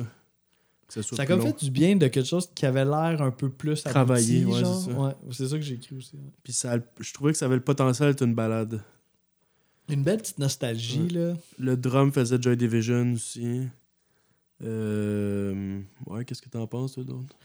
Ça 0.89 1.01
a 1.19 1.27
comme 1.27 1.41
long. 1.41 1.47
fait 1.49 1.63
du 1.63 1.71
bien 1.71 1.95
de 1.97 2.09
quelque 2.09 2.25
chose 2.27 2.49
qui 2.55 2.65
avait 2.65 2.87
l'air 2.87 3.21
un 3.21 3.31
peu 3.31 3.51
plus 3.51 3.73
abouti, 3.73 3.91
Travaillé, 3.91 4.45
ouais, 4.47 4.61
genre. 4.61 4.81
c'est 4.83 4.91
ça. 4.93 4.99
Ouais, 4.99 5.13
c'est 5.31 5.49
ça 5.49 5.57
que 5.57 5.63
j'ai 5.63 5.75
écrit 5.75 5.95
aussi. 5.95 6.17
ouais. 6.17 6.23
Puis 6.43 6.55
ça, 6.55 6.79
je 7.01 7.13
trouvais 7.13 7.33
que 7.33 7.39
ça 7.39 7.45
avait 7.45 7.57
le 7.57 7.63
potentiel 7.63 8.09
d'être 8.13 8.23
une 8.25 8.35
balade. 8.35 8.81
Une 9.91 10.03
belle 10.03 10.19
petite 10.19 10.39
nostalgie, 10.39 11.09
là. 11.11 11.35
Le 11.59 11.77
drum 11.77 12.11
faisait 12.11 12.41
Joy 12.41 12.57
Division 12.57 13.13
aussi. 13.13 13.65
Euh, 14.65 15.81
Ouais, 16.07 16.25
qu'est-ce 16.25 16.41
que 16.43 16.49
t'en 16.49 16.67
penses, 16.67 16.95
toi, 16.95 17.05
d'autre? 17.05 17.37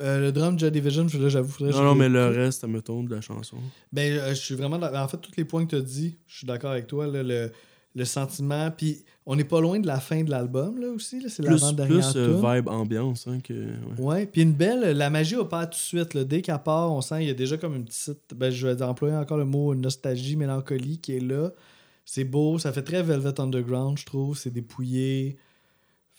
Euh, 0.00 0.20
le 0.20 0.32
drum 0.32 0.58
Joy 0.58 0.70
Division, 0.70 1.06
là, 1.20 1.28
j'avoue, 1.28 1.52
Non, 1.64 1.82
non, 1.82 1.94
mais 1.94 2.08
le 2.08 2.26
reste, 2.28 2.64
mettons, 2.64 3.02
de 3.02 3.14
la 3.14 3.20
chanson. 3.20 3.58
Ben, 3.92 4.10
euh, 4.12 4.28
je 4.30 4.34
suis 4.40 4.54
vraiment. 4.54 4.78
En 4.80 5.08
fait, 5.08 5.18
tous 5.18 5.32
les 5.36 5.44
points 5.44 5.64
que 5.66 5.70
tu 5.70 5.76
as 5.76 5.80
dit, 5.82 6.16
je 6.26 6.38
suis 6.38 6.46
d'accord 6.46 6.70
avec 6.70 6.86
toi. 6.86 7.06
là, 7.06 7.22
le, 7.22 7.50
le 7.94 8.04
sentiment. 8.06 8.70
Puis, 8.70 9.04
on 9.26 9.36
n'est 9.36 9.44
pas 9.44 9.60
loin 9.60 9.78
de 9.78 9.86
la 9.86 10.00
fin 10.00 10.24
de 10.24 10.30
l'album, 10.30 10.80
là 10.80 10.88
aussi. 10.88 11.20
Là, 11.20 11.28
c'est 11.28 11.42
Plus, 11.42 11.52
l'avant-dernière 11.60 12.10
plus 12.12 12.16
euh, 12.18 12.40
tune. 12.40 12.54
vibe 12.56 12.68
ambiance, 12.68 13.26
hein, 13.28 13.38
que... 13.44 13.52
ouais. 13.52 14.00
Ouais, 14.00 14.26
puis 14.26 14.40
une 14.42 14.54
belle, 14.54 14.96
la 14.96 15.10
magie 15.10 15.36
opère 15.36 15.68
tout 15.68 15.76
de 15.76 15.82
suite. 15.82 16.14
Là. 16.14 16.24
Dès 16.24 16.40
qu'elle 16.40 16.58
part, 16.62 16.90
on 16.90 17.02
sent 17.02 17.18
qu'il 17.18 17.28
y 17.28 17.30
a 17.30 17.34
déjà 17.34 17.58
comme 17.58 17.76
une 17.76 17.84
petite, 17.84 18.32
ben, 18.34 18.50
je 18.50 18.66
vais 18.66 18.82
employer 18.82 19.14
encore 19.14 19.36
le 19.36 19.44
mot 19.44 19.74
nostalgie, 19.74 20.36
mélancolie 20.36 20.98
qui 21.00 21.16
est 21.16 21.20
là. 21.20 21.52
C'est 22.06 22.24
beau, 22.24 22.58
ça 22.58 22.72
fait 22.72 22.82
très 22.82 23.02
Velvet 23.02 23.38
Underground, 23.38 23.98
je 23.98 24.06
trouve. 24.06 24.38
C'est 24.38 24.50
dépouillé. 24.50 25.36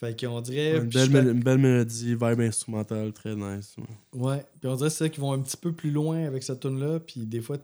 Fait 0.04 0.20
qu'on 0.20 0.42
dirait. 0.42 0.78
Une 0.80 0.90
belle, 0.90 1.12
je 1.12 1.18
une 1.32 1.44
belle 1.44 1.58
mélodie, 1.60 2.14
vibe 2.14 2.42
instrumentale, 2.42 3.14
très 3.14 3.36
nice. 3.36 3.76
ouais. 3.78 4.20
Ouais, 4.20 4.46
puis 4.60 4.70
on 4.70 4.76
dirait 4.76 4.90
c'est 4.90 5.06
ça 5.06 5.10
qu'ils 5.10 5.22
vont 5.22 5.32
un 5.32 5.40
petit 5.40 5.56
peu 5.56 5.72
plus 5.72 5.92
loin 5.92 6.26
avec 6.26 6.44
cette 6.44 6.60
tune 6.60 6.78
là 6.78 7.00
puis 7.00 7.26
des 7.26 7.40
fois 7.40 7.58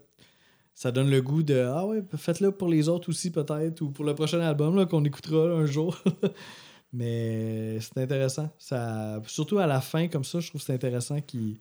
ça 0.74 0.92
donne 0.94 1.10
le 1.10 1.22
goût 1.22 1.44
de 1.44 1.60
ah 1.60 1.86
ouais, 1.86 2.02
faites-le 2.16 2.52
pour 2.52 2.70
les 2.70 2.88
autres 2.88 3.10
aussi 3.10 3.30
peut-être 3.30 3.82
ou 3.82 3.90
pour 3.90 4.06
le 4.06 4.16
prochain 4.16 4.40
album 4.40 4.86
qu'on 4.88 5.04
écoutera 5.04 5.50
là, 5.50 5.56
un 5.56 5.66
jour. 5.66 6.02
Mais 6.94 7.80
c'est 7.82 7.98
intéressant, 7.98 8.50
ça 8.58 9.22
surtout 9.28 9.60
à 9.60 9.68
la 9.68 9.82
fin 9.82 10.08
comme 10.08 10.24
ça, 10.24 10.40
je 10.40 10.48
trouve 10.48 10.62
que 10.62 10.66
c'est 10.66 10.74
intéressant 10.74 11.20
qu'ils 11.20 11.58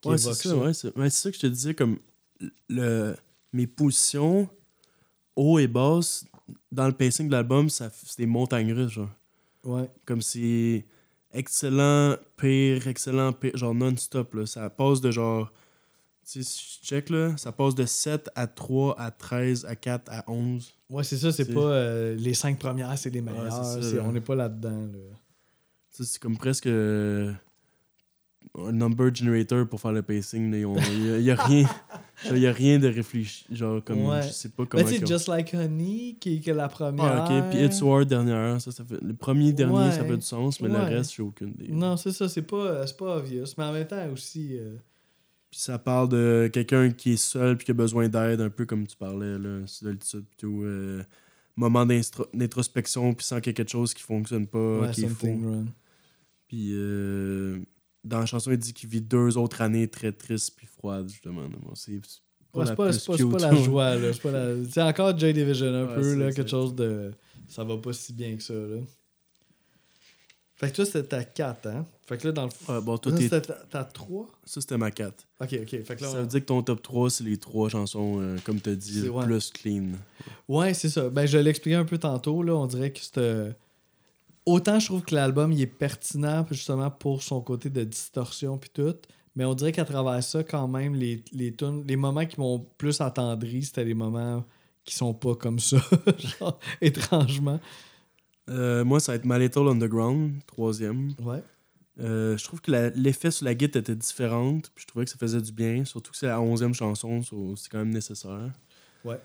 qu'ils 0.00 0.12
Ouais, 0.12 0.16
c'est 0.16 0.32
ça, 0.32 0.56
ouais, 0.56 0.72
c'est 0.72 0.96
ouais, 0.96 1.10
ça 1.10 1.30
que 1.30 1.36
je 1.36 1.40
te 1.42 1.46
disais, 1.48 1.74
comme 1.74 1.98
le, 2.68 3.16
mes 3.52 3.66
positions 3.66 4.48
haut 5.34 5.58
et 5.58 5.66
basse 5.66 6.24
dans 6.70 6.86
le 6.86 6.92
pacing 6.92 7.26
de 7.26 7.32
l'album, 7.32 7.68
c'est 7.68 7.90
des 8.16 8.26
montagnes 8.26 8.72
russes, 8.72 8.92
genre. 8.92 9.10
Ouais. 9.64 9.90
Comme 10.06 10.22
c'est 10.22 10.84
excellent, 11.32 12.16
pire, 12.36 12.86
excellent, 12.88 13.32
pire, 13.32 13.56
genre 13.56 13.74
non-stop, 13.74 14.34
là. 14.34 14.46
Ça 14.46 14.68
passe 14.70 15.00
de 15.00 15.10
genre, 15.10 15.52
tu 16.24 16.42
sais, 16.42 16.50
si 16.50 16.78
je 16.82 16.86
check, 16.86 17.10
là, 17.10 17.36
ça 17.36 17.52
passe 17.52 17.74
de 17.74 17.84
7 17.86 18.30
à 18.34 18.46
3 18.46 18.98
à 19.00 19.10
13 19.10 19.64
à 19.66 19.76
4 19.76 20.10
à 20.10 20.24
11. 20.30 20.72
Ouais, 20.88 21.04
c'est 21.04 21.18
ça, 21.18 21.30
c'est 21.32 21.52
pas 21.52 21.60
euh, 21.60 22.14
les 22.16 22.34
cinq 22.34 22.58
premières, 22.58 22.96
c'est 22.98 23.10
les 23.10 23.20
meilleures. 23.20 23.52
c'est 23.52 23.80
ça, 23.80 23.82
c'est- 23.90 23.96
là. 23.96 24.02
on 24.06 24.12
n'est 24.12 24.20
pas 24.20 24.34
là-dedans. 24.34 24.86
Là. 24.92 25.16
C'est 25.90 26.18
comme 26.18 26.36
presque 26.38 26.66
euh, 26.66 27.32
un 28.58 28.72
number 28.72 29.14
generator 29.14 29.66
pour 29.68 29.80
faire 29.80 29.92
le 29.92 30.02
pacing. 30.02 30.52
Il 30.54 30.66
n'y 31.22 31.30
a, 31.30 31.36
rien. 31.44 31.68
genre, 32.24 32.36
y 32.36 32.46
a 32.46 32.52
rien 32.52 32.78
de 32.78 32.88
réfléchi. 32.88 33.46
Genre, 33.52 33.82
comme, 33.84 34.04
Ouais. 34.06 34.22
je 34.22 34.32
sais 34.32 34.48
pas 34.48 34.66
comment. 34.66 34.84
Qu'ils 34.84 35.04
ont- 35.04 35.06
Just 35.06 35.28
Like 35.28 35.54
Honey, 35.54 36.16
qui 36.20 36.36
est 36.36 36.40
que 36.40 36.50
la 36.50 36.68
première. 36.68 37.24
Ah, 37.28 37.38
ok. 37.42 37.50
Puis 37.50 37.64
It's 37.64 37.80
War 37.82 38.04
dernière. 38.04 38.60
Ça, 38.60 38.72
ça 38.72 38.84
fait... 38.84 39.00
Le 39.00 39.14
premier 39.14 39.52
dernier, 39.52 39.92
ça 39.92 40.04
fait 40.04 40.16
du 40.16 40.22
sens, 40.22 40.60
mais 40.60 40.68
le 40.68 40.76
reste, 40.78 41.14
j'ai 41.14 41.22
aucune 41.22 41.50
idée. 41.50 41.68
Non, 41.70 41.96
c'est 41.96 42.12
ça, 42.12 42.28
c'est 42.28 42.42
pas, 42.42 42.86
c'est 42.86 42.96
pas 42.96 43.16
obvious. 43.18 43.44
Mais 43.58 43.64
en 43.64 43.72
même 43.72 43.86
temps 43.86 44.08
aussi. 44.12 44.56
euh, 44.58 44.76
Puis 45.50 45.60
ça 45.60 45.78
parle 45.78 46.08
de 46.08 46.50
quelqu'un 46.52 46.90
qui 46.90 47.12
est 47.12 47.16
seul 47.16 47.56
puis 47.56 47.66
qui 47.66 47.70
a 47.70 47.74
besoin 47.74 48.08
d'aide, 48.08 48.40
un 48.40 48.50
peu 48.50 48.66
comme 48.66 48.86
tu 48.86 48.96
parlais, 48.96 49.38
là, 49.38 49.60
solitude 49.66 50.24
plutôt. 50.24 50.62
Euh, 50.64 51.02
moment 51.56 51.84
d'introspection, 51.84 53.12
puis 53.12 53.26
sans 53.26 53.36
qu'il 53.40 53.48
y 53.48 53.52
ait 53.52 53.54
quelque 53.54 53.70
chose 53.70 53.92
qui 53.92 54.02
fonctionne 54.02 54.46
pas, 54.46 54.88
qui 54.92 55.04
est 55.04 55.08
faux. 55.08 55.36
Puis 56.48 56.70
euh, 56.72 57.58
dans 58.04 58.20
la 58.20 58.26
chanson, 58.26 58.50
il 58.50 58.58
dit 58.58 58.72
qu'il 58.72 58.88
vit 58.88 59.00
deux 59.00 59.36
autres 59.36 59.60
années 59.60 59.88
très 59.88 60.12
tristes 60.12 60.54
puis 60.56 60.66
froides, 60.66 61.08
justement. 61.08 61.48
C'est 61.74 62.00
pas 62.52 62.60
Ouais, 62.60 62.64
la 62.64 62.74
pas, 62.74 62.90
pas, 62.90 63.38
pas 63.38 63.54
joie, 63.62 63.94
là. 63.94 64.10
C'est 64.12 64.76
la... 64.76 64.86
Encore 64.88 65.16
Joy 65.16 65.32
Division, 65.32 65.66
un 65.72 65.86
Ouais, 65.86 65.94
peu, 65.94 66.14
là. 66.14 66.32
Quelque 66.32 66.50
chose 66.50 66.74
de. 66.74 67.12
Ça 67.48 67.62
va 67.62 67.76
pas 67.76 67.92
si 67.92 68.12
bien 68.12 68.36
que 68.36 68.42
ça, 68.42 68.54
là. 68.54 68.78
Fait 70.56 70.70
que 70.70 70.76
toi, 70.76 70.84
c'était 70.84 71.04
ta 71.04 71.24
4, 71.24 71.66
hein? 71.68 71.86
Fait 72.06 72.18
que 72.18 72.26
là, 72.26 72.32
dans 72.32 72.44
le 72.44 72.50
fond. 72.50 72.74
Ouais, 72.74 72.82
bon, 72.82 72.98
toi, 72.98 73.12
c'était 73.16 73.40
ta, 73.40 73.54
ta 73.54 73.84
3? 73.84 74.28
ça, 74.44 74.60
c'était 74.60 74.76
ma 74.76 74.90
4. 74.90 75.26
Ok, 75.40 75.58
ok. 75.62 75.82
Fait 75.84 75.96
que 75.96 76.02
là, 76.02 76.10
Ça 76.10 76.20
veut 76.20 76.26
dire 76.26 76.40
que 76.40 76.44
ton 76.44 76.62
top 76.62 76.82
3, 76.82 77.08
c'est 77.08 77.24
les 77.24 77.38
trois 77.38 77.68
chansons, 77.70 78.20
euh, 78.20 78.36
comme 78.44 78.60
tu 78.60 78.70
as 78.70 78.74
dit, 78.74 79.08
plus 79.24 79.50
clean. 79.52 79.92
Ouais, 80.48 80.74
c'est 80.74 80.90
ça. 80.90 81.08
Ben, 81.08 81.24
je 81.24 81.38
l'ai 81.38 81.48
expliqué 81.50 81.76
un 81.76 81.84
peu 81.86 81.96
tantôt, 81.98 82.42
là. 82.42 82.54
On 82.54 82.66
dirait 82.66 82.92
que 82.92 83.00
c'est. 83.00 83.56
Autant 84.46 84.78
je 84.80 84.86
trouve 84.86 85.02
que 85.02 85.14
l'album 85.14 85.52
il 85.52 85.60
est 85.60 85.66
pertinent 85.66 86.46
justement 86.50 86.90
pour 86.90 87.22
son 87.22 87.40
côté 87.40 87.70
de 87.70 87.84
distorsion 87.84 88.58
puis 88.58 88.70
tout, 88.72 88.94
mais 89.36 89.44
on 89.44 89.54
dirait 89.54 89.72
qu'à 89.72 89.84
travers 89.84 90.22
ça, 90.24 90.42
quand 90.42 90.66
même, 90.66 90.94
les, 90.94 91.22
les, 91.32 91.54
tunes- 91.54 91.84
les 91.86 91.96
moments 91.96 92.26
qui 92.26 92.40
m'ont 92.40 92.58
plus 92.78 93.00
attendri, 93.00 93.62
c'était 93.62 93.84
les 93.84 93.94
moments 93.94 94.44
qui 94.84 94.94
sont 94.94 95.14
pas 95.14 95.34
comme 95.36 95.58
ça, 95.60 95.76
genre, 96.18 96.58
étrangement. 96.80 97.60
Euh, 98.48 98.84
moi, 98.84 98.98
ça 98.98 99.12
va 99.12 99.16
être 99.16 99.24
My 99.24 99.38
Little 99.38 99.68
Underground, 99.68 100.44
troisième. 100.46 101.14
Ouais. 101.22 101.42
Euh, 102.00 102.36
je 102.36 102.42
trouve 102.44 102.60
que 102.60 102.72
l'effet 102.96 103.30
sur 103.30 103.44
la 103.44 103.54
guitare 103.54 103.80
était 103.80 103.94
différent, 103.94 104.58
puis 104.74 104.82
je 104.82 104.86
trouvais 104.86 105.04
que 105.04 105.10
ça 105.10 105.18
faisait 105.18 105.40
du 105.40 105.52
bien, 105.52 105.84
surtout 105.84 106.10
que 106.10 106.16
c'est 106.16 106.26
la 106.26 106.40
onzième 106.40 106.74
chanson, 106.74 107.22
so 107.22 107.54
c'est 107.56 107.68
quand 107.70 107.78
même 107.78 107.92
nécessaire. 107.92 108.50
Ouais. 109.04 109.20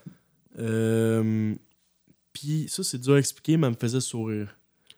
Euh, 0.59 1.55
puis 2.33 2.65
ça, 2.69 2.83
c'est 2.83 2.99
dur 2.99 3.15
à 3.15 3.19
expliquer, 3.19 3.57
mais 3.57 3.67
elle 3.67 3.73
me 3.73 3.79
faisait 3.79 4.01
sourire. 4.01 4.55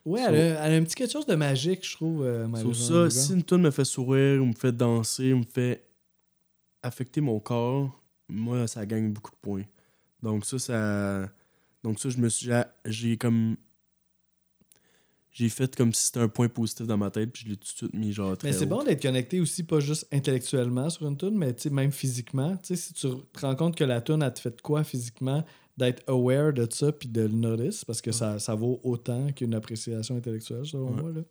Ouais, 0.07 0.21
So- 0.21 0.27
elle, 0.29 0.35
a, 0.57 0.65
elle 0.67 0.73
a 0.73 0.77
un 0.77 0.83
petit 0.83 0.95
quelque 0.95 1.11
chose 1.11 1.25
de 1.25 1.35
magique, 1.35 1.85
je 1.85 1.93
trouve. 1.95 2.23
euh, 2.23 2.47
Little 2.47 2.75
ça, 2.75 3.09
si 3.09 3.33
une 3.33 3.43
tune 3.43 3.57
me 3.61 3.71
fait 3.71 3.83
sourire, 3.85 4.41
ou 4.41 4.45
me 4.45 4.53
fait 4.53 4.71
danser, 4.71 5.33
ou 5.33 5.39
me 5.39 5.43
fait 5.45 5.83
affecter 6.81 7.19
mon 7.19 7.39
corps, 7.39 8.01
moi, 8.29 8.67
ça 8.67 8.85
gagne 8.85 9.11
beaucoup 9.11 9.31
de 9.31 9.37
points. 9.41 9.63
Donc 10.23 10.45
ça, 10.45 10.57
ça... 10.59 11.29
Donc 11.83 11.99
ça, 11.99 12.09
je 12.09 12.17
me 12.17 12.29
suis... 12.29 12.49
j'ai- 12.85 13.17
comme... 13.17 13.57
J'ai 15.29 15.49
fait 15.49 15.75
comme 15.75 15.93
si 15.93 16.05
c'était 16.05 16.21
un 16.21 16.29
point 16.29 16.47
positif 16.47 16.87
dans 16.87 16.97
ma 16.97 17.11
tête, 17.11 17.31
puis 17.31 17.43
je 17.45 17.49
l'ai 17.49 17.57
tout 17.57 17.65
de 17.71 17.77
suite 17.77 17.93
mis 17.93 18.11
genre 18.11 18.35
très 18.35 18.47
Mais 18.47 18.53
c'est 18.57 18.65
bon 18.65 18.83
d'être 18.83 19.01
connecté 19.03 19.39
aussi, 19.39 19.63
pas 19.63 19.79
juste 19.79 20.07
intellectuellement 20.11 20.89
sur 20.89 21.07
une 21.07 21.15
tune, 21.15 21.37
mais 21.37 21.53
même 21.69 21.91
physiquement. 21.91 22.57
Si 22.63 22.93
tu 22.93 23.07
te 23.07 23.39
rends 23.45 23.55
compte 23.55 23.75
que 23.75 23.83
la 23.83 24.01
tune 24.01 24.23
a 24.23 24.31
te 24.31 24.39
fait 24.39 24.55
de 24.55 24.61
quoi 24.61 24.83
physiquement, 24.83 25.45
d'être 25.77 26.03
aware 26.07 26.53
de 26.53 26.67
ça 26.69 26.91
puis 26.91 27.07
de 27.07 27.21
le 27.21 27.27
notice, 27.29 27.85
parce 27.85 28.01
que 28.01 28.11
ça, 28.11 28.39
ça 28.39 28.55
vaut 28.55 28.79
autant 28.83 29.31
qu'une 29.31 29.53
appréciation 29.53 30.17
intellectuelle, 30.17 30.65
selon 30.65 30.89
Ouais. 30.95 31.01
moi. 31.01 31.11
Là. 31.11 31.21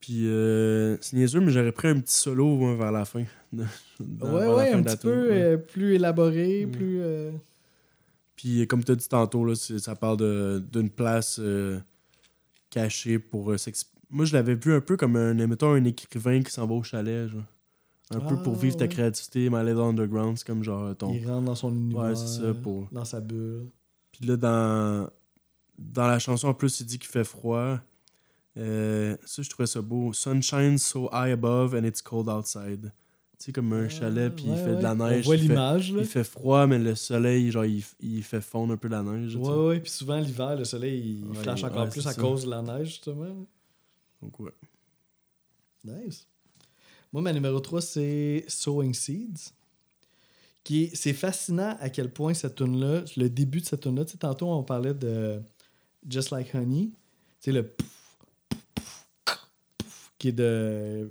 Puis 0.00 0.26
euh, 0.26 0.96
c'est 1.00 1.16
niaiseux, 1.16 1.40
mais 1.40 1.50
j'aurais 1.52 1.72
pris 1.72 1.88
un 1.88 2.00
petit 2.00 2.14
solo 2.18 2.76
vers 2.76 2.92
la 2.92 3.04
fin. 3.04 3.24
Ouais, 4.00 4.46
ouais, 4.48 4.72
fin 4.72 4.78
un 4.78 4.82
petit 4.82 4.96
peu 4.96 5.28
euh, 5.32 5.56
plus 5.56 5.94
élaboré, 5.94 6.66
plus. 6.66 7.00
euh, 7.00 7.30
Puis 8.36 8.66
comme 8.66 8.82
tu 8.82 8.92
as 8.92 8.96
dit 8.96 9.08
tantôt, 9.08 9.44
là, 9.44 9.54
ça 9.54 9.94
parle 9.94 10.16
de- 10.18 10.62
d'une 10.72 10.90
place 10.90 11.38
euh, 11.40 11.78
cachée 12.70 13.18
pour 13.18 13.52
euh, 13.52 13.56
s'exp- 13.56 13.92
Moi, 14.10 14.24
je 14.24 14.32
l'avais 14.34 14.54
vu 14.56 14.72
un 14.74 14.80
peu 14.80 14.96
comme 14.96 15.16
un, 15.16 15.34
mettons, 15.46 15.72
un 15.72 15.84
écrivain 15.84 16.42
qui 16.42 16.50
s'en 16.50 16.66
va 16.66 16.74
au 16.74 16.82
chalet, 16.82 17.28
genre. 17.28 17.42
Un 18.10 18.20
peu 18.20 18.36
pour 18.42 18.54
Ah, 18.56 18.60
vivre 18.60 18.76
ta 18.76 18.84
ouais. 18.84 18.88
créativité, 18.88 19.48
mais 19.50 19.56
aller 19.58 19.72
dans 19.74 19.86
l'underground, 19.86 20.36
c'est 20.36 20.46
comme 20.46 20.62
genre 20.62 20.94
ton... 20.96 21.12
Il 21.14 21.26
rentre 21.26 21.46
dans 21.46 21.54
son 21.54 21.74
univers. 21.74 22.02
Ouais, 22.02 22.14
c'est 22.14 22.26
ça, 22.28 22.52
pour... 22.54 22.86
Dans 22.92 23.04
sa 23.04 23.20
bulle. 23.20 23.70
Puis 24.12 24.26
là, 24.26 24.36
dans, 24.36 25.08
dans 25.78 26.06
la 26.06 26.18
chanson, 26.18 26.48
en 26.48 26.54
plus, 26.54 26.80
il 26.80 26.86
dit 26.86 26.98
qu'il 26.98 27.08
fait 27.10 27.24
froid. 27.24 27.78
Euh, 28.56 29.16
ça, 29.24 29.42
je 29.42 29.48
trouvais 29.50 29.66
ça 29.66 29.80
beau. 29.80 30.12
Sunshine 30.12 30.78
so 30.78 31.08
high 31.12 31.32
above 31.32 31.74
and 31.74 31.84
it's 31.84 32.02
cold 32.02 32.28
outside. 32.28 32.92
Tu 33.38 33.46
sais, 33.46 33.52
comme 33.52 33.72
un 33.72 33.88
chalet, 33.88 34.32
puis 34.32 34.44
il 34.46 34.50
Ouais, 34.52 34.56
fait 34.64 34.76
de 34.76 34.82
la 34.82 34.94
neige. 34.94 35.24
On 35.24 35.28
voit 35.30 35.36
il 35.36 35.42
fait- 35.42 35.48
l'image, 35.48 35.92
là. 35.92 36.00
Il 36.02 36.06
fait 36.06 36.22
froid, 36.24 36.66
mais 36.68 36.78
le 36.78 36.94
soleil, 36.94 37.50
genre, 37.50 37.64
il, 37.64 37.82
il 38.00 38.22
fait 38.22 38.40
fondre 38.40 38.74
un 38.74 38.76
peu 38.76 38.86
la 38.88 39.02
neige. 39.02 39.34
Ouais, 39.34 39.48
ouais. 39.66 39.80
Puis 39.80 39.90
souvent, 39.90 40.20
l'hiver, 40.20 40.54
le 40.56 40.64
soleil, 40.64 41.20
il 41.22 41.26
Ouais, 41.30 41.34
flash 41.42 41.64
encore 41.64 41.88
plus 41.88 42.06
à 42.06 42.12
ça. 42.12 42.20
cause 42.20 42.44
de 42.44 42.50
la 42.50 42.62
neige, 42.62 42.88
justement. 42.88 43.46
Donc, 44.22 44.38
ouais. 44.40 44.52
Nice. 45.84 46.28
Moi, 47.14 47.22
ma 47.22 47.32
numéro 47.32 47.60
3, 47.60 47.80
c'est 47.80 48.44
Sowing 48.48 48.92
Seeds. 48.92 49.52
Qui 50.64 50.90
C'est 50.94 51.12
fascinant 51.12 51.76
à 51.78 51.88
quel 51.88 52.10
point 52.10 52.34
cette 52.34 52.56
tune-là, 52.56 53.02
le 53.16 53.28
début 53.30 53.60
de 53.60 53.66
cette 53.66 53.82
tune-là, 53.82 54.04
tu 54.04 54.10
sais, 54.12 54.18
tantôt 54.18 54.48
on 54.50 54.64
parlait 54.64 54.94
de 54.94 55.40
Just 56.10 56.32
Like 56.32 56.52
Honey, 56.56 56.90
tu 56.90 56.96
sais, 57.38 57.52
le 57.52 57.68
pouf, 57.68 58.18
pouf, 58.18 59.06
pouf, 59.24 59.50
pouf, 59.78 60.12
qui 60.18 60.28
est 60.28 60.32
de, 60.32 61.08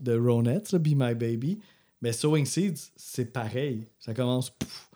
de 0.00 0.18
Ronettes, 0.18 0.72
là, 0.72 0.80
Be 0.80 0.88
My 0.96 1.14
Baby. 1.14 1.60
Mais 2.02 2.12
Sowing 2.12 2.44
Seeds, 2.44 2.90
c'est 2.96 3.26
pareil. 3.26 3.86
Ça 4.00 4.14
commence 4.14 4.50
pouf, 4.50 4.90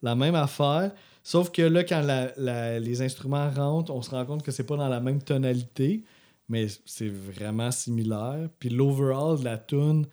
la 0.00 0.14
même 0.14 0.34
affaire. 0.34 0.94
Sauf 1.22 1.50
que 1.50 1.60
là, 1.60 1.84
quand 1.84 2.00
la- 2.00 2.32
la- 2.38 2.80
les 2.80 3.02
instruments 3.02 3.50
rentrent, 3.50 3.92
on 3.92 4.00
se 4.00 4.08
rend 4.12 4.24
compte 4.24 4.42
que 4.42 4.50
c'est 4.50 4.64
pas 4.64 4.76
dans 4.78 4.88
la 4.88 5.00
même 5.00 5.20
tonalité, 5.20 6.04
mais 6.48 6.66
c'est 6.84 7.08
vraiment 7.08 7.70
similaire. 7.70 8.48
Puis 8.58 8.68
l'overall 8.68 9.38
de 9.40 9.44
la 9.44 9.58
tune, 9.58 10.06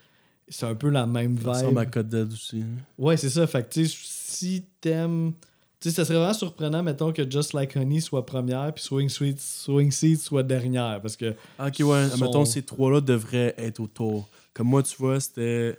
c'est 0.48 0.66
un 0.66 0.76
peu 0.76 0.90
la 0.90 1.06
même 1.06 1.40
Ça 1.42 1.50
ressemble 1.52 1.78
à 1.80 1.84
vibe. 1.84 1.94
Code 1.94 2.10
Dead 2.10 2.34
aussi. 2.34 2.62
hein. 2.62 2.82
Ouais, 2.98 3.18
c'est 3.18 3.30
ça. 3.30 3.46
Fait 3.48 3.64
que 3.64 3.70
tu 3.74 3.86
sais, 3.88 3.98
si 4.04 4.66
t'aimes. 4.82 5.34
Tu 5.80 5.90
sais, 5.90 5.96
ça 5.96 6.06
serait 6.06 6.18
vraiment 6.18 6.34
surprenant, 6.34 6.82
mettons, 6.82 7.12
que 7.12 7.30
Just 7.30 7.52
Like 7.54 7.76
Honey 7.76 8.00
soit 8.00 8.26
première, 8.26 8.74
puis 8.74 8.82
Swing 8.84 9.10
Sweet, 9.10 9.40
Swing 9.42 9.92
Seed 9.92 10.18
soit 10.20 10.44
dernière. 10.44 11.02
Parce 11.02 11.18
que. 11.18 11.36
Ah, 11.60 11.68
ok, 11.68 11.76
ouais. 11.86 12.10
Son- 12.10 12.24
Mettons, 12.26 12.46
ces 12.46 12.62
trois-là 12.62 13.02
devraient 13.02 13.54
être 13.58 13.80
autour. 13.82 14.30
Comme 14.54 14.68
moi, 14.68 14.82
tu 14.84 14.96
vois, 14.98 15.20
c'était 15.20 15.78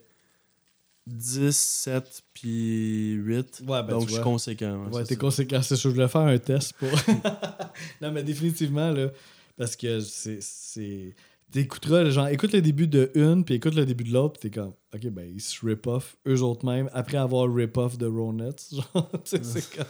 10, 1.06 1.54
7, 1.56 2.22
puis 2.32 3.12
8. 3.12 3.62
Ouais, 3.66 3.82
ben, 3.82 3.88
Donc, 3.88 4.08
je 4.08 4.14
suis 4.14 4.22
conséquent. 4.22 4.86
Ouais, 4.92 5.04
t'es 5.04 5.14
ça. 5.14 5.20
conséquent. 5.20 5.62
C'est 5.62 5.76
sûr, 5.76 5.90
je 5.90 5.94
voulais 5.96 6.08
faire 6.08 6.22
un 6.22 6.38
test 6.38 6.72
pour. 6.74 6.88
non, 8.02 8.10
mais 8.12 8.22
définitivement, 8.22 8.90
là. 8.90 9.08
Parce 9.56 9.76
que 9.76 10.00
c'est. 10.00 11.14
T'écouteras, 11.52 12.10
genre, 12.10 12.26
écoute 12.28 12.52
le 12.52 12.60
début 12.62 12.88
de 12.88 13.12
une, 13.14 13.44
puis 13.44 13.54
écoute 13.54 13.74
le 13.76 13.86
début 13.86 14.02
de 14.02 14.12
l'autre, 14.12 14.40
puis 14.40 14.50
t'es 14.50 14.60
comme, 14.60 14.72
ok, 14.92 15.06
ben, 15.10 15.30
ils 15.32 15.40
se 15.40 15.64
rip-off 15.64 16.16
eux 16.26 16.42
autres 16.42 16.66
mêmes, 16.66 16.90
après 16.92 17.16
avoir 17.18 17.52
rip-off 17.52 17.96
de 17.96 18.06
Ronettes. 18.06 18.66
Genre, 18.72 19.10
c'est 19.24 19.70
comme- 19.76 19.84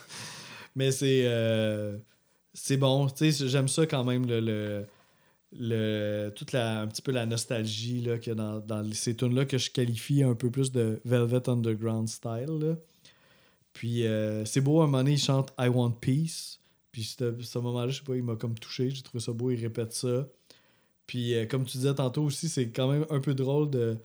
Mais 0.76 0.90
c'est. 0.92 1.22
euh, 1.26 1.96
C'est 2.52 2.76
bon, 2.76 3.06
tu 3.08 3.32
sais, 3.32 3.48
j'aime 3.48 3.68
ça 3.68 3.86
quand 3.86 4.04
même, 4.04 4.26
le. 4.26 4.40
le 4.40 4.86
le, 5.56 6.30
toute 6.34 6.50
la, 6.50 6.80
un 6.80 6.88
petit 6.88 7.00
peu 7.00 7.12
la 7.12 7.26
nostalgie 7.26 8.00
là, 8.00 8.18
qu'il 8.18 8.30
y 8.30 8.32
a 8.32 8.34
dans, 8.34 8.58
dans 8.58 8.92
ces 8.92 9.14
tunes-là 9.14 9.44
que 9.44 9.56
je 9.56 9.70
qualifie 9.70 10.24
un 10.24 10.34
peu 10.34 10.50
plus 10.50 10.72
de 10.72 11.00
Velvet 11.04 11.48
Underground 11.48 12.08
style. 12.08 12.58
là. 12.60 12.74
Puis 13.72 14.04
euh, 14.04 14.44
c'est 14.44 14.60
beau, 14.60 14.80
à 14.80 14.82
un 14.84 14.86
moment 14.86 14.98
donné, 14.98 15.12
il 15.12 15.18
chante 15.18 15.52
I 15.56 15.68
Want 15.68 15.92
Peace. 16.00 16.58
Puis 16.94 17.02
ce 17.42 17.58
moment-là, 17.58 17.88
je 17.90 17.98
sais 17.98 18.04
pas, 18.04 18.14
il 18.14 18.22
m'a 18.22 18.36
comme 18.36 18.56
touché. 18.56 18.88
J'ai 18.88 19.02
trouvé 19.02 19.18
ça 19.22 19.32
beau, 19.32 19.50
il 19.50 19.60
répète 19.60 19.92
ça. 19.92 20.28
Puis 21.08 21.34
euh, 21.34 21.44
comme 21.44 21.64
tu 21.64 21.76
disais 21.78 21.92
tantôt 21.94 22.22
aussi, 22.22 22.48
c'est 22.48 22.68
quand 22.70 22.88
même 22.88 23.04
un 23.10 23.18
peu 23.18 23.34
drôle 23.34 23.68
de 23.68 23.98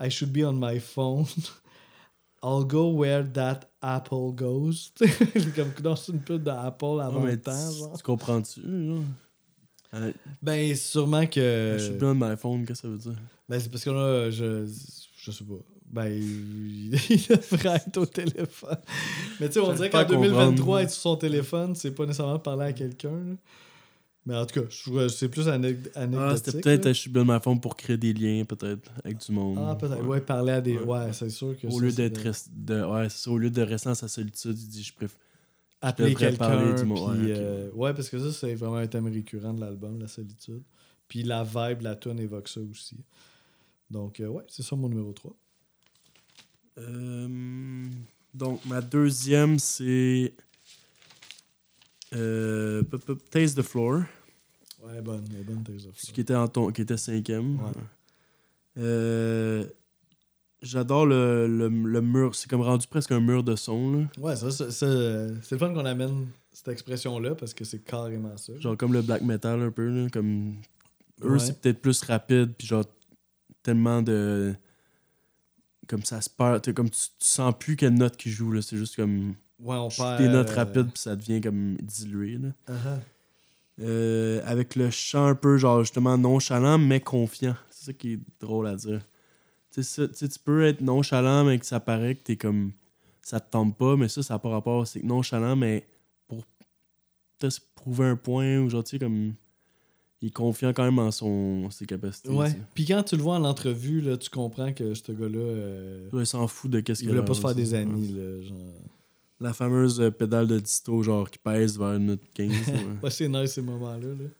I 0.00 0.08
should 0.10 0.30
be 0.32 0.44
on 0.44 0.52
my 0.52 0.78
phone. 0.78 1.24
I'll 2.44 2.64
go 2.64 2.92
where 2.92 3.24
that 3.32 3.60
apple 3.82 4.30
goes. 4.32 4.92
Comme 5.56 5.72
dans 5.82 5.96
une 5.96 6.20
pub 6.20 6.44
d'Apple 6.44 6.86
mais 7.20 7.32
le 7.32 7.40
temps. 7.40 7.70
tu- 7.72 7.78
Genre. 7.78 7.96
Tu 7.96 8.02
comprends-tu? 8.04 8.60
Euh, 9.94 10.12
Ben, 10.42 10.76
sûrement 10.76 11.26
que. 11.26 11.74
Je 11.78 11.84
suis 11.84 11.94
bien 11.94 12.14
de 12.14 12.20
my 12.24 12.36
phone, 12.36 12.64
qu'est-ce 12.64 12.82
que 12.82 12.88
ça 12.88 12.92
veut 12.92 12.98
dire? 12.98 13.20
Ben, 13.48 13.58
c'est 13.58 13.70
parce 13.70 13.82
que 13.84 13.90
là, 13.90 14.30
je, 14.30 14.66
je 15.16 15.30
sais 15.32 15.44
pas. 15.44 15.54
Ben, 15.90 16.06
il 16.12 16.90
devrait 16.90 17.76
être 17.76 17.96
au 17.96 18.06
téléphone. 18.06 18.76
Mais 19.40 19.46
tu 19.48 19.54
sais, 19.54 19.60
on 19.60 19.72
dirait 19.72 19.88
qu'en 19.90 19.98
à 19.98 20.04
2023, 20.04 20.46
comprendre. 20.56 20.78
être 20.80 20.90
sur 20.90 21.00
son 21.02 21.16
téléphone, 21.16 21.74
c'est 21.74 21.92
pas 21.92 22.04
nécessairement 22.06 22.38
parler 22.38 22.64
à 22.66 22.72
quelqu'un. 22.72 23.36
Mais 24.26 24.34
en 24.34 24.44
tout 24.44 24.60
cas, 24.60 25.08
c'est 25.08 25.28
plus 25.28 25.46
Ah, 25.48 25.52
anecdotique. 25.52 26.44
c'était 26.44 26.60
peut-être 26.60 26.88
je 26.88 26.92
suis 26.94 27.10
bien 27.10 27.24
de 27.24 27.30
my 27.32 27.38
phone 27.40 27.60
pour 27.60 27.76
créer 27.76 27.96
des 27.96 28.12
liens, 28.12 28.44
peut-être, 28.44 28.90
avec 29.04 29.18
du 29.24 29.30
monde. 29.32 29.56
Ah, 29.60 29.76
peut-être. 29.76 30.04
Ouais, 30.04 30.20
parler 30.20 30.52
à 30.52 30.60
des. 30.60 30.76
Ouais. 30.78 30.84
Ouais, 31.06 31.12
c'est 31.12 31.30
sûr 31.30 31.56
que 31.56 31.68
Au 31.68 31.78
ça, 31.78 31.84
lieu 31.84 31.92
d'être 31.92 32.34
de- 32.52 32.84
ouais, 32.84 33.08
ça, 33.08 33.30
au 33.30 33.38
lieu 33.38 33.50
de 33.50 33.62
rester 33.62 33.88
dans 33.88 33.94
sa 33.94 34.08
solitude, 34.08 34.58
il 34.58 34.68
dit 34.68 34.82
je 34.82 34.92
préfère. 34.92 35.20
Appeler 35.80 36.14
quelqu'un. 36.16 36.74
du 36.74 36.90
Ouais, 36.90 36.98
euh, 37.36 37.70
ouais, 37.74 37.94
parce 37.94 38.08
que 38.08 38.18
ça, 38.18 38.32
c'est 38.32 38.54
vraiment 38.56 38.76
un 38.78 38.86
thème 38.88 39.06
récurrent 39.06 39.54
de 39.54 39.60
l'album, 39.60 40.00
la 40.00 40.08
solitude. 40.08 40.62
Puis 41.06 41.22
la 41.22 41.44
vibe, 41.44 41.82
la 41.82 41.94
tune 41.94 42.18
évoque 42.18 42.48
ça 42.48 42.60
aussi. 42.60 42.96
Donc, 43.88 44.18
euh, 44.18 44.26
ouais, 44.26 44.42
c'est 44.48 44.62
ça 44.64 44.74
mon 44.74 44.88
numéro 44.88 45.12
3. 45.12 45.36
Euh, 46.78 47.84
donc, 48.34 48.64
ma 48.66 48.80
deuxième, 48.80 49.58
c'est. 49.58 50.32
Euh, 52.14 52.82
Taste 53.30 53.58
the 53.58 53.62
Floor, 53.62 54.02
Ouais, 54.84 55.00
bonne, 55.02 55.24
bonne, 55.44 55.64
Taste 55.64 55.86
of 55.88 55.98
ce 55.98 56.12
qui 56.12 56.20
était, 56.20 56.34
en 56.34 56.46
ton, 56.46 56.70
qui 56.70 56.82
était 56.82 56.96
cinquième. 56.96 57.56
Ouais. 57.56 57.72
Euh, 58.78 59.64
J'adore 60.62 61.04
le, 61.06 61.46
le, 61.46 61.68
le 61.68 62.00
mur. 62.00 62.34
C'est 62.34 62.48
comme 62.48 62.62
rendu 62.62 62.86
presque 62.86 63.12
un 63.12 63.20
mur 63.20 63.42
de 63.42 63.56
son. 63.56 63.92
Là. 63.92 64.06
Ouais, 64.18 64.36
ça, 64.36 64.50
ça- 64.50 64.70
ça, 64.70 64.86
c'est 65.42 65.52
le 65.52 65.58
fun 65.58 65.74
qu'on 65.74 65.84
amène 65.84 66.28
cette 66.52 66.68
expression-là 66.68 67.34
parce 67.34 67.52
que 67.52 67.64
c'est 67.64 67.80
carrément 67.84 68.36
ça. 68.36 68.52
Genre 68.58 68.76
comme 68.76 68.92
le 68.92 69.02
black 69.02 69.22
metal 69.22 69.60
un 69.60 69.70
peu. 69.70 69.86
Là, 69.88 70.08
comme... 70.10 70.54
Eux, 71.22 71.32
Ouais. 71.32 71.38
c'est 71.38 71.60
peut-être 71.60 71.80
plus 71.82 72.00
rapide. 72.02 72.54
Puis 72.56 72.66
genre, 72.66 72.84
tellement 73.62 74.00
de. 74.02 74.54
Comme 75.86 76.04
ça 76.04 76.20
se 76.20 76.30
perd. 76.30 76.72
Comme 76.74 76.90
tu, 76.90 76.98
tu 77.18 77.26
sens 77.26 77.54
plus 77.58 77.76
quelle 77.76 77.94
note 77.94 78.16
qui 78.16 78.30
joue. 78.30 78.52
là. 78.52 78.62
C'est 78.62 78.76
juste 78.76 78.96
comme. 78.96 79.34
ouais, 79.60 79.76
on 79.76 79.88
perd. 79.88 80.18
des 80.18 80.28
notes 80.28 80.50
euh, 80.50 80.54
rapides. 80.54 80.90
Puis 80.92 81.02
ça 81.02 81.16
devient 81.16 81.40
comme 81.40 81.76
dilué. 81.82 82.38
Là. 82.38 82.48
uh-huh. 82.68 82.98
Euh, 83.78 84.40
avec 84.46 84.74
le 84.74 84.90
chant 84.90 85.26
un 85.26 85.34
peu, 85.34 85.58
genre, 85.58 85.80
justement, 85.80 86.16
nonchalant, 86.16 86.78
mais 86.78 87.00
confiant. 87.00 87.56
C'est 87.70 87.86
ça 87.86 87.92
qui 87.92 88.14
est 88.14 88.20
drôle 88.40 88.66
à 88.66 88.76
dire. 88.76 89.00
Tu 89.70 89.82
sais, 89.82 90.08
tu 90.08 90.38
peux 90.42 90.64
être 90.64 90.80
nonchalant, 90.80 91.44
mais 91.44 91.58
que 91.58 91.66
ça 91.66 91.80
paraît 91.80 92.14
que 92.14 92.22
t'es 92.22 92.36
comme. 92.36 92.72
Ça 93.20 93.40
te 93.40 93.50
tombe 93.50 93.74
pas, 93.74 93.96
mais 93.96 94.08
ça, 94.08 94.22
ça 94.22 94.34
n'a 94.34 94.38
pas 94.38 94.48
rapport. 94.48 94.86
C'est 94.86 95.02
nonchalant, 95.02 95.56
mais 95.56 95.86
pour 96.28 96.44
peut-être 97.38 97.52
se 97.52 97.60
prouver 97.74 98.06
un 98.06 98.16
point, 98.16 98.58
ou 98.58 98.70
genre, 98.70 98.84
tu 98.84 98.90
sais, 98.92 98.98
comme. 98.98 99.34
Il 100.22 100.28
est 100.28 100.30
confiant 100.30 100.72
quand 100.72 100.84
même 100.84 100.98
en 100.98 101.10
son, 101.10 101.68
ses 101.70 101.84
capacités. 101.84 102.30
Ouais. 102.30 102.50
Puis 102.74 102.86
quand 102.86 103.02
tu 103.02 103.16
le 103.16 103.22
vois 103.22 103.36
en 103.36 103.44
entrevue, 103.44 104.00
là, 104.00 104.16
tu 104.16 104.30
comprends 104.30 104.72
que 104.72 104.94
ce 104.94 105.12
gars-là, 105.12 105.38
euh, 105.38 106.08
Ouais, 106.12 106.22
il 106.22 106.26
s'en 106.26 106.48
fout 106.48 106.70
de 106.70 106.80
qu'est-ce 106.80 107.02
il 107.02 107.04
qu'il 107.04 107.10
voulait 107.10 107.20
a 107.20 107.24
pas 107.24 107.34
se 107.34 107.40
faire 107.40 107.54
des 107.54 107.74
amis. 107.74 108.08
Là, 108.08 108.40
genre. 108.42 108.56
La 109.40 109.52
fameuse 109.52 110.00
euh, 110.00 110.10
pédale 110.10 110.46
de 110.46 110.58
disto, 110.58 111.02
genre, 111.02 111.30
qui 111.30 111.38
pèse 111.38 111.78
vers 111.78 111.92
une 111.92 112.06
note 112.06 112.22
15. 112.32 112.50
ouais. 112.68 112.74
Ouais, 113.02 113.10
c'est 113.10 113.28
nice 113.28 113.52
ces 113.52 113.62
moments-là. 113.62 114.08
Là. 114.08 114.30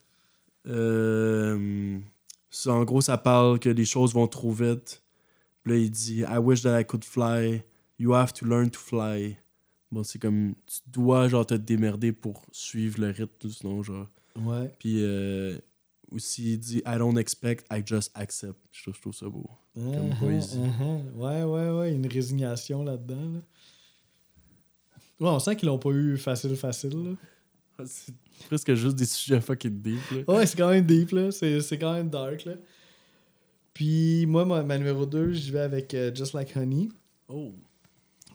Euh, 0.68 1.98
ça, 2.50 2.72
en 2.72 2.84
gros, 2.84 3.02
ça 3.02 3.18
parle 3.18 3.58
que 3.58 3.68
les 3.68 3.84
choses 3.84 4.14
vont 4.14 4.26
trop 4.26 4.52
vite. 4.52 5.02
Puis 5.62 5.72
là, 5.72 5.78
il 5.78 5.90
dit 5.90 6.20
I 6.20 6.38
wish 6.38 6.62
that 6.62 6.80
I 6.80 6.84
could 6.84 7.04
fly. 7.04 7.62
You 7.98 8.14
have 8.14 8.32
to 8.34 8.46
learn 8.46 8.70
to 8.70 8.78
fly. 8.78 9.36
Bon, 9.92 10.02
c'est 10.02 10.18
comme 10.18 10.54
tu 10.66 10.80
dois 10.86 11.28
genre 11.28 11.46
te 11.46 11.54
démerder 11.54 12.12
pour 12.12 12.42
suivre 12.50 13.00
le 13.00 13.10
rythme, 13.10 13.48
sinon 13.50 13.82
genre. 13.82 14.08
Ouais. 14.36 14.72
Puis 14.78 15.02
euh, 15.02 15.58
aussi, 16.10 16.52
il 16.52 16.58
dit 16.58 16.78
I 16.86 16.96
don't 16.98 17.16
expect, 17.18 17.64
I 17.70 17.82
just 17.84 18.10
accept. 18.14 18.58
Je 18.72 18.82
trouve, 18.82 18.94
je 18.94 19.00
trouve 19.00 19.14
ça 19.14 19.28
beau. 19.28 19.48
Uh-huh, 19.76 20.18
poésie. 20.18 20.58
uh-huh. 20.58 21.12
Ouais, 21.16 21.42
ouais, 21.42 21.70
ouais. 21.78 21.92
Une 21.94 22.06
résignation 22.06 22.82
là-dedans. 22.84 23.14
Là. 23.34 23.40
Ouais, 25.18 25.28
on 25.28 25.38
sent 25.38 25.56
qu'ils 25.56 25.68
l'ont 25.68 25.78
pas 25.78 25.90
eu 25.90 26.16
facile, 26.16 26.54
facile. 26.56 27.16
Là. 27.78 27.84
C'est 27.86 28.14
presque 28.48 28.74
juste 28.74 28.96
des 28.96 29.06
sujets 29.06 29.40
fucking 29.40 29.82
deep. 29.82 30.00
Là. 30.10 30.34
Ouais, 30.34 30.46
c'est 30.46 30.56
quand 30.56 30.70
même 30.70 30.84
deep, 30.86 31.10
là. 31.10 31.30
C'est, 31.30 31.78
quand 31.78 31.92
même 31.94 32.08
dark, 32.08 32.44
là. 32.44 32.54
Puis 33.74 34.24
moi, 34.26 34.44
ma, 34.46 34.62
ma 34.62 34.78
numéro 34.78 35.04
2, 35.04 35.32
j'y 35.32 35.50
vais 35.50 35.60
avec 35.60 35.92
euh, 35.92 36.14
Just 36.14 36.32
Like 36.32 36.56
Honey, 36.56 36.88
Oh. 37.28 37.52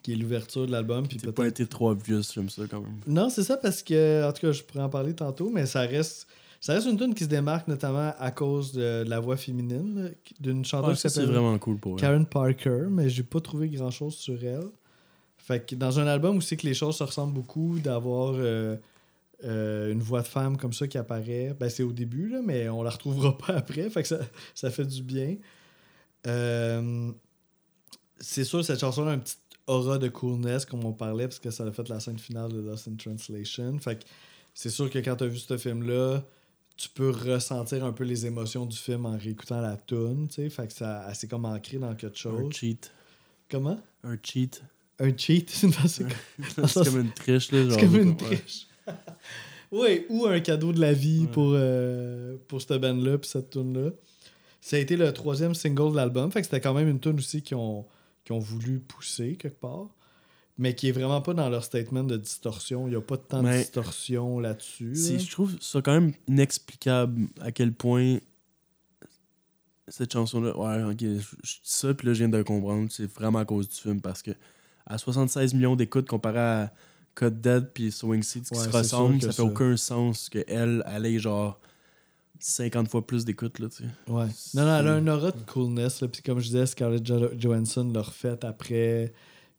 qui 0.03 0.11
est 0.13 0.15
l'ouverture 0.15 0.67
de 0.67 0.71
l'album. 0.71 1.07
Puis 1.07 1.17
peut-être... 1.17 1.33
pas 1.35 1.47
été 1.47 1.65
trop 1.65 1.89
obvious, 1.89 2.21
j'aime 2.33 2.49
ça 2.49 2.63
quand 2.69 2.81
même. 2.81 2.99
Non, 3.07 3.29
c'est 3.29 3.43
ça 3.43 3.57
parce 3.57 3.81
que, 3.81 4.27
en 4.27 4.31
tout 4.33 4.41
cas, 4.41 4.51
je 4.51 4.61
pourrais 4.63 4.83
en 4.83 4.89
parler 4.89 5.15
tantôt, 5.15 5.49
mais 5.49 5.65
ça 5.65 5.81
reste, 5.81 6.27
ça 6.61 6.73
reste 6.73 6.85
une 6.85 6.97
tune 6.97 7.15
qui 7.15 7.23
se 7.23 7.29
démarque 7.29 7.67
notamment 7.67 8.13
à 8.19 8.29
cause 8.29 8.71
de, 8.71 9.03
la 9.07 9.19
voix 9.19 9.35
féminine, 9.35 10.13
d'une 10.39 10.63
chanteuse 10.63 10.89
Ouais, 10.89 10.95
qui 10.95 11.01
s'appelle 11.01 11.31
vraiment 11.31 11.57
cool 11.57 11.79
pour 11.79 11.95
elle. 11.95 11.99
Karen 11.99 12.25
Parker, 12.25 12.85
mais 12.89 13.09
j'ai 13.09 13.23
pas 13.23 13.41
trouvé 13.41 13.67
grand 13.67 13.89
chose 13.89 14.15
sur 14.15 14.41
elle. 14.43 14.69
Fait 15.39 15.65
que 15.65 15.73
dans 15.73 15.99
un 15.99 16.05
album 16.05 16.37
où 16.37 16.41
c'est 16.41 16.57
que 16.57 16.67
les 16.67 16.75
choses 16.75 16.97
se 16.97 17.03
ressemblent 17.03 17.33
beaucoup, 17.33 17.79
d'avoir 17.79 18.35
euh, 18.35 18.77
euh, 19.43 19.91
une 19.91 20.03
voix 20.03 20.21
de 20.21 20.27
femme 20.27 20.55
comme 20.55 20.71
ça 20.71 20.87
qui 20.87 20.99
apparaît, 20.99 21.55
ben 21.59 21.67
c'est 21.67 21.81
au 21.81 21.91
début, 21.91 22.29
là, 22.29 22.41
mais 22.43 22.69
on 22.69 22.83
la 22.83 22.91
retrouvera 22.91 23.35
pas 23.47 23.53
après. 23.53 23.89
Fait 23.89 24.03
que 24.03 24.07
ça, 24.07 24.19
ça 24.53 24.69
fait 24.69 24.85
du 24.85 25.01
bien. 25.01 25.37
Euh, 26.27 27.11
c'est 28.19 28.43
sûr, 28.43 28.63
cette 28.63 28.79
chanson 28.79 29.07
a 29.07 29.15
une 29.15 29.21
petite 29.21 29.39
aura 29.65 29.97
de 29.97 30.09
coolness, 30.09 30.65
comme 30.65 30.85
on 30.85 30.93
parlait, 30.93 31.27
parce 31.27 31.39
que 31.39 31.49
ça 31.49 31.63
a 31.63 31.71
fait 31.71 31.89
la 31.89 31.99
scène 31.99 32.19
finale 32.19 32.51
de 32.53 32.59
Lost 32.59 32.87
in 32.87 32.95
Translation. 32.95 33.79
Fait 33.79 33.95
que 33.95 34.03
c'est 34.53 34.69
sûr 34.69 34.91
que 34.91 34.99
quand 34.99 35.15
tu 35.15 35.23
as 35.23 35.27
vu 35.27 35.39
ce 35.39 35.57
film-là, 35.57 36.23
tu 36.77 36.89
peux 36.89 37.09
ressentir 37.11 37.83
un 37.85 37.91
peu 37.91 38.03
les 38.03 38.25
émotions 38.25 38.65
du 38.65 38.75
film 38.77 39.05
en 39.05 39.17
réécoutant 39.17 39.61
la 39.61 39.77
tune, 39.77 40.27
tu 40.27 40.35
sais. 40.35 40.49
Fait 40.49 40.67
que 40.67 40.73
ça, 40.73 41.13
c'est 41.13 41.27
comme 41.29 41.45
ancré 41.45 41.77
dans 41.77 41.93
quelque 41.95 42.17
chose. 42.17 42.47
Un 42.47 42.51
cheat. 42.51 42.91
Comment? 43.49 43.79
Un 44.03 44.17
cheat. 44.21 44.63
Un 44.99 45.15
cheat, 45.15 45.49
c'est 45.53 45.67
une 45.67 45.73
façon- 45.73 46.05
c'est 46.67 46.83
comme 46.85 47.01
une 47.01 47.11
triche, 47.13 47.51
là. 47.51 47.69
c'est 47.71 47.79
comme 47.79 47.95
une 47.97 48.17
triche. 48.17 48.67
oui, 49.71 50.05
ou 50.09 50.25
un 50.25 50.39
cadeau 50.39 50.71
de 50.73 50.79
la 50.81 50.93
vie 50.93 51.21
Ouais. 51.21 51.27
pour, 51.27 51.51
euh, 51.53 52.37
pour 52.47 52.61
cette 52.61 52.81
band-là 52.81 53.17
puis 53.17 53.29
cette 53.29 53.49
tune-là. 53.51 53.91
Ça 54.59 54.75
a 54.75 54.79
été 54.79 54.95
le 54.95 55.11
troisième 55.11 55.55
single 55.55 55.91
de 55.91 55.95
l'album. 55.97 56.31
Fait 56.31 56.41
que 56.41 56.45
c'était 56.47 56.61
quand 56.61 56.73
même 56.73 56.87
une 56.87 56.99
tune 56.99 57.17
aussi 57.17 57.41
qu'ils 57.41 57.57
ont, 57.57 57.85
qu'ils 58.23 58.35
ont 58.35 58.39
voulu 58.39 58.79
pousser 58.79 59.35
quelque 59.35 59.59
part. 59.59 59.87
Mais 60.61 60.75
qui 60.75 60.89
est 60.89 60.91
vraiment 60.91 61.21
pas 61.21 61.33
dans 61.33 61.49
leur 61.49 61.63
statement 61.63 62.03
de 62.03 62.17
distorsion. 62.17 62.85
Il 62.87 62.91
n'y 62.91 62.95
a 62.95 63.01
pas 63.01 63.17
tant 63.17 63.41
de 63.41 63.49
distorsion 63.51 64.39
là-dessus. 64.39 64.93
Là. 64.93 65.17
Je 65.17 65.31
trouve 65.31 65.55
ça 65.59 65.81
quand 65.81 65.93
même 65.99 66.13
inexplicable 66.27 67.29
à 67.41 67.51
quel 67.51 67.73
point 67.73 68.19
cette 69.87 70.13
chanson-là. 70.13 70.55
Ouais, 70.57 70.83
ok, 70.91 70.99
je 70.99 71.19
je 71.43 71.53
dis 71.55 71.59
ça, 71.63 71.93
puis 71.93 72.07
là, 72.07 72.13
je 72.13 72.19
viens 72.19 72.29
de 72.29 72.41
comprendre. 72.43 72.89
C'est 72.91 73.11
vraiment 73.11 73.39
à 73.39 73.45
cause 73.45 73.67
du 73.69 73.75
film 73.75 74.01
parce 74.01 74.21
que 74.21 74.31
à 74.85 74.97
76 74.97 75.53
millions 75.55 75.75
d'écoutes 75.75 76.07
comparé 76.07 76.37
à 76.39 76.73
Cut 77.15 77.31
Dead 77.31 77.69
puis 77.73 77.91
Swing 77.91 78.21
Seeds 78.23 78.43
qui 78.51 78.53
Ouais, 78.57 78.65
se 78.65 78.69
ressemblent, 78.69 79.15
ça 79.21 79.27
que 79.27 79.33
fait 79.33 79.37
ça. 79.37 79.43
aucun 79.43 79.75
sens 79.77 80.29
qu'elle, 80.29 80.83
elle 80.87 81.05
ait 81.07 81.19
genre 81.19 81.59
50 82.39 82.87
fois 82.87 83.05
plus 83.05 83.25
d'écoutes, 83.25 83.59
là, 83.59 83.67
tu 83.69 83.77
sais. 83.83 83.89
Ouais. 84.11 84.27
Non, 84.53 84.63
non, 84.65 84.77
elle 84.79 84.87
a 84.87 84.93
un 84.93 85.07
aura 85.07 85.31
de 85.31 85.41
coolness. 85.45 86.01
Là. 86.01 86.07
Puis 86.07 86.21
comme 86.21 86.39
je 86.39 86.45
disais, 86.45 86.65
Scarlett 86.67 87.05
Jo- 87.05 87.31
Johansson 87.37 87.91
l'a 87.93 88.01
refait 88.01 88.43
après. 88.45 89.11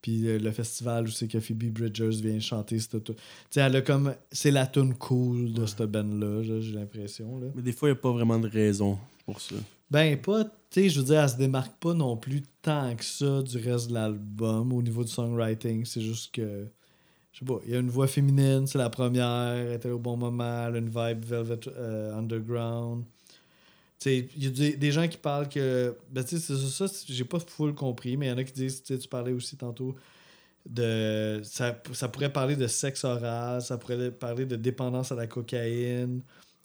Puis 0.03 0.27
euh, 0.27 0.39
le 0.39 0.51
festival 0.51 1.05
où 1.05 1.11
c'est 1.11 1.29
que 1.29 1.39
Phoebe 1.39 1.73
Bridgers 1.73 2.21
vient 2.21 2.41
chanter 2.41 2.79
cette. 2.81 3.05
Tu 3.05 3.15
sais, 3.51 3.61
elle 3.61 3.77
a 3.77 3.83
comme. 3.83 4.15
C'est 4.33 4.51
la 4.51 4.67
tune 4.67 4.95
cool 4.95 5.53
de 5.53 5.65
cette 5.65 5.83
band-là, 5.83 6.43
là, 6.43 6.61
j'ai 6.61 6.73
l'impression. 6.73 7.39
Là. 7.39 7.47
Mais 7.55 7.63
des 7.63 7.73
fois, 7.73 7.89
il 7.89 7.93
n'y 7.93 7.99
a 7.99 8.01
pas 8.01 8.11
vraiment 8.11 8.39
de 8.39 8.49
raison 8.49 8.99
pour 9.25 9.41
ça. 9.41 9.55
Ben, 9.91 10.21
pas. 10.21 10.45
Tu 10.45 10.51
sais, 10.71 10.89
je 10.89 11.01
veux 11.01 11.07
dire, 11.07 11.21
elle 11.23 11.29
se 11.29 11.37
démarque 11.37 11.77
pas 11.79 11.95
non 11.95 12.17
plus 12.17 12.43
tant 12.63 12.95
que 12.97 13.05
ça 13.05 13.43
du 13.43 13.59
reste 13.59 13.89
de 13.89 13.95
l'album 13.95 14.73
au 14.73 14.83
niveau 14.83 15.05
du 15.05 15.11
songwriting. 15.11 15.85
C'est 15.85 16.01
juste 16.01 16.35
que. 16.35 16.67
Je 17.33 17.39
sais 17.39 17.45
pas, 17.47 17.61
il 17.65 17.73
y 17.73 17.77
a 17.77 17.79
une 17.79 17.89
voix 17.89 18.07
féminine, 18.09 18.67
c'est 18.67 18.77
la 18.77 18.91
première, 18.91 19.55
elle 19.55 19.73
était 19.73 19.89
au 19.89 19.99
bon 19.99 20.19
moment, 20.19 20.67
elle 20.67 20.75
a 20.75 20.79
une 20.79 20.91
vibe 20.91 21.25
Velvet 21.25 21.61
euh, 21.67 22.15
Underground. 22.15 23.05
Il 24.07 24.45
y 24.45 24.47
a 24.47 24.77
des, 24.77 24.93
gens 24.93 25.09
qui 25.09 25.19
parlent 25.19 25.49
que. 25.49 25.97
Ben, 26.11 26.25
tu 26.25 26.39
sais, 26.39 26.41
c'est 26.41 26.67
ça, 26.69 26.89
ça, 26.89 27.05
j'ai 27.09 27.25
pas 27.25 27.39
full 27.41 27.75
compris, 27.75 28.17
mais 28.17 28.27
il 28.27 28.29
y 28.31 28.33
en 28.33 28.39
a 28.39 28.45
qui 28.45 28.53
disent, 28.53 28.83
tu 28.83 29.09
parlais 29.09 29.33
aussi 29.33 29.57
tantôt 29.57 29.95
de. 30.69 31.41
Ça, 31.45 31.81
ça 31.93 32.09
pourrait 32.09 32.33
parler 32.33 32.57
de 32.57 32.67
sexe 32.67 33.05
oral, 33.05 33.63
ça 33.63 33.79
pourrait 33.79 34.11
parler 34.11 34.47
de 34.47 34.57
dépendance 34.57 35.13
à 35.13 35.15
la 35.15 35.27
cocaïne. 35.27 36.23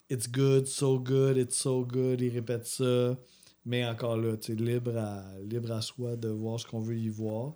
It's 0.10 0.30
good, 0.32 0.68
so 0.68 1.00
good, 1.00 1.38
it's 1.38 1.58
so 1.58 1.86
good, 1.86 2.22
il 2.22 2.30
répète 2.30 2.66
ça. 2.66 3.18
Mais 3.66 3.86
encore 3.86 4.16
là, 4.18 4.38
tu 4.38 4.56
libre 4.56 4.98
à, 4.98 5.26
libre 5.44 5.74
à 5.74 5.82
soi 5.82 6.16
de 6.16 6.30
voir 6.30 6.60
ce 6.60 6.66
qu'on 6.66 6.80
veut 6.80 6.98
y 6.98 7.10
voir. 7.10 7.54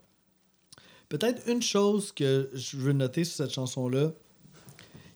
Peut-être 1.08 1.48
une 1.50 1.62
chose 1.62 2.12
que 2.12 2.50
je 2.54 2.76
veux 2.78 2.92
noter 2.92 3.24
sur 3.24 3.38
cette 3.38 3.54
chanson-là, 3.54 4.12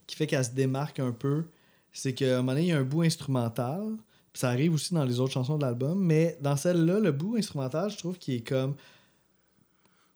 qui 0.06 0.16
fait 0.16 0.26
qu'elle 0.26 0.44
se 0.44 0.50
démarque 0.50 1.00
un 1.00 1.12
peu, 1.12 1.44
c'est 1.92 2.14
qu'à 2.14 2.34
un 2.34 2.36
moment 2.38 2.52
donné, 2.52 2.62
il 2.64 2.68
y 2.68 2.72
a 2.72 2.78
un 2.78 2.84
bout 2.84 3.02
instrumental. 3.02 3.96
Ça 4.36 4.50
arrive 4.50 4.74
aussi 4.74 4.92
dans 4.92 5.04
les 5.04 5.18
autres 5.18 5.32
chansons 5.32 5.56
de 5.56 5.64
l'album, 5.64 5.98
mais 5.98 6.36
dans 6.42 6.56
celle-là, 6.56 7.00
le 7.00 7.10
bout 7.10 7.36
instrumental, 7.36 7.90
je 7.90 7.96
trouve 7.96 8.18
qu'il 8.18 8.34
est 8.34 8.46
comme 8.46 8.74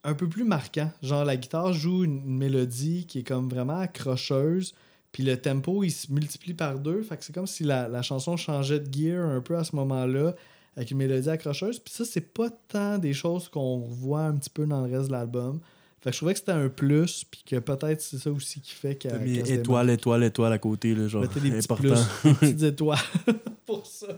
un 0.05 0.14
peu 0.14 0.29
plus 0.29 0.45
marquant. 0.45 0.91
Genre, 1.03 1.25
la 1.25 1.37
guitare 1.37 1.73
joue 1.73 2.05
une, 2.05 2.18
une 2.18 2.37
mélodie 2.37 3.07
qui 3.07 3.21
est 3.21 3.23
comme 3.23 3.49
vraiment 3.49 3.79
accrocheuse, 3.79 4.75
puis 5.12 5.23
le 5.23 5.41
tempo, 5.41 5.83
il 5.85 5.91
se 5.91 6.12
multiplie 6.12 6.55
par 6.55 6.79
deux. 6.79 7.03
Fait 7.03 7.16
que 7.16 7.25
c'est 7.25 7.35
comme 7.35 7.47
si 7.47 7.64
la, 7.64 7.89
la 7.89 8.03
chanson 8.03 8.37
changeait 8.37 8.81
de 8.81 8.93
gear 8.93 9.27
un 9.27 9.41
peu 9.41 9.57
à 9.57 9.64
ce 9.64 9.75
moment-là, 9.77 10.35
avec 10.77 10.91
une 10.91 10.99
mélodie 10.99 11.29
accrocheuse. 11.29 11.79
Puis 11.79 11.93
ça, 11.95 12.05
c'est 12.05 12.33
pas 12.33 12.51
tant 12.51 12.99
des 12.99 13.12
choses 13.12 13.49
qu'on 13.49 13.79
voit 13.79 14.23
un 14.23 14.37
petit 14.37 14.51
peu 14.51 14.66
dans 14.66 14.87
le 14.87 14.93
reste 14.93 15.09
de 15.09 15.12
l'album. 15.12 15.61
Fait 16.01 16.11
que 16.11 16.14
je 16.14 16.18
trouvais 16.18 16.32
que 16.32 16.38
c'était 16.38 16.53
un 16.53 16.68
plus, 16.70 17.24
puis 17.30 17.42
que 17.44 17.57
peut-être 17.57 18.01
c'est 18.01 18.16
ça 18.16 18.30
aussi 18.30 18.61
qui 18.61 18.72
fait 18.72 18.96
qu'elle. 18.96 19.22
Qu'elle 19.22 19.46
se 19.46 19.53
étoile, 19.53 19.90
étoile, 19.90 20.24
étoile 20.24 20.53
à 20.53 20.59
côté, 20.59 20.94
là, 20.94 21.09
genre. 21.09 21.22
Mettez 21.22 21.40
des 21.40 21.59
important. 21.59 21.94
plus, 22.22 22.30
des 22.30 22.34
petites 22.34 22.62
étoiles 22.74 22.98
pour 23.66 23.86
ça. 23.86 24.09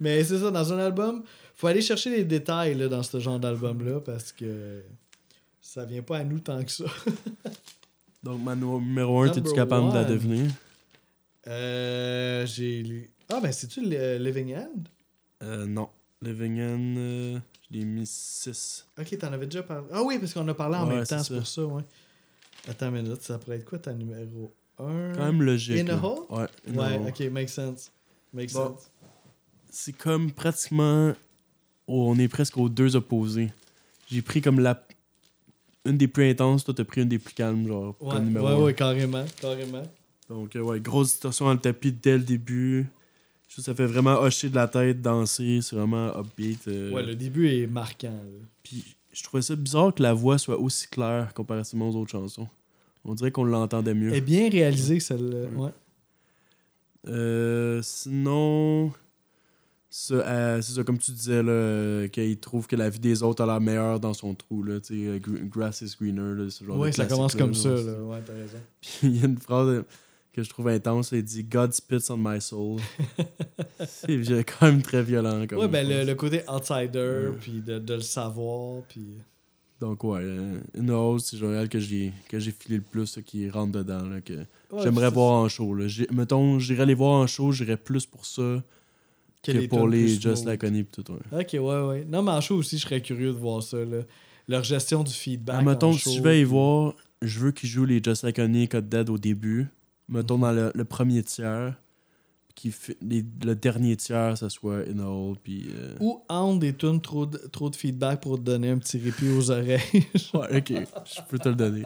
Mais 0.00 0.24
c'est 0.24 0.38
ça, 0.38 0.50
dans 0.50 0.72
un 0.72 0.78
album, 0.78 1.22
faut 1.54 1.68
aller 1.68 1.82
chercher 1.82 2.10
les 2.10 2.24
détails 2.24 2.74
là, 2.74 2.88
dans 2.88 3.02
ce 3.02 3.20
genre 3.20 3.38
d'album-là 3.38 4.00
parce 4.00 4.32
que 4.32 4.82
ça 5.60 5.84
vient 5.84 6.02
pas 6.02 6.18
à 6.18 6.24
nous 6.24 6.40
tant 6.40 6.62
que 6.64 6.70
ça. 6.70 6.84
Donc, 8.22 8.42
ma 8.42 8.56
numéro 8.56 9.20
1, 9.20 9.26
Number 9.26 9.42
t'es-tu 9.42 9.54
capable 9.54 9.90
de 9.90 9.94
la 9.94 10.00
one. 10.02 10.08
deviner? 10.08 10.48
Euh, 11.46 12.46
j'ai. 12.46 13.10
Ah, 13.28 13.40
ben 13.40 13.52
c'est-tu 13.52 13.82
Living 13.82 14.54
End? 14.56 14.82
Euh, 15.42 15.66
non. 15.66 15.90
Living 16.22 16.60
End, 16.60 16.94
euh, 16.96 17.38
l'ai 17.76 17.84
mis 17.84 18.06
6. 18.06 18.86
Ok, 18.98 19.18
t'en 19.18 19.32
avais 19.32 19.46
déjà 19.46 19.62
parlé. 19.62 19.86
Ah 19.92 20.02
oui, 20.02 20.18
parce 20.18 20.32
qu'on 20.32 20.46
a 20.48 20.54
parlé 20.54 20.76
en 20.76 20.88
Ouais, 20.88 20.96
même 20.96 21.06
temps, 21.06 21.22
c'est 21.22 21.34
pour 21.36 21.46
ça, 21.46 21.64
ouais. 21.64 21.82
Attends 22.68 22.88
une 22.94 23.02
minute, 23.02 23.22
ça 23.22 23.38
pourrait 23.38 23.56
être 23.56 23.64
quoi 23.64 23.78
ta 23.78 23.92
numéro 23.92 24.54
1 24.78 25.12
Quand 25.14 25.24
même 25.24 25.42
logique. 25.42 25.78
In 25.78 25.88
a. 25.88 26.02
Hole? 26.02 26.24
Ouais, 26.30 26.46
In 26.68 26.74
Ouais, 26.78 26.98
Hole. 26.98 27.08
ok, 27.08 27.20
makes 27.32 27.48
sense. 27.50 27.90
Makes 28.32 28.52
Bon. 28.52 28.68
sense. 28.68 28.90
C'est 29.70 29.92
comme 29.92 30.30
pratiquement. 30.32 31.12
oh, 31.86 32.06
on 32.10 32.18
est 32.18 32.28
presque 32.28 32.56
aux 32.56 32.68
deux 32.68 32.96
opposés. 32.96 33.52
J'ai 34.10 34.22
pris 34.22 34.40
comme 34.40 34.60
la. 34.60 34.86
Une 35.86 35.98
des 35.98 36.08
plus 36.08 36.30
intenses, 36.30 36.64
toi 36.64 36.72
t'as 36.74 36.84
pris 36.84 37.02
une 37.02 37.08
des 37.10 37.18
plus 37.18 37.34
calmes, 37.34 37.66
genre, 37.68 37.94
Ouais, 38.00 38.10
comme 38.14 38.24
numéro 38.24 38.46
ouais, 38.46 38.52
un. 38.54 38.62
ouais, 38.62 38.74
carrément, 38.74 39.24
carrément. 39.40 39.82
Donc, 40.30 40.56
euh, 40.56 40.60
ouais, 40.60 40.80
grosse 40.80 41.08
distorsion 41.12 41.44
dans 41.44 41.52
le 41.52 41.58
tapis 41.60 41.92
dès 41.92 42.16
le 42.16 42.24
début. 42.24 42.86
Je 43.56 43.62
trouve 43.62 43.66
que 43.66 43.70
ça 43.70 43.74
fait 43.76 43.86
vraiment 43.92 44.20
hocher 44.20 44.48
de 44.48 44.56
la 44.56 44.66
tête, 44.66 45.00
danser, 45.00 45.60
c'est 45.62 45.76
vraiment 45.76 46.08
upbeat. 46.18 46.66
euh, 46.66 46.90
Ouais, 46.92 47.04
le 47.04 47.14
début 47.14 47.48
est 47.48 47.68
marquant. 47.68 48.08
là. 48.10 48.40
Puis 48.64 48.96
je 49.12 49.22
trouvais 49.22 49.42
ça 49.42 49.54
bizarre 49.54 49.94
que 49.94 50.02
la 50.02 50.12
voix 50.12 50.38
soit 50.38 50.58
aussi 50.58 50.88
claire 50.88 51.32
comparativement 51.34 51.88
aux 51.88 51.94
autres 51.94 52.10
chansons. 52.10 52.48
On 53.04 53.14
dirait 53.14 53.30
qu'on 53.30 53.44
l'entendait 53.44 53.94
mieux. 53.94 54.08
Elle 54.10 54.16
est 54.16 54.20
bien 54.22 54.50
réalisée, 54.50 54.98
celle-là. 54.98 55.46
Ouais. 55.54 55.66
Ouais. 55.66 55.70
Euh, 57.06 57.80
sinon, 57.82 58.92
euh, 60.10 60.60
c'est 60.62 60.72
ça, 60.72 60.82
comme 60.82 60.98
tu 60.98 61.12
disais, 61.12 61.42
là, 61.42 61.52
euh, 61.52 62.08
qu'il 62.08 62.36
trouve 62.40 62.66
que 62.66 62.74
la 62.76 62.88
vie 62.90 62.98
des 62.98 63.22
autres 63.22 63.42
a 63.42 63.46
l'air 63.46 63.60
meilleure 63.60 64.00
dans 64.00 64.14
son 64.14 64.34
trou. 64.34 64.62
Là, 64.64 64.78
grass 65.48 65.82
is 65.82 65.94
greener. 66.00 66.34
Là, 66.34 66.50
ce 66.50 66.64
genre 66.64 66.78
Ouais, 66.78 66.90
de 66.90 66.94
ça 66.96 67.06
commence 67.06 67.34
comme 67.36 67.54
ça. 67.54 67.68
Là. 67.70 68.02
Ouais, 68.02 68.18
t'as 68.26 68.32
raison. 68.32 68.58
Puis 68.80 68.90
il 69.04 69.20
y 69.20 69.22
a 69.22 69.26
une 69.26 69.38
phrase 69.38 69.84
que 70.34 70.42
je 70.42 70.48
trouve 70.48 70.68
intense. 70.68 71.12
Elle 71.12 71.22
dit 71.22 71.44
God 71.44 71.72
spits 71.72 72.10
on 72.10 72.16
my 72.16 72.40
soul. 72.40 72.80
c'est 73.86 74.44
quand 74.44 74.66
même 74.66 74.82
très 74.82 75.02
violent. 75.02 75.46
Comme 75.46 75.58
Ouais, 75.60 75.68
ben 75.68 75.88
le, 75.88 76.04
le 76.04 76.14
côté 76.14 76.42
outsider, 76.48 77.30
puis 77.40 77.62
de, 77.64 77.78
de 77.78 77.94
le 77.94 78.00
savoir, 78.00 78.82
puis... 78.88 79.06
Donc, 79.80 80.02
ouais, 80.04 80.20
euh, 80.22 80.60
une 80.74 80.90
hausse, 80.92 81.26
c'est 81.30 81.36
genre 81.36 81.52
elle 81.52 81.68
que 81.68 81.78
j'ai 81.78 82.12
filé 82.32 82.76
le 82.76 82.82
plus, 82.82 83.16
là, 83.16 83.22
qui 83.22 83.50
rentre 83.50 83.72
dedans. 83.72 84.06
là, 84.06 84.20
que 84.20 84.32
Ouais, 84.32 84.82
J'aimerais 84.82 85.10
voir 85.10 85.32
en 85.32 85.48
show. 85.48 85.74
Là. 85.74 85.86
Mettons, 86.10 86.58
j'irais 86.58 86.86
les 86.86 86.94
voir 86.94 87.20
en 87.20 87.26
show, 87.26 87.52
j'irais 87.52 87.76
plus 87.76 88.06
pour 88.06 88.24
ça 88.24 88.62
que 89.42 89.52
que, 89.52 89.58
les 89.58 89.68
pour 89.68 89.86
les 89.86 90.08
Just. 90.08 90.46
Like 90.46 90.64
Honey 90.64 90.84
pis 90.84 91.02
tout. 91.02 91.12
Ouais. 91.12 91.40
Ok, 91.42 91.50
ouais, 91.52 91.60
ouais. 91.88 92.04
Non, 92.08 92.22
mais 92.22 92.30
en 92.30 92.40
show 92.40 92.56
aussi, 92.56 92.78
je 92.78 92.84
serais 92.84 93.02
curieux 93.02 93.32
de 93.32 93.38
voir 93.38 93.62
ça, 93.62 93.84
là. 93.84 94.02
Leur 94.48 94.62
gestion 94.62 95.02
du 95.02 95.12
feedback 95.12 95.56
Ah, 95.58 95.62
mettons, 95.62 95.92
si 95.92 96.16
je 96.16 96.22
vais 96.22 96.40
y 96.40 96.44
voir, 96.44 96.94
je 97.20 97.40
veux 97.40 97.52
qu'ils 97.52 97.68
jouent 97.68 97.84
les 97.84 98.02
Just 98.02 98.22
Like 98.22 98.38
Honey 98.38 98.68
Cut 98.68 98.82
Dead 98.82 99.10
au 99.10 99.18
début. 99.18 99.68
Mettons 100.08 100.38
dans 100.38 100.52
le, 100.52 100.70
le 100.74 100.84
premier 100.84 101.22
tiers. 101.22 101.74
Qui 102.54 102.72
les- 103.02 103.24
le 103.44 103.56
dernier 103.56 103.96
tiers, 103.96 104.38
ça 104.38 104.48
soit 104.48 104.84
In 104.88 105.00
a 105.00 105.06
Hole. 105.08 105.36
Puis. 105.42 105.66
euh, 105.74 105.94
Ou 105.98 106.20
entre 106.28 106.60
des 106.60 106.72
tunes 106.72 107.00
trop 107.00 107.26
de, 107.26 107.36
trop 107.50 107.68
de 107.68 107.74
feedback 107.74 108.20
pour 108.20 108.36
te 108.36 108.42
donner 108.42 108.70
un 108.70 108.78
petit 108.78 108.96
répit 108.98 109.28
aux 109.28 109.50
oreilles. 109.50 109.80
Ouais, 110.34 110.58
ok, 110.58 110.68
je 110.72 111.20
peux 111.28 111.38
te 111.40 111.48
le 111.48 111.56
donner. 111.56 111.82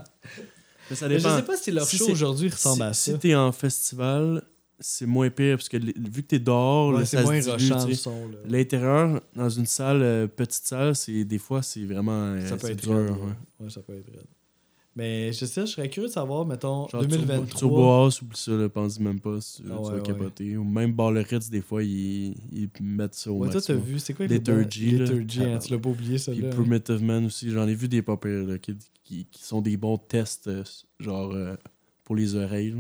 Mais 0.90 0.96
ça 0.96 1.08
Mais 1.08 1.18
je 1.18 1.24
dépend. 1.24 1.36
sais 1.36 1.42
pas 1.44 1.56
si 1.56 1.70
leur 1.70 1.86
Si 1.86 1.96
show 1.96 2.04
c'est- 2.06 2.12
aujourd'hui 2.12 2.50
ressemble 2.50 2.76
si, 2.76 2.82
à 2.82 2.92
ça. 2.92 3.12
Si 3.12 3.18
t'es 3.18 3.34
en 3.34 3.50
festival, 3.50 4.42
c'est 4.78 5.06
moins 5.06 5.30
pire 5.30 5.56
parce 5.56 5.70
que 5.70 5.78
les- 5.78 5.94
vu 5.96 6.22
que 6.22 6.28
t'es 6.28 6.38
dehors, 6.38 6.92
Ouais, 6.92 6.98
là, 7.00 7.04
c'est 7.06 7.16
ça 7.16 7.22
moins 7.22 7.40
se 7.40 7.44
dilue, 7.46 7.52
rushant 7.54 7.82
tu 7.84 7.88
le 7.88 7.94
sais. 7.94 8.02
son, 8.02 8.28
là. 8.28 8.36
L'intérieur, 8.46 9.20
dans 9.34 9.48
une 9.48 9.66
salle, 9.66 10.02
euh, 10.02 10.26
petite 10.26 10.66
salle, 10.66 10.94
c'est 10.94 11.24
des 11.24 11.38
fois, 11.38 11.62
c'est 11.62 11.84
vraiment 11.86 12.12
euh, 12.34 12.46
Ça 12.46 12.56
peut 12.58 12.66
c'est 12.66 12.72
être 12.74 12.82
dur. 12.82 12.94
raide, 12.94 13.10
ouais. 13.10 13.16
ouais. 13.16 13.32
Ouais, 13.64 13.70
ça 13.70 13.80
peut 13.80 13.94
être 13.96 14.10
raide. 14.10 14.26
Mais 14.98 15.32
je 15.32 15.44
sais, 15.44 15.60
je 15.60 15.66
serais 15.66 15.88
curieux 15.88 16.08
de 16.08 16.12
savoir, 16.12 16.44
mettons, 16.44 16.88
Genre, 16.88 17.06
2023. 17.06 17.56
Turbo, 17.56 17.84
House, 17.88 18.20
oublie 18.20 18.36
ça, 18.36 18.50
là, 18.52 18.68
pense 18.68 18.98
même 18.98 19.20
pas. 19.20 19.38
Tu, 19.38 19.62
Ah 19.70 19.76
tu 19.76 19.90
vas 19.90 19.94
ouais. 19.94 20.02
capoter. 20.02 20.56
Ou 20.56 20.64
même 20.64 20.92
Baller 20.92 21.22
Hits, 21.30 21.48
des 21.50 21.60
fois, 21.60 21.84
ils, 21.84 22.34
ils 22.50 22.68
mettent 22.80 23.14
ça 23.14 23.30
au 23.30 23.36
Ouais, 23.38 23.48
toi, 23.48 23.60
t'as 23.60 23.74
maximum. 23.74 23.80
vu, 23.94 23.98
c'est 24.00 24.12
quoi 24.14 24.26
Liturgy, 24.26 24.90
les 24.90 24.98
là? 24.98 25.04
Liturgy, 25.04 25.44
hein, 25.44 25.58
tu 25.60 25.72
l'as 25.72 25.78
pas 25.78 25.88
oublié, 25.90 26.18
ça 26.18 26.32
Puis 26.32 26.40
là. 26.40 26.50
Primitive 26.50 27.02
Man 27.04 27.26
aussi, 27.26 27.48
j'en 27.52 27.68
ai 27.68 27.74
vu 27.76 27.86
des 27.86 28.02
pas 28.02 28.16
pires, 28.16 28.44
là, 28.44 28.58
qui, 28.58 28.74
qui, 29.04 29.24
qui 29.30 29.42
sont 29.44 29.62
des 29.62 29.76
bons 29.76 29.98
tests, 29.98 30.48
euh, 30.48 30.64
genre 30.98 31.32
euh, 31.32 31.54
pour 32.02 32.16
les 32.16 32.34
oreilles. 32.34 32.74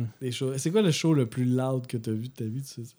C'est 0.56 0.70
quoi 0.72 0.82
le 0.82 0.90
show 0.90 1.14
le 1.14 1.26
plus 1.26 1.44
loud 1.44 1.86
que 1.86 1.96
t'as 1.98 2.10
vu 2.10 2.28
de 2.30 2.34
ta 2.34 2.44
vie, 2.44 2.62
tu 2.62 2.66
sais 2.66 2.84
ça? 2.84 2.94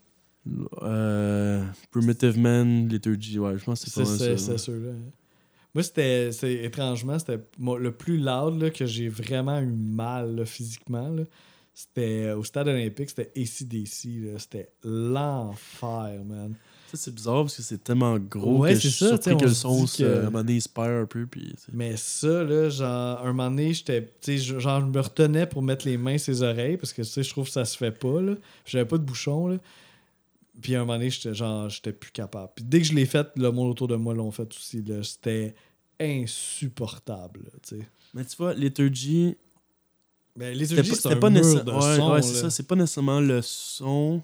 Euh, 0.83 1.63
Primitive 1.91 2.39
Man, 2.39 2.87
Liturgy, 2.87 3.37
ouais, 3.37 3.57
je 3.57 3.65
pense 3.65 3.83
que 3.83 3.89
c'est 3.89 3.99
pas 4.01 4.05
ça. 4.05 4.37
c'est 4.37 4.51
là. 4.53 4.57
ceux-là. 4.57 4.91
Moi, 5.75 5.83
c'était, 5.83 6.31
c'est, 6.31 6.53
étrangement, 6.63 7.19
c'était 7.19 7.39
le 7.59 7.91
plus 7.91 8.17
loud 8.17 8.61
là, 8.61 8.69
que 8.71 8.85
j'ai 8.85 9.07
vraiment 9.09 9.59
eu 9.59 9.67
mal 9.71 10.35
là, 10.35 10.45
physiquement. 10.45 11.09
là. 11.09 11.23
C'était 11.73 12.25
euh, 12.25 12.37
au 12.37 12.43
stade 12.43 12.67
olympique, 12.67 13.09
c'était 13.09 13.31
ACDC. 13.39 14.05
là. 14.33 14.39
C'était 14.39 14.69
l'enfer, 14.83 16.21
man. 16.25 16.53
Ça, 16.91 16.97
c'est 16.97 17.13
bizarre 17.13 17.43
parce 17.43 17.55
que 17.57 17.61
c'est 17.61 17.83
tellement 17.83 18.17
gros 18.17 18.57
Ouais, 18.57 18.73
que 18.73 18.79
c'est 18.79 18.89
je 18.89 18.95
suis 18.95 19.05
ça, 19.05 19.09
surpris 19.21 19.37
que 19.37 19.45
le 19.45 19.53
son, 19.53 19.85
que- 19.85 20.03
à 20.03 20.17
un 20.21 20.23
moment 20.23 20.39
donné, 20.39 20.53
il 20.55 20.61
se 20.61 20.69
perd 20.69 20.89
un 21.03 21.05
peu. 21.05 21.27
Puis. 21.27 21.53
Mais 21.71 21.95
ça, 21.97 22.43
là, 22.43 22.69
genre, 22.69 23.19
un 23.23 23.27
moment 23.27 23.49
donné, 23.51 23.73
j'étais, 23.73 24.09
genre, 24.37 24.81
je 24.81 24.85
me 24.87 24.99
retenais 24.99 25.45
pour 25.45 25.61
mettre 25.61 25.85
les 25.85 25.97
mains 25.97 26.17
sur 26.17 26.33
ses 26.33 26.41
oreilles 26.41 26.77
parce 26.77 26.91
que, 26.93 27.03
tu 27.03 27.07
sais, 27.09 27.21
je 27.23 27.29
trouve 27.29 27.45
que 27.45 27.51
ça 27.51 27.63
se 27.63 27.77
fait 27.77 27.91
pas, 27.91 28.19
là. 28.21 28.33
J'avais 28.65 28.85
pas 28.85 28.97
de 28.97 29.03
bouchon, 29.03 29.47
là. 29.49 29.57
Puis 30.61 30.75
à 30.75 30.79
un 30.81 30.85
moment 30.85 30.97
donné, 30.97 31.09
j'étais 31.09 31.33
genre, 31.33 31.69
j'étais 31.69 31.93
plus 31.93 32.11
capable. 32.11 32.51
Puis 32.55 32.65
dès 32.65 32.79
que 32.79 32.85
je 32.85 32.93
l'ai 32.93 33.05
fait, 33.05 33.27
le 33.35 33.51
monde 33.51 33.69
autour 33.71 33.87
de 33.87 33.95
moi 33.95 34.13
l'ont 34.13 34.31
fait 34.31 34.49
aussi. 34.55 34.83
C'était 35.03 35.55
insupportable, 35.99 37.41
là. 37.45 37.77
Mais 38.13 38.25
tu 38.25 38.35
vois, 38.37 38.53
Liturgy, 38.53 39.35
Ben, 40.35 40.57
Liturgy, 40.57 40.89
pas, 40.91 40.95
c'est 40.95 41.15
pas 41.19 41.29
nécessaire- 41.29 41.65
de 41.65 41.71
ouais, 41.71 41.95
son, 41.97 42.11
ouais, 42.11 42.21
c'est 42.21 42.33
ça, 42.35 42.49
c'est 42.49 42.63
pas 42.67 42.75
nécessairement 42.75 43.19
le 43.19 43.41
son. 43.41 44.21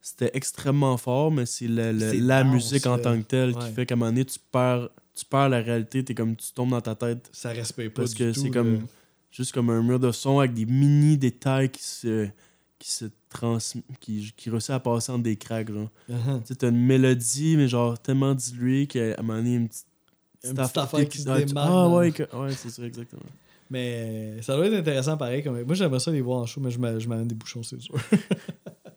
C'était 0.00 0.30
extrêmement 0.34 0.96
fort, 0.96 1.30
mais 1.30 1.44
c'est 1.44 1.66
la 1.68 1.92
dense, 1.92 2.52
musique 2.52 2.86
en 2.86 2.98
tant 2.98 3.16
que 3.18 3.24
telle 3.26 3.50
Ouais. 3.54 3.66
qui 3.68 3.72
fait 3.74 3.84
qu'à 3.86 3.94
un 3.94 3.96
moment 3.98 4.10
donné, 4.10 4.24
tu 4.24 4.38
perds, 4.52 4.88
tu 5.14 5.24
perds 5.24 5.48
la 5.50 5.60
réalité, 5.60 6.04
t'es 6.04 6.14
comme 6.14 6.36
tu 6.36 6.52
tombes 6.52 6.70
dans 6.70 6.80
ta 6.80 6.94
tête 6.94 7.28
Ça 7.32 7.50
respecte 7.50 7.94
pas 7.94 8.02
parce 8.02 8.14
du 8.14 8.18
que 8.18 8.32
c'est 8.32 8.50
comme 8.50 8.86
juste 9.30 9.52
comme 9.52 9.68
un 9.70 9.82
mur 9.82 9.98
de 9.98 10.12
son 10.12 10.38
avec 10.38 10.54
des 10.54 10.64
mini 10.66 11.18
détails 11.18 11.68
qui 11.70 11.82
se 11.82 12.28
qui 12.78 12.90
se 12.90 13.06
trans 13.28 13.58
qui, 14.00 14.32
qui 14.36 14.50
réussit 14.50 14.70
à 14.70 14.80
passer 14.80 15.12
entre 15.12 15.24
des 15.24 15.36
cracks 15.36 15.70
genre. 15.72 15.90
Tu 16.46 16.56
t'as 16.56 16.68
une 16.68 16.84
mélodie 16.84 17.56
mais 17.56 17.68
genre 17.68 17.98
tellement 18.00 18.34
diluée 18.34 18.86
qu'à 18.86 19.14
un 19.18 19.22
moment 19.22 19.38
donné 19.38 19.54
une 19.56 19.68
petite, 19.68 19.86
Une 20.44 20.54
petite 20.54 20.76
affaire 20.78 21.08
qui 21.08 21.18
se 21.18 21.24
démarque 21.24 21.70
Ah 21.72 21.88
ouais, 21.88 22.12
que- 22.12 22.36
ouais, 22.36 22.52
c'est 22.52 22.70
ça 22.70 22.82
exactement. 22.84 23.22
Mais 23.70 24.40
ça 24.42 24.56
doit 24.56 24.66
être 24.66 24.74
intéressant 24.74 25.16
pareil. 25.18 25.42
Comme... 25.42 25.62
Moi, 25.62 25.74
j'aimerais 25.74 26.00
ça 26.00 26.10
les 26.10 26.22
voir 26.22 26.40
en 26.40 26.46
show, 26.46 26.58
mais 26.60 26.70
je 26.70 26.78
m'a- 26.78 26.98
je 26.98 27.06
m'amène 27.06 27.28
des 27.28 27.34
bouchons, 27.34 27.62
c'est 27.62 27.78
sûr. 27.80 27.96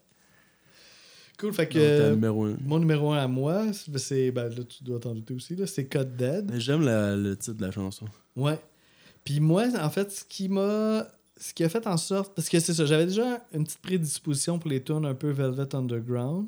cool, 1.38 1.52
fait 1.52 1.68
que... 1.68 1.78
Euh. 1.78 2.56
Mon 2.64 2.78
numéro 2.78 3.12
un 3.12 3.18
à 3.18 3.28
moi, 3.28 3.66
c'est. 3.96 4.30
Ben 4.30 4.48
là, 4.48 4.64
tu 4.64 4.84
dois 4.84 5.00
t'en 5.00 5.14
douter 5.14 5.34
aussi, 5.34 5.56
là, 5.56 5.66
c'est 5.66 5.86
Code 5.86 6.16
Dead. 6.16 6.50
Mais 6.50 6.60
J'aime 6.60 6.82
le 6.84 7.34
titre 7.34 7.56
de 7.56 7.62
la 7.66 7.70
chanson. 7.70 8.06
Ouais. 8.36 8.58
Puis 9.24 9.40
moi, 9.40 9.64
en 9.80 9.90
fait, 9.90 10.10
ce 10.12 10.24
qui 10.24 10.48
m'a. 10.48 11.06
Ce 11.40 11.52
qui 11.54 11.64
a 11.64 11.68
fait 11.68 11.86
en 11.86 11.96
sorte. 11.96 12.34
Parce 12.34 12.48
que 12.48 12.60
c'est 12.60 12.74
ça, 12.74 12.86
j'avais 12.86 13.06
déjà 13.06 13.44
une 13.54 13.64
petite 13.64 13.80
prédisposition 13.80 14.58
pour 14.58 14.70
les 14.70 14.82
tunes 14.82 15.04
un 15.06 15.14
peu 15.14 15.30
Velvet 15.30 15.74
Underground. 15.74 16.46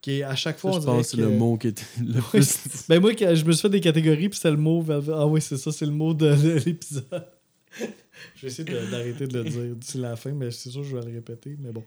Qui 0.00 0.20
est 0.20 0.22
à 0.22 0.36
chaque 0.36 0.58
fois. 0.58 0.72
Ça, 0.72 0.78
on 0.78 0.80
je 0.80 0.86
pense 0.86 1.10
que 1.10 1.16
c'est 1.16 1.22
le 1.22 1.30
mot 1.30 1.56
qui 1.58 1.68
était 1.68 1.82
le 2.00 2.20
plus. 2.30 2.44
c'est- 2.48 2.88
ben 2.88 3.00
moi, 3.00 3.10
je 3.18 3.44
me 3.44 3.52
suis 3.52 3.62
fait 3.62 3.68
des 3.68 3.80
catégories, 3.80 4.28
puis 4.28 4.36
c'était 4.36 4.52
le 4.52 4.56
mot 4.56 4.80
Velvet. 4.80 5.12
Ah 5.14 5.26
oui, 5.26 5.40
c'est 5.40 5.56
ça, 5.56 5.72
c'est 5.72 5.86
le 5.86 5.92
mot 5.92 6.14
de, 6.14 6.34
de 6.36 6.52
l'épisode. 6.66 7.26
je 8.36 8.42
vais 8.42 8.46
essayer 8.48 8.64
d'arrêter 8.90 9.26
de 9.26 9.38
le 9.40 9.44
dire 9.50 9.74
d'ici 9.76 9.98
la 9.98 10.14
fin, 10.14 10.30
mais 10.32 10.50
c'est 10.52 10.70
sûr 10.70 10.82
que 10.82 10.86
je 10.86 10.96
vais 10.96 11.04
le 11.04 11.12
répéter, 11.14 11.56
mais 11.60 11.72
bon. 11.72 11.82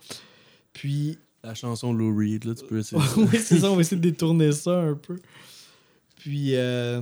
Puis, 0.74 1.18
La 1.42 1.56
chanson 1.56 1.94
Lou 1.94 2.14
Reed, 2.18 2.44
là, 2.44 2.54
tu 2.54 2.66
peux 2.66 2.80
essayer. 2.80 3.02
oui, 3.18 3.40
c'est 3.42 3.60
ça, 3.60 3.72
on 3.72 3.76
va 3.76 3.82
essayer 3.82 3.96
de 3.98 4.02
détourner 4.10 4.52
ça 4.52 4.78
un 4.82 4.94
peu. 4.96 5.16
Puis, 6.18 6.56
euh, 6.58 7.02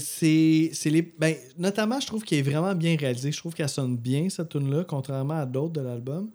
c'est 0.00 0.70
c'est 0.72 0.90
les. 0.90 1.02
Ben, 1.02 1.34
notamment, 1.58 2.00
je 2.00 2.06
trouve 2.06 2.24
qu'elle 2.24 2.38
est 2.38 2.50
vraiment 2.50 2.74
bien 2.74 2.96
réalisée. 2.96 3.32
Je 3.32 3.38
trouve 3.38 3.54
qu'elle 3.54 3.68
sonne 3.68 3.96
bien, 3.96 4.28
cette 4.28 4.50
tune-là, 4.50 4.84
contrairement 4.84 5.40
à 5.40 5.46
d'autres 5.46 5.74
de 5.74 5.80
l'album. 5.80 6.30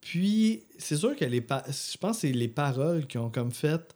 Puis, 0.00 0.64
c'est 0.78 0.96
sûr 0.96 1.16
que 1.16 1.24
les. 1.24 1.38
Je 1.40 1.98
pense 1.98 2.16
que 2.16 2.20
c'est 2.22 2.32
les 2.32 2.48
paroles 2.48 3.06
qui 3.06 3.18
ont 3.18 3.30
comme 3.30 3.52
fait 3.52 3.94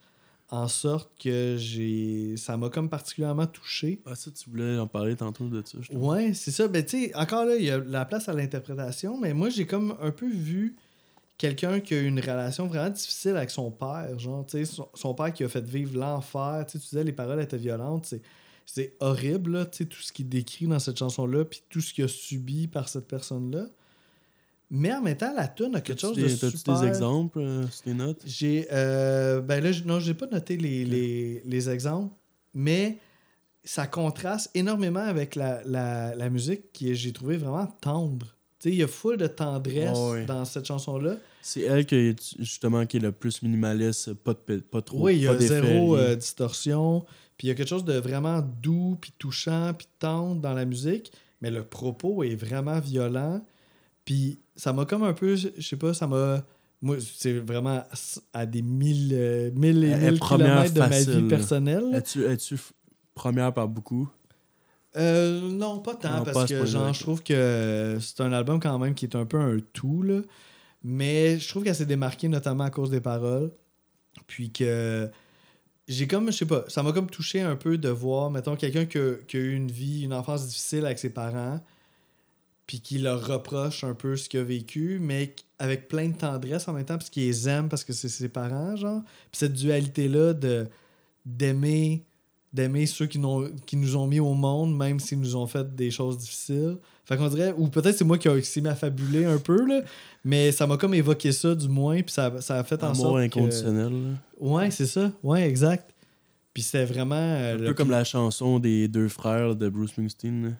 en 0.50 0.68
sorte 0.68 1.10
que 1.18 1.56
j'ai. 1.58 2.36
Ça 2.36 2.56
m'a 2.56 2.68
comme 2.68 2.88
particulièrement 2.88 3.46
touché. 3.46 4.00
Ah, 4.06 4.14
ça, 4.14 4.30
tu 4.30 4.50
voulais 4.50 4.78
en 4.78 4.86
parler 4.86 5.16
tantôt 5.16 5.48
de 5.48 5.62
ça, 5.64 5.78
je. 5.80 5.96
Ouais, 5.96 6.34
c'est 6.34 6.50
ça. 6.50 6.68
Ben, 6.68 6.84
tu 6.84 7.06
sais, 7.06 7.16
encore 7.16 7.46
là, 7.46 7.56
il 7.56 7.64
y 7.64 7.70
a 7.70 7.78
la 7.78 8.04
place 8.04 8.28
à 8.28 8.34
l'interprétation, 8.34 9.18
mais 9.18 9.32
moi, 9.32 9.48
j'ai 9.48 9.66
comme 9.66 9.96
un 10.00 10.10
peu 10.10 10.28
vu 10.28 10.76
quelqu'un 11.38 11.80
qui 11.80 11.94
a 11.94 12.00
eu 12.00 12.06
une 12.06 12.20
relation 12.20 12.66
vraiment 12.66 12.90
difficile 12.90 13.36
avec 13.36 13.50
son 13.50 13.70
père. 13.70 14.18
Genre, 14.18 14.44
tu 14.46 14.58
sais, 14.58 14.64
son, 14.64 14.88
son 14.94 15.14
père 15.14 15.32
qui 15.32 15.42
a 15.42 15.48
fait 15.48 15.64
vivre 15.64 15.98
l'enfer. 15.98 16.64
Tu 16.66 16.72
sais, 16.72 16.78
tu 16.78 16.90
disais, 16.90 17.04
les 17.04 17.12
paroles 17.12 17.40
étaient 17.40 17.56
violentes. 17.56 18.06
C'est, 18.06 18.22
c'est 18.66 18.94
horrible, 19.00 19.52
là, 19.52 19.64
tout 19.66 19.86
ce 20.00 20.12
qu'il 20.12 20.28
décrit 20.28 20.66
dans 20.66 20.78
cette 20.78 20.98
chanson-là, 20.98 21.44
puis 21.44 21.62
tout 21.68 21.80
ce 21.80 21.92
qu'il 21.92 22.04
a 22.04 22.08
subi 22.08 22.68
par 22.68 22.88
cette 22.88 23.06
personne-là. 23.06 23.66
Mais 24.70 24.92
en 24.92 25.02
même 25.02 25.16
temps, 25.16 25.34
la 25.36 25.48
tune 25.48 25.76
a 25.76 25.80
quelque 25.80 26.00
chose 26.00 26.16
de 26.16 26.28
super... 26.28 26.80
des 26.80 26.86
exemples 26.86 27.40
euh, 27.40 27.68
sur 27.68 27.82
tes 27.82 27.94
notes? 27.94 28.22
J'ai. 28.24 28.66
euh, 28.72 29.40
ben 29.40 29.62
là, 29.62 29.70
non, 29.84 30.00
j'ai 30.00 30.14
pas 30.14 30.26
noté 30.26 30.56
les, 30.56 30.84
les, 30.84 31.42
les 31.44 31.68
exemples, 31.68 32.14
mais 32.54 32.98
ça 33.64 33.86
contraste 33.86 34.50
énormément 34.54 35.00
avec 35.00 35.34
la, 35.34 35.62
la, 35.64 36.14
la 36.14 36.30
musique 36.30 36.72
qui 36.72 36.94
j'ai 36.94 37.12
trouvé 37.12 37.36
vraiment 37.36 37.66
tendre. 37.80 38.34
Il 38.64 38.76
y 38.76 38.82
a 38.82 38.86
full 38.86 39.16
de 39.16 39.26
tendresse 39.26 39.98
ouais. 39.98 40.24
dans 40.24 40.44
cette 40.44 40.66
chanson-là. 40.66 41.16
C'est 41.42 41.62
elle 41.62 41.84
qui 41.84 41.96
est, 41.96 42.36
justement 42.38 42.86
qui 42.86 42.98
est 42.98 43.00
le 43.00 43.10
plus 43.10 43.42
minimaliste, 43.42 44.14
pas, 44.14 44.34
de, 44.48 44.58
pas 44.58 44.80
trop. 44.80 45.02
Oui, 45.02 45.16
il 45.16 45.22
y 45.22 45.26
a 45.26 45.36
zéro 45.36 45.96
euh, 45.96 46.14
distorsion. 46.14 47.04
Puis 47.36 47.46
il 47.46 47.48
y 47.48 47.50
a 47.50 47.54
quelque 47.54 47.68
chose 47.68 47.84
de 47.84 47.94
vraiment 47.94 48.40
doux, 48.62 48.96
puis 49.00 49.12
touchant, 49.18 49.72
puis 49.76 49.88
tendre 49.98 50.40
dans 50.40 50.54
la 50.54 50.64
musique. 50.64 51.12
Mais 51.40 51.50
le 51.50 51.64
propos 51.64 52.22
est 52.22 52.34
vraiment 52.36 52.78
violent. 52.78 53.44
Puis 54.04 54.38
ça 54.56 54.72
m'a 54.72 54.84
comme 54.84 55.02
un 55.02 55.12
peu, 55.12 55.34
je 55.36 55.48
sais 55.60 55.76
pas, 55.76 55.94
ça 55.94 56.06
m'a. 56.06 56.44
Moi, 56.80 56.96
c'est 57.00 57.38
vraiment 57.38 57.84
à 58.32 58.44
des 58.46 58.62
mille, 58.62 59.10
euh, 59.14 59.50
mille 59.54 59.84
et 59.84 59.94
mille 60.10 60.20
kilomètres 60.20 60.74
de 60.74 60.80
ma 60.80 60.86
vie 60.88 61.28
personnelle. 61.28 61.94
Es-tu, 61.94 62.24
es-tu 62.24 62.56
f- 62.56 62.72
première 63.14 63.54
par 63.54 63.68
beaucoup? 63.68 64.08
Euh, 64.96 65.40
non, 65.52 65.78
pas 65.78 65.94
tant, 65.94 66.18
Non, 66.18 66.24
parce 66.24 66.48
ce 66.48 66.54
que 66.54 66.66
genre, 66.66 66.92
je 66.92 67.00
trouve 67.00 67.22
que 67.22 67.96
c'est 68.00 68.20
un 68.20 68.32
album 68.32 68.60
quand 68.60 68.78
même 68.78 68.94
qui 68.94 69.04
est 69.06 69.16
un 69.16 69.24
peu 69.24 69.38
un 69.38 69.58
tout, 69.72 70.02
là. 70.02 70.20
Mais 70.82 71.38
je 71.38 71.48
trouve 71.48 71.62
qu'elle 71.62 71.74
s'est 71.76 71.86
démarquée 71.86 72.28
notamment 72.28 72.64
à 72.64 72.70
cause 72.70 72.90
des 72.90 73.00
paroles. 73.00 73.52
Puis 74.26 74.50
que 74.50 75.08
j'ai 75.92 76.06
comme, 76.06 76.30
je 76.32 76.38
sais 76.38 76.46
pas, 76.46 76.64
ça 76.68 76.82
m'a 76.82 76.92
comme 76.92 77.10
touché 77.10 77.40
un 77.40 77.56
peu 77.56 77.78
de 77.78 77.88
voir, 77.88 78.30
mettons, 78.30 78.56
quelqu'un 78.56 78.86
qui 78.86 78.98
qui 79.28 79.36
a 79.36 79.40
eu 79.40 79.54
une 79.54 79.70
vie, 79.70 80.02
une 80.02 80.14
enfance 80.14 80.46
difficile 80.46 80.86
avec 80.86 80.98
ses 80.98 81.10
parents, 81.10 81.60
puis 82.66 82.80
qui 82.80 82.98
leur 82.98 83.26
reproche 83.26 83.84
un 83.84 83.94
peu 83.94 84.16
ce 84.16 84.28
qu'il 84.28 84.40
a 84.40 84.44
vécu, 84.44 84.98
mais 85.00 85.34
avec 85.58 85.88
plein 85.88 86.08
de 86.08 86.16
tendresse 86.16 86.68
en 86.68 86.72
même 86.72 86.84
temps, 86.84 86.98
parce 86.98 87.10
qu'il 87.10 87.24
les 87.24 87.48
aime, 87.48 87.68
parce 87.68 87.84
que 87.84 87.92
c'est 87.92 88.08
ses 88.08 88.28
parents, 88.28 88.76
genre. 88.76 89.02
Puis 89.30 89.38
cette 89.38 89.52
dualité-là 89.54 90.32
de 90.34 90.68
d'aimer 91.24 92.04
ceux 92.86 93.06
qui 93.06 93.18
nous 93.18 93.96
ont 93.96 94.06
mis 94.06 94.20
au 94.20 94.34
monde, 94.34 94.76
même 94.76 95.00
s'ils 95.00 95.20
nous 95.20 95.36
ont 95.36 95.46
fait 95.46 95.74
des 95.74 95.90
choses 95.90 96.18
difficiles. 96.18 96.78
Fait 97.04 97.16
qu'on 97.16 97.28
dirait, 97.28 97.52
ou 97.56 97.66
peut-être 97.68 97.96
c'est 97.96 98.04
moi 98.04 98.16
qui 98.16 98.28
ai 98.28 98.38
essayé 98.38 98.62
m'affabuler 98.62 99.24
un 99.24 99.38
peu, 99.38 99.66
là, 99.66 99.82
mais 100.24 100.52
ça 100.52 100.66
m'a 100.68 100.76
comme 100.76 100.94
évoqué 100.94 101.32
ça 101.32 101.54
du 101.54 101.68
moins, 101.68 101.96
puis 102.02 102.12
ça, 102.12 102.40
ça 102.40 102.58
a 102.58 102.64
fait 102.64 102.82
en 102.84 102.90
Amour 102.90 102.96
sorte 102.96 103.18
inconditionnel. 103.18 103.92
Ouais, 104.38 104.70
c'est 104.70 104.86
ça. 104.86 105.10
Ouais, 105.22 105.48
exact. 105.48 105.92
Puis 106.54 106.62
c'était 106.62 106.84
vraiment... 106.84 107.14
euh, 107.16 107.54
Un 107.54 107.58
le- 107.58 107.64
peu 107.66 107.74
comme 107.74 107.90
la 107.90 108.04
chanson 108.04 108.58
des 108.60 108.86
deux 108.86 109.08
frères 109.08 109.56
de 109.56 109.68
Bruce 109.68 109.90
Springsteen. 109.90 110.56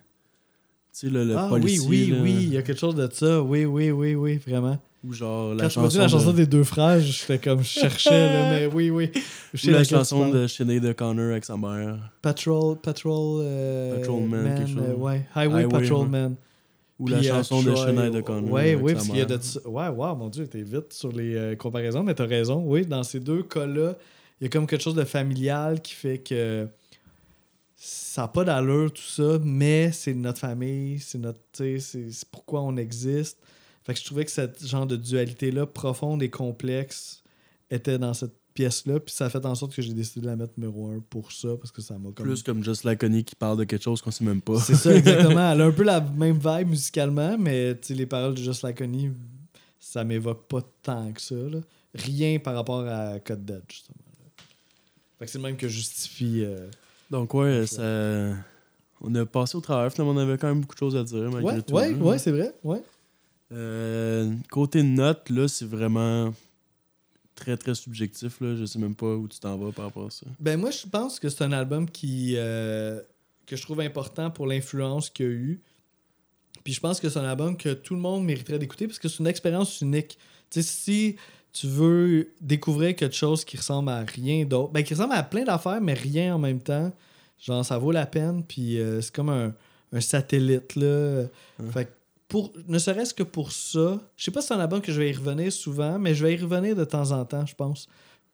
Tu 0.92 1.06
sais, 1.06 1.10
là, 1.10 1.24
le 1.24 1.36
Ah 1.36 1.46
policier. 1.48 1.86
oui, 1.88 2.02
oui, 2.04 2.10
là, 2.10 2.22
oui, 2.22 2.32
il 2.42 2.52
y 2.54 2.56
a 2.56 2.62
quelque 2.62 2.78
chose 2.80 2.94
de 2.96 3.08
ça. 3.12 3.40
Oui, 3.42 3.64
oui, 3.64 3.90
oui, 3.92 4.14
oui, 4.14 4.36
vraiment. 4.38 4.78
Ou 5.04 5.12
genre 5.12 5.54
la 5.54 5.64
Quand 5.64 5.68
tu 5.68 5.78
m'as 5.80 5.88
dit 5.88 5.96
chanson, 5.96 6.02
la 6.02 6.08
chanson 6.08 6.30
de, 6.32 6.36
des 6.36 6.46
deux 6.46 6.62
frères, 6.62 7.00
je 7.00 7.12
fais 7.12 7.38
comme 7.38 7.60
je 7.60 7.68
cherchais, 7.68 8.10
là, 8.10 8.50
mais 8.50 8.66
oui, 8.66 8.90
oui. 8.90 9.10
Ou 9.52 9.70
la 9.70 9.82
tu 9.84 9.90
chanson 9.90 10.28
de 10.28 10.46
Sinead 10.46 10.84
O'Connor 10.84 11.32
avec 11.32 11.44
sa 11.44 11.56
mère. 11.56 11.96
Patrol, 12.22 12.76
Patrol, 12.78 13.40
euh, 13.44 13.98
Patrolman, 13.98 14.42
Man, 14.42 14.58
quelque 14.58 14.70
chose. 14.70 14.82
euh, 14.88 14.94
ouais. 14.94 15.26
Highway, 15.34 15.64
Highway, 15.64 15.68
Patrolman. 15.68 16.36
Ou 17.00 17.06
Puis, 17.06 17.14
la 17.14 17.20
euh, 17.20 17.22
chanson 17.22 17.62
de 17.62 17.74
Sinead 17.74 18.14
O'Connor. 18.14 18.52
Ouais, 18.52 18.76
oui, 18.76 18.92
parce 18.94 19.06
qu'il 19.08 19.16
y 19.16 19.22
a 19.22 19.24
de 19.24 19.38
Ouais, 19.66 19.88
wow, 19.88 20.14
mon 20.14 20.28
Dieu, 20.28 20.46
t'es 20.46 20.62
vite 20.62 20.92
sur 20.92 21.10
les 21.10 21.34
euh, 21.34 21.56
comparaisons, 21.56 22.04
mais 22.04 22.14
t'as 22.14 22.26
raison. 22.26 22.62
Oui, 22.64 22.86
dans 22.86 23.02
ces 23.02 23.18
deux 23.18 23.42
cas-là, 23.42 23.96
il 24.40 24.44
y 24.44 24.46
a 24.46 24.50
comme 24.50 24.68
quelque 24.68 24.82
chose 24.82 24.94
de 24.94 25.04
familial 25.04 25.80
qui 25.80 25.94
fait 25.94 26.18
que 26.18 26.68
ça 27.74 28.22
n'a 28.22 28.28
pas 28.28 28.44
d'allure, 28.44 28.92
tout 28.92 29.02
ça, 29.02 29.38
mais 29.42 29.90
c'est 29.90 30.14
notre 30.14 30.38
famille, 30.38 31.00
c'est 31.00 31.18
notre. 31.18 31.40
tu 31.52 31.80
c'est 31.80 32.06
pourquoi 32.30 32.60
on 32.60 32.76
existe. 32.76 33.38
Fait 33.84 33.94
que 33.94 34.00
je 34.00 34.04
trouvais 34.04 34.24
que 34.24 34.30
cette 34.30 34.64
genre 34.66 34.86
de 34.86 34.96
dualité-là, 34.96 35.66
profonde 35.66 36.22
et 36.22 36.30
complexe, 36.30 37.22
était 37.70 37.98
dans 37.98 38.14
cette, 38.14 38.34
pièce-là, 38.54 39.00
puis 39.00 39.14
ça 39.14 39.24
a 39.24 39.30
fait 39.30 39.46
en 39.46 39.54
sorte 39.54 39.74
que 39.74 39.80
j'ai 39.80 39.94
décidé 39.94 40.20
de 40.20 40.26
la 40.26 40.36
mettre 40.36 40.52
numéro 40.58 40.88
un 40.88 41.00
pour 41.08 41.32
ça, 41.32 41.48
parce 41.58 41.70
que 41.72 41.80
ça 41.80 41.94
m'a 41.94 42.10
comme... 42.12 42.26
Plus 42.26 42.42
comme 42.42 42.62
Just 42.62 42.84
Honey 42.84 43.22
qui 43.24 43.34
parle 43.34 43.56
de 43.56 43.64
quelque 43.64 43.82
chose 43.82 44.02
qu'on 44.02 44.10
sait 44.10 44.24
même 44.24 44.42
pas. 44.42 44.60
C'est 44.60 44.74
ça, 44.74 44.92
exactement. 44.94 45.52
Elle 45.52 45.60
a 45.62 45.64
un 45.64 45.70
peu 45.72 45.84
la 45.84 46.02
même 46.02 46.36
vibe 46.38 46.68
musicalement, 46.68 47.38
mais 47.38 47.74
les 47.88 48.04
paroles 48.04 48.34
de 48.34 48.42
Just 48.42 48.62
Honey, 48.62 49.10
ça 49.80 50.04
m'évoque 50.04 50.46
pas 50.48 50.60
tant 50.82 51.10
que 51.12 51.20
ça. 51.22 51.34
là. 51.34 51.60
Rien 51.94 52.38
par 52.40 52.54
rapport 52.54 52.86
à 52.86 53.18
Code 53.20 53.42
Dead, 53.46 53.62
justement. 53.70 53.96
là. 54.18 54.44
Fait 55.18 55.24
que 55.24 55.30
c'est 55.30 55.38
le 55.38 55.44
même 55.44 55.56
que 55.56 55.68
justifie... 55.68 56.42
euh, 56.44 56.68
Donc, 57.10 57.32
ouais, 57.32 57.66
ça. 57.66 58.34
On 59.00 59.14
a 59.14 59.24
passé 59.24 59.56
au 59.56 59.60
travers. 59.62 59.90
Finalement, 59.92 60.12
on 60.12 60.22
avait 60.22 60.36
quand 60.38 60.48
même 60.48 60.60
beaucoup 60.60 60.74
de 60.74 60.78
choses 60.78 60.94
à 60.96 61.02
dire. 61.02 61.22
Malgré 61.30 61.42
Ouais, 61.56 61.62
tout, 61.62 61.74
ouais, 61.74 61.90
là. 61.90 61.96
ouais, 61.96 62.18
c'est 62.18 62.30
vrai. 62.30 62.52
Ouais. 62.62 62.82
Euh, 63.52 64.32
côté 64.50 64.82
note, 64.82 65.28
là, 65.30 65.48
c'est 65.48 65.66
vraiment 65.66 66.32
très, 67.34 67.56
très 67.56 67.74
subjectif. 67.74 68.40
Là. 68.40 68.56
Je 68.56 68.64
sais 68.64 68.78
même 68.78 68.94
pas 68.94 69.14
où 69.14 69.28
tu 69.28 69.38
t'en 69.38 69.56
vas 69.56 69.72
par 69.72 69.86
rapport 69.86 70.06
à 70.06 70.10
ça. 70.10 70.26
Ben 70.40 70.58
moi, 70.58 70.70
je 70.70 70.86
pense 70.86 71.18
que 71.20 71.28
c'est 71.28 71.44
un 71.44 71.52
album 71.52 71.88
qui 71.88 72.34
euh, 72.36 73.00
que 73.46 73.56
je 73.56 73.62
trouve 73.62 73.80
important 73.80 74.30
pour 74.30 74.46
l'influence 74.46 75.10
qu'il 75.10 75.26
a 75.26 75.30
eu. 75.30 75.60
Puis 76.64 76.72
je 76.72 76.80
pense 76.80 77.00
que 77.00 77.08
c'est 77.08 77.18
un 77.18 77.24
album 77.24 77.56
que 77.56 77.70
tout 77.74 77.94
le 77.94 78.00
monde 78.00 78.24
mériterait 78.24 78.58
d'écouter 78.58 78.86
parce 78.86 78.98
que 78.98 79.08
c'est 79.08 79.18
une 79.18 79.26
expérience 79.26 79.80
unique. 79.80 80.18
Tu 80.50 80.62
sais, 80.62 80.68
si 80.68 81.16
tu 81.52 81.66
veux 81.66 82.32
découvrir 82.40 82.94
quelque 82.94 83.16
chose 83.16 83.44
qui 83.44 83.56
ressemble 83.56 83.90
à 83.90 84.04
rien 84.04 84.44
d'autre, 84.44 84.72
ben 84.72 84.82
qui 84.82 84.94
ressemble 84.94 85.14
à 85.14 85.22
plein 85.22 85.44
d'affaires, 85.44 85.80
mais 85.80 85.94
rien 85.94 86.34
en 86.34 86.38
même 86.38 86.60
temps, 86.60 86.92
genre 87.38 87.64
ça 87.64 87.78
vaut 87.78 87.90
la 87.90 88.06
peine. 88.06 88.44
Puis 88.44 88.78
euh, 88.78 89.00
c'est 89.00 89.14
comme 89.14 89.28
un, 89.28 89.52
un 89.92 90.00
satellite 90.00 90.76
là. 90.76 91.24
Fait 91.72 91.86
que 91.86 91.90
pour, 92.32 92.52
ne 92.66 92.78
serait-ce 92.78 93.12
que 93.14 93.22
pour 93.22 93.52
ça, 93.52 94.00
je 94.16 94.24
sais 94.24 94.30
pas 94.30 94.40
si 94.40 94.48
c'est 94.48 94.54
un 94.54 94.58
album 94.60 94.80
que 94.80 94.90
je 94.90 94.98
vais 94.98 95.10
y 95.10 95.12
revenir 95.12 95.52
souvent, 95.52 95.98
mais 95.98 96.14
je 96.14 96.24
vais 96.24 96.34
y 96.34 96.36
revenir 96.38 96.74
de 96.74 96.84
temps 96.84 97.10
en 97.12 97.24
temps, 97.24 97.44
je 97.46 97.54
pense. 97.54 97.88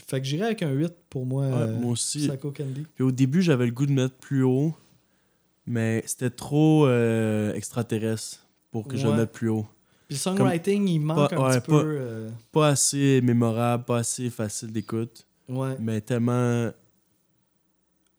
Fait 0.07 0.20
que 0.20 0.27
j'irai 0.27 0.45
avec 0.47 0.62
un 0.62 0.70
8 0.70 0.93
pour 1.11 1.27
moi. 1.27 1.47
Ouais, 1.47 1.53
euh, 1.53 1.79
moi 1.81 1.91
aussi. 1.93 2.29
Psycho 2.29 2.53
Candy. 2.53 2.87
Puis 2.95 3.03
au 3.05 3.11
début, 3.11 3.43
j'avais 3.43 3.66
le 3.66 3.73
goût 3.73 3.87
de 3.87 3.93
mettre 3.93 4.15
plus 4.15 4.45
haut, 4.45 4.73
mais 5.66 6.03
c'était 6.07 6.31
trop 6.31 6.87
euh, 6.87 7.53
extraterrestre 7.55 8.47
pour 8.70 8.87
que 8.87 8.97
je 8.97 9.07
le 9.09 9.15
mette 9.15 9.33
plus 9.33 9.49
haut. 9.49 9.66
Puis 10.07 10.16
le 10.16 10.20
songwriting, 10.20 10.87
il 10.89 11.01
manque 11.01 11.31
pas- 11.31 11.37
un 11.37 11.49
ouais, 11.51 11.61
petit 11.61 11.70
pas- 11.70 11.83
peu. 11.83 11.97
euh, 12.01 12.29
Pas 12.53 12.69
assez 12.69 13.20
mémorable, 13.23 13.85
pas 13.85 13.99
assez 13.99 14.31
facile 14.31 14.73
d'écoute, 14.73 15.27
ouais. 15.49 15.77
mais 15.81 16.01
tellement, 16.01 16.70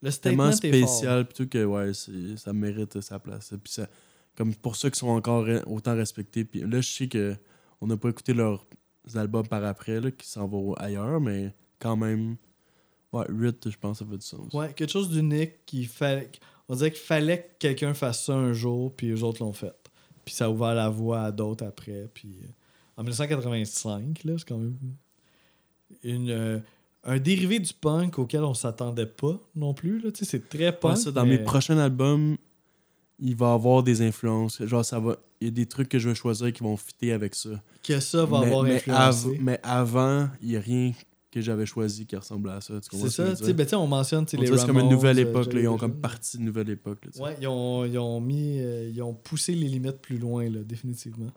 Le 0.02 0.12
tellement 0.12 0.52
spécial 0.52 1.24
plutôt 1.26 1.46
que 1.46 1.64
ouais, 1.64 1.92
ça 2.36 2.52
mérite 2.52 3.00
sa 3.00 3.18
place. 3.18 3.52
Puis 3.64 3.72
ça, 3.72 3.88
comme 4.36 4.54
pour 4.54 4.76
ceux 4.76 4.90
qui 4.90 4.98
sont 4.98 5.08
encore 5.08 5.46
re- 5.46 5.62
autant 5.66 5.94
respectés. 5.94 6.44
Puis 6.44 6.60
là, 6.60 6.80
je 6.80 6.88
sais 6.88 7.08
que 7.08 7.36
on 7.80 7.86
n'a 7.86 7.96
pas 7.96 8.08
écouté 8.10 8.32
leurs 8.34 8.64
albums 9.14 9.46
par 9.46 9.64
après, 9.64 10.00
là, 10.00 10.10
qui 10.10 10.28
s'en 10.28 10.46
vont 10.46 10.74
ailleurs, 10.74 11.20
mais 11.20 11.54
quand 11.78 11.96
même, 11.96 12.36
ouais, 13.12 13.24
8, 13.28 13.70
je 13.70 13.76
pense, 13.78 13.98
ça 14.00 14.04
fait 14.04 14.18
du 14.18 14.26
sens. 14.26 14.52
Ouais, 14.52 14.72
quelque 14.74 14.90
chose 14.92 15.10
d'unique 15.10 15.64
qui 15.66 15.84
fait. 15.84 16.38
On 16.68 16.74
dirait 16.76 16.90
qu'il 16.92 17.00
fallait 17.00 17.38
que 17.42 17.58
quelqu'un 17.58 17.94
fasse 17.94 18.24
ça 18.26 18.34
un 18.34 18.52
jour, 18.52 18.94
puis 18.94 19.08
les 19.08 19.22
autres 19.22 19.42
l'ont 19.42 19.52
fait. 19.52 19.74
Puis 20.24 20.34
ça 20.34 20.44
a 20.44 20.50
ouvert 20.50 20.74
la 20.74 20.88
voie 20.90 21.22
à 21.22 21.32
d'autres 21.32 21.64
après. 21.64 22.08
Puis 22.14 22.38
euh, 22.44 22.46
en 22.98 23.02
1985, 23.02 24.24
là, 24.24 24.34
c'est 24.38 24.46
quand 24.48 24.58
même 24.58 24.76
une, 26.04 26.30
euh, 26.30 26.58
un 27.04 27.18
dérivé 27.18 27.58
du 27.58 27.72
punk 27.72 28.18
auquel 28.18 28.44
on 28.44 28.54
s'attendait 28.54 29.06
pas 29.06 29.40
non 29.56 29.74
plus. 29.74 30.00
Là. 30.00 30.10
C'est 30.14 30.48
très 30.48 30.66
Ouais, 30.66 30.72
punk. 30.72 30.96
ça, 30.98 31.10
dans 31.10 31.24
mais- 31.24 31.38
mes 31.38 31.42
prochains 31.44 31.78
albums, 31.78 32.36
il 33.20 33.36
va 33.36 33.50
y 33.50 33.54
avoir 33.54 33.82
des 33.82 34.02
influences. 34.02 34.64
Genre, 34.64 34.84
ça 34.84 34.98
va. 34.98 35.16
Il 35.40 35.46
y 35.46 35.48
a 35.48 35.50
des 35.52 35.66
trucs 35.66 35.88
que 35.88 35.98
je 35.98 36.08
vais 36.08 36.14
choisir 36.14 36.52
qui 36.52 36.62
vont 36.62 36.76
fitter 36.76 37.12
avec 37.12 37.34
ça. 37.34 37.50
Que 37.82 37.98
ça 38.00 38.24
va 38.24 38.40
mais, 38.40 38.46
avoir 38.46 38.62
mais 38.64 38.74
influencé. 38.76 39.28
av- 39.28 39.36
mais 39.40 39.60
avant, 39.62 40.28
il 40.42 40.48
n'y 40.48 40.56
a 40.56 40.60
rien 40.60 40.92
que 41.30 41.40
j'avais 41.40 41.64
choisi 41.64 42.06
qui 42.06 42.16
ressemblait 42.16 42.52
à 42.52 42.60
ça. 42.60 42.74
C'est 42.90 43.08
ça, 43.08 43.36
tu 43.36 43.44
sais, 43.44 43.52
ben, 43.52 43.66
on 43.74 43.86
mentionne 43.86 44.26
On 44.36 44.40
les 44.40 44.48
que 44.50 44.56
c'est 44.56 44.66
comme 44.66 44.76
une 44.76 44.82
Ramones, 44.82 44.92
nouvelle 44.94 45.18
euh, 45.18 45.30
époque. 45.30 45.52
là. 45.52 45.60
Ils 45.60 45.68
ont 45.68 45.76
comme 45.78 45.94
parti 46.00 46.36
d'une 46.38 46.46
nouvelle 46.46 46.70
époque. 46.70 46.98
là. 47.04 47.22
Ouais, 47.22 47.36
ils 47.40 47.46
ont, 47.46 47.84
ils 47.84 47.98
ont 47.98 48.20
mis. 48.20 48.58
euh, 48.60 48.90
ils 48.92 49.00
ont 49.02 49.14
poussé 49.14 49.54
les 49.54 49.68
limites 49.68 49.98
plus 49.98 50.18
loin, 50.18 50.48
là, 50.50 50.60
définitivement. 50.64 51.30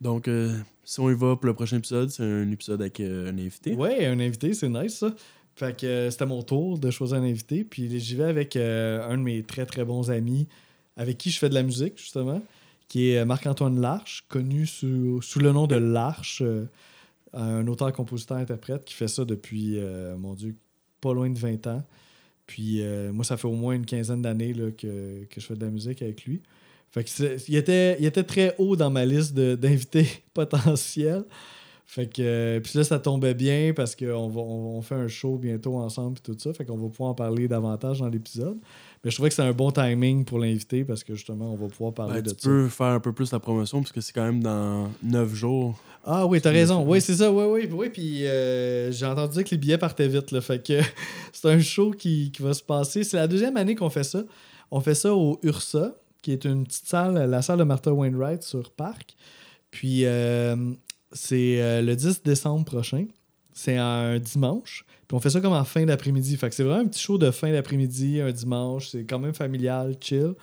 Donc, 0.00 0.28
euh, 0.28 0.58
si 0.84 1.00
on 1.00 1.08
y 1.08 1.14
va 1.14 1.36
pour 1.36 1.46
le 1.46 1.54
prochain 1.54 1.78
épisode, 1.78 2.10
c'est 2.10 2.24
un 2.24 2.50
épisode 2.50 2.80
avec 2.82 3.00
euh, 3.00 3.30
un 3.30 3.38
invité. 3.38 3.74
Ouais, 3.74 4.06
un 4.06 4.18
invité, 4.20 4.52
c'est 4.54 4.68
nice 4.68 4.98
ça. 4.98 5.14
Fait 5.56 5.76
que 5.76 5.86
euh, 5.86 6.10
c'était 6.10 6.26
mon 6.26 6.42
tour 6.42 6.78
de 6.78 6.90
choisir 6.90 7.18
un 7.18 7.22
invité. 7.22 7.64
Puis 7.64 8.00
j'y 8.00 8.16
vais 8.16 8.24
avec 8.24 8.56
euh, 8.56 9.08
un 9.08 9.16
de 9.16 9.22
mes 9.22 9.42
très 9.42 9.66
très 9.66 9.84
bons 9.84 10.10
amis 10.10 10.48
avec 10.96 11.18
qui 11.18 11.30
je 11.30 11.38
fais 11.38 11.48
de 11.48 11.54
la 11.54 11.62
musique, 11.62 11.98
justement, 11.98 12.42
qui 12.88 13.10
est 13.10 13.18
euh, 13.18 13.24
Marc-Antoine 13.24 13.80
Larche, 13.80 14.24
connu 14.28 14.66
sous, 14.66 15.20
sous 15.22 15.38
le 15.38 15.52
nom 15.52 15.66
de 15.66 15.76
Larche, 15.76 16.42
un 17.32 17.66
auteur, 17.66 17.92
compositeur, 17.92 18.36
interprète 18.36 18.84
qui 18.84 18.94
fait 18.94 19.08
ça 19.08 19.24
depuis, 19.24 19.80
mon 20.18 20.34
Dieu, 20.34 20.54
pas 21.00 21.12
loin 21.12 21.28
de 21.28 21.38
20 21.38 21.66
ans. 21.66 21.82
Puis 22.46 22.80
moi, 23.12 23.24
ça 23.24 23.36
fait 23.36 23.48
au 23.48 23.54
moins 23.54 23.74
une 23.74 23.86
quinzaine 23.86 24.22
d'années 24.22 24.52
que, 24.52 25.24
que 25.24 25.40
je 25.40 25.44
fais 25.44 25.56
de 25.56 25.64
la 25.64 25.70
musique 25.72 26.00
avec 26.00 26.24
lui. 26.24 26.42
Fait 26.92 27.02
que 27.02 27.10
il, 27.48 27.56
était, 27.56 27.96
il 27.98 28.06
était 28.06 28.22
très 28.22 28.54
haut 28.58 28.76
dans 28.76 28.90
ma 28.90 29.04
liste 29.04 29.34
d'invités 29.34 30.06
potentiels. 30.34 31.24
Fait 31.86 32.06
que 32.06 32.22
euh, 32.22 32.60
puis 32.60 32.78
là 32.78 32.82
ça 32.84 32.98
tombait 32.98 33.34
bien 33.34 33.72
parce 33.76 33.94
qu'on 33.94 34.06
on, 34.06 34.76
on 34.78 34.80
fait 34.82 34.94
un 34.94 35.06
show 35.06 35.36
bientôt 35.36 35.76
ensemble 35.76 36.16
et 36.18 36.22
tout 36.22 36.36
ça, 36.38 36.52
fait 36.54 36.64
qu'on 36.64 36.78
va 36.78 36.88
pouvoir 36.88 37.10
en 37.10 37.14
parler 37.14 37.46
davantage 37.46 38.00
dans 38.00 38.08
l'épisode. 38.08 38.56
Mais 39.04 39.10
je 39.10 39.16
trouvais 39.16 39.28
que 39.28 39.34
c'est 39.34 39.42
un 39.42 39.52
bon 39.52 39.70
timing 39.70 40.24
pour 40.24 40.38
l'inviter 40.38 40.82
parce 40.84 41.04
que 41.04 41.14
justement 41.14 41.52
on 41.52 41.56
va 41.56 41.66
pouvoir 41.68 41.92
parler 41.92 42.14
Ben, 42.14 42.22
de 42.22 42.30
tu 42.30 42.36
ça. 42.40 42.48
peux 42.48 42.68
faire 42.68 42.86
un 42.86 43.00
peu 43.00 43.12
plus 43.12 43.30
la 43.32 43.38
promotion 43.38 43.80
parce 43.80 43.92
que 43.92 44.00
c'est 44.00 44.14
quand 44.14 44.24
même 44.24 44.42
dans 44.42 44.88
9 45.02 45.34
jours. 45.34 45.78
Ah 46.06 46.26
oui, 46.26 46.40
t'as 46.40 46.50
Tu 46.50 46.56
raison. 46.56 46.84
Oui, 46.88 47.00
c'est 47.02 47.16
ça. 47.16 47.30
Oui, 47.30 47.44
oui, 47.44 47.68
oui. 47.70 47.90
Puis 47.90 48.26
euh, 48.26 48.90
j'ai 48.90 49.04
entendu 49.06 49.34
dire 49.34 49.44
que 49.44 49.50
les 49.50 49.58
billets 49.58 49.78
partaient 49.78 50.08
vite. 50.08 50.30
Là, 50.32 50.40
fait 50.40 50.66
que 50.66 50.80
c'est 51.32 51.48
un 51.50 51.60
show 51.60 51.90
qui, 51.92 52.32
qui 52.32 52.42
va 52.42 52.54
se 52.54 52.62
passer. 52.62 53.04
C'est 53.04 53.18
la 53.18 53.28
deuxième 53.28 53.56
année 53.58 53.74
qu'on 53.74 53.90
fait 53.90 54.04
ça. 54.04 54.22
On 54.70 54.80
fait 54.80 54.94
ça 54.94 55.14
au 55.14 55.38
URSA, 55.42 55.94
qui 56.22 56.32
est 56.32 56.44
une 56.46 56.64
petite 56.64 56.86
salle, 56.86 57.28
la 57.30 57.42
salle 57.42 57.58
de 57.58 57.64
Martha 57.64 57.92
Wainwright 57.92 58.42
sur 58.42 58.70
Parc. 58.70 59.14
Puis 59.70 60.04
euh, 60.04 60.56
c'est 61.14 61.62
euh, 61.62 61.80
le 61.80 61.96
10 61.96 62.22
décembre 62.22 62.64
prochain. 62.64 63.06
C'est 63.52 63.76
un 63.76 64.18
dimanche. 64.18 64.84
Puis 65.06 65.16
on 65.16 65.20
fait 65.20 65.30
ça 65.30 65.40
comme 65.40 65.52
en 65.52 65.64
fin 65.64 65.86
d'après-midi. 65.86 66.36
Fait 66.36 66.48
que 66.48 66.54
c'est 66.54 66.64
vraiment 66.64 66.82
un 66.82 66.88
petit 66.88 67.00
show 67.00 67.18
de 67.18 67.30
fin 67.30 67.52
d'après-midi, 67.52 68.20
un 68.20 68.32
dimanche. 68.32 68.88
C'est 68.88 69.04
quand 69.04 69.20
même 69.20 69.32
familial, 69.32 69.94
chill. 70.00 70.34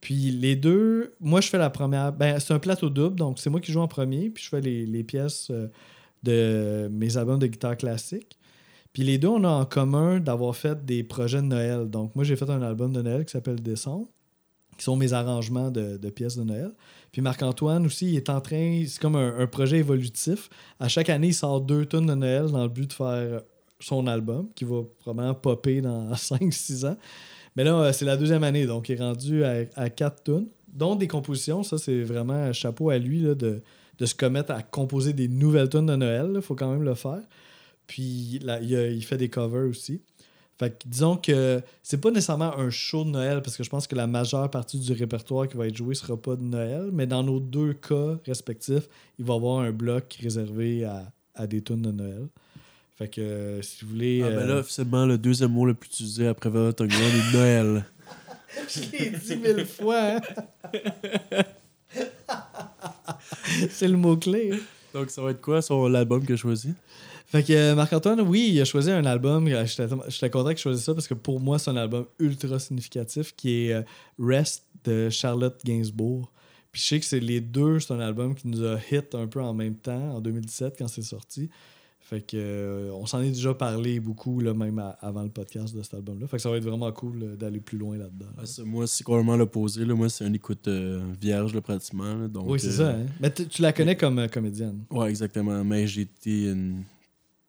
Puis 0.00 0.30
les 0.30 0.56
deux, 0.56 1.14
moi 1.20 1.42
je 1.42 1.48
fais 1.48 1.58
la 1.58 1.68
première. 1.68 2.12
Ben, 2.12 2.40
c'est 2.40 2.54
un 2.54 2.58
plateau 2.58 2.88
double, 2.88 3.16
donc 3.16 3.38
c'est 3.38 3.50
moi 3.50 3.60
qui 3.60 3.70
joue 3.70 3.80
en 3.80 3.88
premier, 3.88 4.30
puis 4.30 4.44
je 4.44 4.48
fais 4.48 4.60
les, 4.60 5.04
pièces 5.04 5.48
euh, 5.50 5.68
de 6.22 6.88
mes 6.90 7.16
albums 7.16 7.38
de 7.38 7.46
guitare 7.46 7.76
classique. 7.76 8.38
Puis 8.92 9.02
les 9.02 9.18
deux, 9.18 9.28
on 9.28 9.44
a 9.44 9.48
en 9.48 9.66
commun 9.66 10.20
d'avoir 10.20 10.56
fait 10.56 10.84
des 10.86 11.02
projets 11.02 11.42
de 11.42 11.46
Noël. 11.46 11.90
Donc 11.90 12.14
moi 12.14 12.24
j'ai 12.24 12.36
fait 12.36 12.48
un 12.48 12.62
album 12.62 12.92
de 12.92 13.02
Noël 13.02 13.24
qui 13.26 13.32
s'appelle 13.32 13.60
Décembre, 13.60 14.08
qui 14.78 14.84
sont 14.84 14.96
mes 14.96 15.12
arrangements 15.12 15.70
de 15.70 16.10
pièces 16.10 16.36
de 16.36 16.44
Noël. 16.44 16.72
Puis 17.12 17.22
Marc-Antoine 17.22 17.86
aussi, 17.86 18.06
il 18.06 18.16
est 18.16 18.30
en 18.30 18.40
train, 18.40 18.84
c'est 18.86 19.00
comme 19.00 19.16
un, 19.16 19.46
projet 19.46 19.78
évolutif. 19.78 20.50
À 20.78 20.88
chaque 20.88 21.08
année, 21.08 21.28
il 21.28 21.34
sort 21.34 21.60
deux 21.60 21.86
tonnes 21.86 22.06
de 22.06 22.14
Noël 22.14 22.46
dans 22.50 22.62
le 22.62 22.68
but 22.68 22.88
de 22.88 22.92
faire 22.92 23.42
son 23.80 24.06
album, 24.06 24.48
qui 24.54 24.64
va 24.64 24.82
probablement 25.00 25.34
popper 25.34 25.80
dans 25.80 26.10
5-6 26.12 26.86
ans. 26.86 26.96
Mais 27.56 27.64
là, 27.64 27.74
euh, 27.74 27.92
c'est 27.92 28.04
la 28.04 28.16
deuxième 28.16 28.44
année, 28.44 28.66
donc 28.66 28.88
il 28.88 28.96
est 28.96 29.00
rendu 29.00 29.44
à, 29.44 29.64
à 29.76 29.90
4 29.90 30.24
tunes, 30.24 30.48
dont 30.72 30.96
des 30.96 31.08
compositions. 31.08 31.62
Ça, 31.62 31.78
c'est 31.78 32.02
vraiment 32.02 32.34
un 32.34 32.52
chapeau 32.52 32.90
à 32.90 32.98
lui 32.98 33.20
là, 33.20 33.34
de, 33.34 33.62
de 33.98 34.06
se 34.06 34.14
commettre 34.14 34.52
à 34.52 34.62
composer 34.62 35.12
des 35.12 35.28
nouvelles 35.28 35.68
tunes 35.68 35.86
de 35.86 35.96
Noël. 35.96 36.32
Il 36.34 36.42
faut 36.42 36.54
quand 36.54 36.70
même 36.70 36.84
le 36.84 36.94
faire. 36.94 37.22
Puis 37.86 38.40
il 38.42 39.04
fait 39.04 39.16
des 39.16 39.30
covers 39.30 39.68
aussi. 39.68 40.02
Fait 40.58 40.70
que 40.70 40.88
disons 40.88 41.16
que 41.16 41.62
c'est 41.84 42.00
pas 42.00 42.10
nécessairement 42.10 42.56
un 42.58 42.68
show 42.70 43.04
de 43.04 43.10
Noël, 43.10 43.42
parce 43.42 43.56
que 43.56 43.62
je 43.62 43.70
pense 43.70 43.86
que 43.86 43.94
la 43.94 44.08
majeure 44.08 44.50
partie 44.50 44.78
du 44.80 44.92
répertoire 44.92 45.46
qui 45.46 45.56
va 45.56 45.68
être 45.68 45.76
joué 45.76 45.94
sera 45.94 46.16
pas 46.16 46.34
de 46.34 46.42
Noël, 46.42 46.90
mais 46.92 47.06
dans 47.06 47.22
nos 47.22 47.38
deux 47.38 47.74
cas 47.74 48.18
respectifs, 48.26 48.88
il 49.20 49.24
va 49.24 49.34
y 49.34 49.36
avoir 49.36 49.60
un 49.60 49.70
bloc 49.70 50.18
réservé 50.20 50.84
à, 50.84 51.12
à 51.36 51.46
des 51.46 51.62
tunes 51.62 51.82
de 51.82 51.92
Noël. 51.92 52.26
Fait 52.96 53.06
que 53.08 53.20
euh, 53.20 53.62
si 53.62 53.84
vous 53.84 53.90
voulez. 53.92 54.22
Ah, 54.24 54.30
ben 54.30 54.38
euh, 54.38 54.46
là, 54.46 54.56
officiellement, 54.56 55.06
le 55.06 55.16
deuxième 55.16 55.52
mot 55.52 55.64
le 55.64 55.74
plus 55.74 55.86
utilisé 55.90 56.26
après 56.26 56.50
Velvet 56.50 56.82
Underground 56.82 57.14
est 57.14 57.32
Noël. 57.36 57.84
Je 58.68 58.80
l'ai 58.98 59.10
dit 59.10 59.36
mille 59.36 59.64
fois. 59.66 60.16
hein. 60.16 60.20
c'est 63.70 63.88
le 63.88 63.96
mot-clé. 63.96 64.50
hein. 64.54 64.58
Donc, 64.94 65.10
ça 65.10 65.22
va 65.22 65.30
être 65.30 65.40
quoi 65.40 65.62
son 65.62 65.86
l'album 65.86 66.20
que 66.24 66.34
j'ai 66.34 66.40
choisi 66.40 66.74
Fait 67.30 67.42
que 67.42 67.52
euh, 67.52 67.74
Marc-Antoine, 67.74 68.22
oui, 68.22 68.48
il 68.54 68.60
a 68.60 68.64
choisi 68.64 68.90
un 68.90 69.04
album. 69.04 69.46
Euh, 69.48 69.66
J'étais 69.66 70.30
content 70.30 70.48
qu'il 70.48 70.58
choisisse 70.58 70.84
ça 70.84 70.94
parce 70.94 71.06
que 71.06 71.12
pour 71.14 71.40
moi, 71.40 71.58
c'est 71.58 71.70
un 71.70 71.76
album 71.76 72.06
ultra 72.18 72.58
significatif 72.58 73.34
qui 73.36 73.66
est 73.66 73.72
euh, 73.74 73.82
Rest 74.18 74.64
de 74.84 75.10
Charlotte 75.10 75.60
Gainsbourg. 75.64 76.32
Puis 76.72 76.80
je 76.82 76.86
sais 76.86 77.00
que 77.00 77.04
c'est 77.04 77.20
les 77.20 77.40
deux, 77.42 77.80
c'est 77.80 77.92
un 77.92 78.00
album 78.00 78.34
qui 78.34 78.48
nous 78.48 78.64
a 78.64 78.78
hit 78.90 79.14
un 79.14 79.26
peu 79.26 79.42
en 79.42 79.52
même 79.52 79.74
temps, 79.74 80.16
en 80.16 80.20
2017, 80.20 80.76
quand 80.78 80.88
c'est 80.88 81.02
sorti. 81.02 81.50
Fait 82.00 82.22
que 82.22 82.36
euh, 82.38 82.90
on 82.94 83.04
s'en 83.04 83.20
est 83.20 83.28
déjà 83.30 83.52
parlé 83.52 84.00
beaucoup, 84.00 84.40
là, 84.40 84.54
même 84.54 84.78
à- 84.78 84.96
avant 85.02 85.22
le 85.22 85.28
podcast 85.28 85.74
de 85.76 85.82
cet 85.82 85.92
album-là. 85.92 86.26
Fait 86.28 86.38
que 86.38 86.42
ça 86.42 86.48
va 86.50 86.56
être 86.56 86.64
vraiment 86.64 86.90
cool 86.92 87.36
d'aller 87.36 87.60
plus 87.60 87.76
loin 87.76 87.98
là-dedans. 87.98 88.28
Moi, 88.64 88.86
c'est 88.86 89.04
complètement 89.04 89.36
l'opposé. 89.36 89.84
Moi, 89.84 90.08
c'est 90.08 90.26
une 90.26 90.34
écoute 90.34 90.66
euh, 90.68 91.02
vierge, 91.20 91.52
là, 91.54 91.60
pratiquement. 91.60 92.26
Donc, 92.26 92.48
oui, 92.48 92.58
c'est 92.58 92.68
euh, 92.68 92.72
ça. 92.72 92.88
Hein? 92.92 93.06
Mais 93.20 93.30
tu 93.30 93.60
la 93.60 93.74
connais 93.74 93.96
comme 93.96 94.26
comédienne. 94.28 94.84
Ouais, 94.90 95.10
exactement. 95.10 95.62
Mais 95.64 95.86
j'ai 95.86 96.02
été 96.02 96.44
une 96.44 96.82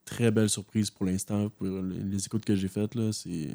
très 0.10 0.32
belle 0.32 0.50
surprise 0.50 0.90
pour 0.90 1.06
l'instant. 1.06 1.50
Pour 1.50 1.68
les, 1.68 2.26
écoutes 2.26 2.46
que 2.46 2.56
j'ai 2.56 2.68
faites, 2.68 2.96
là, 2.96 3.12
c'est 3.12 3.50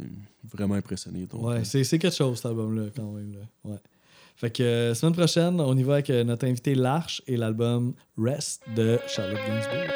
vraiment 0.45 0.75
impressionné. 0.75 1.27
Donc, 1.27 1.43
Ouais, 1.43 1.65
c'est 1.65 1.85
c'est 1.85 1.99
quelque 1.99 2.17
chose, 2.17 2.37
cet 2.37 2.47
album-là, 2.47 2.85
quand 2.95 3.13
même. 3.13 3.35
Là. 3.35 3.71
Ouais. 3.71 3.79
Fait 4.37 4.51
que 4.51 4.63
euh, 4.63 4.95
semaine 4.95 5.15
prochaine, 5.15 5.61
on 5.61 5.77
y 5.77 5.83
va 5.83 5.95
avec 5.95 6.11
euh, 6.11 6.25
notre 6.25 6.47
invité 6.47 6.75
L'Arche 6.75 7.23
et 7.27 7.37
l'album 7.37 7.95
Rest 8.19 8.63
de 8.75 8.99
Charlotte 9.07 9.39
Gainsbourg. 9.47 9.93